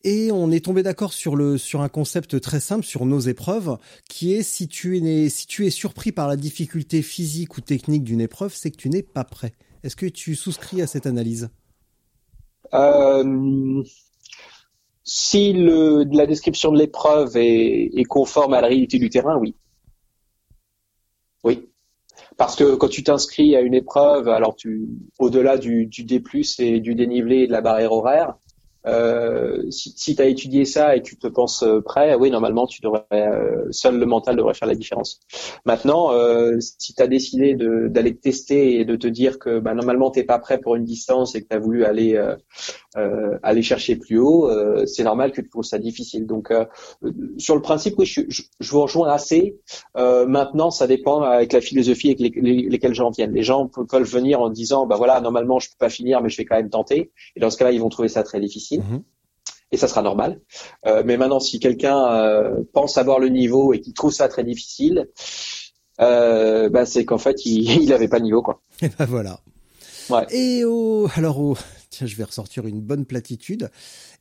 Et 0.05 0.31
on 0.31 0.51
est 0.51 0.65
tombé 0.65 0.83
d'accord 0.83 1.13
sur 1.13 1.37
le 1.37 1.59
sur 1.59 1.81
un 1.81 1.89
concept 1.89 2.41
très 2.41 2.61
simple 2.61 2.85
sur 2.85 3.07
nos 3.07 3.19
épreuves, 3.19 3.79
qui 4.09 4.35
est 4.35 4.43
si 4.43 4.69
tu 4.69 4.99
es 4.99 5.29
si 5.31 5.47
tu 5.47 5.67
es 5.67 5.71
surpris 5.71 6.13
par 6.13 6.29
la 6.29 6.37
difficulté 6.37 7.03
physique 7.03 7.57
ou 7.57 7.61
technique 7.61 8.05
d'une 8.05 8.21
épreuve, 8.21 8.55
c'est 8.55 8.71
que 8.71 8.77
tu 8.77 8.89
n'es 8.89 9.03
pas 9.03 9.25
prêt. 9.25 9.53
Est-ce 9.83 9.97
que 9.97 10.07
tu 10.07 10.37
souscris 10.37 10.83
à 10.83 10.87
cette 10.87 11.07
analyse? 11.07 11.49
Euh, 12.75 13.83
si 15.05 15.53
la 15.53 16.27
description 16.27 16.73
de 16.73 16.79
l'épreuve 16.79 17.37
est, 17.37 17.91
est, 17.95 18.05
conforme 18.05 18.55
à 18.55 18.61
la 18.61 18.69
réalité 18.69 18.99
du 18.99 19.11
terrain, 19.11 19.37
oui. 19.37 19.55
Oui. 21.45 21.69
Parce 22.37 22.57
que 22.57 22.75
quand 22.77 22.89
tu 22.89 23.03
t'inscris 23.03 23.57
à 23.57 23.61
une 23.61 23.75
épreuve, 23.75 24.29
alors 24.29 24.55
tu, 24.57 24.89
au-delà 25.19 25.59
du, 25.59 25.87
du 25.87 26.05
D+, 26.05 26.23
et 26.59 26.81
du 26.81 26.95
dénivelé 26.95 27.43
et 27.43 27.47
de 27.47 27.53
la 27.53 27.61
barrière 27.61 27.93
horaire, 27.93 28.35
euh, 28.87 29.71
si, 29.71 29.93
si 29.97 30.17
tu 30.17 30.23
as 30.23 30.27
étudié 30.27 30.65
ça 30.65 30.97
et 30.97 31.03
tu 31.03 31.17
te 31.17 31.27
penses 31.27 31.63
euh, 31.63 31.81
prêt, 31.81 32.15
oui, 32.15 32.31
normalement, 32.31 32.67
tu 32.67 32.81
devrais, 32.81 33.05
euh, 33.13 33.67
seul 33.71 33.99
le 33.99 34.07
mental 34.07 34.37
devrait 34.37 34.55
faire 34.55 34.69
la 34.69 34.75
différence. 34.75 35.21
Maintenant, 35.65 36.13
euh, 36.13 36.59
si 36.61 36.95
tu 36.95 37.03
as 37.03 37.07
décidé 37.07 37.55
d'aller 37.55 38.17
tester 38.17 38.81
et 38.81 38.85
de 38.85 38.97
te 38.97 39.07
dire 39.07 39.39
que 39.39 39.61
bah, 39.61 39.75
normalement, 39.75 40.11
tu 40.11 40.25
pas 40.25 40.39
prêt 40.39 40.59
pour 40.59 40.77
une 40.77 40.85
distance 40.85 41.35
et 41.35 41.43
que 41.43 41.49
tu 41.49 41.57
as 41.57 41.59
voulu 41.59 41.85
aller, 41.85 42.15
euh, 42.97 43.39
aller 43.43 43.63
chercher 43.63 43.97
plus 43.97 44.19
haut, 44.19 44.49
c'est 44.87 45.03
normal 45.03 45.33
que 45.33 45.41
tu 45.41 45.49
trouves 45.49 45.65
ça 45.65 45.79
difficile. 45.79 46.27
Donc, 46.27 46.53
sur 47.39 47.57
le 47.57 47.63
principe, 47.63 47.95
oui, 47.99 48.07
je, 48.07 48.21
je, 48.29 48.71
vous 48.71 48.83
rejoins 48.83 49.11
assez. 49.11 49.59
maintenant, 49.97 50.71
ça 50.71 50.87
dépend 50.87 51.23
avec 51.23 51.53
la 51.53 51.61
philosophie 51.61 52.09
avec 52.09 52.37
les, 52.37 52.63
lesquelles 52.69 52.95
j'en 52.95 53.11
viens. 53.11 53.27
Les 53.27 53.43
gens 53.43 53.67
peuvent 53.67 54.03
venir 54.03 54.41
en 54.41 54.49
disant, 54.49 54.87
bah 54.87 54.97
voilà, 54.97 55.21
normalement, 55.21 55.59
je 55.59 55.69
peux 55.71 55.79
pas 55.79 55.89
finir, 55.89 56.23
mais 56.23 56.29
je 56.29 56.37
vais 56.37 56.45
quand 56.45 56.57
même 56.57 56.71
tenter. 56.71 57.11
Et 57.37 57.41
dans 57.41 57.51
ce 57.51 57.57
cas-là, 57.57 57.73
ils 57.73 57.81
vont 57.81 57.89
trouver 57.89 58.09
ça 58.09 58.23
très 58.23 58.41
difficile. 58.41 58.72
Mhm. 58.79 59.03
Et 59.71 59.77
ça 59.79 59.89
sera 59.89 60.03
normal. 60.03 60.41
Euh, 60.87 61.03
mais 61.05 61.17
maintenant, 61.17 61.41
si 61.41 61.59
quelqu'un 61.59 62.13
euh, 62.13 62.63
pense 62.75 62.99
avoir 62.99 63.19
le 63.19 63.29
niveau 63.29 63.73
et 63.73 63.81
qui 63.81 63.95
trouve 63.95 64.13
ça 64.13 64.29
très 64.29 64.45
difficile, 64.45 65.09
euh, 66.01 66.69
bah, 66.69 66.85
c'est 66.85 67.05
qu'en 67.05 67.19
fait, 67.19 67.47
il, 67.47 67.71
il 67.83 67.93
avait 67.93 68.09
pas 68.09 68.19
de 68.19 68.25
niveau, 68.25 68.43
quoi. 68.43 68.61
Et 68.83 68.89
ben 68.89 69.07
voilà. 69.07 69.41
Ouais. 70.11 70.27
Et 70.31 70.65
au, 70.65 71.09
alors 71.15 71.41
au, 71.41 71.57
tiens, 71.89 72.07
je 72.07 72.17
vais 72.17 72.25
ressortir 72.25 72.67
une 72.67 72.81
bonne 72.81 73.07
platitude. 73.07 73.71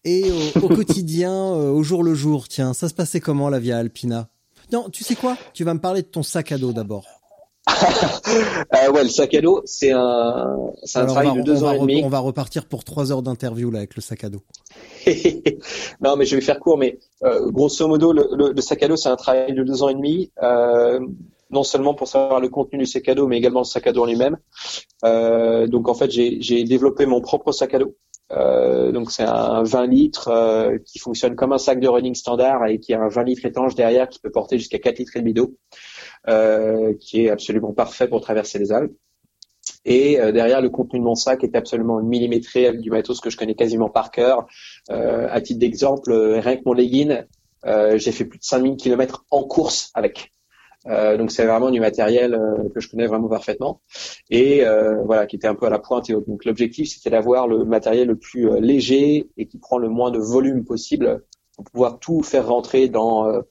Et 0.06 0.32
au, 0.32 0.66
au 0.66 0.68
quotidien, 0.76 1.34
au 1.34 1.84
jour 1.84 2.04
le 2.04 2.14
jour, 2.14 2.48
tiens, 2.48 2.74
ça 2.74 2.88
se 2.88 2.94
passait 2.94 3.20
comment 3.20 3.50
la 3.50 3.60
Via 3.60 3.78
Alpina? 3.78 4.30
Non, 4.72 4.90
tu 4.90 5.04
sais 5.04 5.16
quoi? 5.16 5.38
Tu 5.54 5.66
vas 5.66 5.74
me 5.74 5.82
parler 5.82 6.02
de 6.02 6.08
ton 6.08 6.24
sac 6.24 6.54
à 6.54 6.58
dos 6.58 6.72
d'abord. 6.72 7.21
Euh, 8.74 8.92
ouais, 8.92 9.04
le 9.04 9.10
sac 9.10 9.34
à 9.34 9.42
dos, 9.42 9.62
c'est 9.66 9.92
un, 9.92 10.56
c'est 10.84 11.00
un 11.00 11.04
Alors, 11.04 11.16
travail 11.16 11.30
va, 11.32 11.36
de 11.38 11.42
deux 11.42 11.64
ans 11.64 11.72
et 11.74 11.80
demi. 11.80 12.02
on 12.04 12.10
va 12.10 12.20
repartir 12.20 12.66
pour 12.66 12.84
trois 12.84 13.12
heures 13.12 13.22
d'interview 13.22 13.70
là 13.70 13.80
avec 13.80 13.96
le 13.96 14.02
sac 14.02 14.24
à 14.24 14.30
dos. 14.30 14.42
non, 16.02 16.16
mais 16.16 16.26
je 16.26 16.36
vais 16.36 16.42
faire 16.42 16.60
court, 16.60 16.78
mais 16.78 17.00
euh, 17.24 17.50
grosso 17.52 17.88
modo, 17.88 18.14
le, 18.14 18.28
le- 18.36 18.52
le 18.54 18.62
sac 18.62 18.82
à 18.84 18.88
dos, 18.88 18.96
c'est 18.96 19.10
un 19.10 19.16
travail 19.16 19.54
de 19.54 19.64
deux 19.64 19.84
ans 19.84 19.90
et 19.90 19.94
demi, 19.96 20.32
euh, 20.42 21.00
non 21.50 21.64
seulement 21.64 21.94
pour 21.94 22.08
savoir 22.08 22.40
le 22.40 22.50
contenu 22.50 22.80
du 22.80 22.86
sac 22.86 23.08
à 23.10 23.16
dos, 23.16 23.28
mais 23.28 23.38
également 23.38 23.60
le 23.62 23.66
sac 23.66 23.86
à 23.88 23.92
dos 23.92 24.04
en 24.04 24.06
lui-même. 24.06 24.38
Donc 25.04 25.90
en 25.90 25.94
fait, 25.94 26.10
j'ai 26.10 26.42
j'ai 26.42 26.64
développé 26.64 27.06
mon 27.06 27.20
propre 27.22 27.52
sac 27.52 27.74
à 27.74 27.80
dos. 27.80 27.96
Donc 28.94 29.12
c'est 29.12 29.24
un 29.24 29.64
20 29.64 29.88
litres 29.88 30.78
qui 30.86 31.00
fonctionne 31.00 31.36
comme 31.36 31.52
un 31.52 31.58
sac 31.58 31.80
de 31.82 31.88
running 31.90 32.16
standard 32.16 32.66
et 32.68 32.80
qui 32.80 32.94
a 32.94 33.02
un 33.02 33.10
20 33.10 33.24
litres 33.24 33.46
étanche 33.46 33.76
derrière 33.76 34.08
qui 34.08 34.20
peut 34.20 34.32
porter 34.32 34.58
jusqu'à 34.58 34.80
4 34.80 35.00
litres 35.00 35.18
et 35.18 35.20
demi 35.20 35.34
d'eau, 35.34 35.56
qui 36.26 37.26
est 37.26 37.30
absolument 37.30 37.74
parfait 37.74 38.08
pour 38.08 38.22
traverser 38.22 38.60
les 38.60 38.72
Alpes. 38.72 38.94
Et 39.86 40.20
euh, 40.20 40.32
derrière, 40.32 40.62
le 40.62 40.70
contenu 40.70 41.00
de 41.00 41.04
mon 41.04 41.16
sac 41.16 41.44
est 41.44 41.56
absolument 41.56 42.02
millimétré 42.02 42.68
avec 42.68 42.82
du 42.82 42.90
matos 42.90 43.20
que 43.20 43.30
je 43.30 43.38
connais 43.38 43.56
quasiment 43.56 43.90
par 43.90 44.12
cœur. 44.12 44.48
Euh, 44.90 45.28
à 45.30 45.42
titre 45.42 45.60
d'exemple, 45.60 46.12
euh, 46.12 46.40
rien 46.40 46.58
que 46.58 46.64
mon 46.66 46.74
legging, 46.74 47.24
euh, 47.66 47.98
j'ai 47.98 48.12
fait 48.12 48.26
plus 48.26 48.40
de 48.40 48.44
5000 48.44 48.78
km 48.78 49.26
en 49.32 49.44
course 49.44 49.92
avec. 49.94 50.34
Euh, 50.88 51.16
donc 51.16 51.30
c'est 51.30 51.46
vraiment 51.46 51.70
du 51.70 51.80
matériel 51.80 52.34
euh, 52.34 52.68
que 52.74 52.80
je 52.80 52.90
connais 52.90 53.06
vraiment 53.06 53.28
parfaitement 53.30 53.82
et 54.32 54.66
euh, 54.66 55.04
voilà 55.04 55.28
qui 55.28 55.36
était 55.36 55.46
un 55.46 55.54
peu 55.54 55.68
à 55.68 55.70
la 55.70 55.78
pointe 55.78 56.10
et. 56.10 56.14
Donc 56.14 56.44
l'objectif 56.44 56.90
c'était 56.90 57.12
d'avoir 57.12 57.48
le 57.48 57.66
matériel 57.66 58.08
le 58.08 58.16
plus 58.16 58.50
euh, 58.50 58.60
léger 58.60 59.30
et 59.38 59.46
qui 59.46 59.60
prend 59.60 59.78
le 59.78 59.90
moins 59.90 60.10
de 60.10 60.18
volume 60.18 60.66
possible 60.66 61.22
pour 61.56 61.66
pouvoir 61.66 62.00
tout 62.00 62.24
faire 62.24 62.48
rentrer 62.48 62.86
euh, 62.86 62.90
dans 62.90 63.44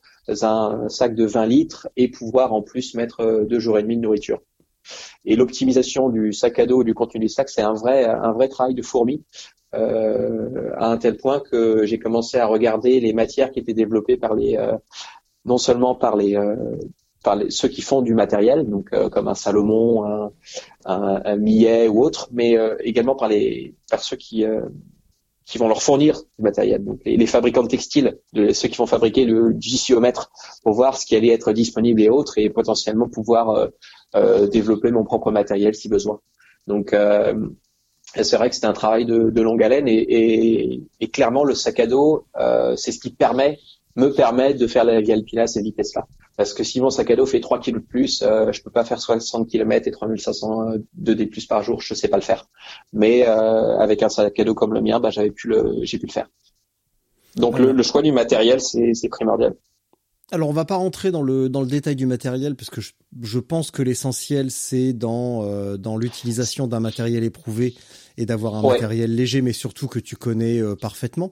un 0.43 0.89
sac 0.89 1.15
de 1.15 1.25
20 1.25 1.47
litres 1.47 1.89
et 1.97 2.09
pouvoir 2.09 2.53
en 2.53 2.63
plus 2.63 2.95
mettre 2.95 3.21
euh, 3.21 3.45
deux 3.45 3.59
jours 3.59 3.79
et 3.79 3.83
demi 3.83 3.97
de 3.97 4.03
nourriture. 4.03 4.41
Et 5.25 5.37
l'optimisation 5.37 6.09
du 6.09 6.33
sac 6.33 6.59
à 6.59 6.67
dos 6.67 6.83
et 6.83 6.85
du 6.85 6.95
contenu 6.95 7.21
du 7.21 7.29
sac, 7.29 7.49
c'est 7.49 7.63
un 7.63 7.75
vrai, 7.75 8.07
un 8.07 8.33
vrai 8.33 8.49
travail 8.49 8.75
de 8.75 8.83
fourmi, 8.83 9.25
euh, 9.75 10.71
à 10.77 10.91
un 10.91 10.97
tel 10.97 11.17
point 11.17 11.41
que 11.41 11.85
j'ai 11.85 11.99
commencé 11.99 12.39
à 12.39 12.47
regarder 12.47 12.99
les 12.99 13.13
matières 13.13 13.51
qui 13.53 13.61
étaient 13.61 13.75
développées 13.75 14.17
par 14.17 14.35
les, 14.35 14.57
euh, 14.57 14.77
non 15.45 15.59
seulement 15.59 15.95
par 15.95 16.17
les, 16.17 16.39
par 17.23 17.39
ceux 17.51 17.69
qui 17.69 17.83
font 17.83 18.01
du 18.01 18.15
matériel, 18.15 18.69
donc 18.69 18.91
comme 19.11 19.29
un 19.29 19.35
Salomon, 19.35 20.05
un, 20.05 20.33
un, 20.87 21.37
Millet 21.37 21.89
ou 21.89 22.03
autre, 22.03 22.29
mais 22.33 22.57
également 22.81 23.15
par 23.15 23.29
les, 23.29 23.75
par 23.91 24.03
ceux 24.03 24.17
qui, 24.17 24.45
qui 25.51 25.59
vont 25.59 25.67
leur 25.67 25.83
fournir 25.83 26.23
du 26.39 26.45
matériel, 26.45 26.85
donc 26.85 27.01
les, 27.05 27.17
les 27.17 27.27
fabricants 27.27 27.65
de 27.65 27.69
textiles, 27.69 28.19
ceux 28.35 28.69
qui 28.69 28.77
vont 28.77 28.87
fabriquer 28.87 29.25
le 29.25 29.57
JCO-mètre 29.59 30.31
pour 30.63 30.75
voir 30.75 30.97
ce 30.97 31.05
qui 31.05 31.17
allait 31.17 31.33
être 31.33 31.53
disponible 31.53 32.01
et 32.01 32.09
autres, 32.09 32.39
et 32.39 32.51
potentiellement 32.51 33.09
pouvoir 33.09 33.51
euh, 33.51 33.67
euh, 34.15 34.47
développer 34.47 34.93
mon 34.93 35.03
propre 35.03 35.33
matériel 35.33 35.75
si 35.75 35.89
besoin. 35.89 36.21
Donc 36.69 36.93
euh, 36.93 37.35
c'est 38.15 38.37
vrai 38.37 38.49
que 38.49 38.55
c'était 38.55 38.69
un 38.69 38.73
travail 38.73 39.07
de, 39.07 39.31
de 39.31 39.41
longue 39.43 39.63
haleine 39.63 39.89
et, 39.89 39.99
et, 39.99 40.83
et 41.01 41.09
clairement 41.09 41.43
le 41.43 41.57
sac 41.57 41.81
à 41.81 41.89
dos, 41.89 42.27
euh, 42.39 42.77
c'est 42.77 42.93
ce 42.93 43.01
qui 43.01 43.11
permet, 43.11 43.59
me 43.97 44.09
permet 44.09 44.55
de 44.55 44.67
faire 44.67 44.85
la 44.85 45.01
Via 45.01 45.15
Alpina 45.15 45.43
à 45.43 45.47
ces 45.47 45.63
vitesses-là. 45.63 46.07
Parce 46.37 46.55
que 46.55 46.65
si 46.65 46.81
mon 46.81 46.91
sac 46.91 47.11
à 47.11 47.17
dos 47.17 47.27
fait 47.27 47.41
3 47.41 47.61
kilos 47.61 47.83
de 47.83 47.87
plus, 47.87 48.23
euh, 48.23 48.51
je 48.53 48.63
peux 48.63 48.71
pas 48.71 48.85
faire 48.85 49.01
60 49.01 49.49
km 49.49 49.87
et 49.87 49.91
3500 49.91 50.75
de 50.95 51.13
D 51.15 51.27
plus 51.27 51.47
par 51.47 51.63
jour, 51.63 51.81
je 51.83 51.93
sais 51.95 52.09
pas 52.09 52.17
le 52.17 52.23
faire. 52.23 52.49
Mais 52.93 53.29
euh, 53.29 53.79
avec 53.79 54.03
un 54.03 54.09
sac 54.09 54.39
à 54.39 54.45
dos 54.45 54.55
comme 54.55 54.73
le 54.73 54.81
mien, 54.81 55.01
bah, 55.01 55.11
j'avais 55.11 55.31
pu 55.31 55.49
le, 55.49 55.81
j'ai 55.83 55.99
pu 55.99 56.07
le 56.07 56.13
faire. 56.13 56.29
Donc 57.37 57.59
le, 57.59 57.73
le 57.73 57.83
choix 57.83 58.03
du 58.03 58.13
matériel, 58.13 58.61
c'est 58.61 59.09
primordial. 59.09 59.55
Alors 60.33 60.49
on 60.49 60.53
va 60.53 60.65
pas 60.65 60.77
rentrer 60.77 61.11
dans 61.11 61.23
le 61.23 61.49
dans 61.49 61.61
le 61.61 61.67
détail 61.67 61.97
du 61.97 62.07
matériel 62.07 62.55
parce 62.55 62.71
que 62.71 62.81
je, 62.81 62.93
je 63.23 63.39
pense 63.41 63.71
que 63.71 63.83
l'essentiel 63.83 64.51
c'est 64.51 64.93
dans 64.93 65.43
euh, 65.45 65.77
dans 65.77 65.97
l'utilisation 65.97 66.67
d'un 66.69 66.79
matériel 66.81 67.25
éprouvé 67.25 67.75
et 68.17 68.27
d'avoir 68.27 68.55
un 68.55 68.63
Ouais. 68.63 68.75
matériel 68.75 69.15
léger 69.15 69.43
mais 69.43 69.53
surtout 69.53 69.89
que 69.89 69.99
tu 69.99 70.15
connais 70.17 70.61
euh, 70.61 70.77
parfaitement. 70.77 71.31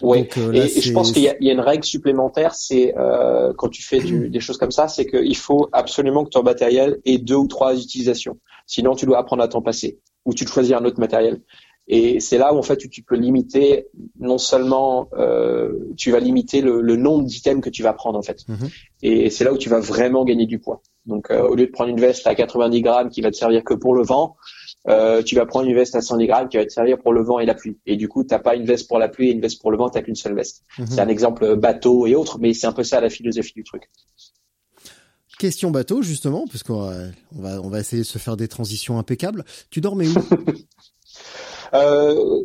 Ouais. 0.00 0.20
Donc, 0.20 0.38
euh, 0.38 0.52
là, 0.52 0.66
et, 0.66 0.78
et 0.78 0.80
je 0.80 0.92
pense 0.92 1.12
qu'il 1.12 1.22
y, 1.22 1.44
y 1.44 1.50
a 1.50 1.52
une 1.52 1.60
règle 1.60 1.84
supplémentaire, 1.84 2.54
c'est 2.54 2.94
euh, 2.96 3.52
quand 3.56 3.68
tu 3.68 3.82
fais 3.82 4.00
du, 4.00 4.30
des 4.30 4.40
choses 4.40 4.56
comme 4.56 4.70
ça, 4.70 4.88
c'est 4.88 5.04
qu'il 5.06 5.36
faut 5.36 5.68
absolument 5.72 6.24
que 6.24 6.30
ton 6.30 6.42
matériel 6.42 6.98
ait 7.04 7.18
deux 7.18 7.36
ou 7.36 7.48
trois 7.48 7.76
utilisations. 7.76 8.38
Sinon, 8.66 8.94
tu 8.94 9.04
dois 9.04 9.18
apprendre 9.18 9.42
à 9.42 9.48
t'en 9.48 9.60
passer 9.62 9.98
ou 10.24 10.32
tu 10.32 10.46
choisis 10.46 10.72
un 10.72 10.84
autre 10.84 11.00
matériel. 11.00 11.42
Et 11.88 12.20
c'est 12.20 12.38
là 12.38 12.54
où 12.54 12.58
en 12.58 12.62
fait 12.62 12.76
tu, 12.76 12.88
tu 12.88 13.02
peux 13.02 13.16
limiter 13.16 13.88
non 14.20 14.38
seulement 14.38 15.08
euh, 15.14 15.72
tu 15.96 16.12
vas 16.12 16.20
limiter 16.20 16.60
le, 16.60 16.80
le 16.80 16.96
nombre 16.96 17.24
d'items 17.24 17.62
que 17.62 17.70
tu 17.70 17.82
vas 17.82 17.92
prendre 17.92 18.18
en 18.18 18.22
fait. 18.22 18.46
Mhm. 18.48 18.68
Et 19.02 19.30
c'est 19.30 19.44
là 19.44 19.52
où 19.52 19.58
tu 19.58 19.68
vas 19.68 19.80
vraiment 19.80 20.24
gagner 20.24 20.46
du 20.46 20.60
poids. 20.60 20.80
Donc 21.06 21.30
euh, 21.30 21.42
au 21.42 21.56
lieu 21.56 21.66
de 21.66 21.72
prendre 21.72 21.90
une 21.90 22.00
veste 22.00 22.26
à 22.26 22.36
90 22.36 22.80
grammes 22.82 23.08
qui 23.10 23.20
va 23.20 23.32
te 23.32 23.36
servir 23.36 23.64
que 23.64 23.74
pour 23.74 23.94
le 23.94 24.04
vent, 24.04 24.36
euh, 24.88 25.22
tu 25.22 25.34
vas 25.34 25.44
prendre 25.44 25.68
une 25.68 25.74
veste 25.74 25.96
à 25.96 26.00
110 26.00 26.26
grammes 26.26 26.48
qui 26.48 26.56
va 26.56 26.64
te 26.64 26.72
servir 26.72 26.98
pour 26.98 27.12
le 27.12 27.22
vent 27.22 27.40
et 27.40 27.46
la 27.46 27.54
pluie. 27.54 27.78
Et 27.86 27.96
du 27.96 28.08
coup, 28.08 28.22
t'as 28.22 28.38
pas 28.38 28.54
une 28.54 28.64
veste 28.64 28.86
pour 28.86 29.00
la 29.00 29.08
pluie 29.08 29.28
et 29.28 29.32
une 29.32 29.40
veste 29.40 29.60
pour 29.60 29.72
le 29.72 29.76
vent, 29.76 29.90
t'as 29.90 30.02
qu'une 30.02 30.14
seule 30.14 30.36
veste. 30.36 30.62
Mhm. 30.78 30.86
C'est 30.86 31.00
un 31.00 31.08
exemple 31.08 31.56
bateau 31.56 32.06
et 32.06 32.14
autres, 32.14 32.38
mais 32.38 32.54
c'est 32.54 32.68
un 32.68 32.72
peu 32.72 32.84
ça 32.84 33.00
la 33.00 33.10
philosophie 33.10 33.54
du 33.54 33.64
truc. 33.64 33.90
Question 35.38 35.72
bateau 35.72 36.02
justement 36.02 36.46
parce 36.46 36.62
qu'on 36.62 36.82
va, 36.82 36.94
on 37.36 37.42
va 37.42 37.60
on 37.62 37.68
va 37.68 37.80
essayer 37.80 38.02
de 38.02 38.06
se 38.06 38.18
faire 38.18 38.36
des 38.36 38.46
transitions 38.46 38.98
impeccables. 38.98 39.44
Tu 39.70 39.80
dormais 39.80 40.06
où? 40.06 40.14
Euh, 40.32 40.36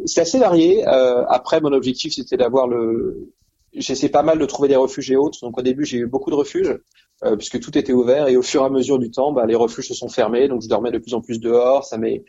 c'est 0.05 0.21
assez 0.21 0.39
varié. 0.39 0.87
Euh, 0.87 1.25
après, 1.27 1.61
mon 1.61 1.71
objectif, 1.73 2.13
c'était 2.13 2.37
d'avoir 2.37 2.67
le. 2.67 3.31
J'essaie 3.73 4.09
pas 4.09 4.23
mal 4.23 4.39
de 4.39 4.45
trouver 4.45 4.69
des 4.69 4.75
refuges 4.75 5.11
et 5.11 5.15
autres. 5.15 5.39
Donc 5.41 5.57
au 5.59 5.61
début, 5.61 5.85
j'ai 5.85 5.97
eu 5.97 6.07
beaucoup 6.07 6.31
de 6.31 6.35
refuges 6.35 6.79
euh, 7.23 7.35
puisque 7.35 7.59
tout 7.59 7.77
était 7.77 7.93
ouvert. 7.93 8.27
Et 8.27 8.37
au 8.37 8.41
fur 8.41 8.63
et 8.63 8.65
à 8.65 8.69
mesure 8.69 8.97
du 8.97 9.11
temps, 9.11 9.31
bah, 9.33 9.45
les 9.45 9.55
refuges 9.55 9.87
se 9.87 9.93
sont 9.93 10.09
fermés. 10.09 10.47
Donc 10.47 10.61
je 10.61 10.67
dormais 10.69 10.91
de 10.91 10.97
plus 10.97 11.13
en 11.13 11.21
plus 11.21 11.39
dehors. 11.39 11.83
Ça 11.83 11.97
m'est 11.97 12.23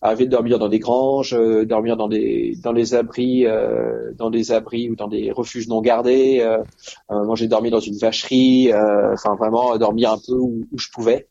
arrivé 0.00 0.26
de 0.26 0.30
dormir 0.30 0.58
dans 0.58 0.68
des 0.68 0.78
granges, 0.78 1.34
euh, 1.34 1.64
dormir 1.64 1.96
dans 1.96 2.08
des 2.08 2.56
dans 2.62 2.72
des 2.72 2.94
abris, 2.94 3.46
euh, 3.46 4.12
dans 4.16 4.30
des 4.30 4.52
abris 4.52 4.88
ou 4.90 4.96
dans 4.96 5.08
des 5.08 5.32
refuges 5.32 5.68
non 5.68 5.80
gardés. 5.80 6.40
Euh, 6.40 6.58
euh, 7.10 7.24
moi, 7.24 7.36
j'ai 7.36 7.48
dormi 7.48 7.70
dans 7.70 7.80
une 7.80 7.96
vacherie. 7.98 8.72
euh, 8.72 9.12
Enfin, 9.14 9.34
vraiment 9.34 9.76
dormir 9.78 10.12
un 10.12 10.18
peu 10.18 10.34
où, 10.34 10.64
où 10.72 10.78
je 10.78 10.88
pouvais. 10.92 11.28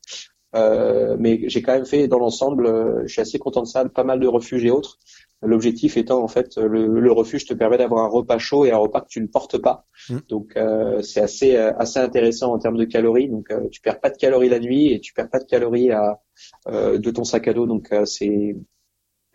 Euh, 0.56 1.16
mais 1.20 1.42
j'ai 1.48 1.62
quand 1.62 1.74
même 1.74 1.86
fait 1.86 2.08
dans 2.08 2.20
l'ensemble, 2.20 2.68
euh, 2.68 3.02
je 3.06 3.14
suis 3.14 3.22
assez 3.22 3.40
content 3.40 3.62
de 3.62 3.68
ça, 3.68 3.84
pas 3.90 4.04
mal 4.04 4.20
de 4.20 4.28
refuges 4.28 4.66
et 4.66 4.72
autres. 4.72 5.00
L'objectif 5.42 5.98
étant 5.98 6.24
en 6.24 6.28
fait 6.30 6.58
le, 6.58 6.88
le 6.88 7.12
refuge 7.12 7.46
te 7.46 7.54
permet 7.54 7.78
d'avoir 7.78 8.06
un 8.06 8.08
repas 8.08 8.38
chaud 8.38 8.66
et 8.66 8.72
un 8.72 8.78
repas 8.78 9.02
que 9.02 9.10
tu 9.10 9.20
ne 9.20 9.28
portes 9.28 9.58
pas. 9.58 9.86
Mm. 10.10 10.18
Donc 10.30 10.54
euh, 10.56 11.02
c'est 11.02 11.20
assez 11.20 11.58
euh, 11.58 11.74
assez 11.78 12.00
intéressant 12.00 12.54
en 12.54 12.60
termes 12.60 12.78
de 12.78 12.86
calories. 12.86 13.28
Donc 13.28 13.52
euh, 13.52 13.68
tu 13.70 13.82
perds 13.82 14.00
pas 14.00 14.10
de 14.10 14.16
calories 14.16 14.48
la 14.48 14.60
nuit 14.60 14.94
et 14.94 15.02
tu 15.02 15.14
perds 15.14 15.30
pas 15.30 15.40
de 15.40 15.46
calories 15.46 15.92
à, 15.92 16.22
euh, 16.70 16.98
de 16.98 17.12
ton 17.12 17.26
sac 17.26 17.48
à 17.50 17.54
dos. 17.54 17.66
Donc 17.66 17.92
euh, 17.92 18.06
c'est 18.06 18.56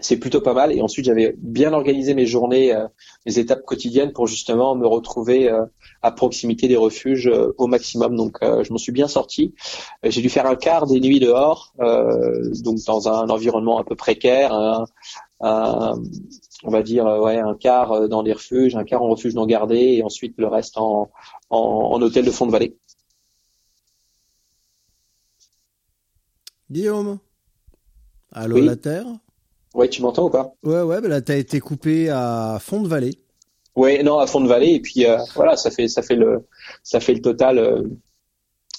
c'est 0.01 0.16
plutôt 0.18 0.40
pas 0.40 0.55
mal. 0.55 0.72
Et 0.72 0.80
ensuite 0.82 1.05
j'avais 1.07 1.34
bien 1.38 1.72
organisé 1.72 2.14
mes 2.14 2.26
journées, 2.26 2.74
euh, 2.74 2.86
mes 3.26 3.38
étapes 3.38 3.62
quotidiennes 3.64 4.12
pour 4.12 4.26
justement 4.26 4.74
me 4.76 4.86
retrouver 4.86 5.51
euh, 5.51 5.64
à 6.03 6.12
proximité 6.12 6.68
des 6.68 6.76
refuges 6.76 7.26
euh, 7.28 7.53
au 7.59 7.66
maximum. 7.66 8.16
Donc 8.16 8.38
euh, 8.42 8.62
je 8.64 8.72
m'en 8.72 8.78
suis 8.78 8.92
bien 8.92 9.09
sorti. 9.09 9.55
Euh, 10.05 10.11
J'ai 10.11 10.22
dû 10.22 10.28
faire 10.28 10.46
un 10.46 10.57
quart 10.57 10.86
des 10.86 11.01
nuits 11.01 11.20
dehors, 11.20 11.72
euh, 11.80 12.51
donc 12.62 12.78
dans 12.86 13.09
un 13.09 13.28
environnement 13.28 13.80
un 13.80 13.84
peu 13.84 13.96
précaire, 13.96 14.53
un, 14.53 14.84
un- 15.40 15.94
on 16.64 16.70
va 16.70 16.82
dire 16.82 17.05
ouais 17.07 17.38
un 17.38 17.55
quart 17.55 18.09
dans 18.09 18.22
des 18.22 18.32
refuges, 18.32 18.74
un 18.76 18.84
quart 18.84 19.03
en 19.03 19.09
refuge 19.09 19.34
non 19.34 19.46
gardé, 19.46 19.76
et 19.76 20.03
ensuite 20.03 20.34
le 20.38 20.49
reste 20.49 20.76
en, 20.78 21.11
en, 21.51 21.59
en 21.59 22.03
hôtel 22.03 22.24
de 22.24 22.30
fond 22.30 22.46
de 22.46 22.53
vallée. 22.53 22.76
Guillaume? 26.70 27.18
Allô 28.32 28.57
Oui. 28.57 28.64
la 28.66 28.76
Terre? 28.76 29.07
Ouais, 29.78 29.88
tu 29.88 30.02
m'entends 30.02 30.26
ou 30.26 30.30
pas? 30.30 30.52
Ouais 30.62 30.82
ouais, 30.82 31.00
bah 31.00 31.08
là 31.08 31.22
t'as 31.22 31.36
été 31.36 31.60
coupé 31.60 32.10
à 32.10 32.58
fond 32.60 32.82
de 32.82 32.88
vallée. 32.88 33.18
Ouais, 33.76 34.02
non, 34.02 34.18
à 34.18 34.26
fond 34.26 34.40
de 34.40 34.48
vallée, 34.48 34.74
et 34.74 34.80
puis 34.80 35.06
euh, 35.06 35.18
voilà, 35.36 35.56
ça 35.56 35.70
fait 35.70 35.86
ça 35.88 36.02
fait 36.02 36.16
le 36.16 36.46
ça 36.82 37.00
fait 37.00 37.14
le 37.14 37.20
total. 37.22 37.58
euh, 37.58 37.82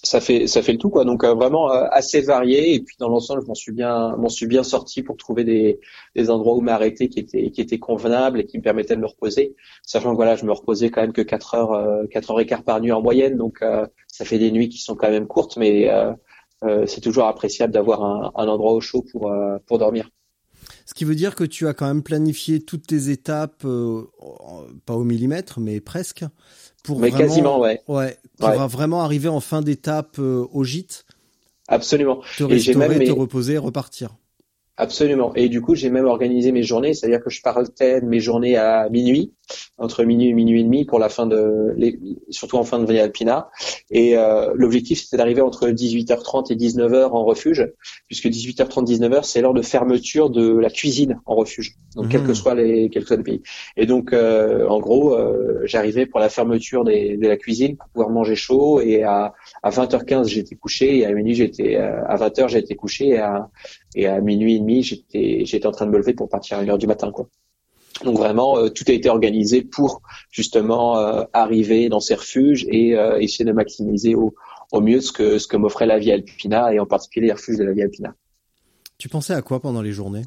ça 0.03 0.21
fait 0.21 0.47
ça 0.47 0.61
fait 0.61 0.71
le 0.71 0.77
tout 0.77 0.89
quoi 0.89 1.03
donc 1.05 1.25
euh, 1.25 1.33
vraiment 1.33 1.67
assez 1.69 2.21
varié 2.21 2.73
et 2.73 2.79
puis 2.79 2.95
dans 2.99 3.09
l'ensemble 3.09 3.41
je 3.43 3.47
m'en 3.47 3.53
suis 3.55 3.73
bien 3.73 4.15
m'en 4.15 4.29
suis 4.29 4.47
bien 4.47 4.63
sorti 4.63 5.03
pour 5.03 5.17
trouver 5.17 5.43
des, 5.43 5.79
des 6.15 6.29
endroits 6.29 6.55
où 6.55 6.61
m'arrêter 6.61 7.09
qui 7.09 7.19
étaient 7.19 7.51
qui 7.51 7.59
étaient 7.61 7.79
convenables 7.79 8.39
et 8.39 8.45
qui 8.45 8.57
me 8.57 8.63
permettaient 8.63 8.95
de 8.95 9.01
me 9.01 9.07
reposer 9.07 9.55
sachant 9.83 10.11
que 10.11 10.15
voilà 10.15 10.37
je 10.37 10.45
me 10.45 10.53
reposais 10.53 10.89
quand 10.89 11.01
même 11.01 11.11
que 11.13 11.21
4 11.21 11.55
heures 11.55 11.73
euh, 11.73 12.05
4 12.11 12.31
heures 12.31 12.39
et 12.39 12.45
quart 12.45 12.63
par 12.63 12.79
nuit 12.79 12.93
en 12.93 13.01
moyenne 13.01 13.37
donc 13.37 13.59
ça 14.07 14.25
fait 14.25 14.39
des 14.39 14.51
nuits 14.51 14.69
qui 14.69 14.77
sont 14.77 14.95
quand 14.95 15.09
même 15.09 15.27
courtes 15.27 15.57
mais 15.57 15.89
c'est 16.87 17.01
toujours 17.01 17.25
appréciable 17.25 17.73
d'avoir 17.73 18.03
un, 18.03 18.31
un 18.35 18.47
endroit 18.47 18.71
au 18.73 18.81
chaud 18.81 19.03
pour 19.11 19.31
pour 19.67 19.79
dormir 19.79 20.09
Ce 20.89 20.95
qui 20.95 21.05
veut 21.05 21.13
dire 21.13 21.35
que 21.35 21.43
tu 21.43 21.67
as 21.67 21.75
quand 21.75 21.85
même 21.85 22.01
planifié 22.01 22.61
toutes 22.61 22.87
tes 22.87 23.11
étapes, 23.11 23.61
euh, 23.63 24.05
pas 24.87 24.95
au 24.95 25.03
millimètre, 25.03 25.59
mais 25.59 25.81
presque, 25.81 26.25
pour 26.83 26.99
mais 26.99 27.09
vraiment, 27.11 27.27
quasiment 27.27 27.59
ouais 27.59 27.79
ouais, 27.87 28.17
pour 28.39 28.49
Ouais. 28.49 28.57
vraiment 28.67 29.01
arriver 29.01 29.27
en 29.27 29.39
fin 29.39 29.61
d'étape 29.61 30.17
euh, 30.17 30.47
au 30.51 30.63
gîte. 30.63 31.05
Absolument. 31.67 32.21
Te 32.35 32.43
Et 32.43 32.47
restaurer, 32.47 32.87
même 32.87 33.03
te 33.03 33.11
reposer, 33.11 33.59
repartir. 33.59 34.17
Absolument. 34.77 35.31
Et 35.35 35.47
du 35.47 35.61
coup, 35.61 35.75
j'ai 35.75 35.91
même 35.91 36.05
organisé 36.05 36.51
mes 36.51 36.63
journées, 36.63 36.95
c'est-à-dire 36.95 37.21
que 37.23 37.29
je 37.29 37.41
partais 37.43 38.01
de 38.01 38.05
mes 38.07 38.19
journées 38.19 38.57
à 38.57 38.89
minuit, 38.89 39.33
entre 39.77 40.03
minuit 40.03 40.29
et 40.29 40.33
minuit 40.33 40.61
et 40.61 40.63
demi 40.63 40.85
pour 40.85 40.99
la 40.99 41.09
fin 41.09 41.25
de, 41.27 41.73
les- 41.77 41.99
surtout 42.29 42.57
en 42.57 42.63
fin 42.63 42.79
de 42.79 42.91
Via 42.91 43.03
Alpina. 43.03 43.49
Et 43.91 44.17
euh, 44.17 44.51
l'objectif, 44.55 45.01
c'était 45.01 45.17
d'arriver 45.17 45.41
entre 45.41 45.69
18h30 45.69 46.51
et 46.51 46.55
19h 46.55 47.11
en 47.11 47.23
refuge, 47.23 47.67
puisque 48.07 48.27
18h30, 48.27 48.85
19h, 48.85 49.23
c'est 49.23 49.41
l'heure 49.41 49.53
de 49.53 49.61
fermeture 49.61 50.29
de 50.29 50.57
la 50.57 50.69
cuisine 50.69 51.19
en 51.25 51.35
refuge. 51.35 51.75
Donc, 51.95 52.09
quels 52.09 52.21
Mhm. 52.21 52.27
que 52.27 52.33
soient 52.33 52.55
les, 52.55 52.89
quels 52.89 53.03
que 53.03 53.07
soient 53.07 53.17
les 53.17 53.23
pays. 53.23 53.41
Et 53.77 53.85
donc, 53.85 54.13
euh, 54.13 54.67
en 54.67 54.79
gros, 54.79 55.15
euh, 55.15 55.61
j'arrivais 55.65 56.05
pour 56.05 56.19
la 56.19 56.29
fermeture 56.29 56.83
des, 56.83 57.17
de 57.17 57.27
la 57.27 57.37
cuisine 57.37 57.77
pour 57.77 57.87
pouvoir 57.89 58.09
manger 58.09 58.35
chaud. 58.35 58.81
Et 58.81 59.03
à, 59.03 59.33
à 59.63 59.69
20h15, 59.71 60.27
j'étais 60.29 60.55
couché. 60.55 60.97
Et 60.99 61.05
à 61.05 61.11
minuit, 61.13 61.35
j'étais 61.35 61.75
euh, 61.77 62.03
à 62.07 62.15
20h, 62.17 62.47
j'étais 62.49 62.75
couché. 62.75 63.07
Et 63.09 63.17
à, 63.19 63.49
et 63.95 64.07
à 64.07 64.19
minuit 64.21 64.55
et 64.55 64.59
demi, 64.59 64.83
j'étais 64.83 65.45
j'étais 65.45 65.65
en 65.67 65.71
train 65.71 65.85
de 65.85 65.91
me 65.91 65.97
lever 65.97 66.13
pour 66.13 66.29
partir 66.29 66.57
à 66.57 66.63
une 66.63 66.69
heure 66.69 66.77
du 66.77 66.87
matin, 66.87 67.11
quoi. 67.11 67.27
Donc 68.03 68.17
vraiment, 68.17 68.57
euh, 68.57 68.69
tout 68.69 68.85
a 68.87 68.91
été 68.91 69.09
organisé 69.09 69.61
pour 69.61 70.01
justement 70.31 70.97
euh, 70.97 71.23
arriver 71.33 71.89
dans 71.89 71.99
ces 71.99 72.15
refuges 72.15 72.65
et 72.69 72.97
euh, 72.97 73.19
essayer 73.19 73.45
de 73.45 73.51
maximiser 73.51 74.15
au, 74.15 74.35
au 74.71 74.81
mieux 74.81 75.01
ce 75.01 75.11
que 75.11 75.37
ce 75.37 75.47
que 75.47 75.57
m'offrait 75.57 75.85
la 75.85 75.99
Via 75.99 76.13
Alpina 76.13 76.73
et 76.73 76.79
en 76.79 76.85
particulier 76.85 77.27
les 77.27 77.33
refuges 77.33 77.57
de 77.57 77.63
la 77.63 77.73
Via 77.73 77.85
Alpina. 77.85 78.13
Tu 78.97 79.09
pensais 79.09 79.33
à 79.33 79.41
quoi 79.41 79.59
pendant 79.59 79.81
les 79.81 79.91
journées? 79.91 80.23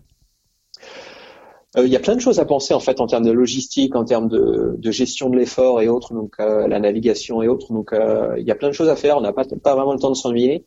Euh, 1.76 1.86
Il 1.86 1.92
y 1.92 1.96
a 1.96 2.00
plein 2.00 2.16
de 2.16 2.20
choses 2.20 2.38
à 2.38 2.44
penser 2.44 2.74
en 2.74 2.80
fait 2.80 3.00
en 3.00 3.06
termes 3.06 3.24
de 3.24 3.30
logistique, 3.30 3.96
en 3.96 4.04
termes 4.04 4.28
de, 4.28 4.74
de 4.76 4.90
gestion 4.90 5.30
de 5.30 5.36
l'effort 5.36 5.80
et 5.80 5.88
autres, 5.88 6.12
donc 6.12 6.34
euh, 6.40 6.68
la 6.68 6.80
navigation 6.80 7.42
et 7.42 7.48
autres. 7.48 7.72
Donc 7.72 7.92
euh, 7.92 8.34
il 8.38 8.46
y 8.46 8.50
a 8.50 8.54
plein 8.54 8.68
de 8.68 8.74
choses 8.74 8.88
à 8.88 8.96
faire. 8.96 9.16
On 9.16 9.20
n'a 9.20 9.32
pas 9.32 9.44
pas 9.62 9.74
vraiment 9.74 9.92
le 9.92 9.98
temps 9.98 10.10
de 10.10 10.16
s'ennuyer. 10.16 10.66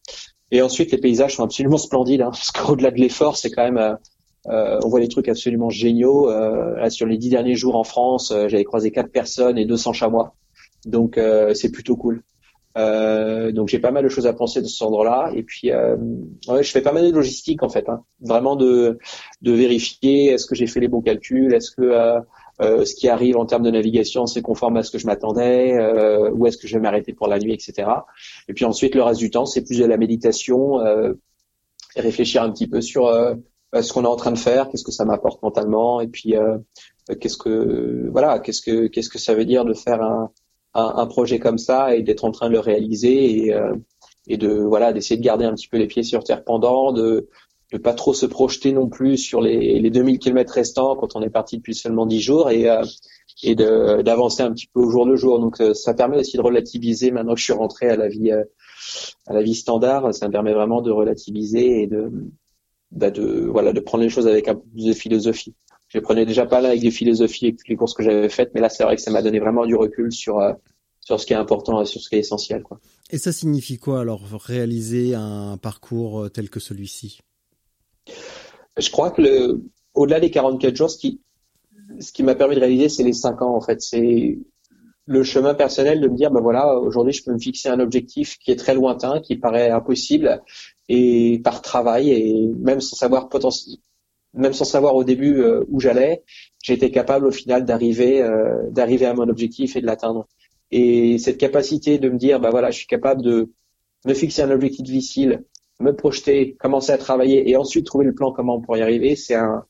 Et 0.52 0.62
ensuite 0.62 0.92
les 0.92 0.98
paysages 0.98 1.36
sont 1.36 1.44
absolument 1.44 1.78
splendides, 1.80 2.22
hein, 2.22 2.32
parce 2.32 2.52
qu'au-delà 2.52 2.92
de 2.92 2.98
l'effort, 2.98 3.38
c'est 3.38 3.52
quand 3.52 3.70
même 3.70 3.98
euh, 4.48 4.80
on 4.84 4.90
voit 4.90 5.00
des 5.00 5.08
trucs 5.08 5.28
absolument 5.28 5.70
géniaux. 5.70 6.30
Euh, 6.30 6.76
là, 6.76 6.90
sur 6.90 7.06
les 7.08 7.18
dix 7.18 7.30
derniers 7.30 7.56
jours 7.56 7.76
en 7.76 7.84
France, 7.84 8.32
euh, 8.32 8.48
j'avais 8.48 8.64
croisé 8.64 8.92
quatre 8.92 9.12
personnes 9.12 9.58
et 9.58 9.66
200 9.66 9.94
chamois. 9.94 10.36
Donc 10.86 11.18
euh, 11.18 11.54
c'est 11.54 11.72
plutôt 11.72 11.96
cool. 11.96 12.22
Euh, 12.78 13.54
donc 13.54 13.70
j'ai 13.70 13.80
pas 13.80 13.92
mal 13.92 14.04
de 14.04 14.10
choses 14.10 14.28
à 14.28 14.34
penser 14.34 14.62
de 14.62 14.68
ce 14.68 14.84
ordre-là. 14.84 15.32
Et 15.34 15.44
puis 15.44 15.72
euh, 15.72 15.96
ouais, 16.48 16.62
je 16.62 16.72
fais 16.72 16.82
pas 16.82 16.92
mal 16.92 17.10
de 17.10 17.16
logistique 17.16 17.64
en 17.64 17.70
fait, 17.70 17.88
hein. 17.90 18.04
vraiment 18.20 18.56
de 18.56 19.00
de 19.42 19.52
vérifier 19.52 20.32
est-ce 20.32 20.46
que 20.46 20.56
j'ai 20.56 20.68
fait 20.68 20.80
les 20.80 20.88
bons 20.88 21.02
calculs, 21.02 21.54
est-ce 21.54 21.72
que 21.72 22.20
ce 22.60 22.96
qui 22.96 23.10
arrive 23.10 23.38
en 23.38 23.46
termes 23.46 23.64
de 23.64 23.72
navigation 23.72 24.28
c'est 24.28 24.42
conforme 24.42 24.78
à 24.78 24.84
ce 24.84 24.92
que 24.92 24.98
je 24.98 25.08
m'attendais, 25.08 25.74
où 26.34 26.46
est-ce 26.48 26.58
que 26.58 26.68
je 26.68 26.76
vais 26.76 26.82
m'arrêter 26.82 27.14
pour 27.14 27.28
la 27.28 27.40
nuit, 27.40 27.54
etc. 27.54 27.90
Et 28.48 28.54
puis 28.54 28.66
ensuite 28.66 28.94
le 28.94 29.04
reste 29.04 29.20
du 29.20 29.30
temps 29.30 29.46
c'est 29.46 29.64
plus 29.64 29.80
de 29.80 29.86
la 29.86 29.98
méditation, 29.98 30.86
et 30.86 32.02
réfléchir 32.02 32.44
un 32.44 32.52
petit 32.52 32.68
peu 32.68 32.82
sur 32.82 33.10
ce 33.82 33.94
qu'on 33.94 34.04
est 34.04 34.08
en 34.08 34.16
train 34.16 34.32
de 34.32 34.38
faire, 34.38 34.70
qu'est-ce 34.70 34.84
que 34.84 34.92
ça 34.92 35.06
m'apporte 35.06 35.42
mentalement, 35.44 36.02
et 36.02 36.08
puis 36.08 36.36
euh, 36.36 36.58
qu'est-ce 37.20 37.38
que 37.38 38.10
voilà, 38.12 38.40
qu'est-ce 38.40 38.62
que 38.62 38.88
qu'est-ce 38.88 39.10
que 39.10 39.20
ça 39.20 39.34
veut 39.36 39.46
dire 39.46 39.66
de 39.66 39.74
faire 39.74 40.02
un 40.02 40.32
un, 40.74 40.94
un 40.98 41.06
projet 41.08 41.40
comme 41.40 41.58
ça 41.58 41.96
et 41.96 42.04
d'être 42.04 42.26
en 42.26 42.32
train 42.32 42.48
de 42.48 42.54
le 42.54 42.60
réaliser 42.60 43.46
et, 43.48 43.54
euh, 43.54 43.74
et 44.28 44.38
de 44.38 44.52
voilà 44.52 44.92
d'essayer 44.94 45.18
de 45.18 45.24
garder 45.24 45.46
un 45.46 45.54
petit 45.54 45.68
peu 45.70 45.78
les 45.78 45.88
pieds 45.88 46.04
sur 46.04 46.24
terre 46.24 46.44
pendant, 46.44 46.92
de 46.92 47.30
ne 47.74 47.78
pas 47.78 47.94
trop 47.94 48.14
se 48.14 48.26
projeter 48.26 48.74
non 48.74 48.88
plus 48.90 49.18
sur 49.18 49.42
les, 49.42 49.80
les 49.80 49.90
2000 49.90 50.20
km 50.20 50.52
restants 50.54 50.96
quand 50.96 51.16
on 51.16 51.22
est 51.22 51.30
parti 51.30 51.58
depuis 51.58 51.76
seulement 51.76 52.06
10 52.06 52.20
jours 52.22 52.50
et, 52.50 52.70
euh, 52.70 52.84
et 53.44 53.56
de- 53.56 54.02
d'avancer 54.02 54.44
un 54.44 54.52
petit 54.52 54.68
peu 54.68 54.82
au 54.82 54.90
jour 54.90 55.06
le 55.06 55.16
jour. 55.16 55.40
Donc 55.40 55.62
euh, 55.62 55.74
ça 55.74 55.94
permet 55.94 56.18
aussi 56.18 56.38
de 56.38 56.42
relativiser 56.42 57.12
maintenant 57.12 57.34
que 57.34 57.40
je 57.40 57.46
suis 57.46 57.54
rentré 57.54 57.90
à 57.90 57.96
la 57.96 58.08
vie 58.10 58.32
euh, 58.32 58.44
à 59.28 59.34
la 59.34 59.42
vie 59.42 59.56
standard, 59.56 60.14
ça 60.14 60.28
me 60.28 60.32
permet 60.32 60.54
vraiment 60.54 60.82
de 60.82 60.92
relativiser 60.92 61.82
et 61.84 61.88
de 61.88 62.12
bah, 62.92 63.12
de 63.12 63.48
voilà 63.52 63.74
de 63.74 63.80
prendre 63.80 64.04
les 64.04 64.10
choses 64.10 64.28
avec 64.28 64.48
un 64.48 64.56
peu 64.56 64.68
plus 64.74 64.86
de 64.86 64.94
philosophie. 64.94 65.56
Je 65.88 66.00
prenais 66.00 66.26
déjà 66.26 66.46
pas 66.46 66.62
là 66.62 66.70
avec 66.70 66.82
des 66.82 66.92
philosophies 66.92 67.46
avec 67.46 67.58
toutes 67.58 67.68
les 67.68 67.76
courses 67.76 67.94
que 67.94 68.04
j'avais 68.04 68.30
faites, 68.30 68.52
mais 68.54 68.62
là 68.62 68.70
c'est 68.70 68.84
vrai 68.84 68.96
que 68.96 69.02
ça 69.02 69.12
m'a 69.12 69.22
donné 69.22 69.40
vraiment 69.40 69.66
du 69.66 69.76
recul 69.76 70.12
sur 70.12 70.40
euh, 70.40 70.54
sur 71.00 71.20
ce 71.20 71.26
qui 71.26 71.34
est 71.34 71.38
important 71.38 71.82
et 71.82 71.86
sur 71.86 72.02
ce 72.02 72.10
qui 72.10 72.16
est 72.16 72.20
essentiel 72.20 72.64
quoi. 72.64 72.80
Et 73.12 73.18
ça 73.18 73.32
signifie 73.32 73.78
quoi 73.78 74.02
alors 74.02 74.24
réaliser 74.44 75.14
un 75.16 75.58
parcours 75.58 76.24
euh, 76.24 76.30
tel 76.30 76.50
que 76.50 76.60
celui-ci? 76.60 77.20
Je 78.78 78.90
crois 78.90 79.12
que 79.12 79.22
le, 79.22 79.64
au-delà 79.94 80.20
des 80.20 80.30
44 80.30 80.76
jours, 80.76 80.90
ce 80.90 80.98
qui, 80.98 81.22
ce 82.00 82.12
qui 82.12 82.24
m'a 82.24 82.36
permis 82.36 82.56
de 82.56 82.60
réaliser, 82.60 82.90
c'est 82.90 83.04
les 83.04 83.14
5 83.14 83.42
ans, 83.42 83.56
en 83.56 83.62
fait. 83.62 83.82
C'est 83.82 84.38
le 85.06 85.24
chemin 85.24 85.54
personnel 85.54 86.02
de 86.02 86.08
me 86.08 86.16
dire, 86.16 86.32
ben 86.32 86.42
voilà, 86.42 86.78
aujourd'hui, 86.80 87.14
je 87.14 87.24
peux 87.24 87.32
me 87.32 87.40
fixer 87.40 87.70
un 87.70 87.80
objectif 87.80 88.38
qui 88.40 88.52
est 88.52 88.56
très 88.56 88.74
lointain, 88.74 89.22
qui 89.22 89.38
paraît 89.38 89.70
impossible, 89.70 90.42
et 90.90 91.42
par 91.44 91.62
travail, 91.62 92.12
et 92.12 92.48
même 92.60 92.82
sans 92.82 92.96
savoir 92.96 93.30
potentiellement, 93.30 93.82
même 94.34 94.54
sans 94.54 94.66
savoir 94.66 94.96
au 94.96 95.04
début 95.04 95.40
euh, 95.40 95.64
où 95.70 95.80
j'allais, 95.80 96.24
été 96.68 96.92
capable 96.92 97.28
au 97.28 97.32
final 97.32 97.64
d'arriver, 97.64 98.22
euh, 98.22 98.70
d'arriver 98.72 99.06
à 99.06 99.14
mon 99.14 99.30
objectif 99.30 99.76
et 99.76 99.82
de 99.82 99.86
l'atteindre. 99.86 100.28
Et 100.72 101.18
cette 101.20 101.38
capacité 101.38 102.00
de 102.00 102.10
me 102.10 102.18
dire, 102.18 102.40
ben 102.40 102.50
voilà, 102.50 102.72
je 102.72 102.78
suis 102.78 102.88
capable 102.88 103.22
de 103.22 103.52
me 104.06 104.14
fixer 104.14 104.42
un 104.42 104.52
objectif 104.52 104.84
difficile, 104.84 105.44
me 105.80 105.92
projeter, 105.92 106.56
commencer 106.56 106.92
à 106.92 106.98
travailler 106.98 107.50
et 107.50 107.56
ensuite 107.56 107.86
trouver 107.86 108.06
le 108.06 108.16
plan 108.16 108.32
comment 108.32 108.60
pour 108.62 108.76
y 108.78 108.82
arriver, 108.82 109.16
c'est 109.16 109.36
un, 109.36 109.66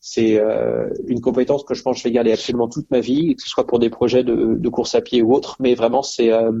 c'est 0.00 0.38
euh, 0.38 0.88
une 1.06 1.20
compétence 1.20 1.64
que 1.64 1.74
je 1.74 1.82
pense 1.82 1.96
que 1.96 2.00
je 2.00 2.04
vais 2.04 2.12
garder 2.12 2.32
absolument 2.32 2.68
toute 2.68 2.90
ma 2.90 3.00
vie, 3.00 3.34
que 3.34 3.42
ce 3.42 3.48
soit 3.48 3.66
pour 3.66 3.78
des 3.78 3.90
projets 3.90 4.24
de, 4.24 4.54
de 4.56 4.68
course 4.68 4.94
à 4.94 5.00
pied 5.00 5.22
ou 5.22 5.34
autre. 5.34 5.56
Mais 5.60 5.74
vraiment, 5.74 6.02
c'est, 6.02 6.32
euh, 6.32 6.52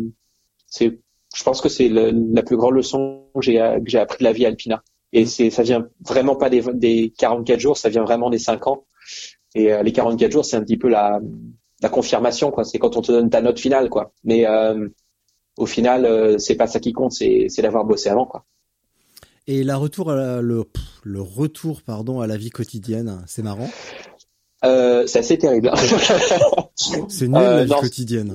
c'est, 0.66 0.98
je 1.34 1.42
pense 1.42 1.60
que 1.60 1.68
c'est 1.68 1.88
la 1.88 2.42
plus 2.42 2.56
grande 2.56 2.74
leçon 2.74 3.24
que 3.34 3.40
j'ai, 3.42 3.58
appris 3.58 4.18
de 4.18 4.24
la 4.24 4.32
vie 4.32 4.46
alpina. 4.46 4.82
Et 5.12 5.24
c'est, 5.26 5.50
ça 5.50 5.62
vient 5.62 5.88
vraiment 6.06 6.36
pas 6.36 6.50
des, 6.50 6.62
des 6.74 7.12
44 7.16 7.58
jours, 7.60 7.76
ça 7.78 7.88
vient 7.88 8.04
vraiment 8.04 8.30
des 8.30 8.38
5 8.38 8.66
ans. 8.66 8.84
Et 9.54 9.72
euh, 9.72 9.82
les 9.82 9.92
44 9.92 10.30
jours, 10.30 10.44
c'est 10.44 10.56
un 10.56 10.62
petit 10.62 10.76
peu 10.76 10.88
la, 10.88 11.20
la 11.82 11.88
confirmation, 11.88 12.50
quoi. 12.50 12.64
C'est 12.64 12.78
quand 12.78 12.96
on 12.96 13.02
te 13.02 13.12
donne 13.12 13.30
ta 13.30 13.40
note 13.40 13.58
finale, 13.58 13.88
quoi. 13.88 14.12
Mais 14.24 14.46
euh, 14.46 14.88
au 15.56 15.66
final, 15.66 16.04
euh, 16.04 16.38
c'est 16.38 16.56
pas 16.56 16.66
ça 16.66 16.78
qui 16.80 16.92
compte, 16.92 17.12
c'est, 17.12 17.46
d'avoir 17.58 17.84
bossé 17.84 18.10
avant, 18.10 18.26
quoi. 18.26 18.44
Et 19.46 19.64
la 19.64 19.76
retour 19.78 20.10
à 20.10 20.14
la- 20.16 20.42
le, 20.42 20.64
le 21.04 21.22
retour 21.22 21.80
pardon 21.82 22.20
à 22.20 22.26
la 22.26 22.36
vie 22.36 22.50
quotidienne, 22.50 23.22
c'est 23.26 23.42
marrant? 23.42 23.70
Euh, 24.64 25.06
c'est 25.06 25.20
assez 25.20 25.38
terrible. 25.38 25.70
C'est 27.08 27.28
nul 27.28 27.36
Euh, 27.36 27.56
la 27.58 27.64
vie 27.64 27.70
non. 27.70 27.80
quotidienne. 27.80 28.34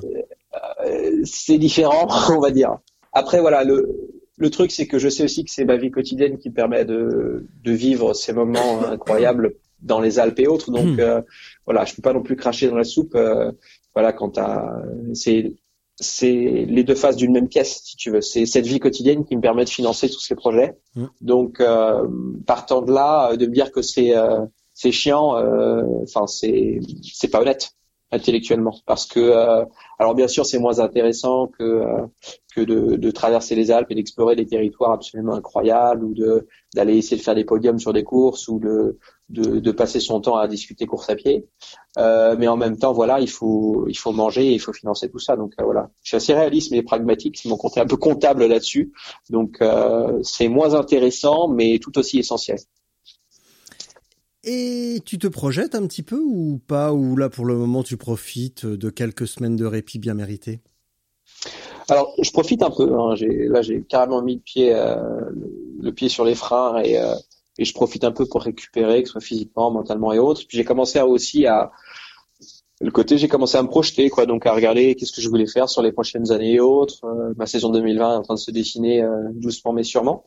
C'est 1.24 1.58
différent, 1.58 2.06
on 2.30 2.40
va 2.40 2.50
dire. 2.50 2.78
Après, 3.12 3.40
voilà, 3.40 3.64
le, 3.64 3.88
le 4.36 4.50
truc, 4.50 4.70
c'est 4.70 4.86
que 4.86 4.98
je 4.98 5.08
sais 5.08 5.24
aussi 5.24 5.44
que 5.44 5.50
c'est 5.50 5.64
ma 5.64 5.76
vie 5.76 5.90
quotidienne 5.90 6.38
qui 6.38 6.48
me 6.50 6.54
permet 6.54 6.84
de, 6.84 7.46
de 7.62 7.72
vivre 7.72 8.14
ces 8.14 8.32
moments 8.32 8.82
incroyables 8.88 9.54
dans 9.82 10.00
les 10.00 10.18
Alpes 10.18 10.40
et 10.40 10.46
autres. 10.48 10.70
Donc, 10.70 10.96
Hmm. 10.96 11.00
euh, 11.00 11.20
voilà, 11.66 11.84
je 11.84 11.94
peux 11.94 12.02
pas 12.02 12.12
non 12.12 12.22
plus 12.22 12.36
cracher 12.36 12.68
dans 12.68 12.76
la 12.76 12.84
soupe. 12.84 13.14
euh, 13.14 13.52
voilà, 13.94 14.12
quand 14.12 14.30
t'as, 14.30 14.72
c'est, 15.12 15.52
c'est 16.00 16.64
les 16.68 16.82
deux 16.82 16.96
faces 16.96 17.14
d'une 17.16 17.32
même 17.32 17.48
pièce, 17.48 17.80
si 17.84 17.96
tu 17.96 18.10
veux. 18.10 18.20
C'est 18.20 18.44
cette 18.46 18.66
vie 18.66 18.80
quotidienne 18.80 19.24
qui 19.24 19.36
me 19.36 19.40
permet 19.40 19.64
de 19.64 19.68
financer 19.70 20.08
tous 20.08 20.20
ces 20.20 20.34
projets. 20.34 20.72
Hmm. 20.96 21.06
Donc, 21.20 21.60
euh, 21.60 22.04
partant 22.46 22.82
de 22.82 22.92
là, 22.92 23.30
euh, 23.32 23.36
de 23.36 23.46
me 23.46 23.52
dire 23.52 23.70
que 23.70 23.82
c'est, 23.82 24.16
euh, 24.16 24.40
c'est 24.72 24.90
chiant, 24.90 25.36
euh, 25.38 25.82
enfin, 26.02 26.26
c'est, 26.26 26.80
c'est 27.12 27.28
pas 27.28 27.40
honnête 27.40 27.70
intellectuellement. 28.14 28.76
Parce 28.86 29.06
que 29.06 29.20
euh, 29.20 29.64
alors 29.98 30.14
bien 30.14 30.28
sûr 30.28 30.46
c'est 30.46 30.58
moins 30.58 30.78
intéressant 30.80 31.48
que 31.48 31.62
euh, 31.62 32.06
que 32.54 32.60
de, 32.60 32.96
de 32.96 33.10
traverser 33.10 33.54
les 33.54 33.70
Alpes 33.70 33.90
et 33.90 33.94
d'explorer 33.94 34.36
des 34.36 34.46
territoires 34.46 34.92
absolument 34.92 35.34
incroyables 35.34 36.04
ou 36.04 36.14
de 36.14 36.46
d'aller 36.74 36.96
essayer 36.96 37.16
de 37.16 37.22
faire 37.22 37.34
des 37.34 37.44
podiums 37.44 37.78
sur 37.78 37.92
des 37.92 38.04
courses 38.04 38.48
ou 38.48 38.58
de 38.58 38.98
de, 39.30 39.58
de 39.58 39.72
passer 39.72 40.00
son 40.00 40.20
temps 40.20 40.36
à 40.36 40.46
discuter 40.48 40.86
course 40.86 41.08
à 41.10 41.16
pied. 41.16 41.46
Euh, 41.98 42.36
mais 42.38 42.48
en 42.48 42.56
même 42.56 42.76
temps 42.76 42.92
voilà 42.92 43.20
il 43.20 43.30
faut 43.30 43.86
il 43.88 43.96
faut 43.96 44.12
manger 44.12 44.46
et 44.48 44.52
il 44.52 44.60
faut 44.60 44.72
financer 44.72 45.10
tout 45.10 45.18
ça. 45.18 45.36
Donc 45.36 45.52
euh, 45.60 45.64
voilà. 45.64 45.90
Je 46.02 46.08
suis 46.08 46.16
assez 46.16 46.34
réaliste 46.34 46.70
mais 46.72 46.82
pragmatique. 46.82 47.38
C'est 47.38 47.48
mon 47.48 47.56
côté 47.56 47.80
un 47.80 47.86
peu 47.86 47.96
comptable 47.96 48.46
là-dessus. 48.46 48.92
Donc 49.30 49.58
euh, 49.60 50.18
c'est 50.22 50.48
moins 50.48 50.74
intéressant 50.74 51.48
mais 51.48 51.78
tout 51.78 51.96
aussi 51.98 52.18
essentiel 52.18 52.58
Et 54.46 55.00
tu 55.04 55.18
te 55.18 55.26
projettes 55.26 55.74
un 55.74 55.86
petit 55.86 56.02
peu 56.02 56.18
ou 56.18 56.60
pas 56.66 56.92
Ou 56.92 57.16
là 57.16 57.30
pour 57.30 57.46
le 57.46 57.56
moment 57.56 57.82
tu 57.82 57.96
profites 57.96 58.66
de 58.66 58.90
quelques 58.90 59.26
semaines 59.26 59.56
de 59.56 59.64
répit 59.64 59.98
bien 59.98 60.14
méritées? 60.14 60.60
Alors, 61.88 62.14
je 62.22 62.30
profite 62.30 62.62
un 62.62 62.70
peu. 62.70 62.98
Hein. 62.98 63.14
J'ai, 63.14 63.46
là, 63.48 63.62
j'ai 63.62 63.82
carrément 63.82 64.22
mis 64.22 64.36
le 64.36 64.40
pied, 64.40 64.74
euh, 64.74 64.96
le, 65.80 65.92
pied 65.92 66.08
sur 66.08 66.24
les 66.24 66.34
freins 66.34 66.82
et, 66.82 66.98
euh, 66.98 67.14
et 67.58 67.64
je 67.64 67.74
profite 67.74 68.04
un 68.04 68.12
peu 68.12 68.26
pour 68.26 68.42
récupérer, 68.42 69.02
que 69.02 69.08
ce 69.08 69.12
soit 69.12 69.20
physiquement, 69.20 69.70
mentalement 69.70 70.12
et 70.12 70.18
autres. 70.18 70.42
Puis 70.46 70.56
j'ai 70.56 70.64
commencé 70.64 70.98
à, 70.98 71.06
aussi 71.06 71.46
à 71.46 71.72
le 72.80 72.90
côté, 72.90 73.18
j'ai 73.18 73.28
commencé 73.28 73.56
à 73.56 73.62
me 73.62 73.68
projeter, 73.68 74.08
quoi. 74.08 74.26
Donc 74.26 74.46
à 74.46 74.52
regarder 74.52 74.94
qu'est-ce 74.94 75.12
que 75.12 75.20
je 75.20 75.28
voulais 75.28 75.46
faire 75.46 75.68
sur 75.68 75.82
les 75.82 75.92
prochaines 75.92 76.32
années 76.32 76.54
et 76.54 76.60
autres. 76.60 77.04
Euh, 77.04 77.34
ma 77.36 77.46
saison 77.46 77.70
2020 77.70 78.14
est 78.14 78.16
en 78.16 78.22
train 78.22 78.34
de 78.34 78.40
se 78.40 78.50
dessiner 78.50 79.06
doucement 79.34 79.72
mais 79.72 79.84
sûrement. 79.84 80.26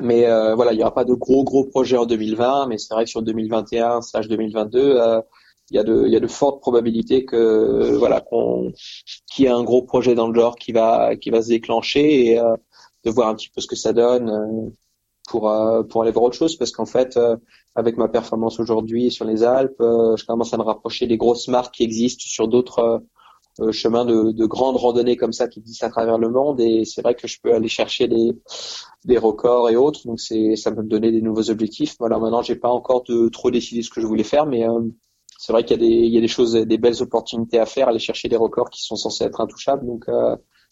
Mais 0.00 0.26
euh, 0.26 0.54
voilà, 0.54 0.72
il 0.72 0.76
n'y 0.76 0.82
aura 0.82 0.94
pas 0.94 1.04
de 1.04 1.14
gros 1.14 1.44
gros 1.44 1.64
projets 1.64 1.96
en 1.96 2.06
2020, 2.06 2.68
mais 2.68 2.78
c'est 2.78 2.94
vrai 2.94 3.04
que 3.04 3.10
sur 3.10 3.22
2021 3.22 4.00
slash 4.02 4.28
2022, 4.28 4.78
euh, 4.78 5.20
il 5.70 5.76
y 5.76 5.78
a 5.78 5.84
de 5.84 6.04
il 6.06 6.12
y 6.12 6.16
a 6.16 6.20
de 6.20 6.26
fortes 6.26 6.60
probabilités 6.60 7.24
que 7.24 7.96
voilà 7.98 8.20
qu'on 8.20 8.72
qu'il 9.26 9.44
y 9.44 9.48
ait 9.48 9.50
un 9.50 9.62
gros 9.62 9.82
projet 9.82 10.14
dans 10.14 10.28
le 10.28 10.34
genre 10.38 10.56
qui 10.56 10.72
va 10.72 11.16
qui 11.16 11.30
va 11.30 11.42
se 11.42 11.48
déclencher 11.48 12.26
et 12.26 12.38
euh, 12.38 12.56
de 13.04 13.10
voir 13.10 13.28
un 13.28 13.34
petit 13.34 13.50
peu 13.50 13.60
ce 13.60 13.66
que 13.66 13.76
ça 13.76 13.92
donne 13.92 14.30
euh, 14.30 14.70
pour 15.28 15.50
euh, 15.50 15.82
pour 15.82 16.02
aller 16.02 16.10
voir 16.10 16.26
autre 16.26 16.36
chose. 16.36 16.56
Parce 16.56 16.70
qu'en 16.70 16.86
fait 16.86 17.18
avec 17.74 17.96
ma 17.96 18.08
performance 18.08 18.60
aujourd'hui 18.60 19.10
sur 19.10 19.24
les 19.24 19.44
Alpes, 19.44 19.76
je 19.80 20.24
commence 20.24 20.54
à 20.54 20.58
me 20.58 20.62
rapprocher 20.62 21.06
des 21.06 21.16
grosses 21.16 21.48
marques 21.48 21.74
qui 21.74 21.82
existent 21.84 22.24
sur 22.26 22.48
d'autres 22.48 23.02
euh, 23.60 23.72
chemins 23.72 24.04
de, 24.04 24.32
de 24.32 24.46
grandes 24.46 24.76
randonnées 24.76 25.16
comme 25.16 25.32
ça 25.32 25.48
qui 25.48 25.60
existent 25.60 25.86
à 25.86 25.90
travers 25.90 26.18
le 26.18 26.28
monde 26.28 26.60
et 26.60 26.84
c'est 26.84 27.02
vrai 27.02 27.14
que 27.14 27.26
je 27.26 27.38
peux 27.42 27.54
aller 27.54 27.68
chercher 27.68 28.08
des 28.08 28.32
des 29.04 29.18
records 29.18 29.70
et 29.70 29.76
autres 29.76 30.06
donc 30.06 30.20
c'est 30.20 30.56
ça 30.56 30.72
peut 30.72 30.82
me 30.82 30.88
donner 30.88 31.10
des 31.12 31.22
nouveaux 31.22 31.50
objectifs. 31.50 31.96
Voilà 31.98 32.18
maintenant 32.18 32.42
j'ai 32.42 32.56
pas 32.56 32.70
encore 32.70 33.04
trop 33.32 33.50
décidé 33.50 33.82
ce 33.82 33.90
que 33.90 34.00
je 34.00 34.06
voulais 34.06 34.24
faire 34.24 34.46
mais 34.46 34.64
c'est 35.38 35.52
vrai 35.52 35.64
qu'il 35.64 35.80
y 35.80 35.84
a 35.84 35.88
des 35.88 35.94
il 35.94 36.12
y 36.12 36.18
a 36.18 36.20
des 36.20 36.28
choses 36.28 36.52
des 36.52 36.78
belles 36.78 37.02
opportunités 37.02 37.58
à 37.58 37.66
faire 37.66 37.88
aller 37.88 37.98
chercher 37.98 38.28
des 38.28 38.36
records 38.36 38.70
qui 38.70 38.82
sont 38.82 38.96
censés 38.96 39.24
être 39.24 39.40
intouchables 39.40 39.86
donc 39.86 40.06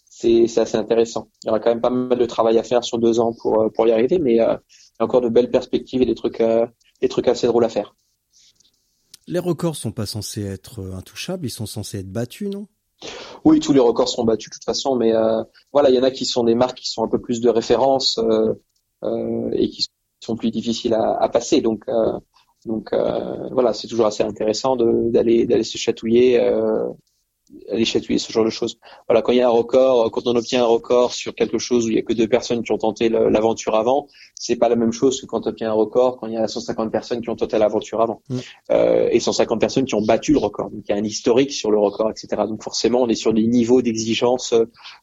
c'est 0.09 0.47
c'est 0.47 0.61
assez 0.61 0.77
intéressant. 0.77 1.29
Il 1.43 1.47
y 1.47 1.49
aura 1.49 1.59
quand 1.59 1.69
même 1.69 1.81
pas 1.81 1.89
mal 1.89 2.17
de 2.17 2.25
travail 2.25 2.57
à 2.57 2.63
faire 2.63 2.83
sur 2.83 2.97
deux 2.97 3.19
ans 3.19 3.33
pour 3.33 3.61
euh, 3.61 3.69
pour 3.69 3.87
y 3.87 3.91
arriver, 3.91 4.19
mais 4.19 4.39
euh, 4.39 4.55
il 4.55 4.99
y 4.99 5.01
a 5.01 5.03
encore 5.03 5.21
de 5.21 5.29
belles 5.29 5.51
perspectives 5.51 6.01
et 6.01 6.05
des 6.05 6.15
trucs 6.15 6.41
euh, 6.41 6.65
des 7.01 7.09
trucs 7.09 7.27
assez 7.27 7.47
drôles 7.47 7.65
à 7.65 7.69
faire. 7.69 7.95
Les 9.27 9.39
records 9.39 9.75
sont 9.75 9.91
pas 9.91 10.05
censés 10.05 10.43
être 10.43 10.93
intouchables, 10.93 11.45
ils 11.45 11.51
sont 11.51 11.65
censés 11.65 11.99
être 11.99 12.11
battus, 12.11 12.49
non? 12.49 12.67
Oui, 13.45 13.59
tous 13.59 13.73
les 13.73 13.79
records 13.79 14.09
seront 14.09 14.25
battus 14.25 14.49
de 14.49 14.55
toute 14.55 14.65
façon, 14.65 14.95
mais 14.95 15.13
euh, 15.13 15.43
voilà, 15.71 15.89
il 15.89 15.95
y 15.95 15.99
en 15.99 16.03
a 16.03 16.11
qui 16.11 16.25
sont 16.25 16.43
des 16.43 16.55
marques 16.55 16.77
qui 16.77 16.89
sont 16.89 17.03
un 17.03 17.07
peu 17.07 17.19
plus 17.19 17.41
de 17.41 17.49
référence 17.49 18.17
euh, 18.17 18.53
euh, 19.03 19.49
et 19.53 19.69
qui 19.69 19.85
sont 20.19 20.35
plus 20.35 20.51
difficiles 20.51 20.93
à, 20.93 21.15
à 21.19 21.29
passer. 21.29 21.61
Donc 21.61 21.85
donc 22.65 22.89
voilà, 23.51 23.71
c'est 23.73 23.87
toujours 23.87 24.07
assez 24.07 24.23
intéressant 24.23 24.75
d'aller 24.75 25.45
d'aller 25.45 25.63
se 25.63 25.77
chatouiller 25.77 26.39
aller 27.71 27.85
chatouiller 27.85 28.19
ce 28.19 28.31
genre 28.31 28.45
de 28.45 28.49
choses. 28.49 28.77
Voilà, 29.07 29.21
quand 29.21 29.31
il 29.31 29.37
y 29.37 29.41
a 29.41 29.47
un 29.47 29.51
record, 29.51 30.09
quand 30.11 30.27
on 30.27 30.35
obtient 30.35 30.63
un 30.63 30.67
record 30.67 31.13
sur 31.13 31.35
quelque 31.35 31.57
chose 31.57 31.85
où 31.85 31.89
il 31.89 31.95
y 31.95 31.99
a 31.99 32.01
que 32.01 32.13
deux 32.13 32.27
personnes 32.27 32.63
qui 32.63 32.71
ont 32.71 32.77
tenté 32.77 33.09
l'aventure 33.09 33.75
avant, 33.75 34.07
c'est 34.35 34.55
pas 34.55 34.69
la 34.69 34.75
même 34.75 34.91
chose 34.91 35.21
que 35.21 35.25
quand 35.25 35.45
on 35.45 35.49
obtient 35.49 35.69
un 35.69 35.73
record 35.73 36.17
quand 36.17 36.27
il 36.27 36.33
y 36.33 36.37
a 36.37 36.47
150 36.47 36.91
personnes 36.91 37.21
qui 37.21 37.29
ont 37.29 37.35
tenté 37.35 37.57
l'aventure 37.57 38.01
avant 38.01 38.21
mm. 38.29 38.37
euh, 38.71 39.09
et 39.11 39.19
150 39.19 39.59
personnes 39.59 39.85
qui 39.85 39.95
ont 39.95 40.05
battu 40.05 40.33
le 40.33 40.39
record. 40.39 40.69
Donc 40.69 40.83
il 40.87 40.91
y 40.91 40.95
a 40.95 40.97
un 40.97 41.03
historique 41.03 41.51
sur 41.51 41.71
le 41.71 41.79
record, 41.79 42.11
etc. 42.11 42.43
Donc 42.47 42.63
forcément, 42.63 43.01
on 43.01 43.07
est 43.07 43.15
sur 43.15 43.33
des 43.33 43.45
niveaux 43.47 43.81
d'exigence 43.81 44.53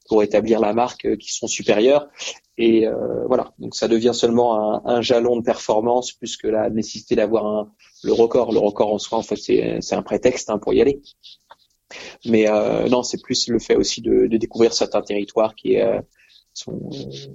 pour 0.09 0.23
établir 0.23 0.61
la 0.61 0.73
marque 0.73 1.17
qui 1.19 1.33
sont 1.33 1.47
supérieurs. 1.47 2.09
Et 2.57 2.87
euh, 2.87 3.25
voilà, 3.27 3.53
donc 3.59 3.75
ça 3.75 3.89
devient 3.89 4.13
seulement 4.15 4.77
un, 4.77 4.83
un, 4.85 5.01
jalon 5.01 5.37
de 5.37 5.43
performance 5.43 6.13
plus 6.13 6.37
que 6.37 6.47
la 6.47 6.71
nécessité 6.71 7.17
d'avoir 7.17 7.67
le 8.05 8.13
record. 8.13 8.53
Le 8.53 8.61
record 8.61 8.93
en 8.93 8.99
soi, 8.99 9.19
en 9.19 9.23
fait, 9.23 9.37
c'est 9.37 9.95
un 9.95 10.03
prétexte 10.03 10.51
hein, 10.51 10.59
pour 10.59 10.73
y 10.73 10.81
aller. 10.81 11.01
Mais 12.25 12.49
euh, 12.49 12.89
non, 12.89 13.03
c'est 13.03 13.21
plus 13.23 13.49
le 13.49 13.59
fait 13.59 13.77
aussi 13.77 14.01
de, 14.03 14.27
de 14.27 14.37
découvrir 14.37 14.73
certains 14.73 15.03
territoires 15.03 15.55
qui 15.55 15.81
euh, 15.81 16.01
sont, 16.53 16.91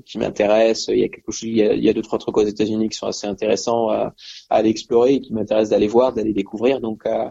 qui 0.05 0.17
m'intéressent. 0.17 0.89
Il 0.89 0.99
y 0.99 1.03
a 1.03 1.09
quelque 1.09 1.31
chose, 1.31 1.43
il 1.43 1.57
y 1.57 1.63
a, 1.63 1.73
il 1.73 1.83
y 1.83 1.89
a 1.89 1.93
deux 1.93 2.01
trois 2.01 2.19
trucs 2.19 2.37
aux 2.37 2.45
États-Unis 2.45 2.89
qui 2.89 2.97
sont 2.97 3.07
assez 3.07 3.27
intéressants 3.27 3.89
à, 3.89 4.13
à 4.49 4.55
aller 4.55 4.69
explorer 4.69 5.15
et 5.15 5.21
qui 5.21 5.33
m'intéressent 5.33 5.71
d'aller 5.71 5.87
voir, 5.87 6.13
d'aller 6.13 6.33
découvrir. 6.33 6.79
Donc, 6.81 7.05
euh, 7.05 7.29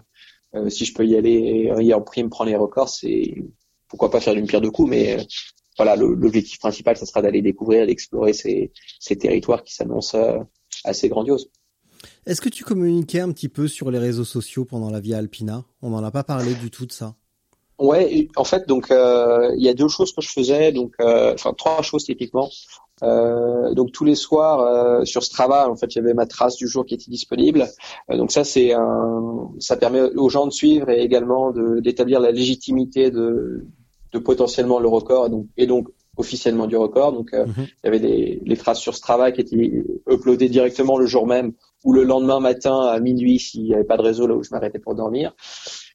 euh, 0.54 0.70
si 0.70 0.84
je 0.84 0.94
peux 0.94 1.06
y 1.06 1.16
aller 1.16 1.70
et 1.78 1.94
en 1.94 2.00
prime 2.02 2.30
prendre 2.30 2.50
les 2.50 2.56
records, 2.56 2.88
c'est 2.88 3.34
pourquoi 3.88 4.10
pas 4.10 4.20
faire 4.20 4.34
d'une 4.34 4.46
pierre 4.46 4.60
deux 4.60 4.70
coups, 4.70 4.90
mais 4.90 5.18
euh, 5.18 5.22
voilà, 5.78 5.96
l'objectif 5.96 6.58
principal, 6.58 6.96
ça 6.96 7.06
sera 7.06 7.22
d'aller 7.22 7.40
découvrir, 7.40 7.86
d'explorer 7.86 8.32
ces, 8.32 8.72
ces 8.98 9.16
territoires 9.16 9.62
qui 9.62 9.74
s'annoncent 9.74 10.18
euh, 10.18 10.38
assez 10.84 11.08
grandioses. 11.08 11.50
Est-ce 12.26 12.40
que 12.40 12.48
tu 12.48 12.64
communiquais 12.64 13.20
un 13.20 13.32
petit 13.32 13.48
peu 13.48 13.68
sur 13.68 13.90
les 13.90 13.98
réseaux 13.98 14.24
sociaux 14.24 14.64
pendant 14.64 14.90
la 14.90 15.00
Via 15.00 15.18
Alpina? 15.18 15.64
On 15.82 15.90
n'en 15.90 16.04
a 16.04 16.10
pas 16.10 16.24
parlé 16.24 16.54
du 16.54 16.70
tout 16.70 16.86
de 16.86 16.92
ça. 16.92 17.14
Ouais, 17.78 18.28
en 18.34 18.42
fait, 18.42 18.66
donc 18.66 18.90
euh, 18.90 19.54
il 19.56 19.62
y 19.62 19.68
a 19.68 19.74
deux 19.74 19.86
choses 19.86 20.12
que 20.12 20.20
je 20.20 20.28
faisais, 20.28 20.72
donc 20.72 20.94
euh, 21.00 21.34
enfin 21.34 21.52
trois 21.56 21.80
choses 21.82 22.04
typiquement. 22.04 22.50
Euh, 23.04 23.72
donc 23.74 23.92
tous 23.92 24.04
les 24.04 24.16
soirs 24.16 25.06
sur 25.06 25.22
Strava, 25.22 25.70
en 25.70 25.76
fait, 25.76 25.94
il 25.94 25.98
y 25.98 26.00
avait 26.00 26.14
ma 26.14 26.26
trace 26.26 26.56
du 26.56 26.66
jour 26.66 26.84
qui 26.84 26.94
était 26.94 27.10
disponible. 27.10 27.68
Donc 28.08 28.32
ça, 28.32 28.42
c'est 28.42 28.72
ça 29.60 29.76
permet 29.76 30.00
aux 30.00 30.28
gens 30.28 30.46
de 30.46 30.52
suivre 30.52 30.90
et 30.90 31.02
également 31.02 31.52
d'établir 31.52 32.18
la 32.18 32.32
légitimité 32.32 33.12
de, 33.12 33.64
potentiellement 34.24 34.80
le 34.80 34.88
record 34.88 35.30
et 35.56 35.66
donc 35.68 35.86
officiellement 36.18 36.66
du 36.66 36.76
record. 36.76 37.12
Donc 37.12 37.32
mm-hmm. 37.32 37.46
il 37.58 37.84
y 37.84 37.88
avait 37.88 38.00
des, 38.00 38.42
les 38.44 38.56
traces 38.56 38.80
sur 38.80 38.94
Strava 38.94 39.32
qui 39.32 39.40
étaient 39.40 39.84
uploadées 40.10 40.48
directement 40.48 40.98
le 40.98 41.06
jour 41.06 41.26
même 41.26 41.52
ou 41.84 41.92
le 41.92 42.04
lendemain 42.04 42.40
matin 42.40 42.80
à 42.80 42.98
minuit 43.00 43.38
s'il 43.38 43.62
n'y 43.62 43.74
avait 43.74 43.84
pas 43.84 43.96
de 43.96 44.02
réseau 44.02 44.26
là 44.26 44.34
où 44.34 44.42
je 44.42 44.50
m'arrêtais 44.50 44.78
pour 44.78 44.94
dormir. 44.94 45.34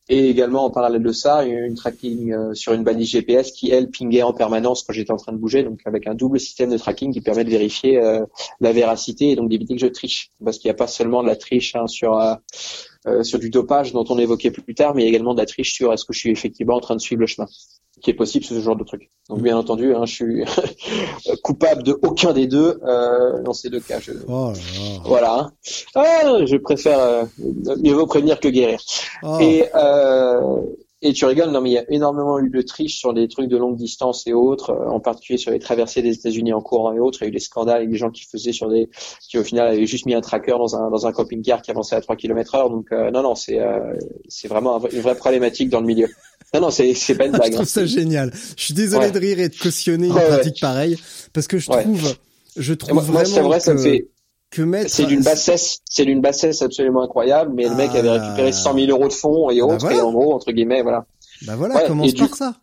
Et 0.09 0.29
également 0.29 0.65
en 0.65 0.69
parallèle 0.69 1.01
de 1.01 1.11
ça, 1.13 1.45
une 1.45 1.75
tracking 1.75 2.33
euh, 2.33 2.53
sur 2.53 2.73
une 2.73 2.83
balise 2.83 3.09
GPS 3.09 3.53
qui 3.53 3.71
elle 3.71 3.89
pingait 3.89 4.21
en 4.21 4.33
permanence 4.33 4.83
quand 4.83 4.91
j'étais 4.91 5.11
en 5.11 5.17
train 5.17 5.31
de 5.31 5.37
bouger, 5.37 5.63
donc 5.63 5.79
avec 5.85 6.07
un 6.07 6.13
double 6.13 6.41
système 6.41 6.71
de 6.71 6.77
tracking 6.77 7.13
qui 7.13 7.21
permet 7.21 7.45
de 7.45 7.49
vérifier 7.49 8.01
euh, 8.01 8.25
la 8.59 8.73
véracité 8.73 9.29
et 9.29 9.35
donc 9.37 9.49
d'éviter 9.49 9.75
que 9.75 9.81
je 9.81 9.87
triche, 9.87 10.31
parce 10.43 10.57
qu'il 10.57 10.67
n'y 10.67 10.73
a 10.73 10.77
pas 10.77 10.87
seulement 10.87 11.23
de 11.23 11.27
la 11.27 11.37
triche 11.37 11.75
hein, 11.75 11.87
sur 11.87 12.17
euh, 12.17 12.35
sur 13.23 13.39
du 13.39 13.49
dopage 13.49 13.93
dont 13.93 14.03
on 14.09 14.17
évoquait 14.17 14.51
plus 14.51 14.75
tard, 14.75 14.93
mais 14.93 15.05
également 15.05 15.33
de 15.33 15.39
la 15.39 15.45
triche 15.45 15.73
sur 15.73 15.93
est-ce 15.93 16.03
que 16.03 16.13
je 16.13 16.19
suis 16.19 16.31
effectivement 16.31 16.75
en 16.75 16.81
train 16.81 16.95
de 16.95 17.01
suivre 17.01 17.21
le 17.21 17.27
chemin 17.27 17.47
qui 18.01 18.09
est 18.09 18.13
possible 18.13 18.45
ce 18.45 18.59
genre 18.59 18.75
de 18.75 18.83
truc. 18.83 19.11
Donc 19.29 19.41
bien 19.41 19.57
entendu, 19.57 19.95
hein, 19.95 20.05
je 20.05 20.13
suis 20.13 20.43
coupable 21.43 21.83
de 21.83 21.97
aucun 22.01 22.33
des 22.33 22.47
deux 22.47 22.79
euh, 22.83 23.41
dans 23.43 23.53
ces 23.53 23.69
deux 23.69 23.79
cas. 23.79 23.99
Je... 23.99 24.11
Oh 24.27 24.51
voilà. 25.05 25.51
Ah, 25.95 26.45
je 26.45 26.57
préfère 26.57 26.99
euh, 26.99 27.25
mieux 27.81 27.93
vaut 27.93 28.07
prévenir 28.07 28.39
que 28.39 28.47
guérir. 28.47 28.79
Oh. 29.23 29.37
Et 29.39 29.65
euh, 29.75 30.61
et 31.03 31.13
tu 31.13 31.25
rigoles, 31.25 31.51
non 31.51 31.61
mais 31.61 31.69
il 31.69 31.73
y 31.73 31.77
a 31.77 31.85
énormément 31.89 32.39
eu 32.39 32.49
de 32.49 32.61
triche 32.61 32.97
sur 32.97 33.13
des 33.13 33.27
trucs 33.27 33.47
de 33.49 33.57
longue 33.57 33.75
distance 33.75 34.25
et 34.25 34.33
autres, 34.33 34.71
euh, 34.71 34.87
en 34.89 34.99
particulier 34.99 35.37
sur 35.37 35.51
les 35.51 35.59
traversées 35.59 36.01
des 36.01 36.13
États-Unis 36.15 36.53
en 36.53 36.61
courant 36.61 36.93
et 36.93 36.99
autres. 36.99 37.19
Il 37.21 37.25
y 37.25 37.27
a 37.27 37.29
eu 37.29 37.31
des 37.31 37.39
scandales 37.39 37.77
avec 37.77 37.89
des 37.91 37.97
gens 37.97 38.09
qui 38.09 38.23
faisaient 38.25 38.51
sur 38.53 38.69
des, 38.69 38.89
qui 39.27 39.37
au 39.37 39.43
final 39.43 39.67
avaient 39.67 39.85
juste 39.85 40.05
mis 40.05 40.15
un 40.15 40.21
tracker 40.21 40.51
dans 40.57 40.75
un 40.75 40.89
dans 40.89 41.05
un 41.05 41.11
camping-car 41.11 41.61
qui 41.61 41.71
avançait 41.71 41.95
à 41.95 42.01
3 42.01 42.15
km 42.15 42.55
heure. 42.55 42.69
Donc 42.69 42.87
euh, 42.91 43.11
non 43.11 43.21
non, 43.21 43.35
c'est 43.35 43.59
euh, 43.59 43.93
c'est 44.29 44.47
vraiment 44.47 44.83
une 44.91 45.01
vraie 45.01 45.15
problématique 45.15 45.69
dans 45.69 45.81
le 45.81 45.85
milieu. 45.87 46.07
Non 46.53 46.61
non, 46.61 46.69
c'est 46.71 46.93
c'est 46.93 47.15
pas 47.15 47.25
une 47.25 47.31
blague. 47.33 47.47
je 47.47 47.51
trouve 47.51 47.61
hein. 47.61 47.65
ça 47.65 47.85
génial. 47.85 48.31
Je 48.57 48.63
suis 48.63 48.73
désolé 48.73 49.05
Ouais. 49.07 49.11
de 49.11 49.19
rire 49.19 49.39
et 49.39 49.49
de 49.49 49.57
cautionner 49.57 50.07
une 50.07 50.13
Ouais, 50.13 50.21
ouais. 50.21 50.27
pratique 50.27 50.59
pareille 50.61 50.97
parce 51.33 51.47
que 51.47 51.57
je 51.57 51.69
trouve, 51.69 52.15
je 52.55 52.73
trouve 52.73 52.93
Moi, 52.93 53.03
vraiment 53.03 53.47
vrai, 53.49 53.59
ça 53.59 53.73
me 53.73 53.77
que, 53.77 53.83
fait. 53.83 54.07
Que 54.53 54.61
mettre 54.61 54.89
C'est 54.89 55.05
d'une 55.05 55.21
bassesse, 55.21 55.79
c'est 55.89 56.05
d'une 56.05 56.21
bassesse 56.21 56.61
absolument 56.61 57.01
incroyable. 57.03 57.51
Mais 57.55 57.67
le 57.67 57.75
mec 57.75 57.89
Ah. 57.93 57.97
avait 57.99 58.09
récupéré 58.11 58.51
100 58.51 58.73
000 58.75 58.87
euros 58.91 59.07
de 59.07 59.13
fonds 59.13 59.49
et 59.49 59.59
Bah 59.59 59.65
autres. 59.65 59.79
voilà. 59.81 59.97
Et 59.97 60.01
en 60.01 60.11
gros, 60.13 60.33
entre 60.33 60.51
guillemets, 60.51 60.81
voilà. 60.81 61.05
Bah 61.45 61.55
voilà, 61.55 61.75
Ouais, 61.75 61.87
commence 61.87 62.13
du- 62.13 62.25
ça. 62.27 62.55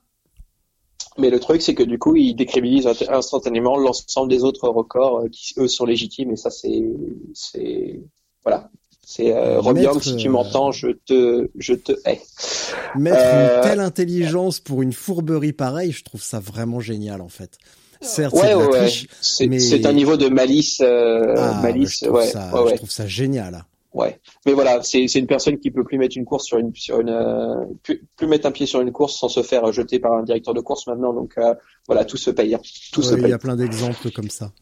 Mais 1.19 1.29
le 1.29 1.41
truc, 1.41 1.61
c'est 1.61 1.75
que 1.75 1.83
du 1.83 1.99
coup, 1.99 2.17
il 2.17 2.35
décrédibilise 2.35 2.87
instantanément 3.09 3.77
l'ensemble 3.77 4.31
des 4.31 4.45
autres 4.45 4.69
records 4.69 5.21
euh, 5.25 5.29
qui 5.31 5.55
eux 5.59 5.69
sont 5.69 5.85
légitimes. 5.85 6.31
Et 6.33 6.37
ça, 6.37 6.51
c'est, 6.51 6.83
c'est, 7.35 8.01
voilà. 8.45 8.71
C'est 9.05 9.35
euh, 9.35 9.61
Mettre, 9.73 10.01
si 10.03 10.15
tu 10.17 10.29
euh, 10.29 10.31
m'entends, 10.31 10.71
je 10.71 10.89
te, 11.05 11.51
je 11.59 11.75
te 11.75 11.93
hais. 12.07 12.21
Mettre 12.95 13.17
Euh, 13.21 13.57
une 13.57 13.63
telle 13.69 13.81
intelligence 13.81 14.61
pour 14.61 14.83
une 14.83 14.93
fourberie 14.93 15.53
pareille, 15.53 15.91
je 15.91 16.05
trouve 16.05 16.23
ça 16.23 16.39
vraiment 16.39 16.79
génial 16.79 17.21
en 17.21 17.29
fait. 17.29 17.59
Certes, 18.01 18.35
c'est 18.35 18.43
Ouais, 18.43 18.55
de 18.55 18.59
la 18.61 18.69
ouais, 18.69 18.79
triche. 18.87 19.07
C'est, 19.21 19.47
mais- 19.47 19.59
c'est 19.59 19.85
un 19.87 19.93
niveau 19.93 20.17
de 20.17 20.29
malice, 20.29 20.81
euh, 20.81 21.35
Ah, 21.37 21.61
malice, 21.63 22.01
je 22.01 22.05
trouve 22.07 22.17
ouais, 22.19 22.27
ça, 22.29 22.63
ouais, 22.65 22.71
je 22.71 22.77
trouve 22.77 22.91
ça 22.91 23.07
génial. 23.07 23.65
Ouais, 23.93 24.21
mais 24.47 24.53
voilà, 24.53 24.83
c'est 24.85 25.09
c'est 25.09 25.19
une 25.19 25.27
personne 25.27 25.59
qui 25.59 25.73
peut 25.73 25.83
plus 25.83 25.99
mettre 25.99 26.17
une 26.17 26.25
course 26.25 26.45
sur 26.45 26.59
une 26.59 26.73
sur 26.75 27.01
une 27.01 27.09
euh, 27.09 27.65
plus, 27.83 28.07
plus 28.17 28.27
mettre 28.29 28.47
un 28.47 28.53
pied 28.53 28.65
sur 28.65 28.81
une 28.81 28.93
course 28.93 29.19
sans 29.19 29.29
se 29.29 29.43
faire 29.43 29.71
jeter 29.73 29.99
par 29.99 30.13
un 30.13 30.23
directeur 30.23 30.55
de 30.55 30.61
course 30.61 30.87
maintenant. 30.87 31.13
Donc 31.13 31.33
euh, 31.39 31.55
voilà, 31.89 32.05
tout 32.05 32.17
se 32.17 32.31
paye, 32.31 32.55
hein. 32.55 32.61
se 32.63 33.15
il 33.17 33.29
y 33.29 33.33
a 33.33 33.39
plein 33.39 33.57
d'exemples 33.57 34.13
comme 34.13 34.31
ça. 34.31 34.53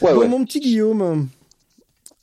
Ouais, 0.00 0.14
bon, 0.14 0.20
ouais. 0.20 0.28
mon 0.28 0.44
petit 0.44 0.60
Guillaume, 0.60 1.28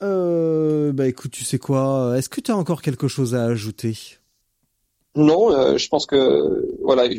euh, 0.01 0.93
bah 0.93 1.05
écoute, 1.07 1.31
tu 1.31 1.43
sais 1.43 1.59
quoi 1.59 2.13
Est-ce 2.17 2.29
que 2.29 2.39
tu 2.39 2.49
as 2.51 2.55
encore 2.57 2.81
quelque 2.81 3.09
chose 3.09 3.35
à 3.35 3.43
ajouter? 3.43 3.97
Non, 5.15 5.77
je 5.77 5.87
pense 5.89 6.05
que 6.05 6.65
voilà, 6.81 7.09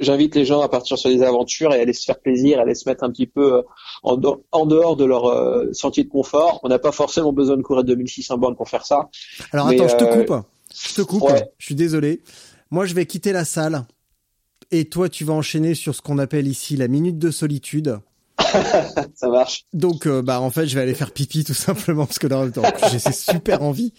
j'invite 0.00 0.34
les 0.34 0.44
gens 0.44 0.60
à 0.60 0.68
partir 0.68 0.98
sur 0.98 1.10
des 1.10 1.22
aventures 1.22 1.72
et 1.72 1.78
à 1.78 1.82
aller 1.82 1.92
se 1.92 2.04
faire 2.04 2.18
plaisir, 2.20 2.58
à 2.58 2.62
aller 2.62 2.74
se 2.74 2.88
mettre 2.88 3.04
un 3.04 3.10
petit 3.10 3.26
peu 3.26 3.54
euh, 3.54 3.62
en, 4.02 4.16
de- 4.16 4.28
en 4.52 4.66
dehors 4.66 4.96
de 4.96 5.04
leur 5.04 5.26
euh, 5.26 5.72
sentier 5.72 6.04
de 6.04 6.08
confort. 6.08 6.60
On 6.62 6.68
n'a 6.68 6.78
pas 6.78 6.92
forcément 6.92 7.32
besoin 7.32 7.56
de 7.56 7.62
courir 7.62 7.84
2600 7.84 8.38
bornes 8.38 8.56
pour 8.56 8.68
faire 8.68 8.84
ça. 8.86 9.08
Alors 9.52 9.68
Mais, 9.68 9.74
attends, 9.80 9.88
je 9.88 9.96
te 9.96 10.04
euh, 10.04 10.24
coupe. 10.24 10.44
Je 10.88 10.94
te 10.94 11.02
coupe. 11.02 11.22
ouais. 11.22 11.48
Je 11.58 11.64
suis 11.66 11.74
désolé. 11.74 12.22
Moi, 12.70 12.84
je 12.86 12.94
vais 12.94 13.06
quitter 13.06 13.32
la 13.32 13.44
salle. 13.44 13.86
Et 14.72 14.86
toi, 14.86 15.08
tu 15.08 15.24
vas 15.24 15.32
enchaîner 15.34 15.74
sur 15.74 15.94
ce 15.94 16.02
qu'on 16.02 16.18
appelle 16.18 16.48
ici 16.48 16.76
la 16.76 16.88
minute 16.88 17.18
de 17.18 17.30
solitude. 17.30 17.98
Ça 19.14 19.28
marche. 19.28 19.64
Donc, 19.72 20.06
euh, 20.06 20.22
bah, 20.22 20.40
en 20.40 20.50
fait, 20.50 20.66
je 20.66 20.74
vais 20.74 20.82
aller 20.82 20.94
faire 20.94 21.12
pipi 21.12 21.44
tout 21.44 21.54
simplement 21.54 22.04
parce 22.06 22.18
que 22.18 22.26
là, 22.26 22.44
j'ai 22.90 22.98
super 23.12 23.62
envie. 23.62 23.92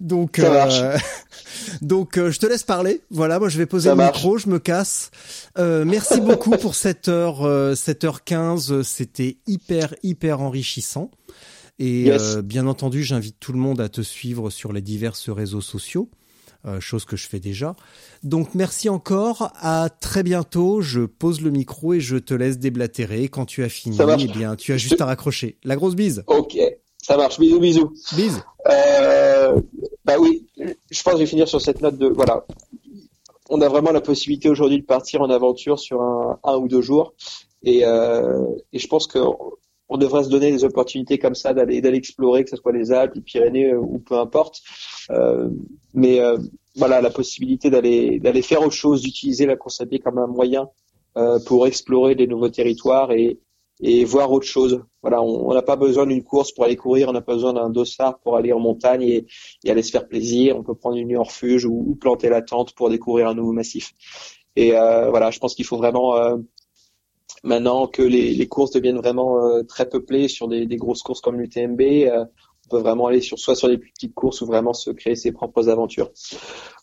Donc, 0.00 0.38
euh, 0.38 0.96
donc, 1.82 2.18
euh, 2.18 2.30
je 2.30 2.38
te 2.38 2.46
laisse 2.46 2.62
parler. 2.62 3.00
Voilà, 3.10 3.38
moi, 3.38 3.48
je 3.48 3.58
vais 3.58 3.66
poser 3.66 3.86
Ça 3.88 3.90
le 3.90 3.96
marche. 3.96 4.16
micro, 4.16 4.38
je 4.38 4.48
me 4.48 4.58
casse. 4.58 5.10
Euh, 5.58 5.84
merci 5.84 6.20
beaucoup 6.20 6.50
pour 6.52 6.74
cette 6.74 7.08
heure, 7.08 7.44
euh, 7.44 7.74
cette 7.74 8.04
heure 8.04 8.24
15. 8.24 8.82
C'était 8.82 9.38
hyper, 9.46 9.94
hyper 10.02 10.40
enrichissant. 10.40 11.10
Et 11.80 12.02
Yes. 12.04 12.36
euh, 12.36 12.42
bien 12.42 12.66
entendu, 12.66 13.04
j'invite 13.04 13.36
tout 13.38 13.52
le 13.52 13.58
monde 13.58 13.80
à 13.80 13.88
te 13.88 14.00
suivre 14.00 14.50
sur 14.50 14.72
les 14.72 14.80
divers 14.82 15.14
réseaux 15.28 15.60
sociaux. 15.60 16.08
euh, 16.66 16.80
chose 16.80 17.04
que 17.04 17.16
je 17.16 17.28
fais 17.28 17.38
déjà. 17.38 17.76
Donc 18.24 18.56
merci 18.56 18.88
encore, 18.88 19.52
à 19.60 19.88
très 20.00 20.24
bientôt. 20.24 20.80
Je 20.80 21.02
pose 21.02 21.40
le 21.40 21.50
micro 21.50 21.94
et 21.94 22.00
je 22.00 22.16
te 22.16 22.34
laisse 22.34 22.58
déblatérer. 22.58 23.28
Quand 23.28 23.46
tu 23.46 23.62
as 23.62 23.68
fini, 23.68 23.96
eh 24.00 24.26
bien, 24.26 24.56
tu 24.56 24.72
as 24.72 24.76
juste 24.76 25.00
à 25.00 25.04
raccrocher. 25.06 25.56
La 25.62 25.76
grosse 25.76 25.94
bise. 25.94 26.24
Ok, 26.26 26.56
ça 27.08 27.16
marche. 27.16 27.40
Bisous, 27.40 27.58
bisous. 27.58 27.90
Bise. 28.14 28.44
Euh, 28.70 29.58
bah 30.04 30.16
oui, 30.20 30.46
je 30.58 31.02
pense 31.02 31.14
que 31.14 31.18
je 31.18 31.24
vais 31.24 31.26
finir 31.26 31.48
sur 31.48 31.58
cette 31.58 31.80
note 31.80 31.96
de 31.96 32.06
voilà. 32.06 32.44
On 33.48 33.62
a 33.62 33.68
vraiment 33.68 33.92
la 33.92 34.02
possibilité 34.02 34.50
aujourd'hui 34.50 34.78
de 34.78 34.84
partir 34.84 35.22
en 35.22 35.30
aventure 35.30 35.78
sur 35.78 36.02
un, 36.02 36.38
un 36.44 36.56
ou 36.58 36.68
deux 36.68 36.82
jours, 36.82 37.14
et, 37.62 37.86
euh, 37.86 38.44
et 38.74 38.78
je 38.78 38.86
pense 38.88 39.06
que 39.06 39.20
on 39.88 39.96
devrait 39.96 40.24
se 40.24 40.28
donner 40.28 40.52
des 40.52 40.64
opportunités 40.64 41.18
comme 41.18 41.34
ça 41.34 41.54
d'aller 41.54 41.80
d'aller 41.80 41.96
explorer, 41.96 42.44
que 42.44 42.50
ce 42.50 42.56
soit 42.56 42.72
les 42.72 42.92
Alpes, 42.92 43.14
les 43.14 43.22
Pyrénées 43.22 43.70
euh, 43.72 43.80
ou 43.80 44.00
peu 44.00 44.18
importe. 44.18 44.60
Euh, 45.10 45.48
mais 45.94 46.20
euh, 46.20 46.36
voilà, 46.76 47.00
la 47.00 47.10
possibilité 47.10 47.70
d'aller 47.70 48.20
d'aller 48.20 48.42
faire 48.42 48.60
autre 48.60 48.78
chose, 48.84 49.00
d'utiliser 49.00 49.46
la 49.46 49.56
course 49.56 49.80
à 49.80 49.86
pied 49.86 49.98
comme 49.98 50.18
un 50.18 50.26
moyen 50.26 50.68
euh, 51.16 51.38
pour 51.46 51.66
explorer 51.66 52.14
des 52.16 52.26
nouveaux 52.26 52.50
territoires 52.50 53.12
et 53.12 53.38
et 53.80 54.04
voir 54.04 54.32
autre 54.32 54.46
chose. 54.46 54.82
Voilà, 55.02 55.22
on 55.22 55.52
n'a 55.54 55.62
pas 55.62 55.76
besoin 55.76 56.06
d'une 56.06 56.24
course 56.24 56.52
pour 56.52 56.64
aller 56.64 56.76
courir, 56.76 57.08
on 57.08 57.12
n'a 57.12 57.20
pas 57.20 57.34
besoin 57.34 57.52
d'un 57.52 57.70
dossard 57.70 58.18
pour 58.20 58.36
aller 58.36 58.52
en 58.52 58.60
montagne 58.60 59.02
et, 59.02 59.26
aller 59.68 59.82
se 59.82 59.90
faire 59.90 60.08
plaisir. 60.08 60.56
On 60.56 60.62
peut 60.62 60.74
prendre 60.74 60.96
une 60.96 61.08
nuit 61.08 61.16
en 61.16 61.22
refuge 61.22 61.64
ou, 61.64 61.84
ou 61.86 61.94
planter 61.94 62.28
la 62.28 62.42
tente 62.42 62.74
pour 62.74 62.90
découvrir 62.90 63.28
un 63.28 63.34
nouveau 63.34 63.52
massif. 63.52 63.94
Et 64.56 64.76
euh, 64.76 65.10
voilà, 65.10 65.30
je 65.30 65.38
pense 65.38 65.54
qu'il 65.54 65.64
faut 65.64 65.76
vraiment 65.76 66.16
euh, 66.16 66.36
Maintenant 67.44 67.86
que 67.86 68.02
les, 68.02 68.32
les, 68.34 68.48
courses 68.48 68.72
deviennent 68.72 68.98
vraiment 68.98 69.44
euh, 69.44 69.62
très 69.62 69.88
peuplées 69.88 70.28
sur 70.28 70.48
des, 70.48 70.66
des, 70.66 70.76
grosses 70.76 71.02
courses 71.02 71.20
comme 71.20 71.38
l'UTMB, 71.38 71.80
euh, 71.80 72.24
on 72.68 72.76
peut 72.76 72.82
vraiment 72.82 73.06
aller 73.06 73.20
sur 73.20 73.38
soit 73.38 73.54
sur 73.54 73.68
des 73.68 73.78
petites 73.78 74.14
courses 74.14 74.40
ou 74.40 74.46
vraiment 74.46 74.72
se 74.72 74.90
créer 74.90 75.14
ses 75.14 75.32
propres 75.32 75.68
aventures. 75.68 76.10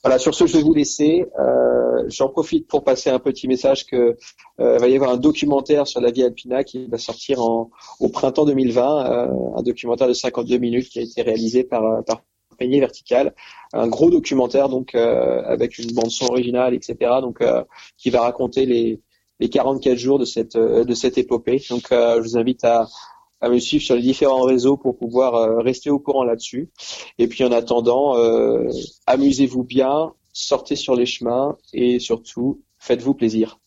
Voilà, 0.03 0.17
sur 0.19 0.33
ce, 0.33 0.45
je 0.45 0.57
vais 0.57 0.63
vous 0.63 0.73
laisser. 0.73 1.25
Euh, 1.39 2.03
J'en 2.07 2.29
profite 2.29 2.67
pour 2.67 2.83
passer 2.83 3.09
un 3.09 3.19
petit 3.19 3.47
message 3.47 3.85
que 3.85 4.17
euh, 4.59 4.77
va 4.77 4.87
y 4.87 4.95
avoir 4.95 5.11
un 5.11 5.17
documentaire 5.17 5.87
sur 5.87 6.01
la 6.01 6.11
vie 6.11 6.23
alpina 6.23 6.63
qui 6.63 6.87
va 6.87 6.97
sortir 6.97 7.41
en, 7.41 7.71
au 7.99 8.09
printemps 8.09 8.45
2020, 8.45 9.05
euh, 9.05 9.27
un 9.55 9.63
documentaire 9.63 10.07
de 10.07 10.13
52 10.13 10.57
minutes 10.57 10.89
qui 10.89 10.99
a 10.99 11.01
été 11.01 11.21
réalisé 11.21 11.63
par, 11.63 12.03
par 12.03 12.21
Peigné 12.57 12.79
Vertical, 12.79 13.33
un 13.73 13.87
gros 13.87 14.09
documentaire 14.09 14.69
donc 14.69 14.95
avec 14.95 15.77
une 15.77 15.91
bande 15.93 16.09
son 16.09 16.27
originale, 16.27 16.73
etc. 16.73 16.95
Donc 17.21 17.43
qui 17.97 18.09
va 18.09 18.21
raconter 18.21 18.65
les 18.65 19.01
les 19.39 19.49
44 19.49 19.97
jours 19.97 20.19
de 20.19 20.25
cette 20.25 20.55
euh, 20.55 20.83
de 20.83 20.93
cette 20.93 21.17
épopée. 21.17 21.61
Donc, 21.69 21.91
euh, 21.91 22.17
je 22.17 22.21
vous 22.21 22.37
invite 22.37 22.63
à, 22.63 22.87
à 23.45 23.49
me 23.49 23.59
suivre 23.59 23.83
sur 23.83 23.95
les 23.95 24.01
différents 24.01 24.41
réseaux 24.41 24.75
pour 24.75 24.97
pouvoir 24.97 25.35
euh, 25.35 25.59
rester 25.59 25.91
au 25.91 25.99
courant 25.99 26.23
là-dessus. 26.23 26.71
Et 27.19 27.27
puis, 27.27 27.43
en 27.43 27.51
attendant, 27.51 28.15
amusez-vous 29.05 29.63
bien, 29.63 30.13
sortez 30.33 30.75
sur 30.75 30.95
les 30.95 31.05
chemins 31.05 31.55
et 31.71 31.99
surtout, 31.99 32.63
faites-vous 32.79 33.13
plaisir. 33.13 33.59